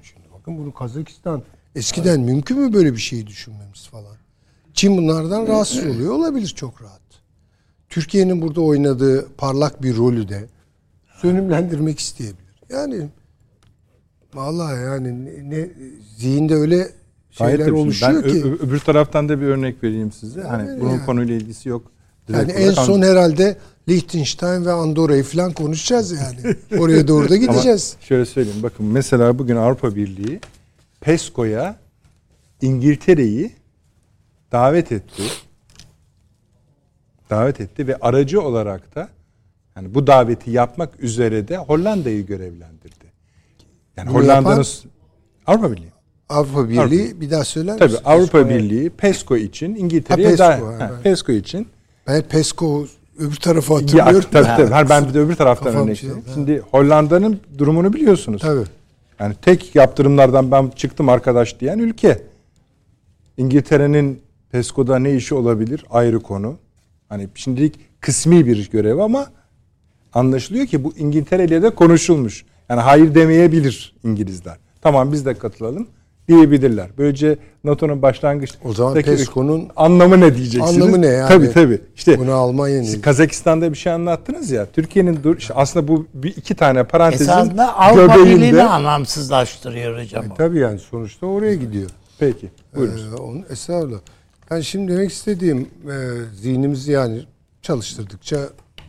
Şimdi 0.02 0.27
bakın 0.39 0.59
bunu 0.59 0.74
Kazakistan 0.74 1.43
eskiden 1.74 2.20
mümkün 2.20 2.59
mü 2.59 2.73
böyle 2.73 2.93
bir 2.93 2.98
şeyi 2.98 3.27
düşünmemiz 3.27 3.86
falan. 3.86 4.16
Çin 4.74 4.97
bunlardan 4.97 5.47
rahatsız 5.47 5.86
oluyor 5.97 6.12
olabilir 6.12 6.48
çok 6.48 6.82
rahat. 6.82 7.01
Türkiye'nin 7.89 8.43
burada 8.43 8.61
oynadığı 8.61 9.28
parlak 9.36 9.82
bir 9.82 9.97
rolü 9.97 10.28
de 10.28 10.47
sönümlendirmek 11.20 11.98
isteyebilir. 11.98 12.55
Yani 12.70 13.09
vallahi 14.35 14.82
yani 14.85 15.24
ne, 15.24 15.51
ne 15.51 15.69
zihinde 16.16 16.55
öyle 16.55 16.77
Gayet 17.39 17.56
şeyler. 17.59 17.65
Şimdi 17.65 17.78
oluşuyor 17.78 18.24
ben 18.24 18.31
ki. 18.31 18.44
öbür 18.44 18.78
taraftan 18.78 19.28
da 19.28 19.40
bir 19.40 19.47
örnek 19.47 19.82
vereyim 19.82 20.12
size. 20.12 20.40
Hani 20.43 20.69
Yani 20.69 20.81
bunun 20.81 20.90
yani. 20.90 21.06
konuyla 21.06 21.35
ilgisi 21.35 21.69
yok. 21.69 21.93
Direkt 22.28 22.51
Yani 22.51 22.62
en 22.62 22.69
olarak 22.73 22.86
son 22.86 23.02
herhalde 23.02 23.56
Liechtenstein 23.89 24.65
ve 24.66 24.73
Andorra'yı 24.73 25.23
falan 25.23 25.52
konuşacağız 25.52 26.12
yani. 26.12 26.56
Oraya 26.82 27.09
doğru 27.09 27.28
da 27.28 27.35
Ama 27.35 27.44
gideceğiz. 27.44 27.97
şöyle 28.01 28.24
söyleyeyim. 28.27 28.62
Bakın 28.62 28.86
mesela 28.86 29.39
bugün 29.39 29.56
Avrupa 29.56 29.97
Birliği 29.97 30.40
PESCO'ya 31.01 31.77
İngiltere'yi 32.62 33.52
davet 34.52 34.93
etti. 34.93 35.23
Davet 37.31 37.61
etti 37.61 37.86
ve 37.86 37.97
aracı 37.97 38.43
olarak 38.43 38.94
da 38.94 39.09
yani 39.77 39.94
bu 39.94 40.06
daveti 40.06 40.51
yapmak 40.51 41.01
üzere 41.02 41.48
de 41.48 41.56
Hollanda'yı 41.56 42.27
görevlendirdi. 42.27 43.05
Yani 43.97 44.09
Bunu 44.11 44.19
Hollanda'nın 44.19 44.65
Avrupa 45.47 45.73
Birliği. 45.73 45.93
Avrupa 46.28 46.69
Birliği 46.69 47.20
bir 47.20 47.31
daha 47.31 47.44
söyler 47.44 47.78
Tabii 47.78 47.93
misin? 47.93 48.05
Avrupa 48.05 48.48
Birliği 48.48 48.90
PESCO 48.90 49.36
için 49.36 49.74
İngiltere'ye 49.74 50.28
PESCO, 50.28 50.44
da- 50.44 50.78
evet. 50.93 51.02
PESCO 51.05 51.32
için 51.32 51.69
Ben 52.06 52.23
PESCO 52.23 52.86
öbür 53.18 53.36
tarafa 53.36 53.74
ya, 53.74 53.80
hatırlıyorum. 53.80 54.28
tabii, 54.32 54.46
tabii. 54.46 54.70
Hayır, 54.70 54.88
ben 54.88 55.08
bir 55.08 55.14
de 55.14 55.20
öbür 55.20 55.34
taraftan 55.34 55.74
örnek 55.76 55.96
şey-. 55.96 56.10
Şimdi 56.34 56.62
Hollanda'nın 56.70 57.40
durumunu 57.58 57.92
biliyorsunuz. 57.92 58.42
Tabii. 58.42 58.64
Yani 59.20 59.34
tek 59.42 59.74
yaptırımlardan 59.74 60.50
ben 60.50 60.72
çıktım 60.76 61.08
arkadaş 61.08 61.60
diyen 61.60 61.78
ülke. 61.78 62.22
İngiltere'nin 63.36 64.22
PESCO'da 64.50 64.98
ne 64.98 65.14
işi 65.14 65.34
olabilir 65.34 65.84
ayrı 65.90 66.20
konu. 66.20 66.56
Hani 67.08 67.28
şimdilik 67.34 68.00
kısmi 68.00 68.46
bir 68.46 68.70
görev 68.70 68.98
ama 68.98 69.26
anlaşılıyor 70.12 70.66
ki 70.66 70.84
bu 70.84 70.92
İngiltere 70.96 71.44
ile 71.44 71.62
de 71.62 71.70
konuşulmuş. 71.70 72.44
Yani 72.68 72.80
hayır 72.80 73.14
demeyebilir 73.14 73.94
İngilizler. 74.04 74.56
Tamam 74.82 75.12
biz 75.12 75.26
de 75.26 75.34
katılalım 75.34 75.86
diyebilirler. 76.28 76.88
Böylece 76.98 77.38
NATO'nun 77.64 78.02
başlangıç 78.02 78.51
O 78.64 78.72
zaman 78.72 78.94
PESCO'nun 78.94 79.68
anlamı 79.76 80.20
ne 80.20 80.36
diyeceksiniz? 80.36 80.82
Anlamı 80.82 81.02
ne 81.02 81.06
yani? 81.06 81.28
Tabii 81.28 81.52
tabii. 81.52 81.80
İşte 81.96 82.18
Bunu 82.18 82.32
Almanya 82.32 82.84
siz? 82.84 83.02
Kazakistan'da 83.02 83.72
bir 83.72 83.76
şey 83.76 83.92
anlattınız 83.92 84.51
ya. 84.51 84.66
Türkiye'nin 84.66 85.18
dur 85.22 85.36
işte 85.36 85.55
aslında 85.55 85.88
bu 85.88 86.06
bir 86.14 86.36
iki 86.36 86.55
tane 86.55 86.84
parantezin 86.84 87.24
Esasında 87.24 87.76
Avrupa 87.76 88.14
Birliği'ni 88.14 88.34
göbeğinde. 88.36 88.62
anlamsızlaştırıyor 88.62 90.02
hocam. 90.02 90.24
o. 90.30 90.34
Tabii 90.34 90.59
yani 90.59 90.78
sonuçta 90.78 91.26
oraya 91.26 91.55
gidiyor. 91.55 91.90
Peki. 92.18 92.51
Buyurun. 92.76 93.12
Ee, 93.12 93.16
onun, 93.16 93.44
estağfurullah. 93.51 93.98
Yani 94.51 94.64
şimdi 94.64 94.92
demek 94.92 95.10
istediğim 95.12 95.60
e, 95.60 95.94
zihnimizi 96.34 96.92
yani 96.92 97.22
çalıştırdıkça 97.62 98.38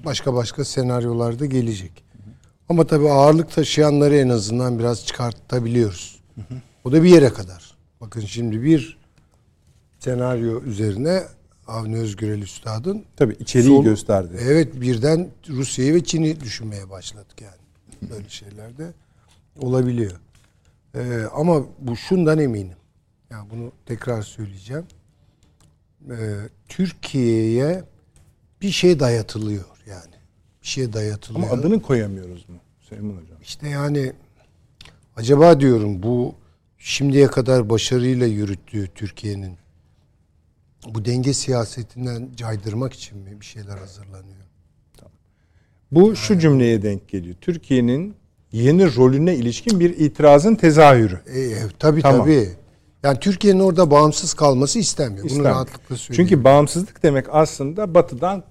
başka 0.06 0.34
başka 0.34 0.66
senaryolarda 0.66 1.46
gelecek. 1.46 1.92
Ama 2.70 2.88
tabii 2.88 3.10
ağırlık 3.10 3.52
taşıyanları 3.52 4.16
en 4.16 4.30
azından 4.30 4.80
biraz 4.80 5.06
çıkartabiliyoruz. 5.06 6.20
O 6.86 6.92
da 6.92 7.04
bir 7.04 7.10
yere 7.10 7.30
kadar. 7.30 7.76
Bakın 8.02 8.22
şimdi 8.22 8.64
bir 8.64 8.98
senaryo 10.00 10.62
üzerine 10.62 11.24
Avni 11.68 11.98
Özgürel 11.98 12.42
Üstad'ın 12.42 13.06
Tabii 13.16 13.34
içeriği 13.40 13.70
Sol- 13.70 13.84
gösterdi. 13.84 14.38
Evet 14.42 14.82
birden 14.82 15.30
Rusya'yı 15.50 15.94
ve 15.94 16.04
Çin'i 16.04 16.42
düşünmeye 16.42 16.90
başladık 16.90 17.42
yani. 17.42 18.10
Böyle 18.12 18.30
şeyler 18.30 18.78
de 18.78 18.94
olabiliyor. 19.60 20.20
Ee, 20.96 21.22
ama 21.34 21.64
bu 21.80 21.96
şundan 21.96 22.40
eminim. 22.40 22.78
Yani 23.30 23.50
bunu 23.50 23.72
tekrar 23.86 24.22
söyleyeceğim. 24.22 24.86
Ee, 26.10 26.36
Türkiye'ye 26.70 27.84
bir 28.62 28.72
şey 28.72 29.00
dayatılıyor 29.00 29.66
yani. 29.88 30.16
Bir 30.62 30.68
şey 30.68 30.94
dayatılıyor. 30.94 31.48
Ama 31.48 31.62
adını 31.62 31.82
koyamıyoruz 31.82 32.50
mu 32.50 32.56
Süleyman 32.82 33.14
Hocam? 33.14 33.38
İşte 33.42 33.70
yani 33.70 34.14
acaba 35.16 35.60
diyorum 35.60 36.04
bu 36.04 36.36
şimdiye 36.86 37.28
kadar 37.28 37.70
başarıyla 37.70 38.28
yürüttüğü 38.28 38.88
Türkiye'nin 38.96 39.58
bu 40.88 41.06
denge 41.06 41.34
siyasetinden 41.34 42.30
caydırmak 42.36 42.94
için 42.94 43.18
mi 43.18 43.42
bir 43.42 43.46
şeyler 43.46 43.78
hazırlanıyor? 43.78 44.46
Bu 45.92 46.16
şu 46.16 46.40
cümleye 46.40 46.82
denk 46.82 47.10
geliyor. 47.10 47.36
Türkiye'nin 47.42 48.16
yeni 48.52 48.96
rolüne 48.96 49.36
ilişkin 49.36 49.80
bir 49.80 49.98
itirazın 49.98 50.56
tezahürü. 50.56 51.20
E, 51.26 51.40
e, 51.40 51.58
tabii 51.80 52.02
Tamam. 52.02 52.22
tabii. 52.22 52.50
Yani 53.04 53.20
Türkiye'nin 53.20 53.60
orada 53.60 53.92
bağımsız 53.92 54.34
kalması 54.34 54.80
istemiyor. 54.80 55.18
Bunu 55.18 55.28
İstenmiyor. 55.28 55.56
rahatlıkla 55.56 55.98
söyleyeyim. 55.98 56.30
Çünkü 56.30 56.44
bağımsızlık 56.44 57.04
demek 57.04 57.26
aslında 57.30 57.94
batıdan 57.94 58.44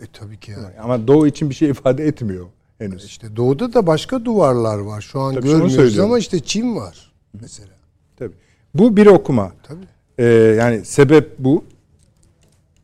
e, 0.00 0.06
tabii 0.12 0.40
ki 0.40 0.50
yani. 0.50 0.80
ama 0.82 1.08
doğu 1.08 1.26
için 1.26 1.50
bir 1.50 1.54
şey 1.54 1.70
ifade 1.70 2.06
etmiyor 2.06 2.46
henüz. 2.78 3.04
İşte 3.04 3.36
doğuda 3.36 3.72
da 3.72 3.86
başka 3.86 4.24
duvarlar 4.24 4.78
var. 4.78 5.00
Şu 5.00 5.20
an 5.20 5.34
Tabii 5.34 5.46
görmüyoruz 5.46 5.98
ama 5.98 6.18
işte 6.18 6.40
Çin 6.40 6.76
var 6.76 7.07
mesela. 7.32 7.74
Tabii. 8.16 8.34
Bu 8.74 8.96
bir 8.96 9.06
okuma. 9.06 9.52
Tabii. 9.62 9.84
Ee, 10.18 10.24
yani 10.58 10.84
sebep 10.84 11.38
bu. 11.38 11.64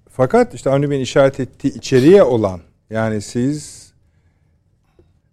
Fakat 0.09 0.55
işte 0.55 0.71
Avni 0.71 0.91
Bey'in 0.91 1.03
işaret 1.03 1.41
ettiği 1.41 1.75
içeriye 1.75 2.23
olan 2.23 2.61
yani 2.91 3.21
siz 3.23 3.85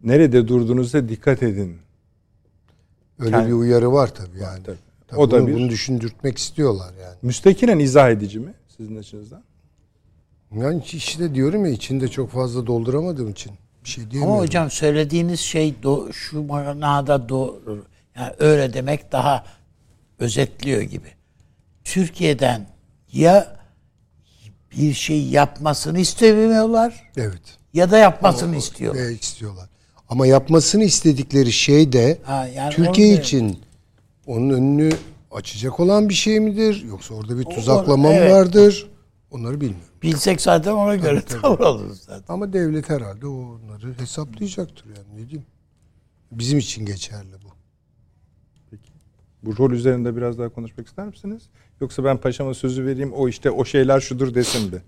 nerede 0.03 0.47
durduğunuzda 0.47 1.09
dikkat 1.09 1.43
edin. 1.43 1.77
Öyle 3.19 3.35
Yani- 3.35 3.47
bir 3.47 3.53
uyarı 3.53 3.91
var 3.93 4.15
tabii 4.15 4.39
yani. 4.39 4.63
tabii. 4.63 4.77
Tabii 5.07 5.19
O 5.21 5.31
da 5.31 5.39
bunu, 5.39 5.47
bir- 5.47 5.53
bunu 5.53 5.69
düşündürtmek 5.69 6.37
istiyorlar 6.37 6.93
yani. 7.01 7.15
Müstakinen 7.21 7.79
izah 7.79 8.09
edici 8.09 8.39
mi 8.39 8.53
sizin 8.77 8.95
açınızdan? 8.97 9.43
Yani 10.55 10.83
işte 10.93 11.35
diyorum 11.35 11.65
ya 11.65 11.71
içinde 11.71 12.07
çok 12.07 12.29
fazla 12.29 12.67
dolduramadığım 12.67 13.29
için 13.29 13.51
bir 13.83 13.89
şey 13.89 14.03
diyemiyorum. 14.03 14.33
Ama 14.33 14.41
hocam 14.43 14.71
söylediğiniz 14.71 15.39
şey 15.39 15.75
do, 15.83 16.13
şu 16.13 16.41
manada 16.43 17.29
doğru. 17.29 17.83
Yani 18.15 18.33
öyle 18.39 18.73
demek 18.73 19.11
daha 19.11 19.45
özetliyor 20.19 20.81
gibi. 20.81 21.07
Türkiye'den 21.83 22.67
ya 23.13 23.61
bir 24.71 24.93
şey 24.93 25.23
yapmasını 25.23 25.99
istemiyorlar 25.99 27.11
Evet. 27.17 27.41
ya 27.73 27.91
da 27.91 27.97
yapmasını 27.97 28.55
istiyorlar. 28.55 29.01
E, 29.05 29.13
istiyorlar. 29.13 29.69
Ama 30.09 30.27
yapmasını 30.27 30.83
istedikleri 30.83 31.51
şey 31.51 31.93
de 31.93 32.17
Ha, 32.23 32.47
yani 32.47 32.73
Türkiye 32.73 33.13
onu 33.13 33.21
için 33.21 33.59
onun 34.25 34.49
önünü 34.49 34.89
açacak 35.31 35.79
olan 35.79 36.09
bir 36.09 36.13
şey 36.13 36.39
midir? 36.39 36.83
Yoksa 36.87 37.13
orada 37.13 37.39
bir 37.39 37.43
tuzaklama 37.43 38.09
mı 38.09 38.15
evet. 38.15 38.31
vardır? 38.31 38.89
Onları 39.31 39.61
bilmiyorum. 39.61 39.87
Bilsek 40.01 40.41
zaten 40.41 40.71
ona 40.71 40.95
göre 40.95 41.21
tavır 41.21 41.59
alırız 41.59 42.01
zaten. 42.01 42.33
Ama 42.33 42.53
devlet 42.53 42.89
herhalde 42.89 43.27
onları 43.27 43.99
hesaplayacaktır 43.99 44.85
yani 44.85 45.23
ne 45.23 45.29
diyeyim. 45.29 45.45
Bizim 46.31 46.59
için 46.59 46.85
geçerli 46.85 47.33
bu. 47.43 47.60
Bu 49.43 49.57
rol 49.57 49.71
üzerinde 49.71 50.15
biraz 50.15 50.39
daha 50.39 50.49
konuşmak 50.49 50.87
ister 50.87 51.07
misiniz? 51.07 51.43
Yoksa 51.81 52.03
ben 52.03 52.17
paşama 52.17 52.53
sözü 52.53 52.85
vereyim 52.85 53.13
o 53.13 53.29
işte 53.29 53.51
o 53.51 53.65
şeyler 53.65 53.99
şudur 53.99 54.35
desin 54.35 54.71
de. 54.71 54.81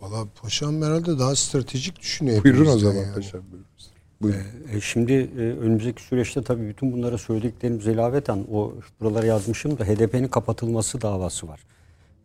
Valla 0.00 0.26
paşam 0.42 0.82
herhalde 0.82 1.18
daha 1.18 1.36
stratejik 1.36 2.00
düşünüyor. 2.00 2.44
Buyurun 2.44 2.66
o 2.66 2.78
zaman 2.78 2.94
yani. 2.94 3.14
paşam. 3.14 3.42
Buyurun. 3.50 3.66
Buyurun. 4.22 4.40
E, 4.72 4.80
Şimdi 4.80 5.12
e, 5.12 5.40
önümüzdeki 5.40 6.02
süreçte 6.02 6.42
tabii 6.42 6.68
bütün 6.68 6.92
bunlara 6.92 7.18
söylediklerimiz 7.18 7.86
ilaveten 7.86 8.44
o 8.52 8.74
buralara 9.00 9.26
yazmışım 9.26 9.78
da 9.78 9.84
HDP'nin 9.84 10.28
kapatılması 10.28 11.02
davası 11.02 11.48
var. 11.48 11.60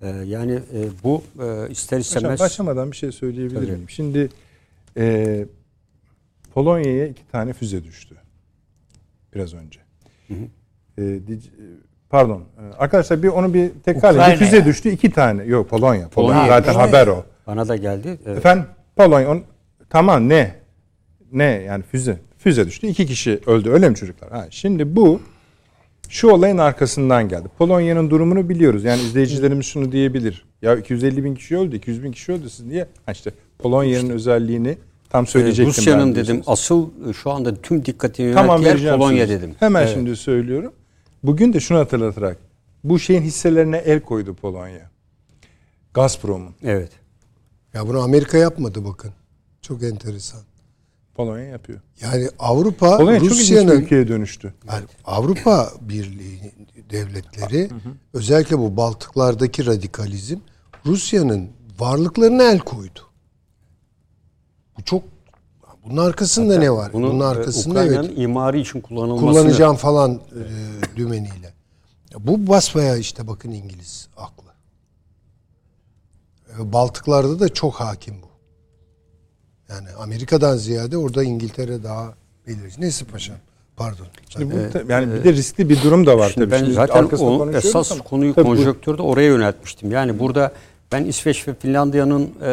E, 0.02 0.08
yani 0.08 0.52
e, 0.54 0.90
bu 1.04 1.24
e, 1.40 1.70
ister 1.70 2.00
Paşam, 2.00 2.00
istemez 2.00 2.40
başlamadan 2.40 2.92
bir 2.92 2.98
şey 2.98 3.12
söyleyebilir 3.12 3.68
Tabii. 3.68 3.86
Şimdi 3.88 4.30
e, 4.98 5.46
Polonya'ya 6.54 7.08
iki 7.08 7.28
tane 7.28 7.54
füze 7.54 7.84
düştü. 7.84 8.16
Biraz 9.36 9.54
önce. 9.54 9.80
Dic- 10.30 10.36
e, 10.36 10.50
pardon. 12.10 12.42
E, 12.42 12.76
Arkadaşlar 12.78 13.24
bir 13.24 13.28
onu 13.28 13.54
bir. 13.54 13.70
Bir 13.88 13.96
Ukrayna'ya. 13.96 14.36
füze 14.38 14.66
düştü 14.66 14.90
iki 14.90 15.12
tane. 15.12 15.44
Yok 15.44 15.70
Polonya. 15.70 16.08
Polonya 16.10 16.34
Polonya. 16.36 16.48
zaten 16.48 16.74
Polonya. 16.74 16.88
haber 16.90 17.08
o. 17.08 17.24
bana 17.48 17.68
da 17.68 17.76
geldi. 17.76 18.18
E, 18.26 18.32
Efendim 18.32 18.66
Polonya 18.96 19.30
on, 19.32 19.42
tamam 19.90 20.30
ne? 20.30 20.56
Ne 21.32 21.44
yani 21.44 21.84
füze? 21.84 22.18
Füze 22.38 22.68
düştü. 22.68 22.88
iki 22.88 23.06
kişi 23.06 23.40
öldü. 23.48 23.70
Öyle 23.70 23.90
mi 23.90 23.96
çocuklar? 23.96 24.30
Ha, 24.32 24.48
şimdi 24.50 24.96
bu 24.96 25.22
şu 26.10 26.30
olayın 26.30 26.58
arkasından 26.58 27.30
geldi. 27.30 27.48
Polonya'nın 27.58 28.10
durumunu 28.10 28.50
biliyoruz. 28.50 28.84
Yani 28.84 29.02
izleyicilerimiz 29.02 29.66
şunu 29.66 29.92
diyebilir. 29.92 30.46
Ya 30.62 30.76
250 30.76 31.24
bin 31.24 31.36
kişi 31.36 31.58
öldü, 31.58 31.76
200 31.76 32.04
bin 32.04 32.12
kişi 32.12 32.32
öldü. 32.32 32.50
Siz 32.50 32.66
niye? 32.66 32.88
Ha 33.06 33.12
işte 33.12 33.32
Polonya'nın 33.60 34.10
özelliğini 34.10 34.78
tam 35.10 35.24
e, 35.24 35.28
söyleyecektim. 35.28 35.70
Rusya'nın 35.78 36.16
ben 36.16 36.24
dedim 36.24 36.42
asıl 36.48 36.88
e, 37.10 37.14
şu 37.14 37.32
anda 37.32 37.56
tüm 37.56 37.86
dikkatini 37.86 38.34
Tamam 38.34 38.62
yer 38.62 38.78
Polonya 38.98 39.28
sözü. 39.28 39.40
dedim. 39.40 39.56
Hemen 39.60 39.82
Evet. 39.82 39.94
şimdi 39.94 40.16
söylüyorum. 40.16 40.74
Bugün 41.24 41.54
de 41.54 41.60
şunu 41.60 41.78
hatırlatarak 41.78 42.38
bu 42.84 43.00
şeyin 43.00 43.22
hisselerine 43.22 43.78
el 43.78 44.00
koydu 44.00 44.34
Polonya. 44.34 44.90
Gazprom'un. 45.94 46.56
Evet. 46.64 46.92
Ya 47.74 47.88
bunu 47.88 48.00
Amerika 48.02 48.38
yapmadı 48.38 48.86
bakın. 48.86 49.12
Çok 49.62 49.84
enteresan. 49.84 50.42
Polonya 51.16 51.46
yapıyor. 51.46 51.80
Yani 52.02 52.30
Avrupa 52.40 52.98
Polonya 52.98 53.20
çok 53.20 53.30
Rusya'nın 53.30 53.82
ülkeye 53.82 54.08
dönüştü. 54.08 54.54
yani 54.72 54.86
Avrupa 55.06 55.72
Birliği 55.82 56.54
devletleri 56.90 57.70
özellikle 58.14 58.58
bu 58.58 58.78
Baltıklardaki 58.78 59.66
radikalizm 59.66 60.38
Rusya'nın 60.86 61.50
varlıklarına 61.80 62.44
el 62.44 62.60
koydu. 62.60 63.00
Bu 64.78 64.84
çok 64.84 65.04
bunun 65.90 65.98
arkasında 66.06 66.58
ne 66.60 66.72
var? 66.72 66.94
Bunu 66.94 67.08
bunun 67.08 67.20
e, 67.20 67.24
arkasında 67.26 67.80
Ukrayna'nın 67.80 68.08
evet 68.08 68.18
imarı 68.18 68.58
için 68.58 68.82
kullanılmasını 68.82 69.30
kullanacağım 69.30 69.76
falan 69.76 70.12
e, 70.14 70.18
dümeniyle. 70.98 71.54
Bu 72.20 72.48
basbaya 72.48 72.98
işte 72.98 73.28
bakın 73.28 73.52
İngiliz 73.52 74.08
aklı. 74.18 74.48
E, 76.60 76.74
Baltıklarda 76.74 77.40
da 77.40 77.50
çok 77.50 77.74
hakim 77.74 78.16
bu. 78.22 78.28
Yani 79.74 79.88
Amerika'dan 80.00 80.58
ziyade 80.58 80.98
orada 80.98 81.24
İngiltere 81.24 81.84
daha 81.84 82.14
belirleyici. 82.48 82.82
Neyse 82.82 83.06
paşam. 83.06 83.36
Pardon. 83.78 84.06
Şimdi 84.30 84.56
bu 84.56 84.74
ta- 84.74 84.94
yani 84.94 85.14
bir 85.14 85.24
de 85.24 85.34
riskli 85.34 85.70
bir 85.70 85.82
durum 85.84 86.06
da 86.06 86.18
var 86.18 86.30
Şimdi 86.30 86.46
tabii. 86.46 86.52
ben 86.52 86.60
Şimdi 86.60 86.74
zaten 86.74 87.10
o 87.20 87.50
esas 87.52 87.92
ama- 87.92 88.04
konuyu 88.04 88.36
Tabii 88.36 88.46
konjonktürde 88.46 89.02
oraya 89.02 89.28
yöneltmiştim. 89.28 89.92
Yani 89.92 90.20
burada 90.20 90.52
ben 90.92 91.06
İsveç 91.06 91.48
ve 91.48 91.54
Finlandiya'nın 91.54 92.30
e, 92.44 92.52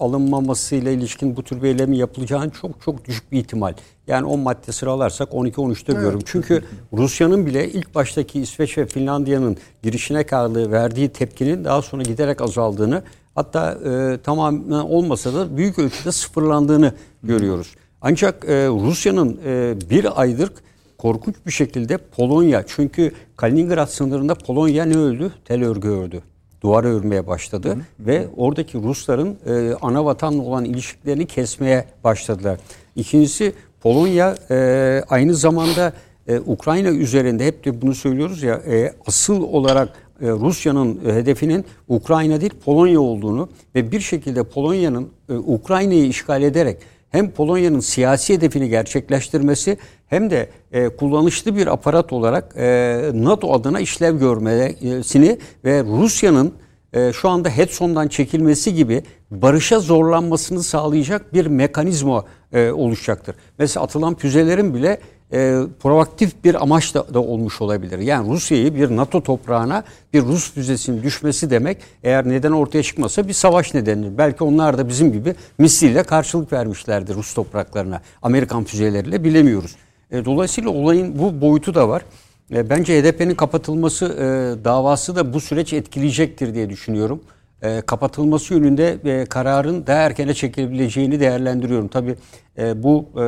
alınmamasıyla 0.00 0.90
ilişkin 0.90 1.36
bu 1.36 1.42
tür 1.42 1.62
bir 1.62 1.68
eylemi 1.68 1.98
yapılacağını 1.98 2.50
çok 2.50 2.82
çok 2.84 3.04
düşük 3.04 3.32
bir 3.32 3.38
ihtimal. 3.38 3.74
Yani 4.06 4.26
10 4.26 4.40
madde 4.40 4.72
sıralarsak 4.72 5.28
12-13'te 5.28 5.92
görüyorum. 5.92 6.20
Çünkü 6.24 6.64
Rusya'nın 6.92 7.46
bile 7.46 7.68
ilk 7.68 7.94
baştaki 7.94 8.40
İsveç 8.40 8.78
ve 8.78 8.86
Finlandiya'nın 8.86 9.56
girişine 9.82 10.26
karşı 10.26 10.72
verdiği 10.72 11.08
tepkinin 11.08 11.64
daha 11.64 11.82
sonra 11.82 12.02
giderek 12.02 12.40
azaldığını 12.40 13.02
hatta 13.34 13.72
e, 13.72 14.18
tamamen 14.22 14.70
olmasa 14.70 15.34
da 15.34 15.56
büyük 15.56 15.78
ölçüde 15.78 16.12
sıfırlandığını 16.12 16.92
görüyoruz. 17.22 17.74
Ancak 18.00 18.44
e, 18.44 18.66
Rusya'nın 18.66 19.40
e, 19.46 19.74
bir 19.90 20.20
aydır 20.20 20.50
korkunç 20.98 21.34
bir 21.46 21.52
şekilde 21.52 21.96
Polonya 21.96 22.64
çünkü 22.66 23.12
Kaliningrad 23.36 23.86
sınırında 23.86 24.34
Polonya 24.34 24.84
ne 24.84 24.96
öldü? 24.96 25.32
Tel 25.44 25.64
örgü 25.64 25.88
ördü. 25.88 26.22
Duvar 26.62 26.84
örmeye 26.84 27.26
başladı 27.26 27.76
ve 28.00 28.26
oradaki 28.36 28.78
Rusların 28.78 29.36
e, 29.46 29.74
ana 29.82 30.04
vatanla 30.04 30.42
olan 30.42 30.64
ilişkilerini 30.64 31.26
kesmeye 31.26 31.84
başladılar. 32.04 32.58
İkincisi 32.96 33.52
Polonya 33.82 34.36
e, 34.50 35.02
aynı 35.08 35.34
zamanda 35.34 35.92
e, 36.28 36.38
Ukrayna 36.38 36.88
üzerinde 36.88 37.46
hep 37.46 37.64
de 37.64 37.82
bunu 37.82 37.94
söylüyoruz 37.94 38.42
ya 38.42 38.54
e, 38.54 38.92
asıl 39.06 39.42
olarak 39.42 39.88
e, 40.22 40.30
Rusya'nın 40.30 41.00
e, 41.06 41.12
hedefinin 41.12 41.64
Ukrayna 41.88 42.40
değil 42.40 42.52
Polonya 42.64 43.00
olduğunu 43.00 43.48
ve 43.74 43.92
bir 43.92 44.00
şekilde 44.00 44.42
Polonya'nın 44.42 45.08
e, 45.28 45.32
Ukrayna'yı 45.32 46.06
işgal 46.06 46.42
ederek 46.42 46.78
hem 47.12 47.30
Polonya'nın 47.30 47.80
siyasi 47.80 48.34
hedefini 48.34 48.68
gerçekleştirmesi 48.68 49.78
hem 50.06 50.30
de 50.30 50.48
e, 50.72 50.88
kullanışlı 50.88 51.56
bir 51.56 51.66
aparat 51.66 52.12
olarak 52.12 52.54
e, 52.56 53.10
NATO 53.14 53.52
adına 53.52 53.80
işlev 53.80 54.18
görmesini 54.18 55.38
ve 55.64 55.82
Rusya'nın 55.82 56.54
e, 56.92 57.12
şu 57.12 57.28
anda 57.28 57.48
Hedson'dan 57.48 58.08
çekilmesi 58.08 58.74
gibi 58.74 59.02
barışa 59.30 59.80
zorlanmasını 59.80 60.62
sağlayacak 60.62 61.34
bir 61.34 61.46
mekanizma 61.46 62.24
e, 62.52 62.70
oluşacaktır. 62.70 63.36
Mesela 63.58 63.84
atılan 63.84 64.14
füzelerin 64.14 64.74
bile 64.74 64.98
e, 65.32 65.60
proaktif 65.82 66.44
bir 66.44 66.62
amaç 66.62 66.94
da, 66.94 67.14
da 67.14 67.20
olmuş 67.20 67.60
olabilir. 67.60 67.98
Yani 67.98 68.30
Rusya'yı 68.30 68.74
bir 68.74 68.96
NATO 68.96 69.22
toprağına 69.22 69.84
bir 70.12 70.22
Rus 70.22 70.52
füzesinin 70.52 71.02
düşmesi 71.02 71.50
demek 71.50 71.78
eğer 72.02 72.28
neden 72.28 72.52
ortaya 72.52 72.82
çıkmasa 72.82 73.28
bir 73.28 73.32
savaş 73.32 73.74
nedenidir. 73.74 74.18
Belki 74.18 74.44
onlar 74.44 74.78
da 74.78 74.88
bizim 74.88 75.12
gibi 75.12 75.34
misliyle 75.58 76.02
karşılık 76.02 76.52
vermişlerdir 76.52 77.14
Rus 77.14 77.34
topraklarına. 77.34 78.00
Amerikan 78.22 78.64
füzeleriyle 78.64 79.24
bilemiyoruz. 79.24 79.76
E, 80.10 80.24
dolayısıyla 80.24 80.70
olayın 80.70 81.18
bu 81.18 81.40
boyutu 81.40 81.74
da 81.74 81.88
var. 81.88 82.02
E, 82.50 82.70
bence 82.70 83.02
HDP'nin 83.02 83.34
kapatılması 83.34 84.06
e, 84.06 84.64
davası 84.64 85.16
da 85.16 85.32
bu 85.32 85.40
süreç 85.40 85.72
etkileyecektir 85.72 86.54
diye 86.54 86.70
düşünüyorum. 86.70 87.20
E, 87.62 87.80
kapatılması 87.80 88.54
yönünde 88.54 88.98
e, 89.04 89.24
kararın 89.24 89.86
daha 89.86 89.98
erkene 89.98 90.34
çekilebileceğini 90.34 91.20
değerlendiriyorum. 91.20 91.88
Tabii 91.88 92.14
e, 92.58 92.82
bu 92.82 93.04
e, 93.16 93.22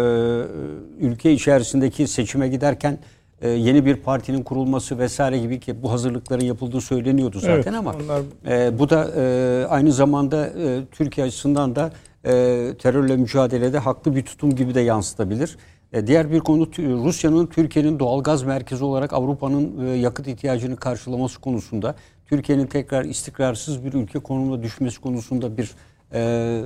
ülke 1.07 1.33
içerisindeki 1.33 2.07
seçime 2.07 2.49
giderken 2.49 2.99
e, 3.43 3.49
yeni 3.49 3.87
bir 3.87 3.97
partinin 3.97 4.43
kurulması 4.43 4.99
vesaire 4.99 5.39
gibi 5.39 5.61
ki 5.61 5.83
bu 5.83 5.93
hazırlıkların 5.93 6.45
yapıldığı 6.45 6.81
söyleniyordu 6.81 7.39
zaten 7.41 7.55
Evet, 7.55 7.67
ama 7.67 7.95
onlar- 8.05 8.23
e, 8.49 8.79
bu 8.79 8.91
da 8.91 9.11
e, 9.17 9.67
aynı 9.69 9.93
zamanda 9.93 10.47
e, 10.47 10.81
Türkiye 10.93 11.27
açısından 11.27 11.77
da 11.77 11.91
e, 12.25 12.31
terörle 12.79 13.17
mücadelede 13.17 13.79
haklı 13.79 14.17
bir 14.17 14.23
tutum 14.23 14.55
gibi 14.57 14.75
de 14.75 14.81
yansıtabilir. 14.81 15.57
E, 15.93 16.07
diğer 16.07 16.31
bir 16.33 16.41
konu 16.41 16.67
Rusya'nın 16.79 17.47
Türkiye'nin 17.47 17.99
doğalgaz 17.99 18.43
merkezi 18.43 18.85
olarak 18.85 19.13
Avrupa'nın 19.13 19.87
e, 19.87 19.91
yakıt 19.91 20.29
ihtiyacını 20.29 20.77
karşılaması 20.77 21.41
konusunda 21.41 21.95
Türkiye'nin 22.29 22.67
tekrar 22.67 23.05
istikrarsız 23.05 23.85
bir 23.85 23.93
ülke 23.93 24.19
konumuna 24.19 24.63
düşmesi 24.63 25.01
konusunda 25.01 25.57
bir 25.57 25.71
e, 26.13 26.63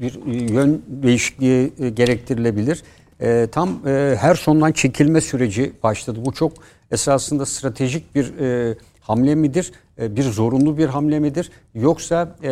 bir 0.00 0.26
yön 0.50 0.82
değişikliği 0.88 1.72
e, 1.78 1.88
gerektirilebilir. 1.88 2.82
E, 3.20 3.48
tam 3.52 3.68
e, 3.86 4.16
her 4.20 4.34
sondan 4.34 4.72
çekilme 4.72 5.20
süreci 5.20 5.72
başladı. 5.82 6.18
Bu 6.24 6.32
çok 6.32 6.52
esasında 6.90 7.46
stratejik 7.46 8.14
bir 8.14 8.38
e, 8.38 8.74
hamle 9.00 9.34
midir? 9.34 9.72
E, 9.98 10.16
bir 10.16 10.22
zorunlu 10.22 10.78
bir 10.78 10.86
hamle 10.86 11.18
midir? 11.20 11.50
Yoksa 11.74 12.36
e, 12.42 12.50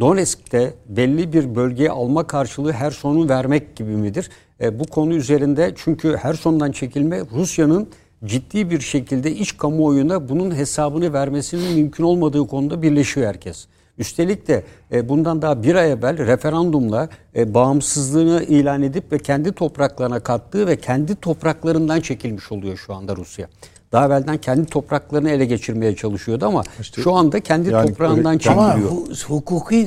Donetsk'te 0.00 0.74
belli 0.88 1.32
bir 1.32 1.54
bölgeyi 1.54 1.90
alma 1.90 2.26
karşılığı 2.26 2.72
her 2.72 2.90
sonu 2.90 3.28
vermek 3.28 3.76
gibi 3.76 3.90
midir? 3.90 4.30
E, 4.60 4.80
bu 4.80 4.84
konu 4.84 5.14
üzerinde 5.14 5.72
çünkü 5.76 6.16
her 6.16 6.34
sondan 6.34 6.72
çekilme 6.72 7.20
Rusya'nın 7.32 7.88
ciddi 8.24 8.70
bir 8.70 8.80
şekilde 8.80 9.32
iç 9.32 9.56
kamuoyuna 9.56 10.28
bunun 10.28 10.54
hesabını 10.54 11.12
vermesinin 11.12 11.74
mümkün 11.78 12.04
olmadığı 12.04 12.46
konuda 12.46 12.82
birleşiyor 12.82 13.26
herkes. 13.26 13.66
Üstelik 13.98 14.48
de 14.48 14.64
e, 14.92 15.08
bundan 15.08 15.42
daha 15.42 15.62
bir 15.62 15.74
ay 15.74 15.92
evvel 15.92 16.18
referandumla 16.18 17.08
e, 17.36 17.54
bağımsızlığını 17.54 18.42
ilan 18.44 18.82
edip 18.82 19.12
ve 19.12 19.18
kendi 19.18 19.52
topraklarına 19.52 20.20
kattığı 20.20 20.66
ve 20.66 20.76
kendi 20.76 21.16
topraklarından 21.16 22.00
çekilmiş 22.00 22.52
oluyor 22.52 22.76
şu 22.76 22.94
anda 22.94 23.16
Rusya. 23.16 23.48
Daha 23.92 24.06
evvelden 24.06 24.36
kendi 24.38 24.66
topraklarını 24.66 25.30
ele 25.30 25.44
geçirmeye 25.44 25.96
çalışıyordu 25.96 26.46
ama 26.46 26.62
şu 26.94 27.12
anda 27.14 27.40
kendi 27.40 27.70
yani 27.70 27.88
toprağından 27.88 28.32
öyle- 28.32 28.38
çekiliyor. 28.42 28.64
Ama 28.64 28.74
hu- 28.74 29.24
hukuki 29.28 29.86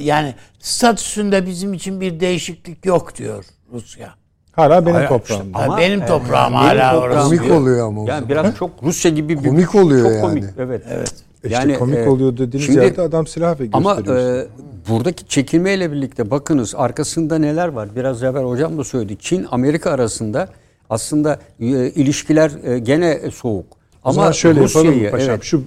yani 0.00 0.34
statüsünde 0.60 1.46
bizim 1.46 1.74
için 1.74 2.00
bir 2.00 2.20
değişiklik 2.20 2.86
yok 2.86 3.16
diyor 3.16 3.44
Rusya. 3.72 4.14
Hala 4.56 4.82
benim 4.86 4.94
Hayır, 4.96 5.08
toprağımda. 5.08 5.44
işte, 5.58 5.64
Ama, 5.64 5.78
benim 5.78 6.02
e, 6.02 6.06
toprağım 6.06 6.52
benim 6.54 6.64
hala 6.64 6.92
toprağım 6.92 7.02
orası. 7.12 7.28
Komik 7.28 7.44
diyor. 7.44 7.56
oluyor 7.60 7.86
ama 7.88 8.04
Yani 8.10 8.28
biraz 8.28 8.56
çok 8.56 8.70
Rusya 8.82 9.10
gibi 9.10 9.44
bir 9.44 9.48
Komik 9.48 9.74
oluyor 9.74 10.12
çok 10.12 10.20
komik. 10.20 10.42
yani. 10.42 10.52
Evet. 10.58 10.82
Evet. 10.90 11.12
İşte 11.44 11.74
komik 11.78 11.98
e, 11.98 12.08
oluyor 12.08 12.32
dediğiniz 12.32 12.66
şimdi- 12.66 12.78
yerde 12.78 13.02
adam 13.02 13.26
silah 13.26 13.60
ve 13.60 13.64
Ama 13.72 13.94
e, 14.08 14.46
buradaki 14.88 15.28
çekilmeyle 15.28 15.92
birlikte 15.92 16.30
bakınız 16.30 16.74
arkasında 16.76 17.38
neler 17.38 17.68
var? 17.68 17.88
Biraz 17.96 18.22
evvel 18.22 18.42
hocam 18.44 18.78
da 18.78 18.84
söyledi. 18.84 19.16
Çin 19.20 19.46
Amerika 19.50 19.90
arasında 19.90 20.48
aslında 20.90 21.38
e, 21.60 21.66
ilişkiler 21.90 22.50
e, 22.64 22.78
gene 22.78 23.30
soğuk. 23.34 23.66
o 24.04 24.12
zaman 24.12 24.32
şöyle 24.32 24.60
yapalım 24.60 24.86
Rusya'yı, 24.88 25.10
paşam. 25.10 25.30
evet. 25.30 25.42
Şu 25.42 25.62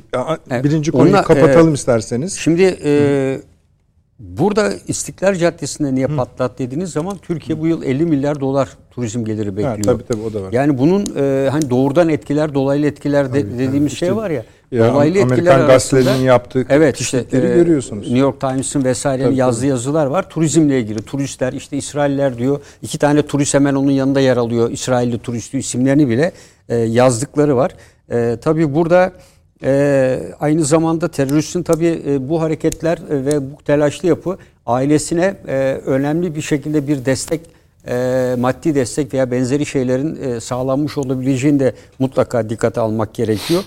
Evet. 0.52 0.64
birinci 0.64 0.92
konuyu 0.92 1.08
Onunla, 1.10 1.24
kapatalım 1.24 1.70
e, 1.72 1.74
isterseniz. 1.74 2.34
Şimdi 2.34 2.78
e, 2.84 3.42
burada 4.20 4.74
İstiklal 4.88 5.36
Caddesi'nde 5.36 5.96
niye 5.96 6.08
patlat 6.08 6.60
dediğiniz 6.60 6.92
zaman 6.92 7.18
Türkiye 7.18 7.60
bu 7.60 7.68
yıl 7.68 7.84
50 7.84 8.06
milyar 8.06 8.40
dolar 8.40 8.70
turizm 8.92 9.26
geliri 9.26 9.58
bekliyor. 9.58 9.84
tabii, 9.84 10.04
tabii, 10.04 10.22
o 10.22 10.34
da 10.34 10.42
var. 10.42 10.54
Yani 10.54 10.78
bunun 10.78 11.14
e, 11.18 11.50
hani 11.52 11.70
doğrudan 11.70 12.10
etkiler, 12.10 12.54
dolaylı 12.54 12.86
etkiler 12.86 13.34
de, 13.34 13.60
dediğimiz 13.60 13.98
şey 13.98 14.16
var 14.16 14.30
ya. 14.30 14.44
Ya, 14.72 14.94
dolaylı 14.94 15.22
Amerikan 15.22 15.32
etkiler 15.32 15.68
gazetelerinin 15.68 16.24
yaptığı 16.24 16.66
evet 16.70 17.02
işte 17.02 17.26
e, 17.32 17.40
görüyorsunuz. 17.40 18.04
New 18.04 18.20
York 18.20 18.42
Times'ın 18.42 18.84
vesairenin 18.84 19.26
Tabii, 19.26 19.38
yazdığı 19.38 19.66
yazılar 19.66 20.06
var. 20.06 20.30
Turizmle 20.30 20.80
ilgili 20.80 21.02
turistler 21.02 21.54
işte 21.54 21.78
İsrailler 21.78 22.38
diyor. 22.38 22.62
iki 22.82 22.98
tane 22.98 23.22
turist 23.22 23.54
hemen 23.54 23.76
onun 23.76 23.92
yanında 23.92 24.20
yer 24.20 24.38
alıyor. 24.38 24.72
İsrailli 24.72 25.20
turist 25.20 25.54
isimlerini 25.54 26.10
bile 26.10 26.32
e, 26.70 26.76
yazdıkları 26.76 27.56
var. 27.56 27.72
E, 28.12 28.38
tabii 28.42 28.76
burada 28.76 29.14
e, 29.64 30.20
aynı 30.40 30.66
zamanda 30.66 31.08
teröristin 31.08 31.64
tabii 31.64 32.04
e, 32.08 32.30
bu 32.30 32.42
hareketler 32.42 32.98
e, 32.98 33.26
ve 33.26 33.52
bu 33.52 33.64
telaşlı 33.64 34.08
yapı 34.08 34.38
ailesine 34.66 35.36
e, 35.48 35.82
önemli 35.86 36.36
bir 36.36 36.42
şekilde 36.42 36.88
bir 36.88 37.06
destek 37.06 37.42
e, 37.88 38.36
maddi 38.40 38.76
destek 38.76 39.14
veya 39.14 39.32
benzeri 39.32 39.66
şeylerin 39.66 40.16
e, 40.16 40.40
sağlanmış 40.40 40.98
olabileceğini 40.98 41.60
de 41.60 41.74
mutlaka 42.00 42.50
dikkate 42.50 42.82
almak 42.82 43.14
gerekiyor. 43.14 43.64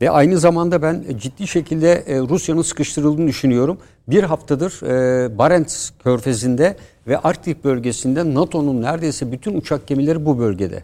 Ve 0.00 0.10
aynı 0.10 0.38
zamanda 0.38 0.82
ben 0.82 1.04
ciddi 1.20 1.46
şekilde 1.46 1.92
e, 1.92 2.18
Rusya'nın 2.18 2.62
sıkıştırıldığını 2.62 3.26
düşünüyorum. 3.26 3.78
Bir 4.08 4.22
haftadır 4.22 4.82
e, 4.82 5.38
Barents 5.38 5.90
Körfezi'nde 6.04 6.76
ve 7.06 7.18
Arktik 7.18 7.64
bölgesinde 7.64 8.34
NATO'nun 8.34 8.82
neredeyse 8.82 9.32
bütün 9.32 9.54
uçak 9.56 9.86
gemileri 9.86 10.26
bu 10.26 10.38
bölgede. 10.38 10.82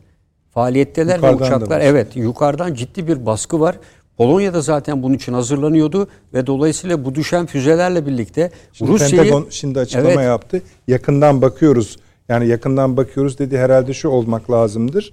Faaliyetteler 0.54 1.16
Yukarıdan 1.16 1.38
da 1.38 1.44
ve 1.44 1.46
uçaklar 1.46 1.80
evet 1.80 2.16
yukarıdan 2.16 2.74
ciddi 2.74 3.08
bir 3.08 3.26
baskı 3.26 3.60
var. 3.60 3.76
Polonya'da 4.20 4.60
zaten 4.60 5.02
bunun 5.02 5.14
için 5.14 5.32
hazırlanıyordu 5.32 6.08
ve 6.34 6.46
dolayısıyla 6.46 7.04
bu 7.04 7.14
düşen 7.14 7.46
füzelerle 7.46 8.06
birlikte 8.06 8.50
Şimdi 8.72 8.92
Rusya'yı 8.92 9.16
Pentagon 9.16 9.46
şimdi 9.50 9.80
açıklama 9.80 10.10
Evet. 10.10 10.24
yaptı. 10.24 10.62
Yakından 10.88 11.42
bakıyoruz. 11.42 11.96
Yani 12.28 12.46
yakından 12.48 12.96
bakıyoruz 12.96 13.38
dedi 13.38 13.58
herhalde 13.58 13.94
şu 13.94 14.08
olmak 14.08 14.50
lazımdır. 14.50 15.12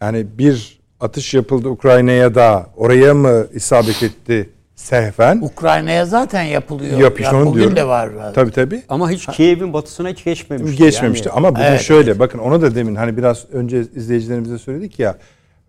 Yani 0.00 0.26
bir 0.38 0.78
atış 1.00 1.34
yapıldı 1.34 1.68
Ukrayna'ya 1.68 2.34
da 2.34 2.66
oraya 2.76 3.14
mı 3.14 3.46
isabet 3.54 4.02
etti 4.02 4.50
sehven? 4.76 5.40
Ukrayna'ya 5.42 6.06
zaten 6.06 6.42
yapılıyor. 6.42 7.00
Yap 7.00 7.20
işte 7.20 7.36
Ya 7.36 7.42
onu 7.42 7.46
bugün 7.46 7.58
diyorum. 7.60 7.76
de 7.76 7.86
var. 7.86 8.10
Tabii 8.34 8.50
tabii. 8.50 8.82
ama 8.88 9.10
hiç 9.10 9.26
Kiev'in 9.26 9.72
batısına 9.72 10.08
hiç 10.08 10.24
geçmemişti. 10.24 10.76
Geçmemişti 10.76 11.28
Yani. 11.28 11.36
ama 11.36 11.50
bugün 11.50 11.62
Evet, 11.64 11.80
şöyle 11.80 12.18
bakın 12.18 12.38
ona 12.38 12.62
da 12.62 12.74
demin 12.74 12.94
hani 12.94 13.16
biraz 13.16 13.44
önce 13.52 13.80
izleyicilerimize 13.96 14.58
söyledik 14.58 14.98
ya 14.98 15.18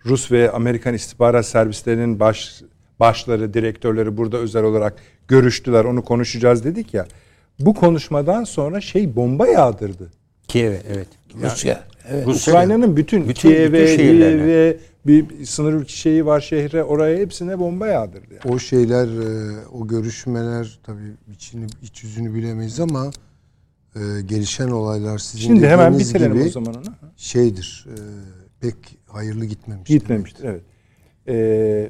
Rus 0.05 0.31
ve 0.31 0.51
Amerikan 0.51 0.93
istihbarat 0.93 1.45
servislerinin 1.45 2.19
baş 2.19 2.61
başları, 2.99 3.53
direktörleri 3.53 4.17
burada 4.17 4.37
özel 4.37 4.63
olarak 4.63 4.93
görüştüler. 5.27 5.85
Onu 5.85 6.01
konuşacağız 6.03 6.63
dedik 6.63 6.93
ya. 6.93 7.07
Bu 7.59 7.73
konuşmadan 7.73 8.43
sonra 8.43 8.81
şey 8.81 9.15
bomba 9.15 9.47
yağdırdı. 9.47 10.11
Kiev'e 10.47 10.81
evet. 10.93 11.07
Rusya. 11.43 11.83
Evet. 12.09 12.27
Ukrayna'nın 12.27 12.97
bütün, 12.97 13.29
bütün- 13.29 13.49
Kiev'e. 13.49 13.97
Lviv'e, 13.97 14.77
bir 15.07 15.45
sınır 15.45 15.73
ülke 15.73 15.93
şeyi 15.93 16.25
var 16.25 16.41
şehre 16.41 16.83
oraya 16.83 17.17
hepsine 17.17 17.59
bomba 17.59 17.87
yağdırdı. 17.87 18.33
Yani. 18.33 18.55
O 18.55 18.59
şeyler, 18.59 19.07
e, 19.07 19.67
o 19.73 19.87
görüşmeler 19.87 20.79
tabii 20.83 21.13
içini, 21.35 21.65
iç 21.81 22.03
yüzünü 22.03 22.33
bilemeyiz 22.33 22.79
ama 22.79 23.11
e, 23.95 23.99
gelişen 24.25 24.67
olaylar 24.69 25.17
sizin 25.17 25.39
Şimdi 25.45 25.67
hemen 25.67 25.99
bitirelim 25.99 26.33
gibi 26.33 26.43
o 26.43 26.49
zaman 26.49 26.75
onu. 26.75 26.83
şeydir. 27.17 27.85
e, 27.89 27.95
pek 28.61 28.75
hayırlı 29.15 29.45
gitmemiş. 29.45 29.89
Gitmemiştir 29.89 30.43
evet. 30.43 30.61
Ee, 31.27 31.89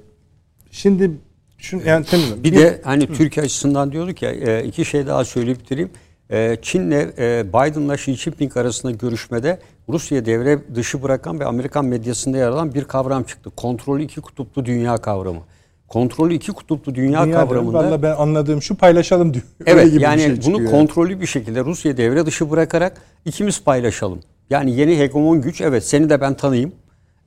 şimdi 0.71 1.11
şun 1.57 1.81
yani 1.85 2.05
tabii 2.05 2.43
Bir 2.43 2.55
de 2.55 2.81
hani 2.83 3.07
Türkiye 3.07 3.45
açısından 3.45 3.91
diyorduk 3.91 4.21
ya 4.21 4.31
e, 4.31 4.63
iki 4.63 4.85
şey 4.85 5.07
daha 5.07 5.25
söyleyip 5.25 5.59
bitireyim. 5.59 5.89
E, 6.29 6.57
Çin'le 6.61 6.91
e, 7.17 7.45
Biden'la 7.49 7.95
Xi 7.95 8.13
Jinping 8.13 8.57
arasında 8.57 8.91
görüşmede 8.91 9.59
Rusya'yı 9.89 10.25
devre 10.25 10.59
dışı 10.75 11.03
bırakan 11.03 11.39
ve 11.39 11.45
Amerikan 11.45 11.85
medyasında 11.85 12.37
yer 12.37 12.47
alan 12.47 12.73
bir 12.73 12.83
kavram 12.83 13.23
çıktı. 13.23 13.49
Kontrollü 13.55 14.03
iki 14.03 14.21
kutuplu 14.21 14.65
dünya 14.65 14.97
kavramı. 14.97 15.41
Kontrollü 15.87 16.33
iki 16.33 16.51
kutuplu 16.51 16.95
dünya, 16.95 17.25
Dünyada, 17.25 17.45
kavramında 17.45 17.77
Vallahi 17.77 18.01
ben 18.01 18.15
anladığım 18.15 18.61
şu 18.61 18.75
paylaşalım 18.75 19.33
diyor. 19.33 19.45
Öyle 19.59 19.71
Evet 19.71 19.85
gibi 19.85 19.97
bir 19.97 20.01
yani 20.01 20.21
şey 20.21 20.31
bunu 20.31 20.39
çıkıyor. 20.39 20.71
kontrollü 20.71 21.21
bir 21.21 21.25
şekilde 21.25 21.65
Rusya 21.65 21.97
devre 21.97 22.25
dışı 22.25 22.51
bırakarak 22.51 23.01
ikimiz 23.25 23.63
paylaşalım. 23.63 24.19
Yani 24.49 24.75
yeni 24.75 24.99
hegemon 24.99 25.41
güç 25.41 25.61
evet 25.61 25.85
seni 25.85 26.09
de 26.09 26.21
ben 26.21 26.33
tanıyayım. 26.33 26.71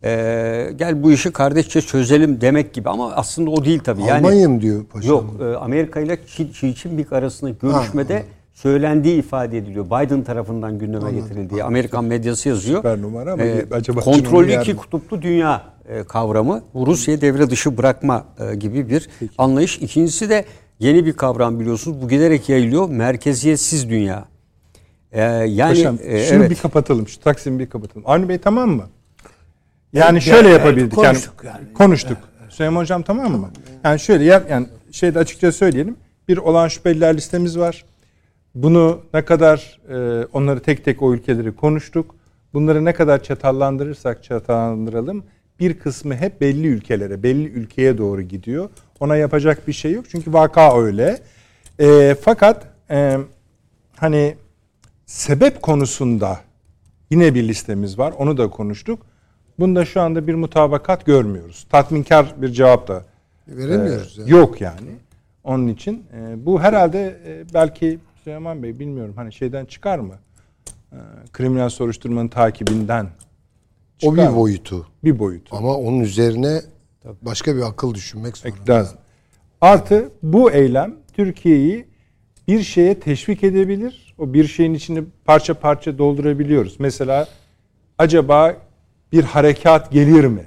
Ee, 0.05 0.71
gel 0.77 1.03
bu 1.03 1.13
işi 1.13 1.33
kardeşçe 1.33 1.81
çözelim 1.81 2.41
demek 2.41 2.75
gibi 2.75 2.89
ama 2.89 3.13
aslında 3.13 3.51
o 3.51 3.65
değil 3.65 3.81
tabii. 3.85 4.03
Yani, 4.03 4.27
Almanya'm 4.27 4.61
diyor 4.61 4.85
paşam. 4.85 5.11
Yok 5.11 5.25
e, 5.41 5.57
Amerika 5.57 6.01
ile 6.01 6.15
Xi 6.15 6.43
Xi 6.43 6.75
Jinping 6.75 7.13
arasında 7.13 7.51
görüşmede 7.51 8.25
söylendiği 8.53 9.19
ifade 9.19 9.59
ediliyor. 9.59 9.87
Biden 9.87 10.25
tarafından 10.25 10.79
gündeme 10.79 11.13
getirildiği. 11.13 11.65
Amerikan 11.65 12.05
medyası 12.05 12.49
yazıyor. 12.49 12.77
Süper 12.77 13.03
numara 13.03 13.33
ama 13.33 13.43
Ee, 13.43 13.65
acaba 13.71 14.01
Çin 14.01 14.13
kontrollü 14.13 14.53
iki 14.61 14.77
kutuplu 14.77 15.23
dünya 15.23 15.63
e, 15.89 16.03
kavramı 16.03 16.63
bu 16.75 16.87
Rusya'yı 16.87 17.21
devre 17.21 17.51
dışı 17.51 17.79
bırakma 17.79 18.25
e, 18.39 18.55
gibi 18.55 18.89
bir 18.91 19.09
anlayış. 19.39 19.79
İkincisi 19.79 20.31
de 20.31 20.45
yeni 20.79 21.07
bir 21.07 21.13
kavram 21.13 21.61
biliyorsunuz. 21.61 22.03
Bu 22.03 22.09
giderek 22.09 22.49
yayılıyor. 22.49 22.89
Merkeziyetsiz 22.89 23.89
dünya. 23.91 24.25
Ee, 25.13 25.23
yani 25.23 25.69
Paşam 25.75 25.99
e, 26.05 26.25
şunu 26.25 26.39
evet. 26.39 26.51
bir 26.51 26.57
kapatalım. 26.57 27.09
Şu 27.09 27.21
Taksim'i 27.21 27.59
bir 27.59 27.67
kapatalım. 27.71 28.03
Avni 28.07 28.29
Bey 28.29 28.39
tamam 28.39 28.71
mı? 28.71 28.83
Yani 29.93 30.11
Evet, 30.13 30.23
şöyle 30.23 30.49
yani 30.49 30.59
yapabildik. 30.59 30.95
konuştuk 30.95 31.45
yani, 31.45 31.57
yani. 31.57 31.73
Konuştuk. 31.73 32.19
Süleyman 32.49 32.81
Hocam 32.81 33.03
tamam 33.03 33.33
mı? 33.33 33.51
Yani 33.85 34.01
şöyle 34.01 34.25
yani 34.25 34.67
şeyde 34.93 35.19
açıkça 35.19 35.53
söyleyelim. 35.53 35.97
Bir 36.29 36.37
olan 36.37 36.69
şüpheliler 36.69 37.17
listemiz 37.17 37.59
var. 37.59 37.85
Bunu 38.55 39.01
ne 39.15 39.25
kadar 39.25 39.81
e, 39.89 40.27
onları 40.33 40.61
tek 40.61 40.85
tek 40.85 41.03
o 41.03 41.15
ülkeleri 41.15 41.57
konuştuk. 41.57 42.15
Bunları 42.55 42.85
ne 42.85 42.93
kadar 42.93 43.23
çatallandırırsak 43.23 44.25
çatallandıralım 44.25 45.25
bir 45.61 45.79
kısmı 45.79 46.17
hep 46.17 46.41
belli 46.41 46.67
ülkelere, 46.67 47.23
belli 47.23 47.49
ülkeye 47.49 47.99
doğru 47.99 48.23
gidiyor. 48.23 48.71
Ona 49.01 49.17
yapacak 49.17 49.69
bir 49.69 49.73
şey 49.73 49.93
yok 49.93 50.05
çünkü 50.11 50.33
vaka 50.33 50.81
öyle. 50.81 51.19
E, 51.81 52.17
fakat 52.23 52.67
e, 52.91 53.19
hani 53.97 54.37
sebep 55.07 55.63
konusunda 55.63 56.41
yine 57.11 57.35
bir 57.35 57.49
listemiz 57.49 57.99
var. 57.99 58.15
Onu 58.19 58.37
da 58.37 58.51
konuştuk. 58.51 59.07
Bunda 59.59 59.85
şu 59.85 60.01
anda 60.01 60.27
bir 60.27 60.35
mutabakat 60.35 61.07
görmüyoruz. 61.07 61.67
Tatminkar 61.71 62.35
bir 62.43 62.49
cevap 62.49 62.89
da 62.89 63.05
Veremiyoruz 63.49 64.19
e, 64.19 64.21
yani. 64.21 64.31
yok 64.31 64.61
yani. 64.61 64.91
Onun 65.45 65.69
için 65.69 66.05
e, 66.15 66.47
bu 66.47 66.61
herhalde 66.61 67.21
e, 67.27 67.45
belki 67.55 67.99
Süleyman 68.25 68.63
Bey 68.63 68.79
bilmiyorum 68.79 69.13
hani 69.17 69.33
şeyden 69.33 69.65
çıkar 69.65 69.99
mı? 69.99 70.15
E, 70.93 70.97
kriminal 71.33 71.69
soruşturmanın 71.69 72.29
takibinden 72.29 73.05
O 74.03 74.11
çıkar 74.11 74.17
bir 74.27 74.31
mı? 74.31 74.37
boyutu. 74.37 74.87
bir 75.05 75.19
boyutu. 75.19 75.57
Ama 75.57 75.75
onun 75.77 76.01
üzerine 76.01 76.61
başka 77.23 77.57
bir 77.57 77.63
akıl 77.63 77.95
düşünmek 77.95 78.37
zorunda. 78.37 78.75
lazım. 78.75 78.99
Artı 79.61 80.11
bu 80.23 80.51
eylem 80.51 80.95
Türkiye'yi 81.13 81.85
bir 82.49 82.63
şeye 82.63 83.01
teşvik 83.01 83.45
edebilir. 83.45 84.15
O 84.19 84.33
bir 84.35 84.47
şeyin 84.47 84.75
içini 84.75 85.05
parça 85.25 85.55
parça 85.55 85.99
doldurabiliyoruz. 85.99 86.77
Mesela 86.81 87.29
acaba 87.99 88.57
bir 89.13 89.25
harekat 89.25 89.93
gelir 89.93 90.25
mi? 90.25 90.47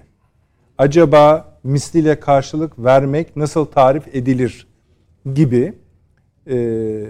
Acaba 0.77 1.57
misliyle 1.63 2.19
karşılık 2.19 2.79
vermek 2.79 3.35
nasıl 3.35 3.65
tarif 3.65 4.15
edilir 4.15 4.67
gibi 5.33 5.73
e, 6.47 6.55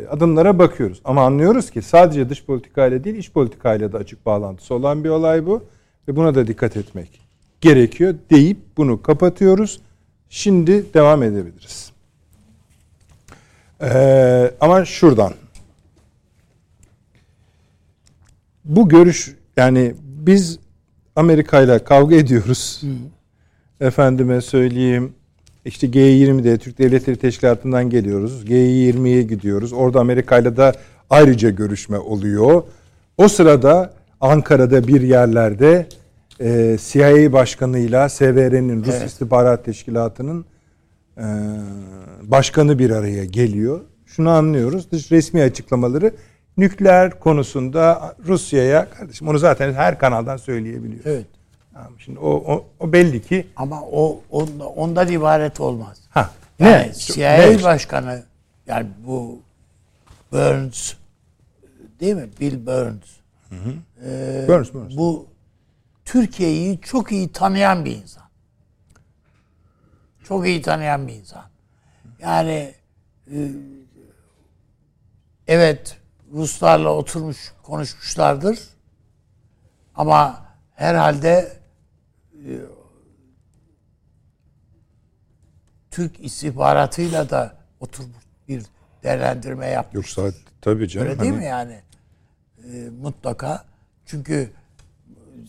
adımlara 0.09 0.59
bakıyoruz. 0.59 1.01
Ama 1.03 1.25
anlıyoruz 1.25 1.71
ki 1.71 1.81
sadece 1.81 2.29
dış 2.29 2.45
politikayla 2.45 3.03
değil 3.03 3.15
iç 3.15 3.31
politikayla 3.31 3.93
da 3.93 3.97
açık 3.97 4.25
bağlantısı 4.25 4.73
olan 4.73 5.03
bir 5.03 5.09
olay 5.09 5.45
bu. 5.45 5.63
Ve 6.07 6.15
buna 6.15 6.35
da 6.35 6.47
dikkat 6.47 6.77
etmek 6.77 7.21
gerekiyor 7.61 8.15
deyip 8.29 8.57
bunu 8.77 9.01
kapatıyoruz. 9.01 9.81
Şimdi 10.29 10.93
devam 10.93 11.23
edebiliriz. 11.23 11.91
Ee, 13.81 14.51
ama 14.61 14.85
şuradan. 14.85 15.33
Bu 18.65 18.89
görüş 18.89 19.35
yani 19.57 19.95
biz 19.99 20.59
Amerika 21.15 21.61
ile 21.61 21.83
kavga 21.83 22.15
ediyoruz. 22.15 22.81
Efendime 23.79 24.41
söyleyeyim 24.41 25.13
işte 25.65 25.87
G20'de 25.87 26.57
Türk 26.57 26.77
Devletleri 26.77 27.15
Teşkilatı'ndan 27.15 27.89
geliyoruz. 27.89 28.45
G20'ye 28.45 29.21
gidiyoruz. 29.21 29.73
Orada 29.73 29.99
Amerika 29.99 30.37
ile 30.39 30.57
de 30.57 30.71
ayrıca 31.09 31.49
görüşme 31.49 31.97
oluyor. 31.97 32.63
O 33.17 33.27
sırada 33.27 33.93
Ankara'da 34.21 34.87
bir 34.87 35.01
yerlerde 35.01 35.87
e, 36.41 36.77
CIA 36.81 37.33
başkanıyla 37.33 38.09
SVR'nin 38.09 38.85
Rus 38.85 39.03
İstihbarat 39.05 39.65
Teşkilatı'nın 39.65 40.45
e, 41.17 41.25
başkanı 42.23 42.79
bir 42.79 42.89
araya 42.89 43.25
geliyor. 43.25 43.81
Şunu 44.05 44.29
anlıyoruz. 44.29 44.91
Dış 44.91 45.11
resmi 45.11 45.41
açıklamaları 45.41 46.13
nükleer 46.57 47.19
konusunda 47.19 48.15
Rusya'ya 48.27 48.89
kardeşim 48.89 49.27
onu 49.27 49.37
zaten 49.39 49.73
her 49.73 49.99
kanaldan 49.99 50.37
söyleyebiliyor. 50.37 51.01
Evet. 51.05 51.25
Tamam, 51.73 51.99
Şimdi 51.99 52.19
o, 52.19 52.29
o, 52.29 52.65
o 52.79 52.93
belli 52.93 53.21
ki 53.21 53.47
Ama 53.55 53.81
o 53.81 54.21
onda, 54.29 54.67
ondan 54.67 55.07
ibaret 55.07 55.59
olmaz. 55.59 55.97
ha 56.09 56.31
Yani 56.59 56.87
ne? 56.87 56.93
CIA 56.93 57.37
Ne? 57.37 57.63
başkanı 57.63 58.23
yani 58.67 58.87
bu 59.07 59.39
Burns 60.31 60.93
değil 61.99 62.15
mi? 62.15 62.29
Bill 62.39 62.65
Burns. 62.65 63.11
Ee, 64.05 64.45
Burns, 64.47 64.73
Burns. 64.73 64.97
Bu 64.97 65.27
Türkiye'yi 66.05 66.81
çok 66.81 67.11
iyi 67.11 67.31
tanıyan 67.31 67.85
bir 67.85 67.95
insan. 67.95 68.23
Çok 70.23 70.47
iyi 70.47 70.61
tanıyan 70.61 71.07
bir 71.07 71.13
insan. 71.13 71.43
Yani 72.21 72.73
e, 73.31 73.37
evet 75.47 75.97
Ruslarla 76.33 76.89
oturmuş 76.89 77.53
konuşmuşlardır. 77.63 78.59
Ama 79.95 80.45
herhalde 80.75 81.53
e, 82.33 82.51
Türk 85.91 86.25
istihbaratıyla 86.25 87.29
da 87.29 87.55
oturmuş 87.79 88.23
bir 88.47 88.63
değerlendirme 89.03 89.67
yapmış. 89.67 89.95
Yoksa 89.95 90.37
tabii 90.61 90.87
canım. 90.87 91.07
Öyle 91.07 91.19
değil 91.19 91.31
hani- 91.31 91.41
mi 91.41 91.45
yani? 91.45 91.81
Ee, 92.65 92.89
mutlaka. 93.01 93.65
Çünkü 94.05 94.51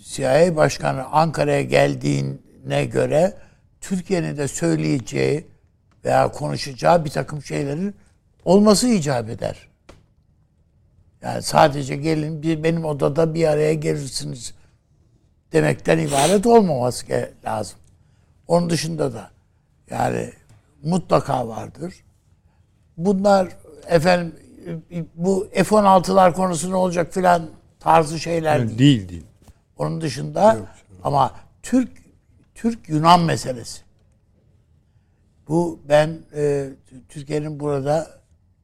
CIA 0.04 0.56
Başkanı 0.56 1.04
Ankara'ya 1.04 1.62
geldiğine 1.62 2.84
göre 2.84 3.36
Türkiye'nin 3.80 4.36
de 4.36 4.48
söyleyeceği 4.48 5.46
veya 6.04 6.32
konuşacağı 6.32 7.04
bir 7.04 7.10
takım 7.10 7.42
şeylerin 7.42 7.94
olması 8.44 8.88
icap 8.88 9.28
eder. 9.28 9.71
Yani 11.22 11.42
sadece 11.42 11.96
gelin 11.96 12.42
bir 12.42 12.62
benim 12.62 12.84
odada 12.84 13.34
bir 13.34 13.48
araya 13.48 13.74
gelirsiniz 13.74 14.54
demekten 15.52 15.98
ibaret 15.98 16.46
olmaması 16.46 17.06
lazım. 17.44 17.78
Onun 18.48 18.70
dışında 18.70 19.12
da 19.14 19.30
yani 19.90 20.32
mutlaka 20.82 21.48
vardır. 21.48 21.94
Bunlar 22.96 23.48
efendim 23.88 24.34
bu 25.14 25.48
F-16'lar 25.52 26.32
konusu 26.32 26.70
ne 26.70 26.74
olacak 26.74 27.14
filan 27.14 27.50
tarzı 27.80 28.20
şeyler 28.20 28.68
değil. 28.68 28.78
Değil 28.78 29.08
değil. 29.08 29.26
Onun 29.78 30.00
dışında 30.00 30.56
ama 31.04 31.34
Türk 31.62 31.90
Türk 32.54 32.88
Yunan 32.88 33.20
meselesi. 33.20 33.82
Bu 35.48 35.80
ben 35.88 36.18
e, 36.36 36.68
Türkiye'nin 37.08 37.60
burada 37.60 38.21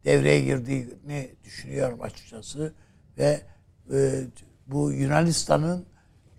devreye 0.08 0.40
girdiğini 0.40 1.30
düşünüyorum 1.44 2.02
açıkçası 2.02 2.72
ve 3.18 3.40
e, 3.92 4.24
bu 4.66 4.92
Yunanistan'ın 4.92 5.86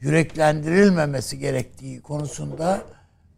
yüreklendirilmemesi 0.02 1.40
gerektiği 1.40 2.02
konusunda 2.02 2.84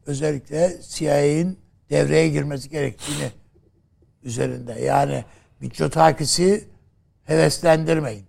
özellikle 0.06 0.78
CIA'nin 0.90 1.60
devreye 1.90 2.30
girmesi 2.30 2.70
gerektiğini 2.70 3.32
üzerinde. 4.24 4.74
Yani 4.74 5.26
Mitsotakis'i 5.60 6.68
heveslendirmeyin. 7.24 8.26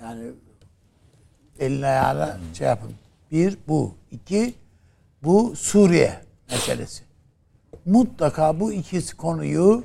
Yani 0.00 0.30
eline 1.58 1.86
ayağına 1.86 2.38
şey 2.54 2.66
yapın. 2.66 2.94
Bir 3.30 3.58
bu. 3.68 3.94
iki 4.10 4.54
bu 5.22 5.56
Suriye 5.56 6.20
meselesi. 6.50 7.01
Mutlaka 7.86 8.60
bu 8.60 8.72
ikisi 8.72 9.16
konuyu 9.16 9.84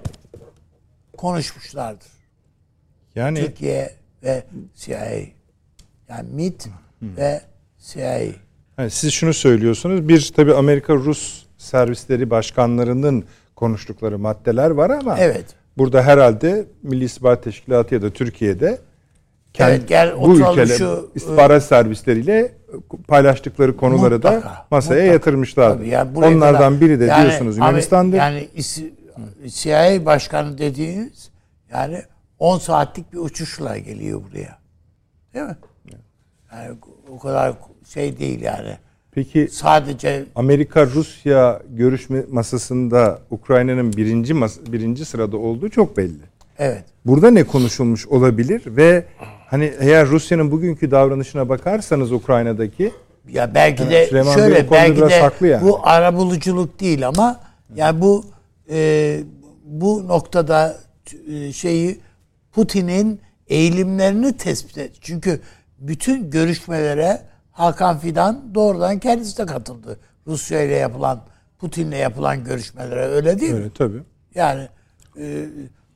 konuşmuşlardır. 1.18 2.07
Yani 3.15 3.40
Türkiye 3.40 3.95
ve 4.24 4.44
CIA. 4.76 5.15
Yani 6.10 6.30
MIT 6.34 6.68
ve 7.02 7.41
CIA. 7.80 8.19
Yani 8.78 8.90
siz 8.90 9.14
şunu 9.14 9.34
söylüyorsunuz. 9.34 10.07
Bir 10.07 10.34
tabii 10.36 10.53
Amerika 10.53 10.95
Rus 10.95 11.45
servisleri 11.57 12.30
başkanlarının 12.30 13.26
konuştukları 13.56 14.19
maddeler 14.19 14.69
var 14.69 14.90
ama 14.90 15.19
Evet. 15.19 15.45
burada 15.78 16.03
herhalde 16.03 16.65
Milli 16.84 17.03
İstihbarat 17.03 17.44
Teşkilatı 17.44 17.95
ya 17.95 18.02
da 18.02 18.10
Türkiye'de 18.10 18.80
kendi 19.58 19.72
Evet, 19.72 19.88
gel 19.88 20.22
bu 20.22 20.36
ülkeler 20.36 20.66
şu, 20.78 21.10
istihbarat 21.16 21.64
servisleriyle 21.64 22.52
paylaştıkları 23.08 23.78
konuları 23.78 24.24
da 24.24 24.32
Mutlaka, 24.32 24.66
masaya 24.72 24.94
mutlaka. 24.96 25.14
yatırmışlar. 25.14 25.74
Tabii 25.74 25.88
yani 25.90 26.18
Onlardan 26.18 26.54
kadar- 26.54 26.82
biri 26.82 27.00
de 27.00 27.06
yani 27.06 27.22
diyorsunuz 27.24 27.58
Yunanistan'dır. 27.58 28.18
Yani 28.18 28.48
CIA 29.48 30.06
başkanı 30.06 30.58
dediğiniz 30.58 31.30
yani 31.72 32.02
10 32.40 32.58
saatlik 32.58 33.14
bir 33.14 33.18
uçuşla 33.18 33.78
geliyor 33.78 34.22
buraya. 34.32 34.58
Değil 35.34 35.46
mi? 35.46 35.58
Yani 36.54 36.78
o 37.10 37.20
kadar 37.20 37.54
şey 37.94 38.20
değil 38.20 38.42
yani. 38.42 38.78
Peki 39.12 39.48
Sadece 39.52 40.26
Amerika 40.36 40.86
Rusya 40.86 41.62
görüşme 41.70 42.24
masasında 42.32 43.20
Ukrayna'nın 43.32 43.94
birinci 43.94 44.34
mas- 44.34 44.72
birinci 44.72 45.06
sırada 45.06 45.38
olduğu 45.38 45.70
çok 45.70 45.98
belli. 45.98 46.20
evet. 46.60 46.84
Burada 47.06 47.32
ne 47.32 47.44
konuşulmuş 47.44 48.08
olabilir 48.08 48.62
ve 48.66 49.06
hani 49.49 49.74
eğer 49.80 50.07
Rusya'nın 50.07 50.52
bugünkü 50.52 50.91
davranışına 50.91 51.49
bakarsanız 51.49 52.11
Ukrayna'daki 52.11 52.94
Ya 53.30 53.56
belki 53.56 53.90
de 53.90 54.06
Süleyman 54.06 54.38
Bey 54.38 54.44
şöyle 54.44 54.68
konuda 54.68 55.10
belki 55.10 55.44
de 55.44 55.48
yani. 55.48 55.64
bu 55.64 55.80
arabuluculuk 55.84 56.80
değil 56.80 57.07
ama 57.07 57.40
yani 57.76 58.02
bu 58.02 58.26
e, 58.69 59.19
bu 59.65 60.07
noktada 60.07 60.78
e, 61.32 61.53
şeyi 61.53 61.99
Putin'in 62.52 63.22
eğilimlerini 63.48 64.38
tespit 64.38 64.78
et. 64.78 64.91
Çünkü 65.02 65.41
bütün 65.80 66.30
görüşmelere 66.30 67.22
Hakan 67.52 67.99
Fidan 67.99 68.56
doğrudan 68.56 68.99
kendisi 68.99 69.38
de 69.38 69.45
katıldı. 69.45 69.99
Rusya 70.28 70.61
ile 70.61 70.76
yapılan 70.76 71.22
Putin'le 71.60 71.91
yapılan 71.95 72.44
görüşmelere 72.44 73.06
öyle 73.06 73.40
değil 73.40 73.52
mi? 73.52 73.57
öyle 73.57 73.69
tabii. 73.69 74.03
Yani 74.36 74.68
e, 75.19 75.45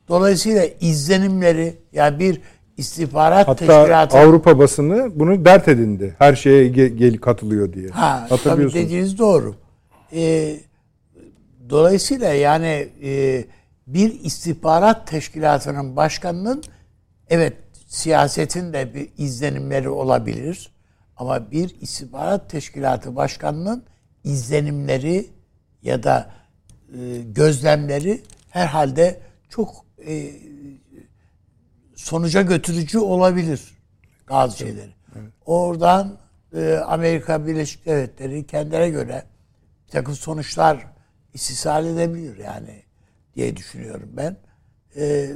dolayısıyla 0.08 0.64
izlenimleri 0.80 1.76
yani 1.92 2.18
bir 2.18 2.40
istihbarat 2.82 3.48
Hatta 3.48 3.66
teşkilatı 3.66 4.18
Avrupa 4.18 4.58
basını 4.58 5.12
bunu 5.14 5.44
dert 5.44 5.68
edindi. 5.68 6.14
Her 6.18 6.34
şeye 6.34 6.68
ge- 6.68 6.86
gel 6.96 7.16
katılıyor 7.16 7.72
diye. 7.72 7.88
Ha, 7.88 8.28
tabii 8.44 8.72
dediğiniz 8.72 9.18
doğru. 9.18 9.54
Ee, 10.12 10.56
dolayısıyla 11.70 12.32
yani 12.32 12.88
e, 13.04 13.44
bir 13.86 14.20
istihbarat 14.20 15.06
teşkilatının 15.06 15.96
başkanının 15.96 16.62
evet 17.28 17.52
siyasetin 17.86 18.72
de 18.72 18.94
bir 18.94 19.08
izlenimleri 19.18 19.88
olabilir. 19.88 20.72
Ama 21.16 21.50
bir 21.50 21.76
istihbarat 21.80 22.50
teşkilatı 22.50 23.16
başkanının 23.16 23.84
izlenimleri 24.24 25.26
ya 25.82 26.02
da 26.02 26.30
e, 26.98 27.18
gözlemleri 27.18 28.20
herhalde 28.50 29.20
çok 29.48 29.84
e, 30.06 30.30
sonuca 32.02 32.42
götürücü 32.42 32.98
olabilir 32.98 33.78
bazı 34.30 34.58
şeyleri. 34.58 34.90
Oradan 35.46 36.18
e, 36.56 36.74
Amerika 36.74 37.46
Birleşik 37.46 37.86
Devletleri 37.86 38.46
kendilerine 38.46 38.90
göre 38.90 39.24
bir 39.86 39.92
takım 39.92 40.14
sonuçlar 40.14 40.86
istisal 41.34 41.86
edebilir 41.86 42.38
yani 42.38 42.82
diye 43.34 43.56
düşünüyorum 43.56 44.08
ben. 44.12 44.36
E, 44.96 45.30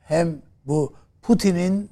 hem 0.00 0.42
bu 0.66 0.94
Putin'in 1.22 1.90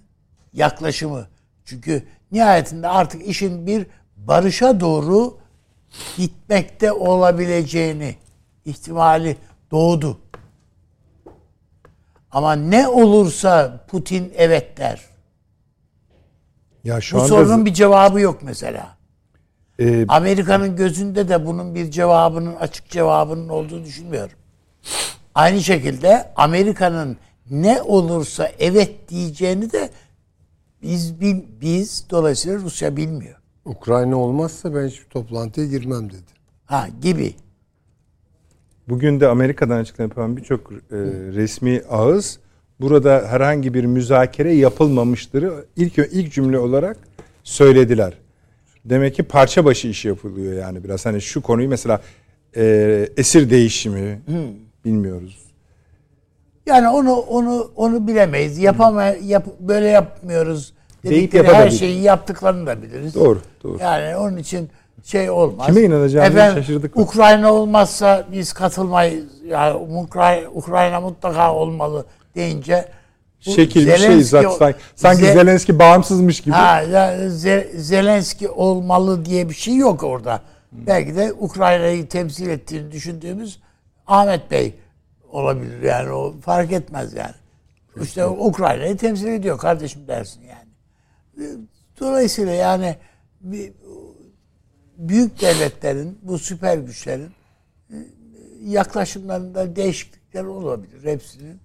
yaklaşımı 0.52 1.26
çünkü 1.64 2.02
nihayetinde 2.32 2.88
artık 2.88 3.26
işin 3.28 3.66
bir 3.66 3.86
barışa 4.16 4.80
doğru 4.80 5.38
gitmekte 6.16 6.92
olabileceğini 6.92 8.16
ihtimali 8.64 9.36
doğdu. 9.70 10.18
Ama 12.32 12.52
ne 12.52 12.88
olursa 12.88 13.84
Putin 13.88 14.32
evet 14.36 14.76
der. 14.76 15.00
Ya 16.84 17.00
şu 17.00 17.16
Bu 17.16 17.20
anda 17.20 17.28
sorunun 17.28 17.66
bir 17.66 17.74
cevabı 17.74 18.20
yok 18.20 18.38
mesela. 18.42 18.96
e, 19.80 20.06
Amerika'nın 20.08 20.76
gözünde 20.76 21.28
de 21.28 21.46
bunun 21.46 21.74
bir 21.74 21.90
cevabının 21.90 22.56
açık 22.56 22.88
cevabının 22.90 23.48
olduğunu 23.48 23.84
düşünmüyorum. 23.84 24.36
Aynı 25.34 25.62
şekilde 25.62 26.32
Amerika'nın 26.36 27.16
ne 27.50 27.82
olursa 27.82 28.50
evet 28.58 29.08
diyeceğini 29.08 29.72
de 29.72 29.90
biz 30.82 31.20
bil- 31.20 31.42
biz 31.60 32.04
dolayısıyla 32.10 32.58
Rusya 32.58 32.96
bilmiyor. 32.96 33.38
Ukrayna 33.64 34.16
olmazsa 34.16 34.74
ben 34.74 34.88
hiçbir 34.88 35.08
toplantıya 35.10 35.66
girmem 35.66 36.10
dedi. 36.10 36.32
Ha 36.66 36.88
gibi. 37.02 37.34
Bugün 38.88 39.20
de 39.20 39.28
Amerika'dan 39.28 39.78
açıklama 39.78 40.08
yapan 40.08 40.36
birçok 40.36 40.72
e, 40.72 40.76
resmi 41.34 41.82
ağız 41.90 42.38
burada 42.80 43.24
herhangi 43.28 43.74
bir 43.74 43.84
müzakere 43.84 44.54
yapılmamıştır. 44.54 45.52
İlk 45.76 45.98
ilk 45.98 46.32
cümle 46.32 46.58
olarak 46.58 46.96
söylediler. 47.44 48.12
Demek 48.84 49.14
ki 49.14 49.22
parça 49.22 49.64
başı 49.64 49.88
iş 49.88 50.04
yapılıyor 50.04 50.52
yani 50.52 50.84
biraz. 50.84 51.06
Hani 51.06 51.20
şu 51.20 51.42
konuyu 51.42 51.68
mesela 51.68 52.00
e, 52.56 53.08
esir 53.16 53.50
değişimi 53.50 54.20
bilmiyoruz. 54.84 55.38
Yani 56.66 56.88
onu 56.88 57.14
onu 57.14 57.70
onu 57.76 58.06
bilemeyiz. 58.06 58.58
Yapama 58.58 59.04
yap, 59.04 59.46
böyle 59.60 59.86
yapmıyoruz. 59.86 60.72
Dedikleri 61.04 61.48
her 61.48 61.70
şeyi 61.70 62.02
yaptıklarını 62.02 62.66
da 62.66 62.82
biliriz. 62.82 63.14
Doğru, 63.14 63.40
doğru. 63.62 63.78
Yani 63.80 64.16
onun 64.16 64.36
için 64.36 64.70
şey 65.04 65.30
olmaz. 65.30 65.66
Kime 65.66 65.80
inanacağımızı 65.80 66.38
şaşırdık. 66.54 66.96
Ukrayna 66.96 67.52
olmazsa 67.52 68.26
biz 68.32 68.52
katılmayız. 68.52 69.24
Yani 69.46 69.74
Ukrayna, 69.76 70.48
Ukrayna 70.50 71.00
mutlaka 71.00 71.54
olmalı 71.54 72.06
deyince 72.34 72.88
Şekil 73.40 73.86
bir 73.86 73.96
şey 73.96 74.22
zaten. 74.22 74.74
Sanki 74.96 75.22
Ze- 75.24 75.32
Zelenski 75.34 75.78
bağımsızmış 75.78 76.40
gibi. 76.40 76.54
Ha, 76.54 76.80
ya 76.82 77.16
Ze- 77.28 77.76
Zelenski 77.76 78.48
olmalı 78.48 79.24
diye 79.24 79.48
bir 79.48 79.54
şey 79.54 79.76
yok 79.76 80.02
orada. 80.02 80.40
Belki 80.72 81.16
de 81.16 81.32
Ukrayna'yı 81.32 82.08
temsil 82.08 82.48
ettiğini 82.48 82.92
düşündüğümüz 82.92 83.60
Ahmet 84.06 84.50
Bey 84.50 84.74
olabilir 85.32 85.82
yani 85.82 86.10
o 86.12 86.34
fark 86.44 86.72
etmez 86.72 87.14
yani. 87.14 87.34
İşte 88.02 88.26
Ukrayna'yı 88.26 88.96
temsil 88.96 89.26
ediyor 89.26 89.58
kardeşim 89.58 90.08
dersin 90.08 90.40
yani. 90.42 90.68
Dolayısıyla 92.00 92.52
yani 92.52 92.96
bir- 93.40 93.72
büyük 95.08 95.40
devletlerin, 95.40 96.18
bu 96.22 96.38
süper 96.38 96.78
güçlerin 96.78 97.30
e, 97.90 97.96
yaklaşımlarında 98.64 99.76
değişiklikler 99.76 100.44
olabilir 100.44 101.04
hepsinin. 101.04 101.60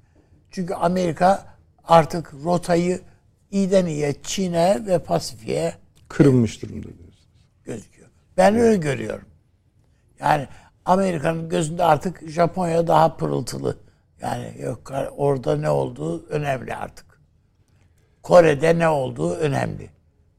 Çünkü 0.52 0.74
Amerika 0.74 1.46
artık 1.84 2.34
rotayı 2.44 3.02
iyiden 3.52 3.86
iyiye 3.86 4.16
Çin'e 4.24 4.86
ve 4.86 5.00
Pasifik'e 5.00 5.74
Kırılmış 6.08 6.62
durumda 6.62 6.88
gözüküyor. 7.66 8.10
Ben 8.38 8.56
öyle 8.56 8.78
görüyorum. 8.78 9.28
Yani 10.20 10.48
Amerika'nın 10.86 11.50
gözünde 11.50 11.84
artık 11.84 12.30
Japonya 12.30 12.88
daha 12.88 13.18
pırıltılı. 13.18 13.78
Yani 14.22 14.54
yok 14.62 14.92
orada 15.18 15.58
ne 15.58 15.70
olduğu 15.70 16.28
önemli 16.28 16.76
artık. 16.76 17.06
Kore'de 18.24 18.80
ne 18.80 18.88
olduğu 18.88 19.34
önemli. 19.34 19.90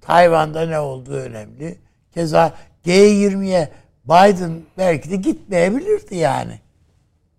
Tayvan'da 0.01 0.67
ne 0.67 0.79
olduğu 0.79 1.17
önemli. 1.17 1.79
Keza 2.15 2.55
G20'ye 2.87 3.69
Biden 4.05 4.53
belki 4.79 5.11
de 5.11 5.17
gitmeyebilirdi 5.17 6.17
yani. 6.17 6.61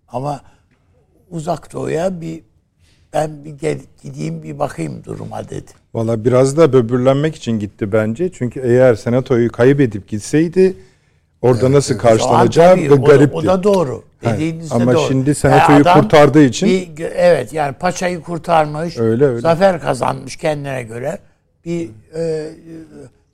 Ama 0.08 0.40
uzak 1.30 1.72
doğuya 1.72 2.20
bir 2.20 2.42
ben 3.12 3.44
bir 3.44 3.50
gel- 3.50 3.80
gideyim 4.02 4.42
bir 4.42 4.58
bakayım 4.58 5.04
duruma 5.04 5.48
dedi. 5.48 5.70
Valla 5.94 6.24
biraz 6.24 6.56
da 6.56 6.72
böbürlenmek 6.72 7.36
için 7.36 7.58
gitti 7.58 7.92
bence. 7.92 8.32
Çünkü 8.32 8.60
eğer 8.60 8.94
senatoyu 8.94 9.52
kaybedip 9.52 10.08
gitseydi 10.08 10.76
orada 11.42 11.72
nasıl 11.72 11.94
O 11.94 11.98
karşılanacağı 11.98 12.76
da 12.90 12.94
o 12.94 13.02
da- 13.02 13.06
garipti. 13.12 13.36
O 13.36 13.44
da 13.44 13.62
doğru. 13.62 14.02
Evet. 14.22 14.34
Dediğiniz 14.34 14.70
de 14.70 14.74
Ama 14.74 14.92
doğru. 14.92 15.02
şimdi 15.08 15.34
senatoyu 15.34 15.78
Yani 15.78 15.88
adam 15.90 16.02
kurtardığı 16.02 16.42
için- 16.42 16.68
bir 16.68 17.04
evet 17.14 17.52
yani 17.52 17.72
paçayı 17.74 18.20
kurtarmış. 18.22 18.98
Öyle, 18.98 19.24
öyle. 19.24 19.40
Zafer 19.40 19.80
kazanmış 19.80 20.36
kendine 20.36 20.82
göre. 20.82 21.18
Bir 21.64 21.90
e, 22.14 22.50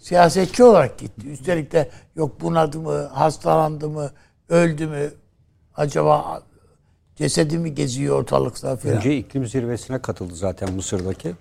siyasetçi 0.06 0.64
olarak 0.64 0.98
gitti. 0.98 1.28
Üstelik 1.28 1.72
de 1.72 1.88
yok 2.16 2.40
bunadı 2.40 2.80
mı, 2.80 3.02
hastalandı 3.12 3.88
mı, 3.88 4.10
öldü 4.48 4.86
mü? 4.86 5.10
Acaba 5.76 6.42
cesedi 7.16 7.58
mi 7.58 7.74
geziyor 7.74 8.20
ortalıkta 8.20 8.76
falan. 8.76 8.96
Önce 8.96 9.16
iklim 9.16 9.46
zirvesine 9.46 9.98
katıldı 10.02 10.34
zaten 10.34 10.72
Mısır'daki. 10.72 11.34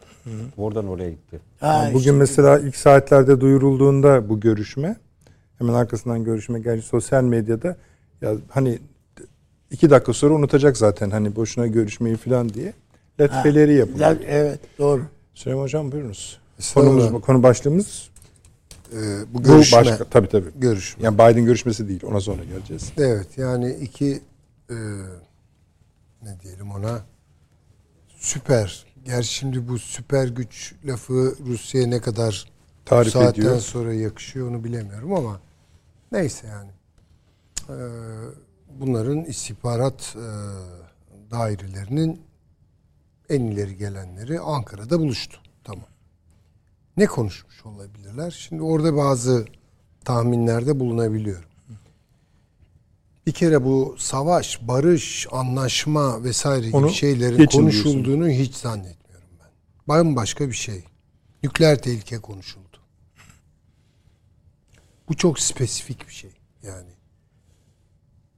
Oradan 0.58 0.88
oraya 0.88 1.10
gitti. 1.10 1.40
Ha, 1.60 1.86
Bugün 1.88 2.00
işte 2.00 2.12
mesela 2.12 2.60
ilk 2.60 2.76
saatlerde 2.76 3.42
duyurulduğunda 3.42 4.30
bu 4.30 4.40
görüşme 4.40 4.96
hemen 5.58 5.74
arkasından 5.74 6.24
görüşme 6.24 6.60
geldi 6.60 6.82
sosyal 6.82 7.24
medyada 7.24 7.76
ya 8.22 8.34
hani 8.50 8.80
iki 9.72 9.90
dakika 9.90 10.14
sonra 10.14 10.34
unutacak 10.34 10.78
zaten 10.78 11.10
hani 11.10 11.36
boşuna 11.36 11.68
görüşmeyi 11.68 12.18
falan 12.18 12.50
diye 12.50 12.74
letfeleri 13.20 13.74
yapılıyor. 13.74 14.18
Evet 14.28 14.60
doğru. 14.80 15.02
Süleyman 15.34 15.64
Hocam 15.64 15.92
buyurunuz. 15.92 16.40
Konumuz, 16.74 17.22
konu 17.22 17.44
başlığımız 17.44 18.10
Ee, 18.96 19.34
bu 19.34 19.40
bu 19.40 19.44
görüşme. 19.44 19.78
başka. 19.78 20.04
Tabii 20.10 20.28
tabii. 20.30 20.50
Görüşme. 20.56 21.04
Yani 21.04 21.16
Biden 21.16 21.46
görüşmesi 21.46 21.88
değil 21.88 22.04
ona 22.06 22.20
sonra 22.22 22.44
geleceğiz. 22.44 22.92
Evet 22.98 23.38
yani 23.38 23.74
iki 23.74 24.22
e, 24.70 24.76
ne 26.22 26.40
diyelim 26.44 26.72
ona 26.72 27.02
süper. 28.18 28.86
Gerçi 29.06 29.34
şimdi 29.34 29.68
bu 29.68 29.80
süper 29.80 30.28
güç 30.28 30.76
lafı 30.86 31.36
Rusya'ya 31.48 31.88
ne 31.88 32.02
kadar 32.02 32.46
Tarif 32.86 33.08
bu 33.08 33.12
saatten 33.20 33.42
ediyor. 33.42 33.60
sonra 33.60 33.94
yakışıyor 33.94 34.50
onu 34.50 34.64
bilemiyorum 34.64 35.14
ama 35.14 35.42
neyse 36.12 36.48
yani. 36.48 36.72
Ee, 37.70 37.74
bunların 38.80 39.24
istihbarat 39.26 40.16
e, 40.16 40.28
dairelerinin 41.32 42.22
en 43.30 43.42
ileri 43.42 43.76
gelenleri 43.78 44.40
Ankara'da 44.40 45.00
buluştu. 45.00 45.38
Ne 46.98 47.06
konuşmuş 47.06 47.66
olabilirler? 47.66 48.32
Şimdi 48.32 48.62
orada 48.62 48.98
bazı 48.98 49.46
tahminlerde 50.06 50.80
bulunabiliyorum. 50.80 51.50
Bir 53.28 53.32
kere 53.32 53.64
bu 53.64 53.96
savaş, 54.00 54.68
barış, 54.68 55.28
anlaşma 55.32 56.24
vesaire 56.24 56.66
gibi 56.66 56.78
Onu 56.78 56.90
şeylerin 56.90 57.46
konuşulduğunu 57.46 58.30
hiç 58.30 58.56
zannetmiyorum 58.56 59.30
ben. 59.40 59.50
Bambaşka 59.88 60.48
bir 60.48 60.54
şey. 60.54 60.84
Nükleer 61.44 61.82
tehlike 61.82 62.18
konuşuldu. 62.18 62.78
Bu 65.10 65.16
çok 65.16 65.40
spesifik 65.40 66.08
bir 66.08 66.14
şey. 66.14 66.32
Yani 66.64 66.90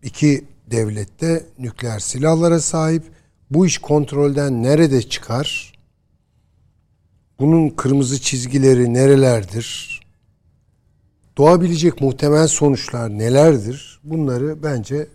iki 0.04 0.46
devlette 0.72 1.46
nükleer 1.60 2.00
silahlara 2.00 2.60
sahip. 2.60 3.04
Bu 3.52 3.66
iş 3.66 3.78
kontrolden 3.78 4.64
nerede 4.64 5.02
çıkar? 5.02 5.77
Bunun 7.40 7.70
kırmızı 7.70 8.22
çizgileri 8.22 8.94
nerelerdir? 8.94 10.00
Doğabilecek 11.38 12.02
muhtemel 12.02 12.48
sonuçlar 12.48 13.10
nelerdir? 13.10 14.00
Bunları 14.04 14.64
bence 14.64 15.08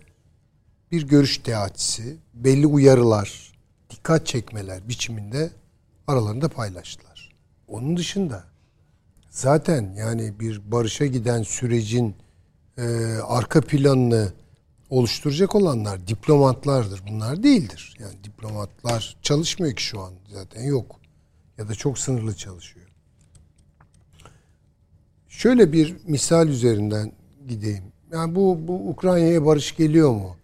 bir 0.91 1.07
görüş 1.07 1.37
teatisi, 1.37 2.17
belli 2.33 2.67
uyarılar, 2.67 3.53
dikkat 3.89 4.27
çekmeler 4.27 4.89
biçiminde 4.89 5.51
aralarında 6.07 6.49
paylaştılar. 6.49 7.33
onun 7.67 7.97
dışında 7.97 8.43
zaten 9.29 9.93
yani 9.97 10.39
bir 10.39 10.71
barışa 10.71 11.05
giden 11.05 11.43
sürecin 11.43 12.15
e, 12.77 12.83
arka 13.27 13.61
planını 13.61 14.33
oluşturacak 14.89 15.55
olanlar 15.55 16.07
diplomatlardır. 16.07 17.01
Bunlar 17.09 17.43
değildir. 17.43 17.97
Yani 17.99 18.23
diplomatlar 18.23 19.15
çalışmıyor 19.21 19.75
ki 19.75 19.83
şu 19.83 20.01
an 20.01 20.13
zaten 20.33 20.63
yok. 20.63 21.02
Ya 21.57 21.69
da 21.69 21.75
çok 21.75 21.99
sınırlı 21.99 22.35
çalışıyor. 22.35 22.87
Şöyle 25.27 25.73
bir 25.73 25.95
misal 26.05 26.47
üzerinden 26.47 27.11
gideyim. 27.47 27.83
Yani 28.11 28.35
bu, 28.35 28.67
bu 28.67 28.89
Ukrayna'ya 28.89 29.45
barış 29.45 29.75
geliyor 29.75 30.11
mu? 30.11 30.37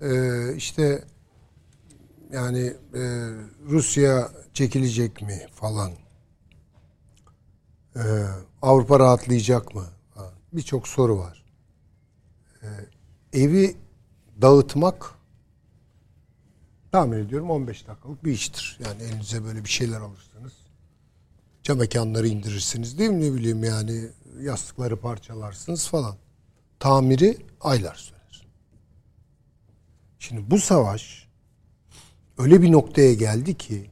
Ee, 0.00 0.56
işte 0.56 1.04
yani 2.32 2.74
e, 2.94 3.02
Rusya 3.68 4.30
çekilecek 4.52 5.22
mi 5.22 5.46
falan? 5.54 5.92
Ee, 7.96 8.00
Avrupa 8.62 9.00
rahatlayacak 9.00 9.74
mı? 9.74 9.84
Birçok 10.52 10.88
soru 10.88 11.18
var. 11.18 11.44
Ee, 12.62 12.66
evi 13.32 13.76
dağıtmak 14.42 15.15
tahmin 16.96 17.18
ediyorum 17.18 17.50
15 17.50 17.86
dakikalık 17.86 18.24
bir 18.24 18.32
iştir. 18.32 18.78
Yani 18.84 19.02
elinize 19.02 19.44
böyle 19.44 19.64
bir 19.64 19.68
şeyler 19.68 20.00
alırsınız. 20.00 20.52
Cam 21.62 21.78
mekanları 21.78 22.28
indirirsiniz 22.28 22.98
değil 22.98 23.10
mi 23.10 23.20
ne 23.20 23.34
bileyim 23.34 23.64
yani 23.64 24.08
yastıkları 24.40 25.00
parçalarsınız 25.00 25.88
falan. 25.88 26.16
Tamiri 26.78 27.38
aylar 27.60 27.94
sürer. 27.94 28.46
Şimdi 30.18 30.50
bu 30.50 30.58
savaş 30.58 31.28
öyle 32.38 32.62
bir 32.62 32.72
noktaya 32.72 33.14
geldi 33.14 33.54
ki 33.58 33.90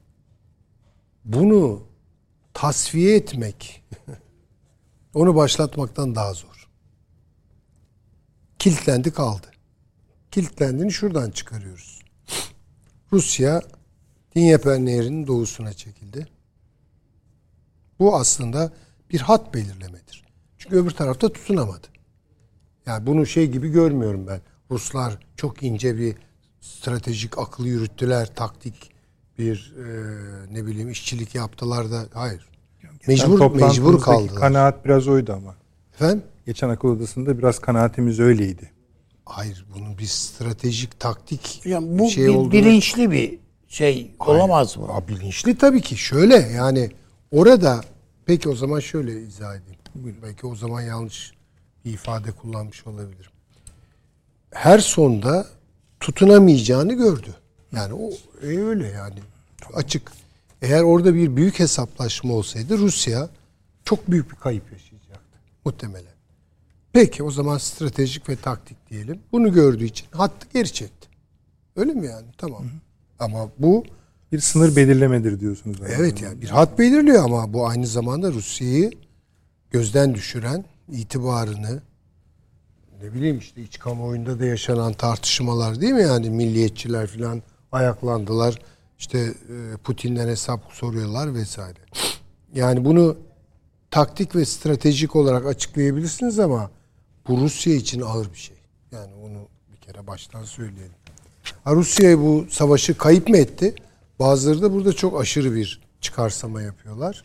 bunu 1.24 1.82
tasfiye 2.54 3.16
etmek 3.16 3.84
onu 5.14 5.36
başlatmaktan 5.36 6.14
daha 6.14 6.32
zor. 6.32 6.68
Kilitlendi 8.58 9.10
kaldı. 9.10 9.46
Kilitlendiğini 10.30 10.92
şuradan 10.92 11.30
çıkarıyoruz. 11.30 11.93
Rusya 13.14 13.62
Dinyeper 14.36 14.78
Nehri'nin 14.78 15.26
doğusuna 15.26 15.72
çekildi. 15.72 16.26
Bu 17.98 18.16
aslında 18.16 18.72
bir 19.10 19.20
hat 19.20 19.54
belirlemedir. 19.54 20.24
Çünkü 20.58 20.76
öbür 20.76 20.90
tarafta 20.90 21.32
tutunamadı. 21.32 21.86
Yani 22.86 23.06
bunu 23.06 23.26
şey 23.26 23.50
gibi 23.50 23.68
görmüyorum 23.68 24.26
ben. 24.26 24.40
Ruslar 24.70 25.18
çok 25.36 25.62
ince 25.62 25.98
bir 25.98 26.16
stratejik 26.60 27.38
akıl 27.38 27.64
yürüttüler, 27.64 28.34
taktik 28.34 28.90
bir 29.38 29.74
e, 29.78 29.84
ne 30.54 30.66
bileyim 30.66 30.90
işçilik 30.90 31.34
yaptılar 31.34 31.90
da 31.90 32.06
hayır. 32.14 32.48
Mecbur 33.06 33.28
mecbur 33.28 33.38
Toplantımızdaki 33.38 34.04
kaldılar. 34.04 34.40
Kanaat 34.40 34.84
biraz 34.84 35.08
oydu 35.08 35.32
ama. 35.32 35.56
Efendim? 35.94 36.22
Geçen 36.46 36.68
akıl 36.68 36.88
odasında 36.88 37.38
biraz 37.38 37.58
kanaatimiz 37.58 38.20
öyleydi. 38.20 38.73
Hayır 39.26 39.64
bunun 39.74 39.98
bir 39.98 40.04
stratejik 40.06 41.00
taktik 41.00 41.60
Yani 41.66 41.98
bu 41.98 42.10
şey 42.10 42.24
bir 42.24 42.28
olduğunu- 42.34 42.52
bilinçli 42.52 43.10
bir 43.10 43.38
şey 43.68 44.10
olamaz 44.20 44.76
mı? 44.76 44.86
Aa, 44.88 45.08
bilinçli 45.08 45.58
tabii 45.58 45.80
ki. 45.80 45.96
Şöyle 45.96 46.34
yani 46.36 46.90
orada 47.32 47.84
peki 48.26 48.48
o 48.48 48.54
zaman 48.54 48.80
şöyle 48.80 49.22
izah 49.22 49.56
edeyim. 49.56 50.16
Belki 50.22 50.46
o 50.46 50.54
zaman 50.56 50.80
yanlış 50.82 51.32
bir 51.84 51.92
ifade 51.92 52.32
kullanmış 52.32 52.86
olabilirim. 52.86 53.30
Her 54.50 54.78
sonda 54.78 55.46
tutunamayacağını 56.00 56.92
gördü. 56.94 57.34
Yani 57.76 57.94
o 57.94 58.10
e, 58.42 58.46
öyle 58.46 58.86
yani 58.88 59.18
açık. 59.74 60.12
Eğer 60.62 60.82
orada 60.82 61.14
bir 61.14 61.36
büyük 61.36 61.58
hesaplaşma 61.58 62.34
olsaydı 62.34 62.78
Rusya 62.78 63.28
çok 63.84 64.10
büyük 64.10 64.30
bir 64.30 64.36
kayıp 64.36 64.72
yaşayacaktı 64.72 65.38
muhtemelen. 65.64 66.13
Peki 66.94 67.22
o 67.22 67.30
zaman 67.30 67.58
stratejik 67.58 68.28
ve 68.28 68.36
taktik 68.36 68.90
diyelim. 68.90 69.20
Bunu 69.32 69.52
gördüğü 69.52 69.84
için 69.84 70.06
hattı 70.10 70.46
geri 70.54 70.72
çekti. 70.72 71.08
Öyle 71.76 71.92
mi 71.92 72.06
yani? 72.06 72.26
Tamam. 72.38 72.64
Ama 73.18 73.48
bu 73.58 73.84
Bir 74.32 74.40
sınır 74.40 74.76
belirlemedir 74.76 75.40
diyorsunuz. 75.40 75.76
Evet 75.88 76.22
yani 76.22 76.42
bir 76.42 76.48
hat 76.48 76.78
belirliyor 76.78 77.24
ama 77.24 77.52
bu 77.52 77.66
aynı 77.66 77.86
zamanda 77.86 78.32
Rusya'yı 78.32 78.90
gözden 79.70 80.14
düşüren 80.14 80.64
itibarını 80.92 81.82
ne 83.02 83.14
bileyim 83.14 83.38
işte 83.38 83.62
iç 83.62 83.78
kamuoyunda 83.78 84.40
da 84.40 84.44
yaşanan 84.44 84.92
tartışmalar 84.92 85.80
değil 85.80 85.92
mi 85.92 86.02
yani 86.02 86.30
milliyetçiler 86.30 87.06
falan 87.06 87.42
ayaklandılar. 87.72 88.58
İşte 88.98 89.18
e, 89.18 89.76
Putin'den 89.84 90.28
hesap 90.28 90.60
soruyorlar 90.72 91.34
vesaire. 91.34 91.78
Yani 92.54 92.84
bunu 92.84 93.16
taktik 93.90 94.36
ve 94.36 94.44
stratejik 94.44 95.16
olarak 95.16 95.46
açıklayabilirsiniz 95.46 96.38
ama 96.38 96.70
bu 97.28 97.40
Rusya 97.40 97.74
için 97.74 98.00
ağır 98.00 98.32
bir 98.32 98.38
şey. 98.38 98.56
Yani 98.92 99.14
onu 99.14 99.48
bir 99.72 99.76
kere 99.76 100.06
baştan 100.06 100.44
söyleyelim. 100.44 100.94
Ha, 101.64 101.74
Rusya 101.74 102.18
bu 102.18 102.46
savaşı 102.50 102.98
kayıp 102.98 103.28
mı 103.28 103.36
etti? 103.36 103.74
Bazıları 104.18 104.62
da 104.62 104.72
burada 104.72 104.92
çok 104.92 105.20
aşırı 105.20 105.54
bir 105.54 105.80
çıkarsama 106.00 106.62
yapıyorlar. 106.62 107.24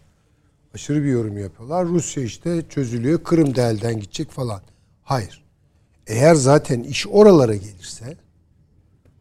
Aşırı 0.74 1.04
bir 1.04 1.10
yorum 1.10 1.38
yapıyorlar. 1.38 1.86
Rusya 1.86 2.24
işte 2.24 2.64
çözülüyor. 2.70 3.24
Kırım 3.24 3.56
da 3.56 3.70
elden 3.70 4.00
gidecek 4.00 4.32
falan. 4.32 4.62
Hayır. 5.04 5.44
Eğer 6.08 6.36
zaten 6.36 6.84
iş 6.84 7.08
oralara 7.08 7.56
gelirse 7.56 8.18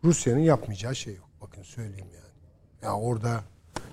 Rusya'nın 0.05 0.41
yapmayacağı 0.41 0.97
şey 0.97 1.15
yok. 1.15 1.29
Bakın 1.41 1.63
söyleyeyim 1.63 2.07
yani. 2.15 2.35
Ya 2.83 2.93
orada 2.93 3.41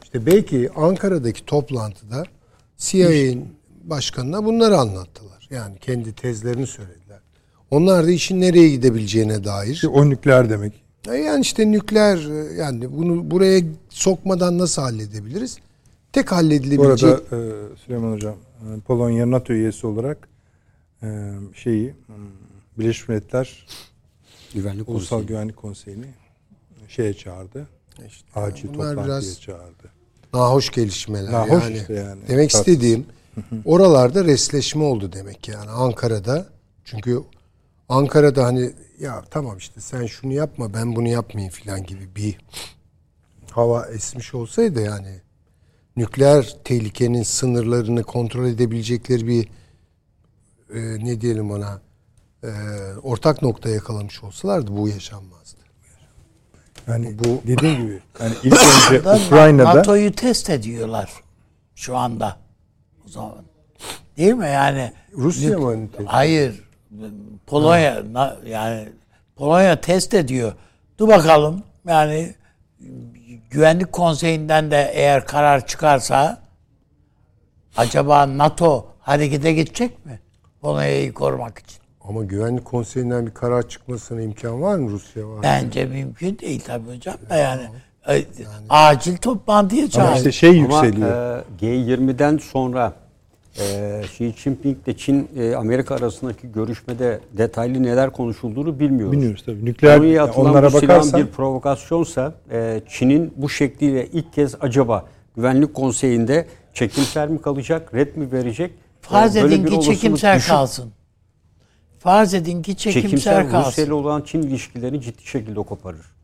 işte 0.04 0.26
belki 0.26 0.70
Ankara'daki 0.76 1.46
toplantıda 1.46 2.24
CIA'nin 2.78 3.56
başkanına 3.84 4.46
bunları 4.46 4.78
anlattılar. 4.78 5.35
Yani 5.50 5.80
kendi 5.80 6.14
tezlerini 6.16 6.68
söylediler. 6.68 7.20
Onlar 7.72 8.06
da 8.06 8.12
işin 8.12 8.42
nereye 8.42 8.70
gidebileceğine 8.70 9.44
dair 9.44 9.72
İşte 9.74 9.88
o 9.88 10.10
nükleer 10.10 10.50
demek. 10.50 10.74
e 11.10 11.14
Yani 11.14 11.42
işte 11.42 11.72
nükleer 11.72 12.18
e, 12.18 12.54
yani 12.54 12.98
bunu 12.98 13.32
buraya 13.32 13.62
sokmadan 13.90 14.58
nasıl 14.58 14.82
halledebiliriz? 14.82 15.58
Tek 16.14 16.32
Bu 16.32 16.36
halledilebilecek 16.36 17.10
arada 17.10 17.36
e, 17.36 17.78
Süleyman 17.86 18.12
Hocam 18.12 18.36
e, 18.36 18.80
Polonya 18.80 19.32
NATO 19.32 19.54
üyesi 19.54 19.88
olarak 19.88 20.28
e, 21.04 21.32
şeyi 21.54 21.94
Birleşmiş 22.78 23.10
Milletler 23.10 23.68
Güvenlik 24.54 24.90
Ulusal 24.90 25.10
Konseyi. 25.18 25.28
Güvenlik 25.28 25.58
Konseyi'ni 25.58 26.06
şeye 26.88 27.14
çağırdı. 27.14 27.68
İşte 28.08 28.40
Acil 28.40 28.68
toplantıya 28.68 29.06
biraz 29.06 29.42
çağırdı. 29.42 29.90
nahoş 30.34 30.70
gelişmeler. 30.72 31.32
Nahoş 31.32 31.64
yani. 31.64 31.78
işte 31.78 31.94
yani. 31.94 32.22
Demek 32.28 32.50
Tatsız. 32.50 32.68
istediğim 32.68 33.06
oralarda 33.66 34.26
resleşme 34.26 34.84
oldu 34.84 35.14
demek 35.14 35.48
yani 35.48 35.70
Ankara'da. 35.70 36.46
Çünkü 36.86 37.22
Ankara'da 37.90 38.46
hani 38.46 38.74
ya 39.00 39.24
tamam 39.32 39.58
işte 39.58 39.82
sen 39.82 40.06
şunu 40.06 40.34
yapma 40.34 40.74
ben 40.74 40.96
bunu 40.96 41.08
yapmayayım 41.08 41.54
filan 41.54 41.84
gibi 41.84 42.16
bir 42.16 42.38
hava 43.52 43.86
esmiş 43.86 44.34
olsaydı 44.34 44.82
yani 44.82 45.22
nükleer 45.98 46.58
tehlikenin 46.64 47.24
sınırlarını 47.24 48.04
kontrol 48.04 48.46
edebilecekleri 48.46 49.28
bir 49.28 49.48
e, 50.74 51.06
ne 51.06 51.22
diyelim 51.22 51.52
ona 51.52 51.82
e, 52.44 52.50
ortak 53.04 53.42
nokta 53.42 53.70
yakalamış 53.70 54.24
olsalardı 54.24 54.78
bu 54.78 54.90
yaşanmazdı. 54.90 55.60
Yani 56.88 57.20
bu 57.20 57.42
dediğim 57.48 57.82
gibi 57.82 58.02
yani 58.20 58.34
ilk 58.44 58.54
önce 58.54 59.06
Da 59.06 59.20
Ukrayna'da 59.28 59.76
NATO'yu 59.76 60.12
test 60.12 60.50
ediyorlar 60.50 61.14
şu 61.76 61.98
anda. 61.98 62.45
O 63.06 63.10
zaman. 63.10 63.46
Değil 64.18 64.34
mi 64.34 64.46
yani? 64.46 64.92
Rusya 65.18 65.58
mı 65.58 65.66
hani 65.66 66.08
Hayır. 66.08 66.64
Polonya 67.48 68.04
na- 68.12 68.38
yani 68.46 68.90
Polonya 69.36 69.82
test 69.82 70.14
ediyor. 70.14 70.54
Dur 71.00 71.08
bakalım. 71.08 71.64
Yani 71.88 72.36
Güvenlik 73.50 73.92
Konseyi'nden 73.92 74.72
de 74.72 74.92
eğer 74.94 75.26
karar 75.26 75.68
çıkarsa 75.68 76.42
acaba 77.78 78.38
NATO 78.38 78.88
harekete 79.00 79.54
geçecek 79.54 80.06
mi? 80.06 80.20
Polonya'yı 80.62 81.14
korumak 81.14 81.60
için. 81.60 81.80
Ama 82.02 82.24
Güvenlik 82.24 82.66
Konseyi'nden 82.66 83.26
bir 83.26 83.34
karar 83.34 83.70
çıkmasına 83.70 84.22
imkan 84.22 84.62
var 84.62 84.76
mı 84.78 84.90
Rusya 84.92 85.28
var? 85.28 85.44
Bence 85.44 85.86
mümkün 85.86 86.40
değil 86.40 86.62
tabii 86.68 86.96
hocam 86.96 87.18
da 87.30 87.36
yani. 87.36 87.68
E, 88.10 88.26
Acil 88.70 89.18
toplantıya 89.18 89.82
ama 89.82 89.90
çağır. 89.92 90.16
işte 90.18 90.32
şey 90.32 90.50
Ama 90.50 90.86
yükseliyor. 90.86 91.38
e, 91.40 91.44
G20'den 91.62 92.38
sonra 92.38 92.94
e, 93.60 94.02
Xi 94.04 94.34
Jinping 94.38 94.78
ile 94.88 94.98
Çin 94.98 95.30
e, 95.38 95.56
Amerika 95.56 95.96
arasındaki 95.96 96.52
görüşmede 96.52 97.20
detaylı 97.38 97.84
neler 97.84 98.10
konuşulduğunu 98.12 98.80
bilmiyoruz. 98.80 99.12
Bilmiyoruz 99.14 99.44
tabii. 99.46 99.66
Nükleer 99.66 99.98
Konuya 99.98 100.14
yani 100.14 100.30
atılan 100.30 100.52
onlara 100.52 100.70
bu 100.74 100.82
bakarsan 100.82 101.22
bir 101.22 101.28
provokasyonsa 101.28 102.34
e, 102.52 102.82
Çin'in 102.90 103.34
bu 103.38 103.50
şekliyle 103.50 104.08
ilk 104.08 104.34
kez 104.34 104.56
acaba 104.62 105.06
Güvenlik 105.36 105.74
Konseyi'nde 105.74 106.46
çekimser 106.74 107.28
mi 107.28 107.42
kalacak, 107.42 107.94
red 107.94 108.16
mi 108.16 108.32
verecek? 108.32 108.72
Farz 109.02 109.36
E, 109.38 109.44
böyle 109.44 109.56
edin 109.56 109.66
bir 109.66 109.72
ki 109.72 109.82
çekimser 109.82 110.38
düşük. 110.38 110.50
kalsın. 110.50 110.92
Farz 112.00 112.34
edin 112.34 112.62
ki 112.62 112.78
çekimser, 112.78 113.02
Çekimser 113.02 113.50
kalsın. 113.52 113.70
Rusya 113.72 113.86
ile 113.86 113.94
olan 113.94 114.22
Çin 114.22 114.42
ilişkilerini 114.42 115.02
ciddi 115.02 115.26
şekilde 115.28 115.60
koparır. 115.64 116.15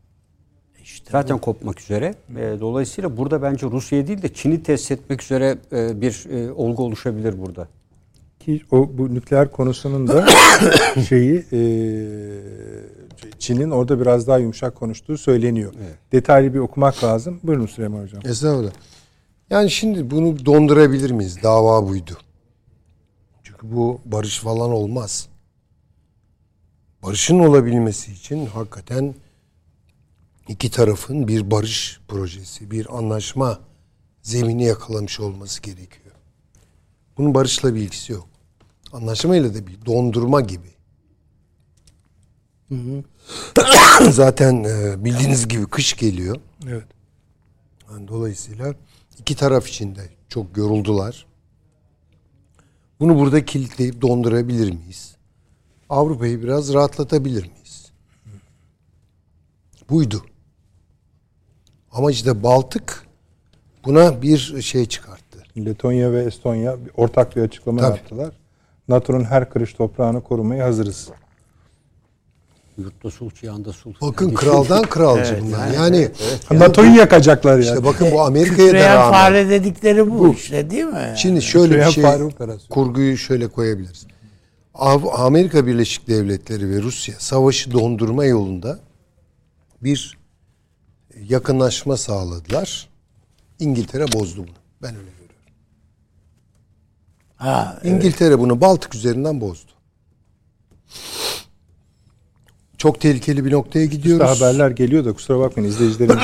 Zaten 1.12 1.38
kopmak 1.38 1.80
üzere. 1.80 2.14
E, 2.36 2.60
dolayısıyla 2.60 3.16
burada 3.16 3.42
bence 3.42 3.66
Rusya'yı 3.66 4.06
değil 4.06 4.22
de 4.22 4.34
Çin'i 4.34 4.62
test 4.62 4.90
etmek 4.90 5.22
üzere 5.22 5.58
e, 5.72 6.00
bir 6.00 6.26
e, 6.30 6.52
olgu 6.52 6.84
oluşabilir 6.84 7.38
burada. 7.38 7.68
Ki 8.40 8.62
o 8.70 8.90
bu 8.98 9.14
nükleer 9.14 9.50
konusunun 9.50 10.08
da 10.08 10.26
şeyi 11.08 11.44
e, 11.52 11.60
Çin'in 13.38 13.70
orada 13.70 14.00
biraz 14.00 14.26
daha 14.26 14.38
yumuşak 14.38 14.74
konuştuğu 14.74 15.18
söyleniyor. 15.18 15.72
Detaylı 16.12 16.54
bir 16.54 16.58
okumak 16.58 17.04
lazım. 17.04 17.40
Buyurun 17.42 17.66
Süleyman 17.66 18.02
Hocam. 18.02 18.22
Estağfurullah. 18.24 18.72
Yani 19.50 19.70
şimdi 19.70 20.10
bunu 20.10 20.46
dondurabilir 20.46 21.10
miyiz? 21.10 21.42
Dava 21.42 21.88
buydu. 21.88 22.18
Çünkü 23.42 23.72
bu 23.76 24.00
barış 24.04 24.38
falan 24.38 24.70
olmaz. 24.70 25.28
Barışın 27.02 27.38
olabilmesi 27.38 28.12
için 28.12 28.46
hakikaten 28.46 29.14
iki 30.52 30.70
tarafın 30.70 31.28
bir 31.28 31.50
barış 31.50 32.00
projesi, 32.08 32.70
bir 32.70 32.96
anlaşma 32.98 33.60
zemini 34.22 34.64
yakalamış 34.64 35.20
olması 35.20 35.62
gerekiyor. 35.62 36.14
Bunun 37.18 37.34
barışla 37.34 37.74
bir 37.74 37.80
ilgisi 37.80 38.12
yok. 38.12 38.28
Anlaşmayla 38.92 39.54
da 39.54 39.66
bir 39.66 39.86
dondurma 39.86 40.40
gibi. 40.40 40.72
Zaten 44.10 44.64
e, 44.64 45.04
bildiğiniz 45.04 45.48
gibi 45.48 45.66
kış 45.66 45.96
geliyor. 45.96 46.36
Evet. 46.68 46.86
Yani 47.90 48.08
dolayısıyla 48.08 48.74
iki 49.18 49.36
taraf 49.36 49.68
için 49.68 49.94
de 49.94 50.08
çok 50.28 50.56
yoruldular. 50.56 51.26
Bunu 53.00 53.18
burada 53.18 53.44
kilitleyip 53.44 54.02
dondurabilir 54.02 54.72
miyiz? 54.72 55.16
Avrupa'yı 55.88 56.42
biraz 56.42 56.72
rahatlatabilir 56.72 57.42
miyiz? 57.42 57.92
Buydu. 59.90 60.24
Ama 61.92 62.10
işte 62.10 62.42
Baltık 62.42 63.06
buna 63.84 64.22
bir 64.22 64.62
şey 64.62 64.86
çıkarttı. 64.86 65.22
Letonya 65.56 66.12
ve 66.12 66.22
Estonya 66.24 66.76
ortak 66.96 67.36
bir 67.36 67.42
açıklama 67.42 67.80
Tabii. 67.80 67.96
yaptılar. 67.96 68.32
NATO'nun 68.88 69.24
her 69.24 69.50
karış 69.50 69.74
toprağını 69.74 70.22
korumaya 70.22 70.64
hazırız. 70.64 71.08
Yurtta 72.78 73.10
sulh, 73.10 73.42
yanda 73.42 73.72
sulh. 73.72 73.94
Bakın 74.00 74.26
Yani 74.26 74.34
kraldan 74.34 74.82
kralcı 74.90 75.32
Evet, 75.34 75.42
bunlar. 75.46 75.66
yani- 75.72 75.76
Yani, 76.50 76.60
NATO'yu 76.60 76.94
yakacaklar 76.96 77.52
yani. 77.52 77.64
işte 77.64 77.84
bakın 77.84 78.08
bu 78.12 78.20
Amerika'ya 78.22 78.72
da 78.72 78.96
rağmen. 78.96 79.12
fare 79.12 79.50
dedikleri 79.50 80.10
bu, 80.10 80.32
işte 80.34 80.70
değil 80.70 80.84
mi? 80.84 80.94
Yani? 80.94 81.18
Şimdi 81.18 81.42
şöyle 81.42 81.78
bir 81.78 81.90
şey, 81.90 82.04
kurguyu 82.70 83.16
şöyle 83.16 83.48
koyabiliriz. 83.48 84.06
Amerika 85.14 85.66
Birleşik 85.66 86.08
Devletleri 86.08 86.70
ve 86.70 86.82
Rusya 86.82 87.14
savaşı 87.18 87.72
dondurma 87.72 88.24
yolunda 88.24 88.78
bir 89.82 90.18
yakınlaşma 91.28 91.96
sağladılar. 91.96 92.88
İngiltere 93.58 94.12
bozdu 94.12 94.38
bunu. 94.42 94.56
Ben 94.82 94.90
öyle 94.94 95.10
görüyorum. 95.10 95.36
Ha, 97.36 97.80
İngiltere 97.84 98.38
bunu 98.38 98.60
Baltık 98.60 98.94
üzerinden 98.94 99.40
bozdu. 99.40 99.70
Çok 102.78 103.00
tehlikeli 103.00 103.44
bir 103.44 103.52
noktaya 103.52 103.84
İşte 103.84 103.96
gidiyoruz. 103.96 104.40
haberler 104.40 104.70
geliyor 104.70 105.04
da 105.04 105.12
kusura 105.12 105.38
bakmayın 105.38 105.70
izleyicilerimiz 105.70 106.18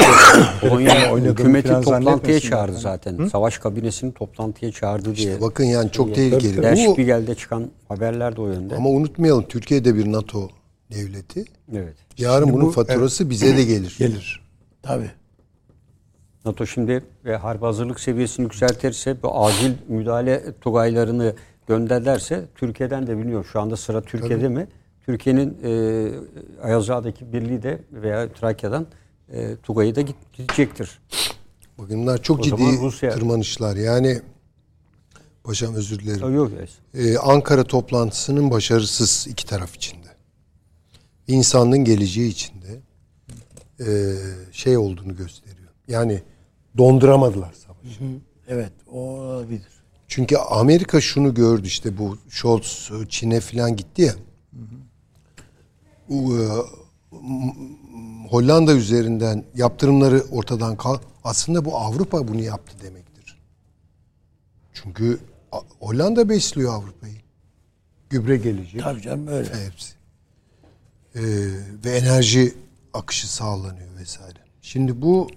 Polonya 0.61 0.95
oynadığını 1.13 1.33
hükümeti 1.33 1.69
toplantıya 1.69 2.41
çağırdı 2.41 2.79
zaten. 2.79 3.29
Savaş 3.29 3.59
kabinesini 3.59 4.15
toplantıya 4.15 4.73
çağırdı 4.73 5.17
diye. 5.17 5.29
İşte 5.33 5.41
bakın 5.41 5.65
yani 5.65 5.91
çok 5.93 6.15
tehlikeli. 6.15 6.63
Der 6.63 6.77
Bu, 6.87 6.93
Spiegel'de 6.93 7.35
çıkan 7.35 7.71
haberler 7.89 8.37
de 8.37 8.41
o 8.41 8.47
yönde. 8.49 8.77
ama 8.77 8.89
unutmayalım 8.91 9.45
Türkiye 9.49 9.85
de 9.85 9.95
bir 9.95 10.13
NATO 10.13 10.49
devleti. 10.93 11.45
evet. 11.73 11.97
Yarın 12.19 12.45
Şimdi 12.45 12.57
bunun 12.57 12.67
bu- 12.67 12.71
faturası 12.73 13.31
bize 13.31 13.57
de 13.57 13.65
gelir. 13.65 13.97
Gelir. 13.99 14.48
Tabii. 14.89 15.11
NATO 16.45 16.67
şimdi 16.67 17.05
ve 17.25 17.37
harp 17.37 17.63
hazırlık 17.63 18.01
seviyesini 18.01 18.45
yükseltirse 18.45 19.23
bu 19.23 19.45
acil 19.45 19.73
müdahale 19.89 20.59
tugaylarını 20.61 21.35
gönderlerse 21.67 22.45
Türkiye'den 22.55 23.07
de 23.07 23.19
bilmiyorum 23.19 23.47
şu 23.53 23.61
anda 23.61 23.77
sıra 23.77 24.03
Türkiye'de 24.03 24.49
mi? 24.49 24.69
Türkiye'nin 25.07 25.59
e, 25.65 26.63
Ayazağa'daki 26.63 27.33
birliği 27.33 27.63
de 27.63 27.81
veya 27.93 28.33
Trakya'dan 28.33 28.87
e, 29.33 29.57
Tugay'ı 29.57 29.95
da 29.95 30.01
gidecektir. 30.37 30.99
Bunlar 31.79 32.23
çok 32.23 32.39
O 32.39 32.43
ciddi 32.43 32.63
Rusya- 32.63 33.11
tırmanışlar. 33.11 33.77
Yani 33.77 34.21
paşam 35.45 35.75
özür 35.75 35.99
dilerim. 35.99 36.35
Yok, 36.35 36.51
yok. 36.51 36.69
Ee, 36.95 37.19
Ankara 37.19 37.65
toplantısının 37.65 38.51
başarısız 38.51 39.27
iki 39.31 39.47
taraf 39.47 39.75
içinde. 39.77 40.09
İnsanlığın 41.27 41.85
geleceği 41.85 42.29
içinde 42.31 42.81
ee, 43.81 44.15
şey 44.53 44.77
olduğunu 44.77 45.17
gösteriyor. 45.17 45.69
Yani 45.89 46.23
donduramadılar 46.79 47.53
savaşı. 47.53 48.01
Evet, 48.49 48.73
o 48.93 48.99
olabilir. 49.01 49.67
Çünkü 50.09 50.37
Amerika 50.37 51.01
şunu 51.01 51.35
gördü 51.35 51.67
işte 51.67 51.99
bu 51.99 52.19
Scholz 52.29 52.91
Çin'e 53.09 53.41
falan 53.41 53.77
gitti 53.77 54.03
ya. 54.03 54.15
Bu, 56.09 56.39
e, 56.39 56.43
m- 57.13 58.29
Hollanda 58.31 58.73
üzerinden 58.75 59.45
yaptırımları 59.55 60.23
ortadan 60.31 60.77
kal. 60.77 60.99
Aslında 61.25 61.65
bu 61.65 61.77
Avrupa 61.77 62.29
bunu 62.29 62.41
yaptı 62.41 62.77
demektir. 62.83 63.39
Çünkü 64.73 65.19
Hollanda 65.81 66.29
besliyor 66.29 66.75
Avrupa'yı. 66.75 67.15
Gübre 68.11 68.37
gelecek. 68.37 68.83
Tabii 68.83 69.03
canım 69.03 69.27
öyle. 69.27 69.65
Hepsi. 69.67 69.95
Ee, 71.15 71.21
ve 71.85 71.91
enerji 71.99 72.55
akışı 72.99 73.33
sağlanıyor 73.35 73.97
vesaire. 73.97 74.39
Şimdi 74.63 75.03
bu 75.03 75.31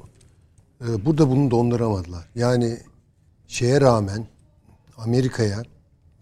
e, 0.82 1.06
burada 1.06 1.30
bunu 1.30 1.52
donduramadılar. 1.52 2.28
Yani 2.36 2.80
şeye 3.48 3.82
rağmen 3.82 4.28
Amerika'ya 4.98 5.64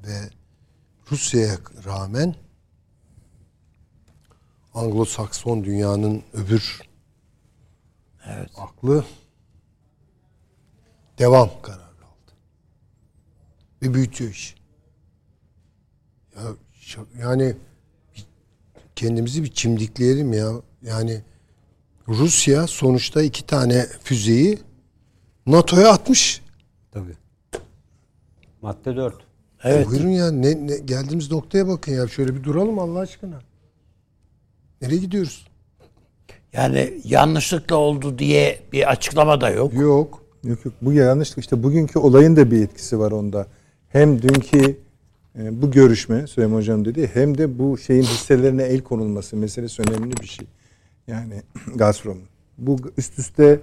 ve 0.07 0.29
Rusya'ya 1.11 1.57
rağmen 1.85 2.35
Anglo-Sakson 4.73 5.63
dünyanın 5.63 6.23
öbür 6.33 6.81
Evet. 8.25 8.49
aklı 8.57 9.05
devam 11.17 11.49
kararı 11.61 11.81
aldı. 11.81 12.31
Ve 13.81 13.93
büyütüyor 13.93 14.31
işi. 14.31 14.55
Ya, 16.35 16.41
yani 17.19 17.55
kendimizi 18.95 19.43
bir 19.43 19.51
çimdikleyelim 19.53 20.33
ya. 20.33 20.51
Yani 20.81 21.23
Rusya 22.09 22.67
sonuçta 22.67 23.21
iki 23.21 23.45
tane 23.45 23.85
füzeyi 24.03 24.59
NATO'ya 25.45 25.89
atmış. 25.89 26.41
Tabii. 26.91 27.13
Madde 28.61 28.95
4. 28.95 29.15
Evet. 29.63 29.87
Buyurun 29.87 30.09
ya 30.09 30.31
ne, 30.31 30.67
ne- 30.67 30.77
geldiğimiz 30.77 31.31
noktaya 31.31 31.67
bakın 31.67 31.91
ya. 31.91 32.07
Şöyle 32.07 32.35
bir 32.35 32.43
duralım 32.43 32.79
Allah 32.79 32.99
aşkına. 32.99 33.39
Nereye 34.81 34.97
gidiyoruz? 34.97 35.47
Yani 36.53 36.93
yanlışlıkla 37.03 37.75
oldu 37.75 38.19
diye 38.19 38.59
bir 38.73 38.91
açıklama 38.91 39.41
da 39.41 39.49
yok. 39.49 39.73
Yok. 39.73 40.23
Yok 40.43 40.65
yok 40.65 40.73
bu 40.81 40.93
yanlışlık 40.93 41.39
işte 41.39 41.63
bugünkü 41.63 41.99
olayın 41.99 42.35
da 42.35 42.51
bir 42.51 42.63
etkisi 42.63 42.99
var 42.99 43.11
onda. 43.11 43.47
Hem 43.89 44.21
dünkü 44.21 44.77
e, 45.39 45.61
bu 45.61 45.71
görüşme 45.71 46.27
Süleyman 46.27 46.57
Hocam 46.57 46.85
dedi 46.85 47.11
hem 47.13 47.37
de 47.37 47.59
bu 47.59 47.77
şeyin 47.77 48.03
hisselerine 48.03 48.63
el 48.63 48.81
konulması 48.81 49.35
meselesi 49.35 49.81
önemli 49.81 50.17
bir 50.17 50.27
şey. 50.27 50.47
Yani 51.09 51.41
Gazprom. 51.75 52.17
Bu 52.57 52.77
üst 52.97 53.19
üste 53.19 53.59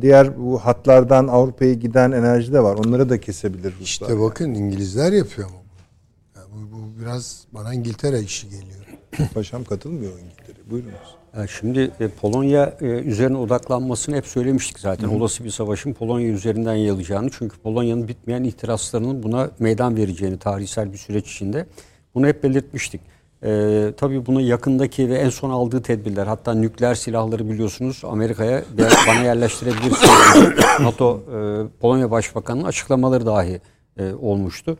diğer 0.00 0.38
bu 0.38 0.58
hatlardan 0.58 1.28
Avrupa'ya 1.28 1.74
giden 1.74 2.12
enerji 2.12 2.52
de 2.52 2.62
var. 2.62 2.74
Onları 2.74 3.08
da 3.08 3.20
kesebilir 3.20 3.72
Ruslar. 3.80 4.08
İşte 4.08 4.20
bakın 4.20 4.54
İngilizler 4.54 5.12
yapıyor 5.12 5.48
ama 5.48 5.58
bu. 5.58 6.38
Ya 6.38 6.44
bu, 6.52 6.76
bu 6.76 7.00
biraz 7.00 7.44
bana 7.52 7.74
İngiltere 7.74 8.20
işi 8.20 8.48
geliyor. 8.50 8.86
Paşam 9.34 9.64
katılmıyor 9.64 10.12
İngiltere. 10.12 10.70
Buyurunuz. 10.70 11.16
Şimdi 11.60 11.90
e, 12.00 12.08
Polonya 12.08 12.76
e, 12.80 12.84
üzerine 12.84 13.36
odaklanmasını 13.36 14.16
hep 14.16 14.26
söylemiştik 14.26 14.78
zaten. 14.78 15.08
Olası 15.08 15.44
bir 15.44 15.50
savaşın 15.50 15.92
Polonya 15.92 16.28
üzerinden 16.28 16.74
yayılacağını. 16.74 17.30
Çünkü 17.38 17.58
Polonya'nın 17.58 18.08
bitmeyen 18.08 18.44
ihtiraslarının 18.44 19.22
buna 19.22 19.50
meydan 19.58 19.96
vereceğini 19.96 20.38
tarihsel 20.38 20.92
bir 20.92 20.98
süreç 20.98 21.32
içinde. 21.32 21.66
Bunu 22.14 22.26
hep 22.26 22.42
belirtmiştik. 22.42 23.00
E, 23.44 23.92
tabii 23.96 24.26
bunu 24.26 24.40
yakındaki 24.40 25.08
ve 25.08 25.14
en 25.14 25.28
son 25.28 25.50
aldığı 25.50 25.82
tedbirler 25.82 26.26
hatta 26.26 26.54
nükleer 26.54 26.94
silahları 26.94 27.50
biliyorsunuz 27.50 28.02
Amerika'ya 28.04 28.62
bana 29.08 29.22
yerleştirebilirsiniz. 29.22 30.00
NATO 30.80 31.20
e, 31.20 31.78
Polonya 31.80 32.10
Başbakanı'nın 32.10 32.64
açıklamaları 32.64 33.26
dahi 33.26 33.60
e, 33.98 34.12
olmuştu. 34.12 34.76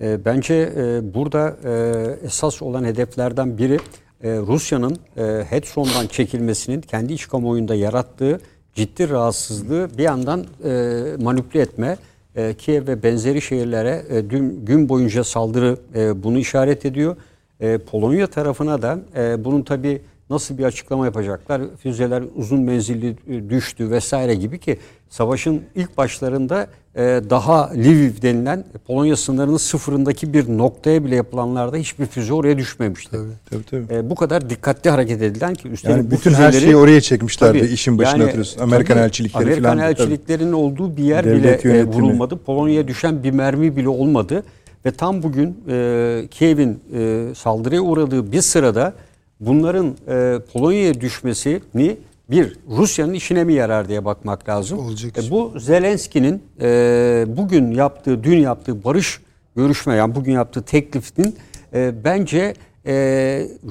E, 0.00 0.24
bence 0.24 0.72
e, 0.76 1.14
burada 1.14 1.56
e, 1.64 2.26
esas 2.26 2.62
olan 2.62 2.84
hedeflerden 2.84 3.58
biri 3.58 3.78
e, 4.22 4.30
Rusya'nın 4.38 4.96
e, 5.16 5.44
Hedson'dan 5.50 6.06
çekilmesinin 6.06 6.80
kendi 6.80 7.12
iç 7.12 7.28
kamuoyunda 7.28 7.74
yarattığı 7.74 8.40
ciddi 8.74 9.10
rahatsızlığı 9.10 9.98
bir 9.98 10.02
yandan 10.02 10.44
e, 10.64 11.02
manipüle 11.22 11.62
etme, 11.62 11.96
e, 12.36 12.54
Kiev 12.54 12.86
ve 12.86 13.02
benzeri 13.02 13.42
şehirlere 13.42 14.02
e, 14.10 14.30
dün 14.30 14.64
gün 14.64 14.88
boyunca 14.88 15.24
saldırı 15.24 15.76
e, 15.94 16.22
bunu 16.22 16.38
işaret 16.38 16.86
ediyor. 16.86 17.16
E, 17.60 17.78
Polonya 17.78 18.26
tarafına 18.26 18.82
da 18.82 18.98
e, 19.16 19.44
bunun 19.44 19.62
tabi 19.62 20.00
nasıl 20.30 20.58
bir 20.58 20.64
açıklama 20.64 21.04
yapacaklar? 21.04 21.62
Füzeler 21.82 22.22
uzun 22.36 22.60
menzilli 22.60 23.16
e, 23.30 23.50
düştü 23.50 23.90
vesaire 23.90 24.34
gibi 24.34 24.58
ki 24.58 24.78
savaşın 25.08 25.62
ilk 25.74 25.96
başlarında 25.96 26.66
e, 26.94 27.00
daha 27.30 27.70
Lviv 27.74 28.22
denilen 28.22 28.64
Polonya 28.86 29.16
sınırının 29.16 29.56
sıfırındaki 29.56 30.32
bir 30.32 30.48
noktaya 30.58 31.04
bile 31.04 31.16
yapılanlarda 31.16 31.76
hiçbir 31.76 32.06
füze 32.06 32.32
oraya 32.32 32.58
düşmemişti. 32.58 33.16
Tabii 33.50 33.62
tabii. 33.70 33.94
E, 33.94 34.10
bu 34.10 34.14
kadar 34.14 34.50
dikkatli 34.50 34.90
hareket 34.90 35.22
edilen 35.22 35.54
ki 35.54 35.68
üstelik 35.68 35.96
Yani 35.96 36.10
bütün 36.10 36.34
her 36.34 36.52
füzeleri- 36.52 36.60
şeyi 36.60 36.76
oraya 36.76 37.00
çekmişlerdi 37.00 37.58
Tabii, 37.58 37.68
işin 37.72 37.98
başına 37.98 38.10
yani, 38.12 38.22
hatırlıyorsun. 38.22 38.60
Amerikan 38.60 38.94
tabii, 38.94 39.04
elçilikleri 39.06 39.42
Amerikan 39.44 39.62
falan. 39.62 39.78
Tabii. 39.78 40.02
elçiliklerinin 40.02 40.52
olduğu 40.52 40.96
bir 40.96 41.04
yer 41.04 41.24
Devlet 41.24 41.64
bile 41.64 41.72
yönetimi. 41.76 41.94
vurulmadı. 41.96 42.38
Polonya'ya 42.46 42.88
düşen 42.88 43.22
bir 43.22 43.30
mermi 43.30 43.76
bile 43.76 43.88
olmadı. 43.88 44.42
Ve 44.86 44.90
tam 44.90 45.22
bugün 45.22 45.64
e, 45.68 46.28
Kiev'in 46.30 46.80
e, 46.94 47.34
saldırıya 47.34 47.80
uğradığı 47.80 48.32
bir 48.32 48.40
sırada 48.40 48.94
bunların 49.40 49.96
e, 50.08 50.38
Polonya'ya 50.52 51.00
düşmesini 51.00 51.96
bir 52.30 52.56
Rusya'nın 52.70 53.12
işine 53.12 53.44
mi 53.44 53.54
yarar 53.54 53.88
diye 53.88 54.04
bakmak 54.04 54.48
lazım. 54.48 54.78
Olacak 54.78 55.18
E, 55.18 55.30
bu 55.30 55.54
Zelenski'nin 55.58 56.42
e, 56.60 57.24
bugün 57.28 57.70
yaptığı, 57.70 58.24
dün 58.24 58.38
yaptığı 58.38 58.84
barış 58.84 59.20
görüşme 59.56 59.94
yani 59.94 60.14
bugün 60.14 60.32
yaptığı 60.32 60.62
teklifin 60.62 61.36
e, 61.74 61.92
bence 62.04 62.54
e, 62.86 62.94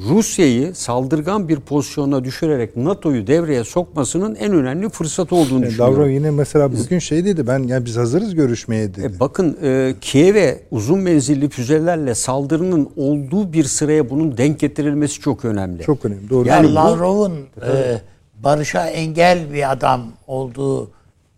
Rusya'yı 0.10 0.76
saldırgan 0.76 1.48
bir 1.50 1.60
pozisyona 1.60 2.24
düşürerek 2.24 2.78
NATO'yu 2.78 3.28
devreye 3.28 3.64
sokmasının 3.64 4.36
en 4.36 4.52
önemli 4.54 4.90
fırsatı 4.90 5.36
olduğunu 5.36 5.54
Yani 5.60 5.66
düşünüyorum. 5.70 5.96
Lavrov 5.96 6.10
yine 6.10 6.32
mesela 6.32 6.72
bugün 6.74 7.00
şey 7.00 7.26
dedi 7.26 7.48
ben 7.48 7.60
yani 7.64 7.86
biz 7.86 7.98
hazırız 7.98 8.36
görüşmeye 8.36 8.96
dedi. 8.96 9.14
E, 9.16 9.20
bakın 9.20 9.58
e, 9.64 9.96
Kiev'e 10.02 10.60
uzun 10.72 11.00
menzilli 11.00 11.50
füzelerle 11.50 12.16
saldırının 12.16 12.90
olduğu 12.96 13.54
bir 13.54 13.64
sıraya 13.64 14.10
bunun 14.10 14.38
denk 14.38 14.60
getirilmesi 14.60 15.20
çok 15.20 15.46
önemli. 15.46 15.84
Çok 15.84 16.06
önemli. 16.06 16.30
Doğru. 16.30 16.48
Yani 16.48 16.68
bu- 16.70 16.76
Lavrov'un 16.76 17.34
e, 17.68 18.02
barışa 18.44 18.88
engel 18.88 19.54
bir 19.54 19.72
adam 19.72 20.02
olduğu 20.28 20.92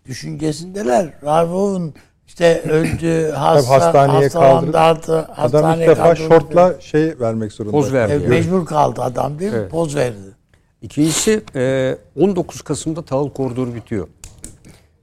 düşüncesindeler. 0.06 1.12
Lavrov'un 1.24 1.94
işte 2.40 2.70
öldü, 2.70 3.30
hasta, 3.30 3.74
hastaneye 3.74 4.22
hastalandı, 4.22 4.78
Adam 4.78 5.22
ilk 5.30 5.38
hastaneye 5.38 5.88
defa 5.88 6.14
şortla 6.14 6.74
şey 6.80 7.14
vermek 7.20 7.52
zorunda. 7.52 7.72
Poz 7.72 7.92
verdi. 7.92 8.12
E, 8.12 8.14
yani. 8.14 8.28
mecbur 8.28 8.66
kaldı 8.66 9.02
adam 9.02 9.38
değil 9.38 9.52
mi? 9.52 9.58
Evet. 9.58 9.70
Poz 9.70 9.96
verdi. 9.96 10.16
İkincisi 10.82 11.42
e, 11.56 11.96
19 12.20 12.62
Kasım'da 12.62 13.02
tahıl 13.02 13.30
koridoru 13.30 13.74
bitiyor. 13.74 14.08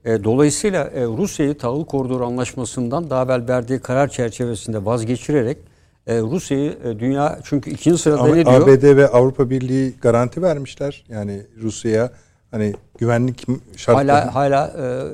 E, 0.04 0.24
Dolayısıyla 0.24 0.84
e, 0.84 1.04
Rusya'yı 1.04 1.58
tahıl 1.58 1.84
koridoru 1.84 2.26
anlaşmasından 2.26 3.10
daha 3.10 3.24
evvel 3.24 3.48
verdiği 3.48 3.78
karar 3.78 4.08
çerçevesinde 4.08 4.84
vazgeçirerek 4.84 5.58
e, 6.06 6.20
Rusya'yı 6.20 6.78
e, 6.84 6.98
dünya 6.98 7.38
çünkü 7.44 7.70
ikinci 7.70 7.98
sırada 7.98 8.20
Ama 8.20 8.34
ne 8.34 8.46
diyor? 8.46 8.68
ABD 8.68 8.96
ve 8.96 9.08
Avrupa 9.08 9.50
Birliği 9.50 9.94
garanti 10.00 10.42
vermişler. 10.42 11.04
Yani 11.08 11.42
Rusya'ya 11.62 12.10
hani 12.50 12.74
güvenlik 12.98 13.46
şartları. 13.76 14.10
Hala 14.12 14.34
hala 14.34 14.66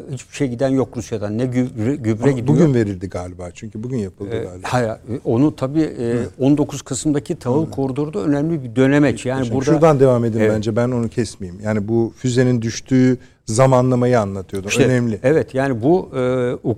e, 0.09 0.13
hiçbir 0.15 0.35
şey 0.37 0.49
giden 0.49 0.69
yok 0.69 0.97
Rusya'dan. 0.97 1.39
Ne 1.39 1.47
gübre, 1.47 1.97
gübre 1.97 2.23
Ama 2.23 2.31
gidiyor. 2.33 2.49
bugün 2.49 2.75
verildi 2.75 3.09
galiba. 3.09 3.51
Çünkü 3.55 3.83
bugün 3.83 3.99
yapıldı 3.99 4.31
E, 4.35 4.39
galiba. 4.45 4.69
hayır, 4.69 4.89
e, 4.89 4.97
onu 5.25 5.57
tabii 5.57 5.83
e, 5.83 6.17
19 6.39 6.83
Kasım'daki 6.83 7.37
tahıl 7.37 7.71
koridoru 7.71 8.15
da 8.15 8.19
önemli 8.21 8.63
bir 8.65 8.77
dönemeç. 8.77 9.27
Yani 9.27 9.45
Şimdi 9.45 9.57
burada 9.57 9.65
Şuradan 9.71 10.01
devam 10.01 10.25
edin 10.25 10.39
Evet. 10.41 10.51
bence 10.57 10.77
ben 10.77 10.89
onu 10.91 11.09
kesmeyeyim. 11.09 11.63
Yani 11.65 11.89
bu 11.89 12.13
füzenin 12.17 12.63
düştüğü 12.63 13.19
zamanlamayı 13.47 14.21
anlatıyordum. 14.21 14.69
İşte, 14.69 14.85
Önemli. 14.87 15.19
Evet 15.23 15.55
yani 15.55 15.83
bu 15.83 16.11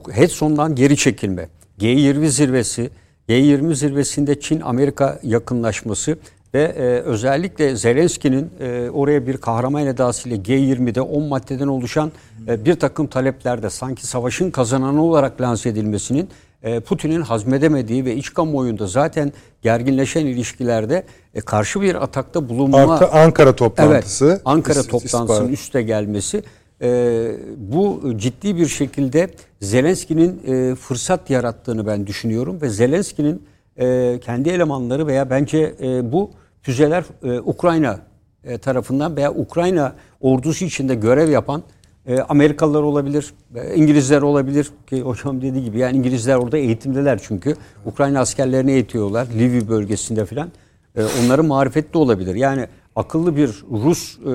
e, 0.09 0.13
Hedson'dan 0.13 0.75
geri 0.75 0.97
çekilme. 0.97 1.49
G20 1.81 2.27
zirvesi, 2.29 2.91
G20 3.29 3.75
zirvesinde 3.75 4.41
Çin-Amerika 4.41 5.19
yakınlaşması 5.23 6.19
ve 6.57 6.63
e, 6.63 6.83
özellikle 7.01 7.77
Zelenski'nin 7.77 8.51
e, 8.61 8.91
oraya 8.91 9.27
bir 9.27 9.37
kahraman 9.37 9.87
edasıyla 9.87 10.37
G20'de 10.37 11.01
10 11.01 11.23
maddeden 11.23 11.67
oluşan 11.67 12.13
e, 12.49 12.65
bir 12.65 12.75
takım 12.75 13.07
taleplerde 13.07 13.71
sanki 13.71 14.07
savaşın 14.07 14.51
kazananı 14.51 15.03
olarak 15.03 15.41
lanse 15.41 15.69
edilmesinin 15.69 16.29
e, 16.63 16.81
Putin'in 16.81 17.21
hazmedemediği 17.21 18.05
ve 18.05 18.15
iç 18.17 18.35
kamuoyunda 18.35 18.87
zaten 18.87 19.33
gerginleşen 19.63 20.27
ilişkilerde 20.27 21.03
e, 21.35 21.41
karşı 21.41 21.81
bir 21.81 21.95
atakta 21.95 22.49
bulunma 22.49 22.79
Artı 22.79 23.09
Ankara 23.09 23.57
toplantısı. 23.57 24.27
Evet, 24.27 24.41
Ankara 24.45 24.79
İs- 24.79 24.89
toplantısının 24.89 25.53
üste 25.53 25.83
gelmesi 25.83 26.43
e, 26.83 27.31
bu 27.57 28.13
ciddi 28.17 28.57
bir 28.57 28.67
şekilde 28.67 29.31
Zelenski'nin 29.61 30.41
e, 30.47 30.75
fırsat 30.75 31.31
yarattığını 31.31 31.87
ben 31.87 32.07
düşünüyorum 32.07 32.61
ve 32.63 32.69
Zelenski'nin 32.69 33.43
e, 33.79 34.19
kendi 34.25 34.49
elemanları 34.51 35.07
veya 35.07 35.31
bence 35.31 35.75
e, 35.83 36.13
bu 36.13 36.31
füzeler 36.67 37.05
e, 37.25 37.41
Ukrayna 37.41 37.99
e, 38.45 38.59
tarafından 38.59 39.17
veya 39.17 39.33
Ukrayna 39.33 39.95
ordusu 40.21 40.65
içinde 40.65 40.95
görev 40.95 41.31
yapan 41.31 41.63
e, 42.07 42.21
Amerikalılar 42.21 42.83
olabilir, 42.83 43.35
e, 43.55 43.75
İngilizler 43.75 44.23
olabilir 44.23 44.71
ki 44.87 45.01
hocam 45.03 45.43
dediği 45.43 45.65
gibi 45.65 45.79
yani 45.79 45.97
İngilizler 45.97 46.37
orada 46.37 46.59
eğitimdeler 46.59 47.19
çünkü 47.23 47.57
Ukrayna 47.85 48.21
askerlerini 48.21 48.73
eğitiyorlar 48.73 49.27
Lviv 49.27 49.69
bölgesinde 49.69 50.27
filan. 50.27 50.49
E, 50.97 51.05
onların 51.25 51.47
marifetli 51.47 51.99
olabilir. 51.99 52.35
Yani 52.35 52.67
akıllı 52.97 53.37
bir 53.37 53.49
Rus 53.71 54.19
e, 54.19 54.31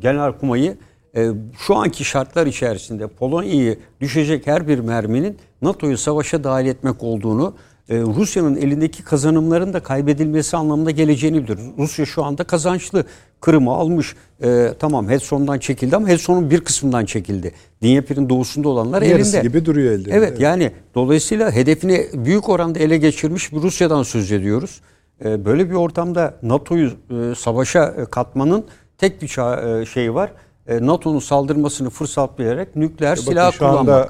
genelkurmayı 0.00 0.76
e, 1.16 1.30
şu 1.58 1.76
anki 1.76 2.04
şartlar 2.04 2.46
içerisinde 2.46 3.06
Polonya'yı 3.06 3.78
düşecek 4.00 4.46
her 4.46 4.68
bir 4.68 4.78
merminin 4.78 5.38
NATO'yu 5.62 5.98
savaşa 5.98 6.44
dahil 6.44 6.66
etmek 6.66 7.02
olduğunu 7.02 7.54
e, 7.88 8.00
Rusya'nın 8.00 8.56
elindeki 8.56 9.02
kazanımların 9.04 9.72
da 9.72 9.80
kaybedilmesi 9.82 10.56
anlamında 10.56 10.90
geleceğini 10.90 11.44
bilir. 11.44 11.58
Rusya 11.78 12.06
şu 12.06 12.24
anda 12.24 12.44
kazançlı. 12.44 13.04
Kırım'ı 13.40 13.70
almış. 13.72 14.14
E, 14.44 14.72
tamam 14.78 15.08
Hedson'dan 15.08 15.58
çekildi 15.58 15.96
ama 15.96 16.08
Hedson'un 16.08 16.50
bir 16.50 16.60
kısmından 16.60 17.04
çekildi. 17.04 17.52
Dnyepr'in 17.82 18.28
doğusunda 18.28 18.68
olanlar 18.68 19.02
Yarısı 19.02 19.36
elinde. 19.36 19.48
gibi 19.48 19.64
duruyor 19.64 19.92
elde. 19.92 20.10
Evet, 20.12 20.40
yani 20.40 20.72
dolayısıyla 20.94 21.52
hedefini 21.52 22.06
büyük 22.14 22.48
oranda 22.48 22.78
ele 22.78 22.96
geçirmiş 22.96 23.52
bir 23.52 23.62
Rusya'dan 23.62 24.02
söz 24.02 24.32
ediyoruz. 24.32 24.80
Ee, 25.24 25.44
Böyle 25.44 25.70
bir 25.70 25.74
ortamda 25.74 26.34
NATO'yu 26.42 26.90
e, 27.10 27.34
savaşa 27.34 27.84
e, 27.98 28.04
katmanın 28.04 28.64
tek 28.98 29.22
bir 29.22 29.28
ça- 29.28 29.82
e, 29.82 29.86
şeyi 29.86 30.14
var. 30.14 30.32
E, 30.66 30.86
NATO'nun 30.86 31.18
saldırmasını 31.18 31.90
fırsat 31.90 32.38
bilerek 32.38 32.76
nükleer 32.76 33.12
Bakın 33.16 33.22
silah 33.30 33.52
şu 33.52 33.58
kullanmak. 33.58 33.80
anda 33.80 34.08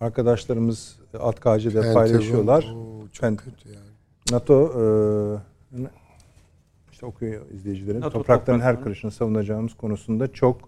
arkadaşlarımız 0.00 0.96
ATKC'de 1.20 1.70
Pentagon, 1.72 1.94
paylaşıyorlar. 1.94 2.72
oo, 2.76 2.99
çok 3.12 3.24
Pen- 3.24 3.36
kötü 3.36 3.68
yani. 3.68 3.90
NATO 4.30 4.64
e, 4.64 4.82
işte 6.92 7.06
okuyor 7.06 7.50
izleyicilerin. 7.50 8.00
NATO 8.00 8.10
Toprakların 8.10 8.60
her 8.60 8.74
topraklarını- 8.74 8.84
karışını 8.84 9.10
savunacağımız 9.10 9.74
konusunda 9.74 10.32
çok 10.32 10.60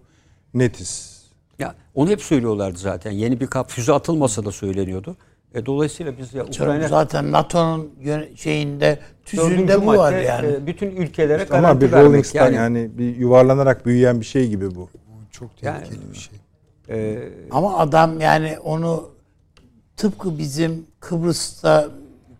netiz. 0.53 1.23
Ya 1.59 1.75
onu 1.95 2.09
hep 2.09 2.21
söylüyorlardı 2.21 2.77
zaten. 2.77 3.11
Yeni 3.11 3.39
bir 3.39 3.47
kap 3.47 3.69
füze 3.71 3.93
atılmasa 3.93 4.45
da 4.45 4.51
söyleniyordu. 4.51 5.15
E, 5.53 5.65
dolayısıyla 5.65 6.17
biz 6.17 6.33
ya 6.33 6.43
Ukrayna 6.45 6.87
zaten 6.87 7.31
NATO'nun 7.31 7.91
şeyinde 8.35 8.99
tüzüğünde 9.25 9.81
bu 9.81 9.87
var 9.87 10.13
yani. 10.21 10.47
e, 10.47 10.65
bütün 10.67 10.95
ülkelere 10.95 11.43
Ama 11.49 11.59
garanti 11.59 11.81
bir 11.85 11.91
rolling 11.91 12.05
vermek. 12.11 12.25
stone 12.25 12.55
yani, 12.55 12.89
bir 12.97 13.15
yuvarlanarak 13.15 13.85
büyüyen 13.85 14.19
bir 14.19 14.25
şey 14.25 14.49
gibi 14.49 14.75
bu. 14.75 14.79
Bu 14.81 15.31
çok 15.31 15.63
Yani- 15.63 15.79
tehlikeli 15.83 16.11
bir 16.11 16.17
şey. 16.17 16.37
e, 16.89 17.29
Ama 17.51 17.77
adam 17.77 18.19
yani 18.19 18.57
onu 18.63 19.09
tıpkı 19.97 20.37
bizim 20.37 20.85
Kıbrıs'ta 20.99 21.89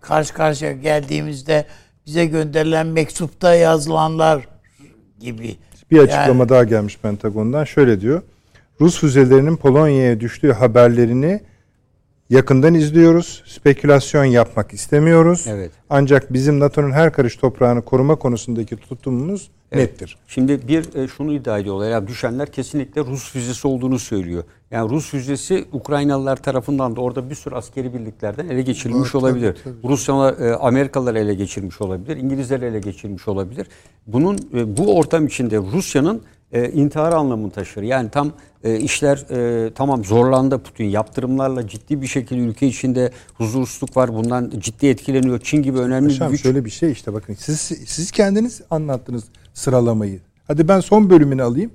karşı 0.03 0.33
karşıya 0.33 0.71
geldiğimizde 0.71 1.65
bize 2.05 2.25
gönderilen 2.25 2.87
mektupta 2.87 3.55
yazılanlar 3.55 4.47
gibi. 5.19 5.55
Bir 5.91 5.99
açıklama 5.99 6.39
Yani- 6.39 6.49
daha 6.49 6.63
gelmiş 6.63 6.97
Pentagon'dan. 6.97 7.63
Şöyle 7.63 8.01
diyor. 8.01 8.21
Rus 8.81 8.99
füzelerinin 8.99 9.55
Polonya'ya 9.57 10.19
düştüğü 10.19 10.51
haberlerini 10.51 11.41
yakından 12.29 12.73
izliyoruz. 12.73 13.43
Spekülasyon 13.47 14.23
yapmak 14.25 14.73
istemiyoruz. 14.73 15.45
Evet. 15.49 15.71
Ancak 15.89 16.33
bizim 16.33 16.59
NATO'nun 16.59 16.91
her 16.91 17.13
karış 17.13 17.35
toprağını 17.35 17.81
koruma 17.81 18.15
konusundaki 18.15 18.77
tutumumuz 18.77 19.49
Evet. 19.71 19.91
nettir. 19.91 20.17
Şimdi 20.27 20.67
bir 20.67 20.95
e, 20.95 21.07
şunu 21.07 21.33
iddia 21.33 21.59
ediyorlar. 21.59 21.89
Ya 21.91 22.07
düşenler 22.07 22.51
kesinlikle 22.51 23.01
Rus 23.01 23.31
füzesi 23.31 23.67
olduğunu 23.67 23.99
söylüyor. 23.99 24.43
Yani 24.71 24.89
Rus 24.89 25.09
füzesi 25.09 25.65
Ukraynalılar 25.71 26.35
tarafından 26.43 26.95
da 26.95 27.01
orada 27.01 27.29
bir 27.29 27.35
sürü 27.35 27.55
askeri 27.55 27.93
birliklerden 27.93 28.49
ele 28.49 28.61
geçirilmiş 28.61 29.11
tabii, 29.11 29.17
olabilir. 29.25 29.57
tabii. 29.63 29.89
Rusyalılar, 29.89 30.39
e, 30.39 30.55
Amerikalılar 30.55 31.15
ele 31.15 31.33
geçirmiş 31.33 31.81
olabilir. 31.81 32.17
İngilizler 32.17 32.61
ele 32.61 32.79
geçirmiş 32.79 33.27
olabilir. 33.27 33.67
Bunun 34.07 34.37
e, 34.53 34.77
bu 34.77 34.97
ortam 34.97 35.27
içinde 35.27 35.57
Rusya'nın 35.57 36.21
e, 36.53 36.71
intihar 36.71 37.13
anlamını 37.13 37.51
taşır. 37.51 37.81
Yani 37.83 38.09
tam 38.09 38.31
e, 38.63 38.79
işler 38.79 39.25
e, 39.29 39.73
tamam 39.73 40.05
zorlandı 40.05 40.59
Putin. 40.59 40.85
Yaptırımlarla 40.85 41.67
ciddi 41.67 42.01
bir 42.01 42.07
şekilde 42.07 42.39
ülke 42.39 42.67
içinde 42.67 43.11
huzursuzluk 43.33 43.97
var. 43.97 44.13
Bundan 44.13 44.51
ciddi 44.57 44.87
etkileniyor. 44.87 45.39
Çin 45.39 45.63
gibi 45.63 45.79
önemli 45.79 46.09
bir 46.09 46.13
Paşam 46.13 46.31
güç. 46.31 46.41
şöyle 46.41 46.65
bir 46.65 46.69
şey 46.69 46.91
işte 46.91 47.13
bakın 47.13 47.33
siz 47.33 47.59
siz 47.85 48.11
kendiniz 48.11 48.61
anlattınız 48.69 49.23
sıralamayı. 49.53 50.19
Hadi 50.47 50.67
ben 50.67 50.79
son 50.79 51.09
bölümünü 51.09 51.43
alayım. 51.43 51.71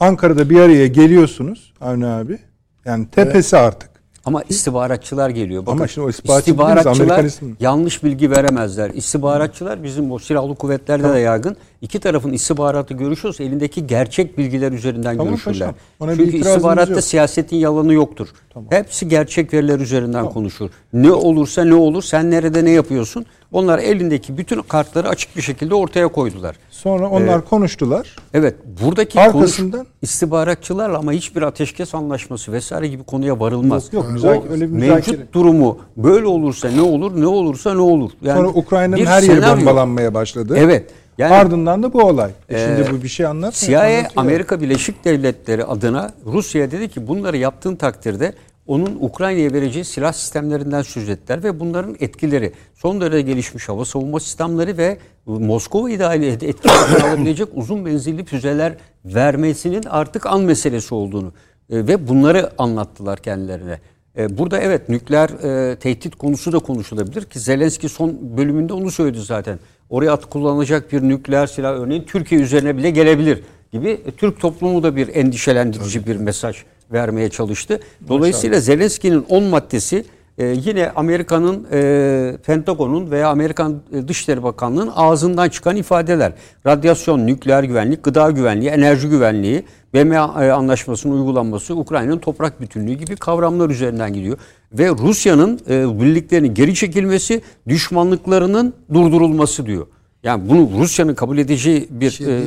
Ankara'da 0.00 0.50
bir 0.50 0.60
araya 0.60 0.86
geliyorsunuz 0.86 1.72
Avni 1.80 2.06
abi. 2.06 2.38
Yani 2.84 3.06
tepesi 3.06 3.56
artık. 3.56 3.91
Ama 4.24 4.42
istihbaratçılar 4.48 5.30
geliyor. 5.30 5.62
Ama 5.66 5.74
Bakın, 5.76 5.86
şimdi 5.86 6.06
o 6.06 6.10
istihbaratçı 6.10 6.52
dediğimiz 6.58 6.86
Amerikan 7.00 7.26
ismi. 7.26 7.54
yanlış 7.60 8.04
bilgi 8.04 8.30
veremezler. 8.30 8.90
İstihbaratçılar 8.90 9.82
bizim 9.82 10.12
o 10.12 10.18
silahlı 10.18 10.54
kuvvetlerde 10.54 11.12
de 11.14 11.18
yaygın. 11.18 11.56
İki 11.82 12.00
tarafın 12.00 12.32
istihbaratı 12.32 12.94
görüşüyorsa 12.94 13.44
elindeki 13.44 13.86
gerçek 13.86 14.38
bilgiler 14.38 14.72
üzerinden 14.72 15.16
Tamam 15.16 15.28
görüşürler. 15.28 15.70
paşam, 15.98 16.16
Çünkü 16.16 16.36
istihbaratta 16.36 16.92
yok. 16.92 17.04
siyasetin 17.04 17.56
yalanı 17.56 17.92
yoktur. 17.92 18.28
Hepsi 18.70 19.08
gerçek 19.08 19.54
veriler 19.54 19.78
üzerinden 19.78 20.28
konuşur. 20.30 20.70
Ne 20.92 21.12
olursa 21.12 21.64
ne 21.64 21.74
olur, 21.74 22.02
sen 22.02 22.30
nerede 22.30 22.64
ne 22.64 22.70
yapıyorsun? 22.70 23.26
Onlar 23.52 23.78
elindeki 23.78 24.38
bütün 24.38 24.62
kartları 24.62 25.08
açık 25.08 25.36
bir 25.36 25.42
şekilde 25.42 25.74
ortaya 25.74 26.08
koydular. 26.08 26.56
Sonra 26.82 27.08
onlar 27.08 27.44
konuştular. 27.44 28.16
Evet, 28.34 28.54
buradaki 28.82 29.20
Arkasından- 29.20 29.70
konuş 29.78 29.86
istihbaratçılarla 30.02 30.98
ama 30.98 31.12
hiçbir 31.12 31.42
ateşkes 31.42 31.94
anlaşması 31.94 32.52
vesaire 32.52 32.88
gibi 32.88 33.02
konuya 33.02 33.40
varılmaz. 33.40 33.92
Yok, 33.92 34.04
yok, 34.04 34.12
müzakere- 34.12 34.50
öyle 34.52 34.68
bir 34.68 34.72
müzakere- 34.76 35.10
Mevcut 35.16 35.32
durumu 35.34 35.78
böyle 35.96 36.26
olursa 36.26 36.70
ne 36.70 36.80
olur, 36.82 37.20
ne 37.20 37.26
olursa 37.26 37.74
ne 37.74 37.80
olur. 37.80 38.10
Yani 38.22 38.36
Sonra 38.36 38.48
Ukrayna'nın 38.48 39.04
her 39.06 39.22
yeri 39.22 39.34
senaryo. 39.34 39.60
bombalanmaya 39.60 40.14
başladı. 40.14 40.54
Evet. 40.58 40.90
Yani 41.18 41.34
Ardından 41.34 41.82
da 41.82 41.92
bu 41.92 42.02
olay. 42.02 42.30
E 42.48 42.58
şimdi 42.58 42.98
bu 42.98 43.02
bir 43.02 43.08
şey 43.08 43.26
anlatmıyor. 43.26 43.80
CIA 43.82 43.88
anlatıyor. 43.88 44.12
Amerika 44.16 44.60
Birleşik 44.60 45.04
Devletleri 45.04 45.64
adına 45.64 46.10
Rusya 46.26 46.70
dedi 46.70 46.88
ki 46.88 47.08
bunları 47.08 47.36
yaptığın 47.36 47.76
takdirde 47.76 48.32
onun 48.66 48.98
Ukrayna'ya 49.00 49.52
vereceği 49.52 49.84
silah 49.84 50.12
sistemlerinden 50.12 50.82
söz 50.82 51.08
ettiler 51.08 51.44
ve 51.44 51.60
bunların 51.60 51.96
etkileri 52.00 52.52
son 52.74 53.00
derece 53.00 53.22
gelişmiş 53.22 53.68
hava 53.68 53.84
savunma 53.84 54.20
sistemleri 54.20 54.78
ve 54.78 54.98
Moskova'yı 55.26 55.98
dahil 55.98 56.22
et- 56.22 56.42
etki 56.42 56.70
altına 56.70 57.08
alabilecek 57.08 57.48
uzun 57.54 57.80
menzilli 57.80 58.24
füzeler 58.24 58.74
vermesinin 59.04 59.82
artık 59.90 60.26
an 60.26 60.40
meselesi 60.40 60.94
olduğunu 60.94 61.32
e, 61.70 61.76
ve 61.86 62.08
bunları 62.08 62.50
anlattılar 62.58 63.18
kendilerine. 63.18 63.80
E, 64.18 64.38
Burada 64.38 64.58
evet 64.60 64.88
nükleer 64.88 65.28
e, 65.28 65.76
tehdit 65.76 66.16
konusu 66.16 66.52
da 66.52 66.58
konuşulabilir 66.58 67.24
ki 67.24 67.40
Zelenski 67.40 67.88
son 67.88 68.36
bölümünde 68.36 68.72
onu 68.72 68.90
söyledi 68.90 69.20
zaten. 69.20 69.58
Oraya 69.90 70.12
at 70.12 70.26
kullanılacak 70.30 70.92
bir 70.92 71.02
nükleer 71.02 71.46
silah 71.46 71.72
örneğin 71.72 72.02
Türkiye 72.02 72.40
üzerine 72.40 72.76
bile 72.76 72.90
gelebilir 72.90 73.42
gibi 73.72 73.90
e, 73.90 74.10
Türk 74.10 74.40
toplumu 74.40 74.82
da 74.82 74.96
bir 74.96 75.08
endişelendirici 75.14 76.06
bir 76.06 76.16
mesaj 76.16 76.56
vermeye 76.92 77.28
çalıştı. 77.28 77.80
Dolayısıyla 78.08 78.60
Zelenski'nin 78.60 79.24
10 79.28 79.44
maddesi 79.44 80.04
e, 80.38 80.44
yine 80.44 80.90
Amerika'nın 80.90 81.66
e, 81.72 82.36
Pentagon'un 82.46 83.10
veya 83.10 83.28
Amerikan 83.28 83.82
e, 83.92 84.08
Dışişleri 84.08 84.42
Bakanlığı'nın 84.42 84.90
ağzından 84.94 85.48
çıkan 85.48 85.76
ifadeler. 85.76 86.32
Radyasyon, 86.66 87.26
nükleer 87.26 87.64
güvenlik, 87.64 88.02
gıda 88.02 88.30
güvenliği, 88.30 88.70
enerji 88.70 89.08
güvenliği, 89.08 89.64
BM 89.94 90.18
anlaşmasının 90.52 91.12
uygulanması, 91.12 91.76
Ukrayna'nın 91.76 92.18
toprak 92.18 92.60
bütünlüğü 92.60 92.94
gibi 92.94 93.16
kavramlar 93.16 93.70
üzerinden 93.70 94.12
gidiyor. 94.12 94.38
Ve 94.72 94.88
Rusya'nın 94.88 95.60
e, 95.68 96.00
birliklerinin 96.00 96.54
geri 96.54 96.74
çekilmesi, 96.74 97.42
düşmanlıklarının 97.68 98.74
durdurulması 98.94 99.66
diyor. 99.66 99.86
Yani 100.22 100.48
bunu 100.48 100.70
Rusya'nın 100.80 101.14
kabul 101.14 101.38
edeceği 101.38 101.88
bir 101.90 102.20
e, 102.26 102.42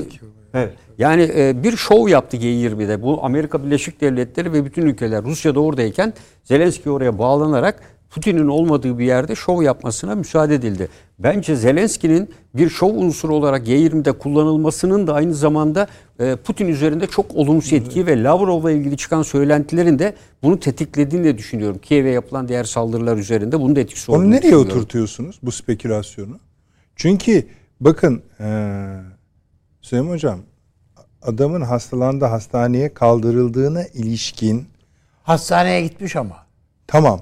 Evet. 0.56 0.74
Yani 0.98 1.32
e, 1.36 1.64
bir 1.64 1.78
şov 1.78 2.08
yaptı 2.08 2.38
G20'de. 2.38 3.02
Bu 3.02 3.24
Amerika 3.24 3.64
Birleşik 3.64 4.02
Devletleri 4.02 4.54
ve 4.54 4.66
bütün 4.66 4.82
ülkeler 4.82 5.24
Rusya'da 5.24 5.60
oradayken 5.60 6.14
Zelenski 6.44 6.90
oraya 6.90 7.20
bağlanarak 7.20 7.82
Putin'in 8.10 8.48
olmadığı 8.48 9.00
bir 9.00 9.06
yerde 9.06 9.36
şov 9.36 9.62
yapmasına 9.62 10.16
müsaade 10.16 10.56
edildi. 10.56 10.90
Bence 11.20 11.56
Zelenski'nin 11.56 12.30
bir 12.54 12.70
şov 12.70 12.90
unsuru 12.90 13.36
olarak 13.36 13.68
G20'de 13.68 14.12
kullanılmasının 14.12 15.08
da 15.08 15.14
aynı 15.14 15.34
zamanda 15.34 15.88
e, 16.20 16.36
Putin 16.36 16.68
üzerinde 16.68 17.08
çok 17.08 17.36
olumsuz 17.36 17.74
etki 17.74 18.08
ve 18.08 18.24
Lavrov'la 18.24 18.72
ilgili 18.72 18.98
çıkan 18.98 19.22
söylentilerin 19.22 20.00
de 20.00 20.14
bunu 20.44 20.60
tetiklediğini 20.60 21.26
de 21.26 21.38
düşünüyorum. 21.38 21.78
Kiev'e 21.82 22.10
yapılan 22.10 22.48
diğer 22.48 22.64
saldırılar 22.64 23.18
üzerinde 23.18 23.60
bunun 23.62 23.76
da 23.76 23.80
etkisi 23.80 24.12
olduğunu 24.12 24.24
Onu 24.24 24.32
nereye 24.32 24.56
oturtuyorsunuz 24.56 25.40
bu 25.44 25.52
spekülasyonu? 25.52 26.40
Çünkü 26.96 27.44
bakın 27.82 28.22
eee 28.40 29.15
Süleyman 29.86 30.12
Hocam 30.14 30.40
adamın 31.22 31.62
hastalandı 31.62 32.26
hastaneye 32.26 32.94
kaldırıldığına 32.94 33.84
ilişkin 33.84 34.66
Hastaneye 35.24 35.82
gitmiş 35.82 36.16
ama. 36.16 36.36
tamam 36.88 37.22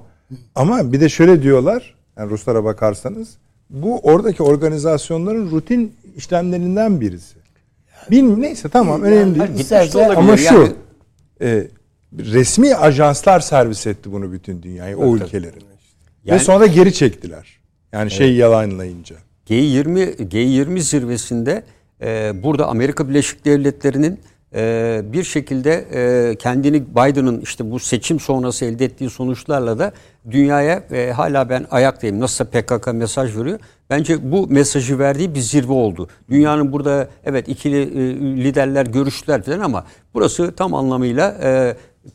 ama 0.56 0.94
bir 0.94 0.99
de 1.02 1.10
şöyle 1.10 1.41
diyorlar 1.44 1.95
yani 2.18 2.30
Ruslara 2.30 2.64
bakarsanız 2.64 3.38
bu 3.69 3.99
oradaki 3.99 4.44
organizasyonların 4.44 5.52
rutin 5.52 5.95
işlemlerinden 6.15 7.02
birisi. 7.02 7.35
Bilmiyorum 8.11 8.41
neyse 8.41 8.69
tamam 8.69 9.02
önemli 9.02 9.40
değil. 9.40 9.48
Gitmiş 9.57 9.94
de 9.94 9.98
olabilir. 9.98 10.15
Ama 10.18 10.38
şu 10.38 10.53
Yani- 10.56 10.73
e, 11.41 11.68
resmi 12.19 12.76
ajanslar 12.76 13.40
servis 13.40 13.88
etti 13.88 14.11
bunu 14.11 14.31
bütün 14.31 14.64
dünyaya 14.64 14.98
o 14.98 15.15
ülkelerin. 15.15 15.56
Ve 15.56 15.64
Yani- 16.26 16.40
sonra 16.40 16.65
geri 16.65 16.94
çektiler. 16.94 17.60
Yani 17.91 18.11
şey 18.11 18.35
yalanlayınca. 18.35 19.15
G20 19.45 20.15
G20 20.30 20.81
zirvesinde 20.81 21.64
e, 22.03 22.43
burada 22.43 22.67
Amerika 22.67 23.09
Birleşik 23.09 23.45
Devletleri'nin 23.45 24.19
e, 24.55 25.01
bir 25.03 25.23
şekilde 25.23 25.85
e, 25.93 26.35
kendini 26.35 26.95
Biden'ın 26.95 27.41
işte 27.41 27.71
bu 27.71 27.80
seçim 27.80 28.19
sonrası 28.19 28.65
elde 28.65 28.85
ettiği 28.85 29.09
sonuçlarla 29.09 29.80
da 29.80 29.91
dünyaya 30.31 30.84
e, 30.91 31.11
hala 31.11 31.49
ben 31.49 31.65
ayaktayım. 31.71 32.19
Nasılsa 32.19 32.45
PKK 32.45 32.93
mesaj 32.93 33.38
veriyor. 33.38 33.59
Bence 33.89 34.31
bu 34.31 34.47
mesajı 34.47 34.99
verdiği 34.99 35.35
bir 35.35 35.39
zirve 35.39 35.73
oldu. 35.73 36.07
Dünyanın 36.30 36.71
burada 36.71 37.07
evet 37.25 37.47
ikili 37.47 38.43
liderler 38.43 38.85
görüştüler 38.85 39.41
falan 39.41 39.59
ama 39.59 39.85
burası 40.13 40.55
tam 40.55 40.73
anlamıyla 40.73 41.35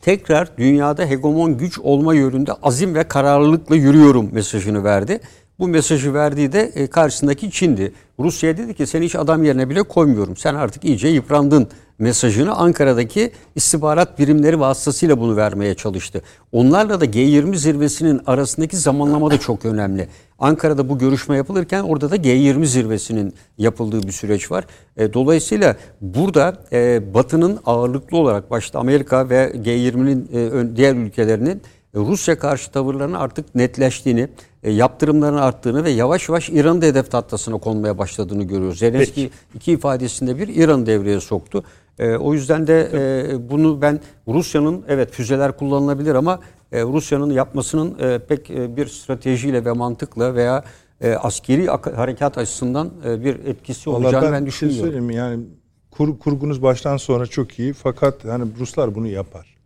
tekrar 0.01 0.57
dünyada 0.57 1.07
hegemon 1.07 1.59
güç 1.59 1.79
olma 1.79 2.15
yönünde 2.15 2.53
azim 2.53 2.95
ve 2.95 3.05
kararlılıkla 3.05 3.77
yürüyorum 3.77 4.29
mesajını 4.33 4.85
verdi. 4.85 5.21
Bu 5.59 5.69
mesajı 5.69 6.15
verdiği 6.15 6.53
de 6.53 6.61
e, 6.75 6.87
karşısındaki 6.87 7.51
Çin'di. 7.51 7.93
Rusya 8.19 8.57
dedi 8.57 8.75
ki 8.75 8.87
seni 8.87 9.05
hiç 9.05 9.17
adam 9.17 9.45
yerine 9.45 9.71
bile 9.71 9.83
koymuyorum. 9.83 10.37
Sen 10.37 10.55
artık 10.55 10.85
iyice 10.85 11.09
yıprandın 11.09 11.69
mesajını 11.99 12.55
Ankara'daki 12.55 13.33
istihbarat 13.55 14.19
birimleri 14.19 14.61
vasıtasıyla 14.61 15.21
bunu 15.21 15.37
vermeye 15.37 15.75
çalıştı. 15.75 16.23
Onlarla 16.53 17.01
da 17.01 17.05
G20 17.05 17.57
zirvesinin 17.57 18.21
arasındaki 18.27 18.77
zamanlama 18.77 19.31
da 19.31 19.41
çok 19.41 19.65
önemli. 19.65 20.09
Ankara'da 20.39 20.89
bu 20.89 20.99
görüşme 20.99 21.37
yapılırken 21.37 21.83
orada 21.83 22.11
da 22.11 22.17
G20 22.17 22.65
zirvesinin 22.65 23.35
yapıldığı 23.59 24.03
bir 24.03 24.13
süreç 24.13 24.51
var. 24.51 24.65
E, 24.97 25.13
dolayısıyla 25.13 25.77
burada 26.01 26.57
e, 26.73 27.15
Batı'nın 27.15 27.59
ağırlıklı 27.67 28.17
olarak 28.19 28.51
başta 28.51 28.79
Amerika 28.79 29.29
ve 29.31 29.53
G20'nin 29.65 30.29
e, 30.33 30.37
ön- 30.37 30.77
diğer 30.77 30.95
ülkelerinin 30.95 31.63
Rusya 31.95 32.39
karşı 32.39 32.71
tavırlarının 32.71 33.17
artık 33.17 33.55
netleştiğini, 33.55 34.29
e, 34.63 34.71
yaptırımların 34.71 35.37
arttığını 35.37 35.85
ve 35.85 35.91
yavaş 35.91 36.29
yavaş 36.29 36.51
İran'ın 36.51 36.83
da 36.83 36.87
hedef 36.87 37.11
tahtasına 37.11 37.59
konmaya 37.59 37.99
başladığını 37.99 38.45
görüyoruz. 38.45 38.79
Zelenski 38.79 39.31
iki 39.55 39.73
ifadesinde 39.73 40.39
bir 40.39 40.49
İran 40.49 40.87
devreye 40.87 41.21
soktu. 41.21 41.65
E, 41.99 42.17
o 42.17 42.35
yüzden 42.35 42.67
de 42.67 42.91
e, 42.93 43.51
bunu 43.51 43.83
ben 43.83 44.01
Rusya'nın 44.29 44.85
evet 44.89 45.13
füzeler 45.13 45.57
kullanılabilir 45.57 46.15
ama 46.15 46.41
e, 46.73 46.83
Rusya'nın 46.83 47.31
yapmasının 47.31 47.99
e, 47.99 48.19
pek 48.19 48.51
e, 48.51 48.77
bir 48.77 48.87
stratejiyle 48.87 49.65
ve 49.65 49.73
mantıkla 49.73 50.35
veya 50.35 50.65
e, 51.01 51.13
askeri 51.15 51.67
harekat 51.97 52.39
açısından 52.39 52.91
e, 53.05 53.25
bir 53.25 53.47
etkisi 53.47 53.91
Vallahi 53.91 54.05
olacağını 54.05 54.25
ben, 54.25 54.33
ben, 54.33 54.39
şey 54.39 54.47
düşünmüyorum. 54.47 54.85
söyleyeyim 54.85 55.05
mi? 55.05 55.15
yani 55.15 55.45
kur, 55.91 56.19
kurgunuz 56.19 56.63
baştan 56.63 56.97
sonra 56.97 57.27
çok 57.27 57.59
iyi 57.59 57.73
fakat 57.73 58.25
hani 58.25 58.45
Ruslar 58.59 58.95
bunu 58.95 59.07
yapar. 59.07 59.59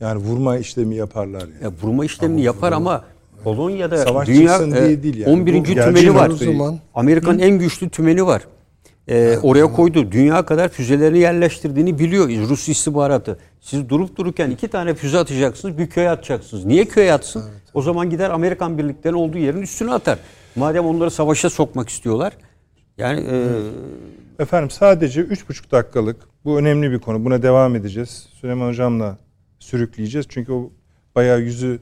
Yani 0.00 0.20
vurma 0.22 0.56
işlemi 0.56 0.96
yaparlar 0.96 1.40
yani. 1.40 1.62
Ya 1.62 1.70
vurma 1.82 2.04
işlemini 2.04 2.42
yapar 2.42 2.72
ama 2.72 3.04
Polonya'da 3.44 3.96
Savaş 3.98 4.28
dünya 4.28 4.56
e, 4.62 4.70
diye 4.70 5.02
değil 5.02 5.16
yani. 5.16 5.32
11. 5.32 5.54
Bu 5.54 5.64
tümeni 5.64 6.14
var. 6.14 6.30
zaman- 6.30 6.78
Amerika'nın 6.94 7.38
en 7.38 7.58
güçlü 7.58 7.88
tümeni 7.90 8.26
var. 8.26 8.42
E, 9.08 9.38
oraya 9.42 9.72
koydu. 9.72 10.12
Dünya 10.12 10.46
kadar 10.46 10.68
füzelerini 10.68 11.18
yerleştirdiğini 11.18 11.98
biliyor 11.98 12.28
Rus 12.28 12.68
istihbaratı. 12.68 13.38
Siz 13.60 13.88
durup 13.88 14.16
dururken 14.16 14.50
iki 14.50 14.68
tane 14.68 14.94
füze 14.94 15.18
atacaksınız, 15.18 15.78
bir 15.78 15.90
köye 15.90 16.10
atacaksınız. 16.10 16.64
Niye 16.64 16.84
köye 16.84 17.12
atsın? 17.12 17.44
O 17.74 17.82
zaman 17.82 18.10
gider 18.10 18.30
Amerikan 18.30 18.78
birliklerinin 18.78 19.18
olduğu 19.18 19.38
yerin 19.38 19.62
üstüne 19.62 19.92
atar. 19.92 20.18
Madem 20.56 20.86
onları 20.86 21.10
savaşa 21.10 21.50
sokmak 21.50 21.88
istiyorlar. 21.88 22.32
Yani 22.98 23.20
e, 23.30 23.46
Efendim 24.38 24.70
sadece 24.70 25.20
üç 25.20 25.48
buçuk 25.48 25.72
dakikalık 25.72 26.16
bu 26.44 26.58
önemli 26.58 26.90
bir 26.92 26.98
konu. 26.98 27.24
Buna 27.24 27.42
devam 27.42 27.76
edeceğiz. 27.76 28.28
Süleyman 28.40 28.68
Hocam'la 28.68 29.18
sürükleyeceğiz. 29.58 30.26
Çünkü 30.28 30.52
o 30.52 30.70
bayağı 31.14 31.40
yüzü 31.40 31.80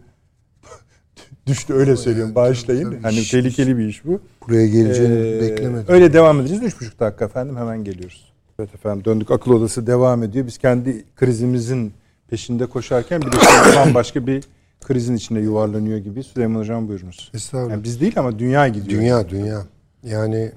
düştü 1.46 1.74
öyle 1.74 1.96
söylüyorum. 1.96 2.34
Bağışlayın. 2.34 2.84
tabii. 2.84 3.02
Hani 3.02 3.18
İş- 3.18 3.30
tehlikeli 3.30 3.78
bir 3.78 3.86
iş 3.88 4.04
bu. 4.04 4.20
Buraya 4.48 4.66
geleceğini 4.66 5.14
Ee, 5.36 5.40
beklemedim. 5.40 5.94
Öyle 5.94 6.12
devam 6.12 6.40
edeceğiz. 6.40 6.62
Üç 6.62 6.80
buçuk 6.80 7.00
dakika 7.00 7.24
efendim 7.24 7.56
hemen 7.56 7.84
geliyoruz. 7.84 8.32
Evet 8.58 8.74
efendim 8.74 9.04
döndük 9.04 9.30
akıl 9.30 9.50
odası 9.52 9.86
devam 9.86 10.22
ediyor. 10.22 10.46
Biz 10.46 10.58
kendi 10.58 11.04
krizimizin 11.16 11.92
peşinde 12.28 12.66
koşarken 12.66 13.22
bir 13.22 13.32
de 13.32 13.36
bambaşka 13.76 14.26
bir 14.26 14.44
krizin 14.84 15.16
içinde 15.16 15.40
yuvarlanıyor 15.40 15.98
gibi. 15.98 16.22
Süleyman 16.22 16.60
Hocam 16.60 16.88
buyurunuz. 16.88 17.30
Estağfurullah. 17.34 17.70
Yani 17.72 17.84
biz 17.84 18.00
değil 18.00 18.18
ama 18.18 18.38
dünya 18.38 18.68
gidiyor. 18.68 19.00
Dünya 19.00 19.28
dünya. 19.28 19.62
Yani 20.02 20.52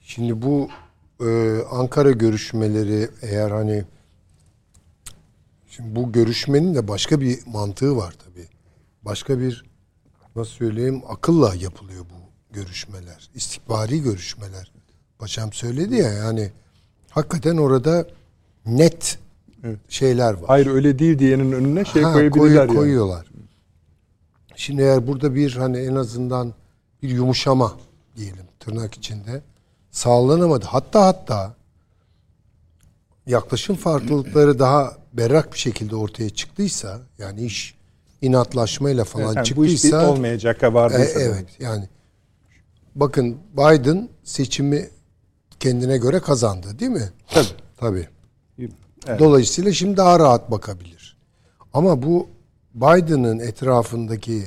şimdi 0.00 0.42
bu 0.42 0.68
e, 1.26 1.58
Ankara 1.70 2.10
görüşmeleri 2.10 3.08
eğer 3.22 3.50
hani 3.50 3.84
Şimdi 5.70 5.96
bu 5.96 6.12
görüşmenin 6.12 6.74
de 6.74 6.88
başka 6.88 7.20
bir 7.20 7.38
mantığı 7.46 7.96
var 7.96 8.14
tabii. 8.24 8.46
Başka 9.08 9.40
bir 9.40 9.64
nasıl 10.36 10.50
söyleyeyim 10.50 11.02
akılla 11.08 11.54
yapılıyor 11.54 12.04
bu 12.04 12.54
görüşmeler. 12.54 13.30
İstihbari 13.34 14.02
görüşmeler. 14.02 14.72
Paşam 15.18 15.52
söyledi 15.52 15.94
ya 15.96 16.12
yani 16.12 16.52
hakikaten 17.10 17.56
orada 17.56 18.06
net 18.66 19.18
şeyler 19.88 20.32
var. 20.32 20.44
Hayır 20.46 20.66
öyle 20.66 20.98
değil 20.98 21.18
diyenin 21.18 21.52
önüne 21.52 21.84
şey 21.84 22.02
Ha, 22.02 22.12
koyabilirler 22.12 22.38
koy- 22.38 22.54
yani. 22.56 22.74
koyuyorlar. 22.74 23.26
Şimdi 24.56 24.82
eğer 24.82 25.06
burada 25.06 25.34
bir 25.34 25.56
hani 25.56 25.78
en 25.78 25.94
azından 25.94 26.54
bir 27.02 27.08
yumuşama 27.10 27.76
diyelim 28.16 28.46
tırnak 28.60 28.94
içinde 28.94 29.42
sağlanamadı. 29.90 30.64
Hatta 30.64 31.06
hatta 31.06 31.54
yaklaşım 33.26 33.76
farklılıkları 33.76 34.58
daha 34.58 34.96
berrak 35.12 35.52
bir 35.52 35.58
şekilde 35.58 35.96
ortaya 35.96 36.30
çıktıysa 36.30 37.00
yani 37.18 37.42
iş 37.44 37.77
inatlaşmayla 38.22 39.04
falan 39.04 39.34
Yani 39.34 39.56
bu 39.56 39.66
iş 39.66 39.72
çıktıysa 39.72 40.00
bir 40.02 40.06
olmayacak 40.06 40.62
vardıysa. 40.62 41.20
e, 41.20 41.22
evet 41.22 41.46
yani 41.58 41.88
bakın 42.94 43.36
Biden 43.52 44.08
seçimi 44.24 44.88
kendine 45.60 45.98
göre 45.98 46.20
kazandı 46.20 46.78
değil 46.78 46.90
mi? 46.90 47.12
Tabii. 47.28 47.46
Tabii. 47.76 48.08
Evet. 49.06 49.20
Dolayısıyla 49.20 49.72
şimdi 49.72 49.96
daha 49.96 50.18
rahat 50.18 50.50
bakabilir. 50.50 51.18
Ama 51.72 52.02
bu 52.02 52.28
Biden'ın 52.74 53.38
etrafındaki 53.38 54.42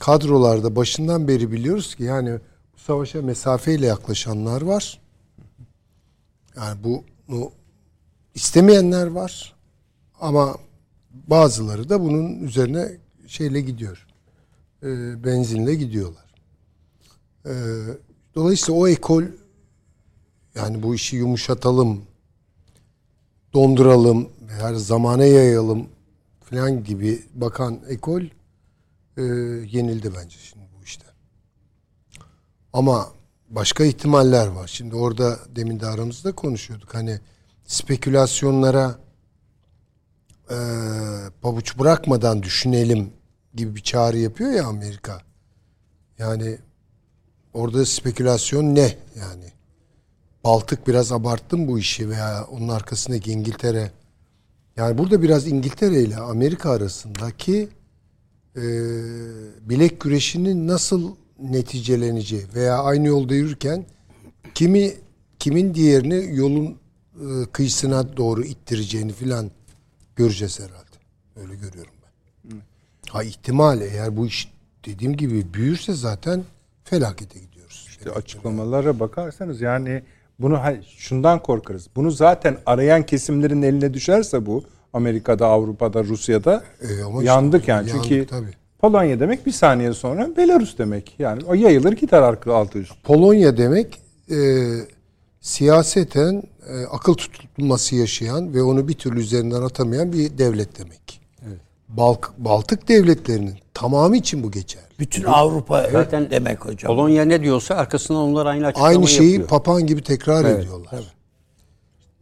kadrolarda 0.00 0.76
başından 0.76 1.28
beri 1.28 1.52
biliyoruz 1.52 1.94
ki 1.94 2.02
yani 2.04 2.38
bu 2.74 2.78
savaşa 2.78 3.22
mesafeyle 3.22 3.86
yaklaşanlar 3.86 4.62
var. 4.62 5.00
Yani 6.56 6.84
bu 6.84 7.04
bunu 7.28 7.50
istemeyenler 8.34 9.06
var. 9.06 9.54
Ama 10.20 10.56
bazıları 11.10 11.88
da 11.88 12.00
bunun 12.00 12.42
üzerine 12.42 12.88
şeyle 13.26 13.60
gidiyor. 13.60 14.06
E, 14.82 15.24
benzinle 15.24 15.74
gidiyorlar. 15.74 16.34
E, 17.46 17.52
dolayısıyla 18.34 18.80
o 18.80 18.88
ekol 18.88 19.22
yani 20.54 20.82
bu 20.82 20.94
işi 20.94 21.16
yumuşatalım, 21.16 22.02
donduralım, 23.54 24.28
her 24.48 24.74
zamana 24.74 25.24
yayalım 25.24 25.88
falan 26.40 26.84
gibi 26.84 27.22
bakan 27.34 27.80
ekol 27.88 28.22
e, 29.16 29.22
yenildi 29.70 30.14
bence 30.14 30.36
şimdi 30.38 30.64
bu 30.78 30.84
işte. 30.84 31.06
Ama 32.72 33.08
başka 33.48 33.84
ihtimaller 33.84 34.46
var. 34.46 34.66
Şimdi 34.66 34.96
orada 34.96 35.38
demin 35.56 35.80
de 35.80 35.86
aramızda 35.86 36.32
konuşuyorduk. 36.32 36.94
Hani 36.94 37.20
spekülasyonlara 37.64 38.98
e, 40.50 40.56
pabuç 41.42 41.78
bırakmadan 41.78 42.42
düşünelim 42.42 43.12
gibi 43.56 43.76
bir 43.76 43.80
çağrı 43.80 44.18
yapıyor 44.18 44.50
ya 44.50 44.66
Amerika. 44.66 45.22
Yani 46.18 46.58
orada 47.54 47.86
spekülasyon 47.86 48.74
ne 48.74 48.96
yani? 49.18 49.52
Baltık 50.44 50.86
biraz 50.88 51.12
abarttım 51.12 51.68
bu 51.68 51.78
işi 51.78 52.10
veya 52.10 52.44
onun 52.44 52.68
arkasındaki 52.68 53.32
İngiltere. 53.32 53.90
Yani 54.76 54.98
burada 54.98 55.22
biraz 55.22 55.46
İngiltere 55.46 56.02
ile 56.02 56.16
Amerika 56.16 56.70
arasındaki 56.70 57.68
e, 58.56 58.62
bilek 59.68 60.00
güreşinin 60.00 60.68
nasıl 60.68 61.16
neticeleneceği 61.38 62.46
veya 62.54 62.78
aynı 62.78 63.06
yolda 63.06 63.34
yürürken 63.34 63.86
kimi 64.54 64.94
kimin 65.38 65.74
diğerini 65.74 66.36
yolun 66.36 66.78
e, 67.14 67.46
kıyısına 67.52 68.16
doğru 68.16 68.44
ittireceğini 68.44 69.12
filan 69.12 69.50
göreceğiz 70.16 70.60
herhalde. 70.60 70.96
Öyle 71.36 71.54
görüyorum. 71.54 71.95
Ha 73.10 73.22
ihtimal 73.22 73.80
eğer 73.80 74.16
bu 74.16 74.26
iş 74.26 74.52
dediğim 74.86 75.16
gibi 75.16 75.54
büyürse 75.54 75.92
zaten 75.92 76.44
felakete 76.84 77.40
gidiyoruz. 77.40 77.86
İşte 77.88 78.10
açıklamalara 78.10 79.00
bakarsanız 79.00 79.60
yani 79.60 80.02
bunu 80.38 80.60
şundan 80.96 81.42
korkarız. 81.42 81.86
Bunu 81.96 82.10
zaten 82.10 82.56
arayan 82.66 83.06
kesimlerin 83.06 83.62
eline 83.62 83.94
düşerse 83.94 84.46
bu 84.46 84.64
Amerika'da, 84.92 85.46
Avrupa'da, 85.46 86.04
Rusya'da 86.04 86.64
E, 86.80 87.02
ama 87.02 87.18
işte 87.18 87.32
yandık 87.32 87.68
yani. 87.68 87.88
yandık 87.88 88.04
Çünkü 88.08 88.26
tabii. 88.26 88.50
Polonya 88.78 89.20
demek 89.20 89.46
bir 89.46 89.52
saniye 89.52 89.92
sonra 89.92 90.36
Belarus 90.36 90.78
demek. 90.78 91.14
Yani 91.18 91.42
o 91.44 91.54
yayılır 91.54 91.92
gider 91.92 92.22
arka 92.22 92.54
altı 92.54 92.78
üst. 92.78 93.04
Polonya 93.04 93.56
demek 93.56 94.00
e, 94.30 94.36
siyaseten 95.40 96.42
e, 96.68 96.84
akıl 96.86 97.14
tutulması 97.14 97.96
yaşayan 97.96 98.54
ve 98.54 98.62
onu 98.62 98.88
bir 98.88 98.94
türlü 98.94 99.20
üzerinden 99.20 99.62
atamayan 99.62 100.12
bir 100.12 100.38
devlet 100.38 100.78
demek. 100.78 101.05
Balk, 101.88 102.32
Baltık 102.38 102.88
devletlerinin 102.88 103.54
tamamı 103.74 104.16
için 104.16 104.42
bu 104.42 104.50
geçer. 104.50 104.82
Bütün 104.98 105.24
Avrupa 105.24 105.88
Zaten 105.92 106.30
demek 106.30 106.64
hocam. 106.64 106.86
Polonya 106.96 107.24
ne 107.24 107.42
diyorsa 107.42 107.74
arkasından 107.74 108.22
onlar 108.22 108.46
aynı 108.46 108.66
açıklamayı 108.66 108.96
Aynı 108.96 109.08
şeyi 109.08 109.30
yapıyor. 109.30 109.48
papağan 109.48 109.86
gibi 109.86 110.02
tekrar 110.02 110.44
Evet, 110.44 110.58
ediyorlar. 110.64 111.14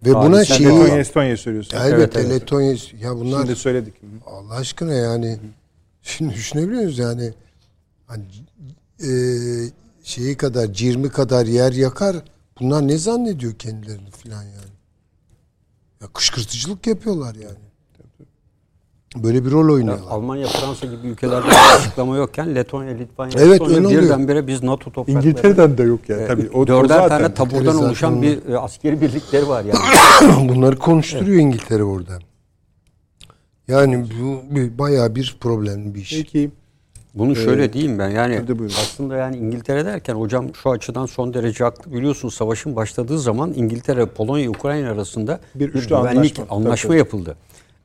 Ve 0.07 0.15
buna 0.15 0.45
Sen 0.45 0.55
şeyi 0.55 0.69
Letonya, 0.69 0.99
Estonya 0.99 1.36
söylüyorsun. 1.36 1.77
elbette 1.77 1.95
Evet, 1.95 2.16
evet. 2.16 2.31
Letonya 2.43 2.77
ya 3.01 3.16
bunlar 3.16 3.41
Şimdi 3.41 3.57
söyledik. 3.57 3.95
Allah 4.27 4.55
aşkına 4.55 4.93
yani 4.95 5.39
şimdi 6.03 6.35
düşünebiliyor 6.35 6.82
musunuz 6.82 6.99
yani 6.99 7.32
hani, 8.07 8.24
e, 9.01 9.11
şeyi 10.03 10.36
kadar 10.36 10.73
cirmi 10.73 11.09
kadar 11.09 11.47
yer 11.47 11.73
yakar 11.73 12.16
bunlar 12.61 12.89
ne 12.89 12.99
zannediyor 12.99 13.55
kendilerini 13.55 14.11
filan 14.11 14.43
yani. 14.43 14.74
Ya 16.01 16.09
kışkırtıcılık 16.15 16.86
yapıyorlar 16.86 17.35
yani. 17.35 17.64
Böyle 19.16 19.45
bir 19.45 19.51
rol 19.51 19.74
oynuyorlar. 19.74 20.11
Almanya, 20.11 20.47
Fransa 20.47 20.86
gibi 20.86 21.07
ülkelerde 21.07 21.47
bir 21.47 21.77
açıklama 21.77 22.16
yokken 22.16 22.55
Letonya, 22.55 22.95
Litvanya, 22.95 23.32
Evet, 23.39 23.62
Estonya 23.62 24.03
birdenbire 24.03 24.47
biz 24.47 24.62
NATO 24.62 24.85
toprakları. 24.93 25.19
İngiltere'den 25.19 25.78
de 25.78 25.82
yok 25.82 26.01
yani. 26.09 26.27
Tabii, 26.27 26.51
o, 26.55 26.61
o 26.61 26.66
Dörder 26.66 26.89
zaten. 26.89 27.09
tane 27.09 27.35
taburdan 27.35 27.73
Zaten 27.73 27.86
oluşan 27.86 28.23
bir 28.23 28.49
e, 28.49 28.59
askeri 28.59 29.01
birlikleri 29.01 29.49
var 29.49 29.65
yani. 29.65 30.49
Bunları 30.49 30.78
konuşturuyor 30.78 31.41
İngiltere 31.41 31.85
orada. 31.85 32.19
Yani 33.69 34.07
bu 34.20 34.55
bir, 34.55 34.78
bayağı 34.78 35.15
bir 35.15 35.36
problemli 35.41 35.95
bir 35.95 36.01
iş. 36.01 36.16
Peki. 36.16 36.51
Bunu 37.15 37.36
şöyle 37.36 37.73
diyeyim 37.73 37.99
ben 37.99 38.09
yani 38.09 38.41
aslında 38.66 39.16
yani 39.16 39.36
İngiltere 39.36 39.85
derken 39.85 40.15
hocam 40.15 40.55
şu 40.55 40.70
açıdan 40.70 41.07
son 41.07 41.35
derece 41.35 41.65
haklı. 41.65 41.93
Biliyorsunuz 41.93 42.35
savaşın 42.35 42.77
başladığı 42.77 43.19
zaman 43.19 43.53
İngiltere, 43.57 44.07
Polonya, 44.07 44.51
Ukrayna 44.51 44.91
arasında 44.91 45.41
Bir 45.55 45.61
bir, 45.61 45.74
üçlü 45.74 45.89
güvenlik 45.89 46.39
anlaşma. 46.39 46.57
anlaşma, 46.57 46.89
tabii. 46.89 46.99
yapıldı. 46.99 47.36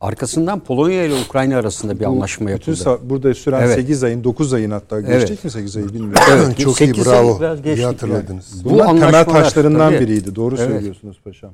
Arkasından 0.01 0.59
Polonya 0.59 1.03
ile 1.05 1.13
Ukrayna 1.27 1.57
arasında 1.57 1.99
bir 1.99 2.05
Bu 2.05 2.09
anlaşma 2.09 2.47
bütün 2.47 2.71
yapıldı. 2.71 2.89
sa- 2.89 3.09
burada 3.09 3.33
süren 3.33 3.61
Evet. 3.61 3.75
8 3.75 4.03
ayın 4.03 4.23
9 4.23 4.53
ayın 4.53 4.71
hatta 4.71 5.01
geçecek 5.01 5.29
Evet. 5.29 5.43
mi 5.43 5.51
8 5.51 5.77
ayı 5.77 5.87
bilmiyorum. 5.93 6.21
Evet, 6.31 6.59
Çok 6.59 6.81
iyi 6.81 6.93
bravo. 6.93 7.33
ay 7.33 7.39
biraz 7.39 7.59
İyi 7.59 7.63
geçtik 7.63 7.85
hatırladınız. 7.85 8.65
Bu 8.65 8.69
Bunlar 8.69 8.87
temel 8.99 9.25
taşlarından 9.25 9.91
tabii. 9.93 9.99
biriydi. 10.05 10.35
Doğru 10.35 10.55
Evet. 10.59 10.67
söylüyorsunuz 10.71 11.19
paşam. 11.23 11.51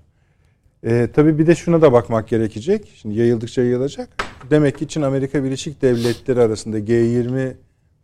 Ee, 0.84 1.10
tabii 1.16 1.38
bir 1.38 1.48
de 1.48 1.56
şuna 1.56 1.82
da 1.82 1.94
bakmak 1.94 2.28
gerekecek. 2.28 2.92
Şimdi 3.02 3.20
yayıldıkça 3.20 3.62
yayılacak. 3.62 4.10
Demek 4.50 4.78
ki 4.80 4.88
Çin 4.88 5.02
Amerika 5.02 5.44
Birleşik 5.44 5.82
Devletleri 5.82 6.42
arasında 6.42 6.80
G20 6.80 7.54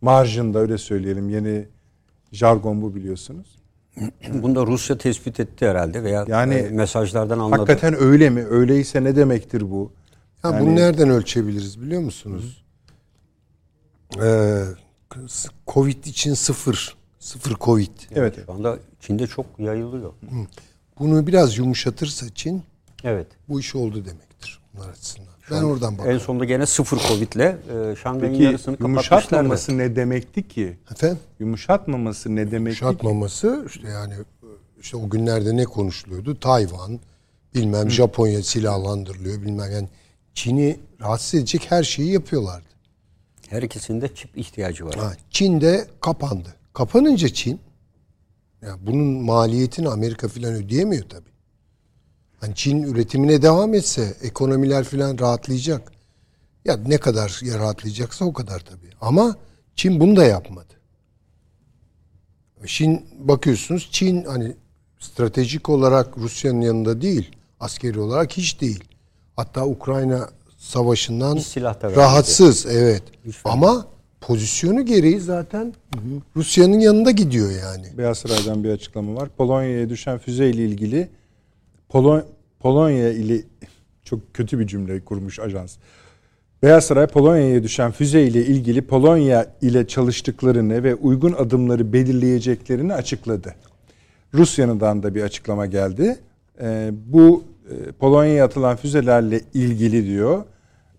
marjında 0.00 0.58
öyle 0.58 0.78
söyleyelim. 0.78 1.28
Yeni 1.30 1.64
jargon 2.32 2.82
bu 2.82 2.94
biliyorsunuz. 2.94 3.46
Bunu 4.42 4.54
da 4.54 4.66
Rusya 4.66 4.98
tespit 4.98 5.40
etti 5.40 5.66
herhalde 5.68 6.02
veya 6.02 6.24
Yani 6.28 6.54
e, 6.54 6.68
mesajlardan 6.70 7.38
anladı. 7.38 7.60
Hakikaten 7.60 7.94
öyle 8.02 8.30
mi? 8.30 8.44
Öyleyse 8.50 9.04
ne 9.04 9.16
demektir 9.16 9.70
bu? 9.70 9.92
Ha, 10.42 10.50
Yani- 10.50 10.60
bunu 10.60 10.76
nereden 10.76 11.08
ölçebiliriz 11.10 11.80
biliyor 11.82 12.00
musunuz? 12.02 12.62
Ee, 14.22 14.62
Covid 15.66 16.04
için 16.04 16.34
sıfır. 16.34 16.96
Sıfır 17.18 17.56
Covid. 17.60 17.90
Evet. 18.14 18.36
Şu 18.46 18.52
anda 18.52 18.78
Çin'de 19.00 19.26
çok 19.26 19.46
yayılıyor. 19.58 20.12
Bunu 20.98 21.26
biraz 21.26 21.58
yumuşatırsa 21.58 22.26
Çin 22.34 22.62
Evet. 23.04 23.26
bu 23.48 23.60
iş 23.60 23.74
oldu 23.74 24.04
demektir. 24.04 24.60
Bunlar 24.74 24.88
açısından. 24.88 25.32
Ben 25.50 25.62
oradan 25.62 25.92
En 25.92 25.98
bakarım. 25.98 26.20
sonunda 26.20 26.44
gene 26.44 26.66
sıfır 26.66 26.98
Covid'le 26.98 27.36
e, 27.40 27.96
Şangay'ın 28.02 28.34
yarısını 28.34 28.76
yumuşatmaması 28.80 29.78
ne 29.78 29.96
demekti 29.96 30.48
ki? 30.48 30.78
Efendim? 30.90 31.18
Yumuşatmaması 31.40 32.36
ne 32.36 32.50
demekti 32.50 32.78
ki? 32.78 32.84
Yumuşatmaması 32.84 33.64
işte 33.68 33.88
yani 33.88 34.14
işte 34.80 34.96
o 34.96 35.10
günlerde 35.10 35.56
ne 35.56 35.64
konuşuluyordu? 35.64 36.40
Tayvan, 36.40 37.00
bilmem 37.54 37.90
Japonya 37.90 38.42
silahlandırılıyor 38.42 39.42
bilmem 39.42 39.72
yani 39.72 39.88
Çin'i 40.34 40.80
rahatsız 41.00 41.34
edecek 41.34 41.70
her 41.70 41.82
şeyi 41.82 42.12
yapıyorlardı. 42.12 42.66
Her 43.48 43.62
ikisinde 43.62 44.14
çip 44.14 44.38
ihtiyacı 44.38 44.86
var. 44.86 44.94
Ha, 44.94 45.12
Çin 45.30 45.60
de 45.60 45.88
kapandı. 46.00 46.54
Kapanınca 46.72 47.28
Çin 47.28 47.60
ya 48.62 48.76
bunun 48.80 49.24
maliyetini 49.24 49.88
Amerika 49.88 50.28
filan 50.28 50.54
ödeyemiyor 50.54 51.08
tabii. 51.08 51.30
Hani 52.40 52.54
Çin 52.54 52.82
üretimine 52.82 53.42
devam 53.42 53.74
etse 53.74 54.14
ekonomiler 54.22 54.84
filan 54.84 55.18
rahatlayacak. 55.18 55.92
Ya 56.64 56.76
ne 56.76 56.98
kadar 56.98 57.40
ya 57.42 57.58
rahatlayacaksa 57.58 58.24
o 58.24 58.32
kadar 58.32 58.60
tabii. 58.60 58.90
Ama 59.00 59.36
Çin 59.76 60.00
bunu 60.00 60.16
da 60.16 60.24
yapmadı. 60.24 60.74
Çin 62.66 63.06
bakıyorsunuz 63.18 63.88
Çin 63.92 64.24
hani 64.24 64.56
stratejik 64.98 65.68
olarak 65.68 66.18
Rusya'nın 66.18 66.60
yanında 66.60 67.02
değil, 67.02 67.36
askeri 67.60 68.00
olarak 68.00 68.32
hiç 68.32 68.60
değil. 68.60 68.84
Hatta 69.36 69.66
Ukrayna 69.66 70.28
savaşından 70.58 71.36
rahatsız 71.96 72.66
evet. 72.66 73.02
Hiç 73.26 73.36
Ama 73.44 73.86
pozisyonu 74.20 74.86
gereği 74.86 75.20
zaten 75.20 75.74
Rusya'nın 76.36 76.80
yanında 76.80 77.10
gidiyor 77.10 77.50
yani. 77.50 77.86
Beyaz 77.98 78.18
Saray'dan 78.18 78.64
bir 78.64 78.70
açıklama 78.70 79.14
var. 79.20 79.28
Polonya'ya 79.36 79.88
düşen 79.88 80.18
füze 80.18 80.50
ile 80.50 80.64
ilgili 80.64 81.08
Polon 81.88 82.24
Polonya 82.60 83.12
ile 83.12 83.42
çok 84.04 84.34
kötü 84.34 84.58
bir 84.58 84.66
cümle 84.66 85.00
kurmuş 85.00 85.38
ajans. 85.38 85.76
Beyaz 86.62 86.84
Saray 86.84 87.06
Polonya'ya 87.06 87.62
düşen 87.62 87.90
füze 87.92 88.22
ile 88.22 88.46
ilgili 88.46 88.82
Polonya 88.82 89.54
ile 89.62 89.86
çalıştıklarını 89.86 90.82
ve 90.82 90.94
uygun 90.94 91.32
adımları 91.32 91.92
belirleyeceklerini 91.92 92.94
açıkladı. 92.94 93.54
Rusya'dan 94.34 95.02
da 95.02 95.14
bir 95.14 95.22
açıklama 95.22 95.66
geldi. 95.66 96.18
Ee, 96.60 96.90
bu 97.06 97.44
Polonya'ya 97.98 98.44
atılan 98.44 98.76
füzelerle 98.76 99.40
ilgili 99.54 100.06
diyor. 100.06 100.42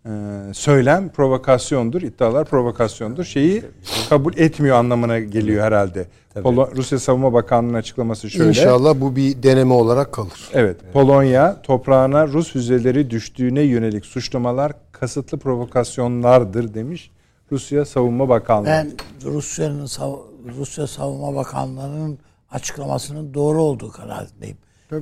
e, 0.05 0.09
söylem 0.53 1.09
provokasyondur, 1.09 2.01
iddialar 2.01 2.45
provokasyondur. 2.45 3.23
Şeyi 3.23 3.63
kabul 4.09 4.33
etmiyor 4.37 4.75
anlamına 4.77 5.19
geliyor 5.19 5.63
herhalde. 5.63 6.07
Polo- 6.35 6.75
Rusya 6.75 6.99
Savunma 6.99 7.33
Bakanlığı'nın 7.33 7.73
açıklaması 7.73 8.29
şöyle. 8.29 8.49
İnşallah 8.49 8.95
bu 9.01 9.15
bir 9.15 9.43
deneme 9.43 9.73
olarak 9.73 10.11
kalır. 10.13 10.49
Evet, 10.53 10.77
Polonya 10.93 11.61
toprağına 11.61 12.27
Rus 12.27 12.51
füzeleri 12.51 13.09
düştüğüne 13.09 13.61
yönelik 13.61 14.05
suçlamalar 14.05 14.71
kasıtlı 14.91 15.37
provokasyonlardır 15.39 16.73
demiş 16.73 17.11
Rusya 17.51 17.85
Savunma 17.85 18.29
Bakanlığı. 18.29 18.67
Ben 18.67 18.91
Rusya'nın 19.25 19.85
sav- 19.85 20.19
Rusya 20.57 20.87
Savunma 20.87 21.35
Bakanlığı'nın 21.35 22.17
açıklamasının 22.51 23.33
doğru 23.33 23.61
olduğu 23.61 23.91
kanaatindeyim. 23.91 24.57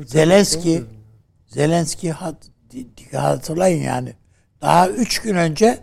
Zelenski 0.06 0.84
Zelenski 1.52 2.11
hat, 2.11 2.36
hatırlayın 3.15 3.82
yani. 3.84 4.14
Daha 4.61 4.90
üç 4.90 5.19
gün 5.22 5.36
önce 5.36 5.80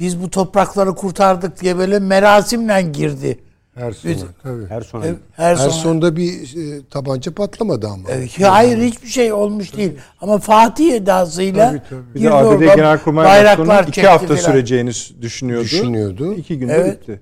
biz 0.00 0.22
bu 0.22 0.30
toprakları 0.30 0.94
kurtardık 0.94 1.60
diye 1.60 1.78
böyle 1.78 1.98
merasimle 1.98 2.82
girdi. 2.82 3.38
Her 3.74 3.92
sona 3.92 4.14
tabii. 4.42 4.66
Her 4.66 4.80
son 4.80 5.02
Her, 5.32 5.56
sonda 5.56 6.16
bir 6.16 6.56
e, 6.56 6.86
tabanca 6.90 7.34
patlamadı 7.34 7.88
ama. 7.88 8.08
Evet, 8.10 8.40
hayır 8.40 8.78
hiçbir 8.78 9.08
şey 9.08 9.32
olmuş 9.32 9.76
değil. 9.76 9.92
Ama 10.20 10.38
Fatih 10.38 10.94
edasıyla 10.94 11.68
Tabii, 11.68 11.82
tabii. 11.90 12.14
bir 12.14 12.22
de 12.22 12.32
ABD 12.34 12.60
Genelkurmay 12.60 13.24
bayraklar 13.24 13.66
Başkanı'nın 13.68 13.82
iki 13.82 13.92
çekti 13.92 14.08
hafta 14.08 14.26
filan. 14.36 14.50
süreceğini 14.50 14.90
düşünüyordu. 15.22 15.64
Düşünüyordu. 15.64 16.34
İki 16.34 16.58
günde 16.58 16.72
Evet. 16.74 17.00
bitti. 17.00 17.20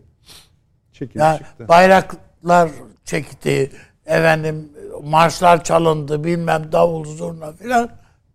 Çekildi 0.93 1.19
Ya 1.19 1.39
çıktı. 1.39 1.69
bayraklar 1.69 2.71
çekti, 3.05 3.71
efendim 4.07 4.69
marşlar 5.05 5.65
çalındı, 5.65 6.25
bilmem 6.25 6.73
davul 6.73 7.05
zurna 7.05 7.53
filan. 7.53 7.91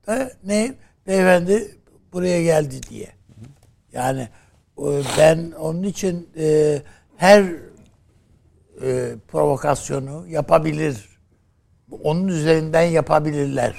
Da 0.08 0.32
ne 0.44 0.74
beyefendi 1.08 1.76
buraya 2.14 2.44
geldi 2.44 2.84
diye. 2.90 3.08
Yani 3.94 4.28
e, 4.78 4.86
ben 5.18 5.52
onun 5.60 5.84
için 5.84 6.30
e, 6.38 6.78
her 7.18 7.44
e, 8.84 9.16
provokasyonu 9.28 10.28
yapabilir. 10.28 11.10
Onun 12.04 12.28
üzerinden 12.28 12.82
yapabilirler. 12.82 13.76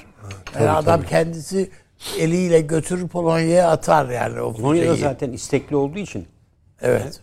Yani 0.54 0.70
adam 0.70 1.02
kendisi 1.02 1.70
eliyle 2.18 2.60
götürür 2.60 3.09
Polonya'ya 3.09 3.70
atar 3.70 4.09
yani 4.09 4.40
o 4.40 4.54
füzeyi. 4.54 4.96
zaten 4.96 5.32
istekli 5.32 5.76
olduğu 5.76 5.98
için 5.98 6.26
Evet. 6.82 7.20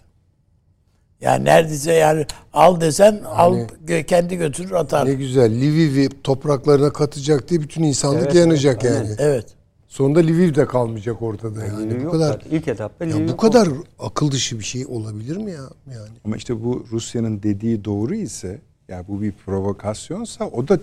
Yani 1.22 1.46
neredeyse 1.46 1.94
yani 1.94 2.26
al 2.54 2.82
desen 2.82 3.22
al 3.26 3.58
gö- 3.88 4.04
kendi 4.06 4.36
götürür 4.38 4.72
atar. 4.72 5.06
Ne 5.06 5.14
güzel. 5.14 5.52
Lviv'i 5.52 6.10
topraklarına 6.24 6.94
katacak 6.94 7.50
diye 7.50 7.62
bütün 7.62 7.84
insanlık 7.84 8.24
Evet, 8.24 8.36
yanacak 8.36 8.84
evet, 8.86 8.96
yani. 8.96 9.16
Evet. 9.20 9.46
Sonunda 9.88 10.20
Lviv 10.20 10.56
de 10.56 10.66
kalmayacak 10.66 11.22
ortada 11.22 11.66
yani. 11.66 11.90
Lviv 11.90 12.00
bu 12.00 12.04
yok 12.04 12.12
kadar. 12.12 12.42
İlk 12.52 12.68
etapta 12.68 13.06
ya 13.06 13.16
Lviv 13.16 13.26
bu 13.26 13.30
yok. 13.30 13.40
kadar 13.40 13.68
akıl 14.00 14.32
dışı 14.32 14.60
bir 14.60 14.64
şey 14.64 14.86
olabilir 14.86 15.38
mi 15.38 15.52
ya 15.52 15.64
yani? 15.92 16.10
Ama 16.26 16.38
işte 16.38 16.64
bu 16.64 16.86
Rusya'nın 16.92 17.44
dediği 17.44 17.86
doğru 17.86 18.16
ise 18.16 18.60
ya 18.88 19.04
bu 19.08 19.22
bir 19.22 19.32
provokasyonsa 19.32 20.46
o 20.46 20.68
da 20.68 20.80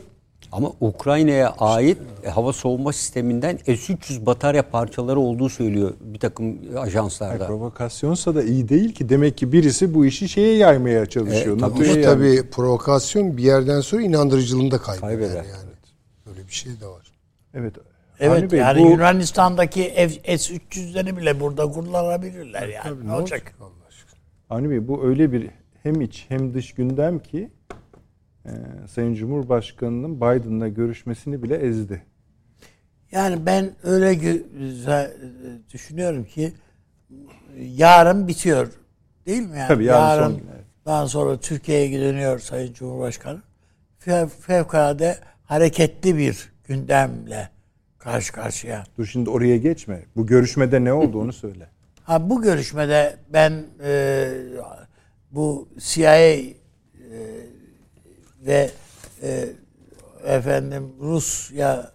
Ama 0.53 0.73
Ukrayna'ya 0.81 1.49
ait 1.59 1.99
e, 2.25 2.29
hava 2.29 2.53
soğuma 2.53 2.93
sisteminden 2.93 3.57
S-300 3.67 4.27
batarya 4.27 4.71
parçaları 4.71 5.21
olduğu 5.21 5.49
söylüyor 5.49 5.95
bir 6.01 6.19
takım 6.19 6.59
ajanslarda. 6.79 7.47
provokasyonsa 7.47 8.35
da 8.35 8.43
iyi 8.43 8.69
değil 8.69 8.95
ki. 8.95 9.09
Demek 9.09 9.39
ki 9.39 9.53
birisi 9.53 9.95
bu 9.95 10.07
işi 10.07 10.29
şeye 10.29 10.57
yaymaya 10.57 11.07
çalışıyor. 11.07 11.57
E, 11.57 11.61
tabii. 11.61 11.73
NATO'ya 11.81 12.03
tabii 12.03 12.51
provokasyon 12.51 13.37
bir 13.37 13.43
yerden 13.43 13.81
sonra 13.81 14.03
inandırıcılığını 14.03 14.71
da 14.71 14.79
kaybeder, 14.79 15.09
Kaybeder. 15.09 15.35
yani. 15.35 15.71
Öyle 16.31 16.47
bir 16.49 16.53
şey 16.53 16.73
de 16.81 16.87
var. 16.87 17.07
Evet. 17.55 17.75
Evet 18.21 18.53
Bey, 18.53 18.59
yani 18.61 18.83
bu- 18.85 18.91
Yunanistan'daki 18.91 19.83
F- 19.95 20.39
S-300'leri 20.39 21.17
bile 21.17 21.41
burada 21.41 21.71
kullanabilirler 21.71 22.69
yani. 22.69 23.07
ne 23.09 23.13
olacak? 23.15 23.55
Avni 24.51 24.71
Bey 24.71 24.89
bu 24.89 25.05
öyle 25.05 25.33
bir 25.33 25.51
hem 25.83 26.01
iç 26.01 26.25
hem 26.29 26.55
dış 26.55 26.73
gündem 26.75 27.19
ki 27.19 27.51
e, 28.47 28.53
Sayın 28.89 29.15
Cumhurbaşkanı'nın 29.15 30.17
Biden'la 30.17 30.69
görüşmesini 30.69 31.43
bile 31.43 31.57
ezdi. 31.57 32.03
Yani 33.13 33.47
ben 33.47 33.71
öyle 33.83 34.13
za- 34.85 35.11
düşünüyorum 35.73 36.25
ki 36.25 36.53
yarın 37.59 38.29
bitiyor. 38.29 38.73
Değil 39.27 39.43
mi 39.43 39.59
yani? 39.59 39.69
Tabii, 39.69 39.85
yarın 39.85 40.23
son 40.25 40.37
gün, 40.39 40.47
evet. 40.55 40.65
Daha 40.87 41.09
sonra 41.09 41.41
Türkiye'ye 41.41 42.01
dönüyor 42.01 42.39
Sayın 42.39 42.73
Cumhurbaşkanı. 42.73 43.43
Fev- 44.01 44.29
Fevkalade 44.29 45.19
hareketli 45.45 46.17
bir 46.17 46.53
gündemle 46.65 47.49
karşı 47.99 48.33
karşıya. 48.33 48.85
Dur 48.99 49.07
şimdi 49.07 49.31
oraya 49.31 49.57
geçme. 49.57 50.03
Bu 50.17 50.27
görüşmede 50.27 50.85
ne 50.85 50.93
oldu 50.93 51.21
onu 51.21 51.33
söyle. 51.33 51.67
Ha 52.05 52.31
bu 52.31 52.43
görüşmede 52.43 53.17
ben 53.33 53.65
e, 53.85 54.29
bu 55.31 55.69
CIA 55.79 56.17
e, 56.17 56.53
ve 58.47 58.71
e, 59.23 59.49
efendim 60.25 60.93
Rusya 61.01 61.91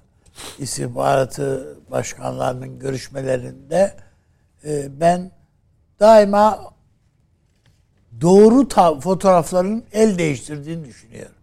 istihbaratı 0.59 1.77
başkanlarının 1.91 2.79
görüşmelerinde 2.79 3.95
e, 4.65 4.99
ben 4.99 5.31
daima 5.99 6.73
doğru 8.21 8.67
ta- 8.67 8.99
fotoğrafların 8.99 9.83
el 9.91 10.17
değiştirdiğini 10.17 10.85
düşünüyorum. 10.85 11.35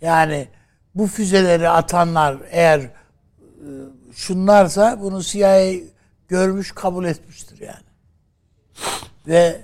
Yani 0.00 0.48
bu 0.94 1.06
füzeleri 1.06 1.68
atanlar 1.68 2.36
eğer 2.50 2.80
e, 2.80 2.90
şunlarsa 4.14 5.00
bunu 5.00 5.22
CIA 5.22 5.72
görmüş 6.28 6.72
kabul 6.72 7.04
etmiştir 7.04 7.60
yani. 7.60 7.90
Ve 9.26 9.60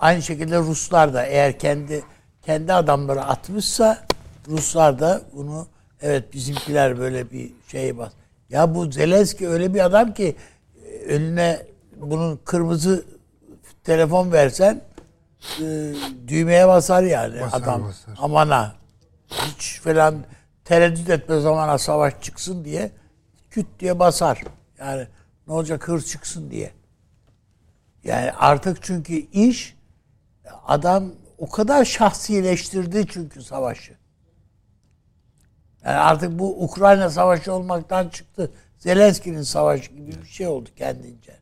aynı 0.00 0.22
şekilde 0.22 0.58
Ruslar 0.58 1.14
da 1.14 1.26
eğer 1.26 1.58
kendi 1.58 2.04
kendi 2.42 2.72
adamları 2.72 3.24
atmışsa 3.24 4.06
Ruslar 4.48 5.00
da 5.00 5.22
bunu 5.32 5.66
evet 6.02 6.32
bizimkiler 6.32 6.98
böyle 6.98 7.30
bir 7.30 7.52
şey 7.68 7.98
bas. 7.98 8.12
Ya 8.50 8.74
bu 8.74 8.92
Zelenski 8.92 9.48
öyle 9.48 9.74
bir 9.74 9.84
adam 9.84 10.14
ki 10.14 10.36
e, 10.84 11.04
önüne 11.04 11.66
bunun 11.96 12.40
kırmızı 12.44 13.04
telefon 13.84 14.32
versen 14.32 14.80
e, 15.60 15.94
düğmeye 16.28 16.68
basar 16.68 17.02
yani 17.02 17.40
Basar, 17.40 17.58
adam. 17.62 17.84
basar. 17.84 18.14
Amana. 18.18 18.74
Hiç 19.30 19.80
falan 19.80 20.14
tereddüt 20.64 21.10
etme 21.10 21.40
zamana 21.40 21.78
savaş 21.78 22.14
çıksın 22.20 22.64
diye 22.64 22.90
küt 23.50 23.66
diye 23.80 23.98
basar. 23.98 24.44
Yani 24.78 25.06
ne 25.46 25.52
olacak 25.52 25.88
hır 25.88 26.02
çıksın 26.02 26.50
diye. 26.50 26.70
Yani 28.04 28.32
artık 28.32 28.82
çünkü 28.82 29.14
iş 29.14 29.76
adam 30.66 31.12
o 31.42 31.48
kadar 31.48 31.84
şahsileştirdi 31.84 33.06
çünkü 33.08 33.42
savaşı. 33.42 33.92
Yani 35.84 35.96
artık 35.96 36.38
bu 36.38 36.64
Ukrayna 36.64 37.10
savaşı 37.10 37.52
olmaktan 37.52 38.08
çıktı. 38.08 38.50
Zelenski'nin 38.78 39.42
savaşı 39.42 39.92
gibi 39.92 40.12
bir 40.22 40.28
şey 40.28 40.46
oldu 40.46 40.68
kendince. 40.76 41.36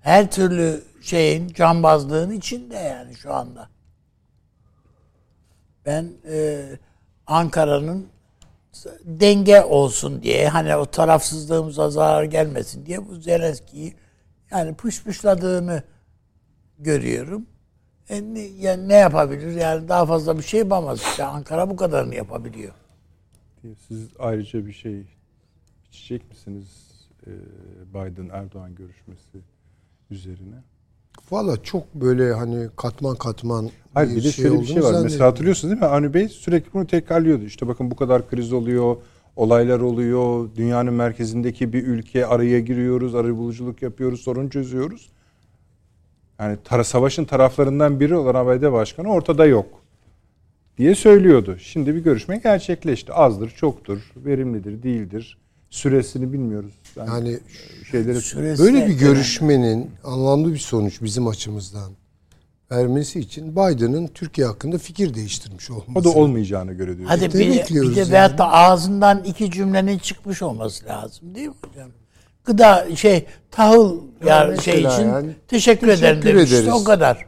Her 0.00 0.30
türlü 0.30 0.84
şeyin 1.02 1.48
cambazlığın 1.48 2.30
içinde 2.30 2.76
yani 2.76 3.14
şu 3.14 3.34
anda. 3.34 3.68
Ben 5.86 6.12
e, 6.30 6.64
Ankara'nın 7.26 8.08
denge 9.04 9.62
olsun 9.62 10.22
diye 10.22 10.48
hani 10.48 10.76
o 10.76 10.86
tarafsızlığımıza 10.86 11.90
zarar 11.90 12.24
gelmesin 12.24 12.86
diye 12.86 13.08
bu 13.08 13.14
Zelenski'yi 13.14 13.96
yani 14.50 14.74
pışpışladığını 14.74 15.82
görüyorum. 16.78 17.46
E 18.10 18.34
ne, 18.34 18.40
yani 18.40 18.88
ne 18.88 18.94
yapabilir? 18.94 19.54
Yani 19.56 19.88
daha 19.88 20.06
fazla 20.06 20.38
bir 20.38 20.42
şey 20.42 20.60
yapamaz. 20.60 21.00
İşte 21.00 21.24
Ankara 21.24 21.70
bu 21.70 21.76
kadarını 21.76 22.14
yapabiliyor. 22.14 22.72
Siz 23.88 24.08
ayrıca 24.18 24.66
bir 24.66 24.72
şey 24.72 25.02
içecek 25.88 26.30
misiniz 26.30 26.66
e, 27.26 27.30
Biden-Erdoğan 27.94 28.74
görüşmesi 28.74 29.38
üzerine? 30.10 30.56
Valla 31.30 31.62
çok 31.62 31.94
böyle 31.94 32.32
hani 32.32 32.68
katman 32.76 33.16
katman 33.16 33.70
Hayır 33.94 34.16
bir 34.16 34.24
de 34.24 34.32
şöyle 34.32 34.60
bir 34.60 34.66
şey 34.66 34.82
var. 34.82 35.02
Mesela 35.02 35.26
hatırlıyorsunuz 35.26 35.72
değil 35.72 35.82
mi? 35.82 35.88
Avni 35.88 36.14
Bey 36.14 36.28
sürekli 36.28 36.72
bunu 36.72 36.86
tekrarlıyordu. 36.86 37.44
İşte 37.44 37.68
bakın 37.68 37.90
bu 37.90 37.96
kadar 37.96 38.30
kriz 38.30 38.52
oluyor. 38.52 38.96
olaylar 39.36 39.80
oluyor. 39.80 40.48
Dünyanın 40.56 40.94
merkezindeki 40.94 41.72
bir 41.72 41.86
ülke 41.86 42.26
araya 42.26 42.60
giriyoruz, 42.60 43.14
arabuluculuk 43.14 43.82
yapıyoruz, 43.82 44.20
sorun 44.20 44.48
çözüyoruz. 44.48 45.10
Yani 46.40 46.56
tara, 46.64 46.84
savaşın 46.84 47.24
taraflarından 47.24 48.00
biri 48.00 48.14
olan 48.14 48.34
ABD 48.34 48.72
Başkanı 48.72 49.12
ortada 49.12 49.46
yok 49.46 49.66
diye 50.78 50.94
söylüyordu. 50.94 51.56
Şimdi 51.60 51.94
bir 51.94 52.00
görüşme 52.00 52.36
gerçekleşti. 52.36 53.12
Azdır, 53.12 53.50
çoktur, 53.50 54.12
verimlidir, 54.16 54.82
değildir. 54.82 55.38
Süresini 55.70 56.32
bilmiyoruz. 56.32 56.72
Ben 56.96 57.06
Yani 57.06 57.38
şeyleri 57.90 58.20
Süresi 58.20 58.62
Böyle 58.62 58.80
de 58.80 58.86
bir 58.86 58.98
görüşmenin 58.98 59.90
anlamlı 60.04 60.52
bir 60.52 60.58
sonuç 60.58 61.02
bizim 61.02 61.26
açımızdan 61.26 61.92
vermesi 62.70 63.20
için 63.20 63.52
Biden'ın 63.52 64.06
Türkiye 64.06 64.46
hakkında 64.46 64.78
fikir 64.78 65.14
değiştirmiş 65.14 65.70
olması. 65.70 65.92
o 65.94 66.04
da 66.04 66.08
olmayacağını 66.08 66.72
göre 66.72 66.96
diyor. 66.98 67.08
Hadi 67.08 67.34
bir, 67.34 67.50
bekliyoruz 67.50 67.90
bir 67.90 67.96
de 67.96 68.00
yani. 68.00 68.12
veyahut 68.12 68.38
da 68.38 68.52
ağzından 68.52 69.24
iki 69.24 69.50
cümlenin 69.50 69.98
çıkmış 69.98 70.42
olması 70.42 70.86
lazım 70.86 71.34
değil 71.34 71.48
mi 71.48 71.54
hocam? 71.68 71.90
Gıda 72.48 72.96
şey 72.96 73.26
tahıl 73.50 73.96
ya 74.26 74.46
mesela 74.50 74.62
şey 74.62 74.80
için 74.80 75.08
yani. 75.08 75.30
teşekkür, 75.48 75.88
ederim 75.88 76.20
Teşekkür 76.20 76.38
demiş. 76.38 76.44
İşte 76.44 76.56
ederiz. 76.56 76.72
o 76.72 76.84
kadar. 76.84 77.26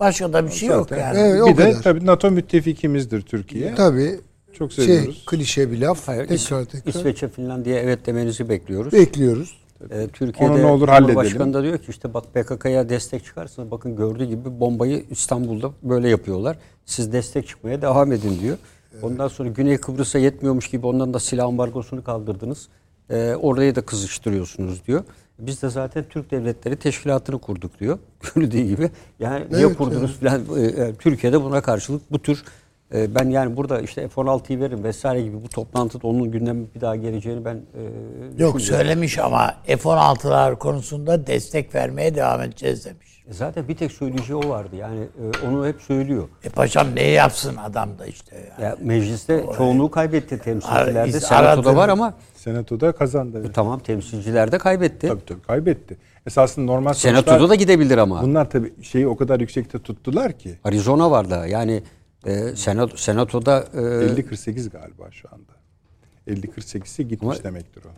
Başka 0.00 0.32
da 0.32 0.46
bir 0.46 0.50
şey 0.50 0.68
yok 0.68 0.88
Zaten. 0.88 1.14
yani. 1.14 1.18
Evet, 1.18 1.46
bir 1.46 1.56
de 1.56 1.70
kadar. 1.70 1.82
tabii 1.82 2.06
NATO 2.06 2.30
müttefikimizdir 2.30 3.22
Türkiye. 3.22 3.74
Tabii 3.74 4.20
Çok 4.52 4.72
şey 4.72 4.84
seviyoruz. 4.84 5.24
klişe 5.26 5.70
bir 5.72 5.80
laf. 5.80 6.08
Hayır, 6.08 6.26
tekrar 6.28 6.64
tekrar 6.64 6.90
İsveç'e 6.90 7.28
Finlandiya 7.28 7.78
evet 7.78 8.06
demenizi 8.06 8.48
bekliyoruz. 8.48 8.92
bekliyoruz. 8.92 9.60
Ee, 9.90 10.08
Türkiye'de 10.12 10.52
Onu 10.52 10.62
ne 10.62 10.66
olur 10.66 10.88
halledelim. 10.88 11.14
Cumhurbaşkanı 11.14 11.54
da 11.54 11.62
diyor 11.62 11.78
ki 11.78 11.84
işte 11.88 12.14
bak 12.14 12.24
PKK'ya 12.34 12.88
destek 12.88 13.24
çıkarsanız 13.24 13.70
bakın 13.70 13.96
gördüğü 13.96 14.24
gibi 14.24 14.60
bombayı 14.60 15.04
İstanbul'da 15.10 15.70
böyle 15.82 16.08
yapıyorlar. 16.08 16.58
Siz 16.84 17.12
destek 17.12 17.48
çıkmaya 17.48 17.82
devam 17.82 18.12
edin 18.12 18.38
diyor. 18.40 18.56
Ondan 19.02 19.28
sonra 19.28 19.48
Güney 19.48 19.76
Kıbrıs'a 19.78 20.18
yetmiyormuş 20.18 20.68
gibi 20.70 20.86
ondan 20.86 21.14
da 21.14 21.18
silah 21.20 21.46
ambargosunu 21.46 22.04
kaldırdınız. 22.04 22.68
Ee, 23.10 23.34
orayı 23.34 23.74
da 23.74 23.80
kızıştırıyorsunuz 23.80 24.86
diyor. 24.86 25.04
Biz 25.38 25.62
de 25.62 25.68
zaten 25.68 26.04
Türk 26.10 26.30
Devletleri 26.30 26.76
Teşkilatı'nı 26.76 27.38
kurduk 27.38 27.80
diyor. 27.80 27.98
Gördüğü 28.34 28.62
gibi. 28.62 28.90
Yani 29.20 29.46
niye 29.50 29.66
Evet, 29.66 29.76
kurdunuz 29.78 30.20
falan. 30.20 30.42
Ee, 30.56 30.62
e, 30.62 30.94
Türkiye'de 30.94 31.42
buna 31.42 31.60
karşılık 31.62 32.12
bu 32.12 32.18
tür 32.18 32.44
e, 32.94 33.14
ben 33.14 33.30
yani 33.30 33.56
burada 33.56 33.80
işte 33.80 34.08
F-16'yı 34.08 34.60
verin 34.60 34.84
vesaire 34.84 35.22
gibi 35.22 35.44
bu 35.44 35.48
toplantıda 35.48 36.06
onun 36.06 36.30
gündeme 36.30 36.64
bir 36.74 36.80
daha 36.80 36.96
geleceğini 36.96 37.44
ben 37.44 37.54
e, 37.54 38.42
Yok 38.42 38.60
söylemiş 38.60 39.18
ama 39.18 39.54
F-16'lar 39.66 40.58
konusunda 40.58 41.26
destek 41.26 41.74
vermeye 41.74 42.14
devam 42.14 42.42
edeceğiz 42.42 42.84
demiş. 42.84 43.24
E 43.30 43.32
Zaten 43.32 43.68
bir 43.68 43.76
tek 43.76 43.92
söyleyeceği 43.92 44.36
o 44.36 44.48
vardı. 44.48 44.76
Yani 44.76 45.00
e, 45.00 45.46
onu 45.48 45.66
hep 45.66 45.80
söylüyor. 45.80 46.28
E 46.44 46.48
paşam 46.48 46.86
ne 46.94 47.02
yapsın 47.02 47.56
adam 47.56 47.98
da 47.98 48.06
işte. 48.06 48.36
Yani. 48.36 48.64
Ya 48.64 48.76
mecliste 48.80 49.44
çoğunluğu 49.56 49.90
kaybetti 49.90 50.38
temsilcilerde. 50.38 51.20
Senatoda 51.20 51.76
var 51.76 51.88
ama 51.88 52.14
Senatoda 52.34 52.92
kazandı. 52.92 53.46
e, 53.48 53.52
tamam 53.52 53.80
temsilcilerde 53.80 54.58
kaybetti. 54.58 55.08
Tabii 55.08 55.24
tabii 55.26 55.42
kaybetti. 55.42 55.96
Esasında 56.26 56.72
normal 56.72 56.92
Senatoda 56.92 57.48
da 57.48 57.54
gidebilir 57.54 57.98
ama. 57.98 58.22
Bunlar 58.22 58.50
tabii 58.50 58.72
şeyi 58.82 59.08
o 59.08 59.16
kadar 59.16 59.40
yüksekte 59.40 59.78
tuttular 59.78 60.32
ki. 60.32 60.58
Arizona 60.64 61.10
var 61.10 61.30
da 61.30 61.46
yani 61.46 61.82
e, 62.26 62.56
senat, 62.56 62.98
senatoda 63.00 63.64
e, 63.74 63.76
50-48 63.76 64.70
galiba 64.70 65.10
şu 65.10 65.28
anda. 65.32 65.52
50-48'i 66.40 67.08
gitmiş 67.08 67.36
Ama- 67.36 67.44
demektir 67.44 67.82
o. 67.84 67.88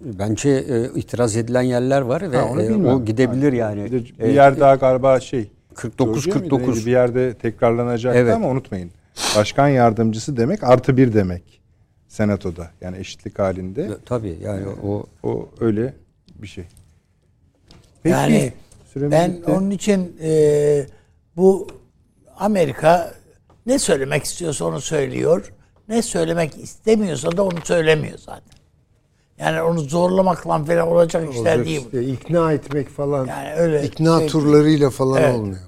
bence 0.00 0.50
e, 0.50 0.98
itiraz 1.00 1.36
edilen 1.36 1.62
yerler 1.62 2.00
var 2.00 2.32
ve 2.32 2.36
Ha, 2.36 2.44
onu 2.44 2.62
e, 2.62 2.74
o 2.92 3.04
gidebilir 3.04 3.52
yani. 3.52 3.84
Bir, 3.84 3.92
de 3.92 4.04
bir 4.04 4.18
E, 4.18 4.32
yer 4.32 4.60
daha 4.60 4.74
galiba 4.74 5.20
şey. 5.20 5.50
49 5.74 6.24
Georgia 6.24 6.40
mıydı? 6.40 6.50
49. 6.50 6.74
Neydi? 6.76 6.86
Bir 6.86 6.90
yerde 6.92 7.34
tekrarlanacaktı 7.34 8.18
Evet. 8.18 8.34
ama 8.34 8.48
unutmayın. 8.48 8.90
Başkan 9.36 9.68
yardımcısı 9.68 10.36
demek 10.36 10.64
artı 10.64 10.96
bir 10.96 11.12
demek. 11.12 11.60
Senatoda. 12.08 12.70
Yani 12.80 12.98
eşitlik 12.98 13.38
halinde. 13.38 13.88
tabii 14.06 14.38
yani 14.42 14.66
o 14.84 15.06
O 15.22 15.48
öyle 15.60 15.94
bir 16.42 16.46
şey. 16.46 16.64
Peki, 18.02 18.12
Yani 18.12 18.52
ben 18.96 19.32
bitti. 19.32 19.50
onun 19.50 19.70
için 19.70 20.16
e, 20.22 20.86
bu 21.36 21.68
Amerika 22.38 23.14
ne 23.66 23.78
söylemek 23.78 24.24
istiyorsa 24.24 24.64
onu 24.64 24.80
söylüyor. 24.80 25.52
Ne 25.88 26.02
söylemek 26.02 26.56
istemiyorsa 26.58 27.36
da 27.36 27.42
onu 27.42 27.58
söylemiyor 27.64 28.18
zaten. 28.18 28.58
Yani 29.38 29.62
onu 29.62 29.80
zorlamakla 29.80 30.64
falan 30.64 30.88
olacak 30.88 31.30
işler 31.30 31.40
Olacak 31.40 31.66
değil. 31.66 31.80
işte, 31.84 32.04
ikna 32.04 32.52
etmek 32.52 32.88
falan. 32.88 33.26
Yani 33.26 33.54
öyle 33.54 33.84
ikna 33.86 34.18
şey- 34.18 34.28
turlarıyla 34.28 34.90
falan 34.90 35.22
Evet. 35.22 35.34
olmuyor. 35.34 35.58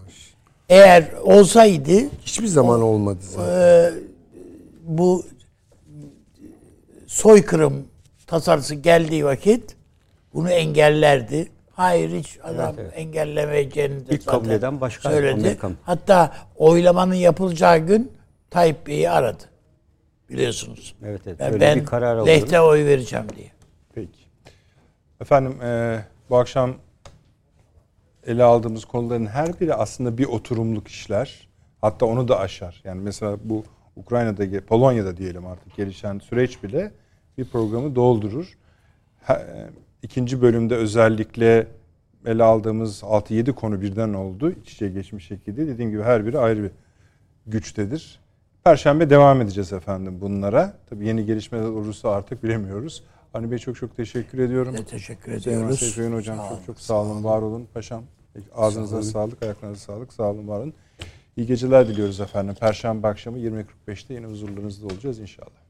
Eğer 0.68 1.12
olsaydı 1.22 1.92
Hiçbir 2.22 2.46
zaman 2.46 2.82
olmadı 2.82 3.18
zaten. 3.22 3.94
bu 4.82 5.24
soykırım 7.06 7.84
tasarısı 8.26 8.74
geldiği 8.74 9.24
vakit 9.24 9.76
bunu 10.34 10.50
engellerdi. 10.50 11.48
Hayır 11.80 12.10
hiç 12.10 12.38
adam 12.42 12.74
engellemeyeceğini 12.94 14.06
de 14.06 14.14
İlk 14.14 14.26
kabul 14.26 14.44
zaten 14.44 14.58
eden 14.58 14.80
başkan, 14.80 15.10
söyledi. 15.10 15.40
Amerikan. 15.40 15.76
Hatta 15.82 16.32
oylamanın 16.56 17.14
yapılacağı 17.14 17.78
gün 17.78 18.12
Tayyip 18.50 18.86
Bey'i 18.86 19.10
aradı. 19.10 19.42
Biliyorsunuz. 20.28 20.94
Evet, 21.04 21.20
evet. 21.26 21.40
Ben, 21.40 21.60
ben 21.60 21.80
bir 21.80 21.84
karar 21.84 22.16
aldı. 22.16 22.26
lehte 22.26 22.60
oy 22.60 22.84
vereceğim 22.84 23.26
diye. 23.36 23.50
Peki. 23.94 24.20
Efendim 25.20 25.62
e, 25.62 26.00
bu 26.30 26.36
akşam 26.36 26.74
ele 28.26 28.44
aldığımız 28.44 28.84
konuların 28.84 29.26
her 29.26 29.60
biri 29.60 29.74
aslında 29.74 30.18
bir 30.18 30.26
oturumluk 30.26 30.88
işler. 30.88 31.48
Hatta 31.80 32.06
onu 32.06 32.28
da 32.28 32.38
aşar. 32.38 32.82
Yani 32.84 33.00
mesela 33.02 33.36
bu 33.44 33.64
Ukrayna'da, 33.96 34.66
Polonya'da 34.66 35.16
diyelim 35.16 35.46
artık 35.46 35.76
gelişen 35.76 36.18
süreç 36.18 36.62
bile 36.62 36.92
bir 37.38 37.44
programı 37.44 37.94
doldurur. 37.94 38.58
Ha, 39.22 39.34
e, 39.34 39.70
ikinci 40.02 40.42
bölümde 40.42 40.76
özellikle 40.76 41.66
ele 42.26 42.42
aldığımız 42.42 43.02
6-7 43.02 43.52
konu 43.52 43.80
birden 43.80 44.12
oldu. 44.12 44.52
İç 44.62 44.72
içe 44.72 44.88
geçmiş 44.88 45.26
şekilde. 45.26 45.66
Dediğim 45.66 45.90
gibi 45.90 46.02
her 46.02 46.26
biri 46.26 46.38
ayrı 46.38 46.62
bir 46.62 46.70
güçtedir. 47.46 48.20
Perşembe 48.64 49.10
devam 49.10 49.40
edeceğiz 49.40 49.72
efendim 49.72 50.20
bunlara. 50.20 50.74
Tabii 50.90 51.06
yeni 51.06 51.26
gelişmeler 51.26 51.64
olursa 51.64 52.10
artık 52.10 52.44
bilemiyoruz. 52.44 53.04
Hani 53.32 53.50
Bey 53.50 53.58
çok 53.58 53.76
çok 53.76 53.96
teşekkür 53.96 54.38
ediyorum. 54.38 54.74
Biz 54.78 54.84
teşekkür 54.84 55.32
ediyoruz. 55.32 55.78
Seyfriyen 55.78 56.12
Hocam 56.12 56.36
sağ 56.36 56.48
çok 56.48 56.66
çok 56.66 56.80
sağ 56.80 56.94
olun, 56.94 57.24
var 57.24 57.42
olun. 57.42 57.68
Paşam 57.74 58.04
ağzınıza 58.54 59.02
sağ 59.02 59.10
sağlık, 59.10 59.42
ayaklarınıza 59.42 59.80
sağlık, 59.80 60.12
sağ 60.12 60.30
olun, 60.30 60.48
var 60.48 60.60
olun. 60.60 60.74
İyi 61.36 61.46
geceler 61.46 61.88
diliyoruz 61.88 62.20
efendim. 62.20 62.54
Perşembe 62.60 63.08
akşamı 63.08 63.38
20.45'te 63.38 64.14
yine 64.14 64.26
huzurlarınızda 64.26 64.86
olacağız 64.86 65.18
inşallah. 65.18 65.60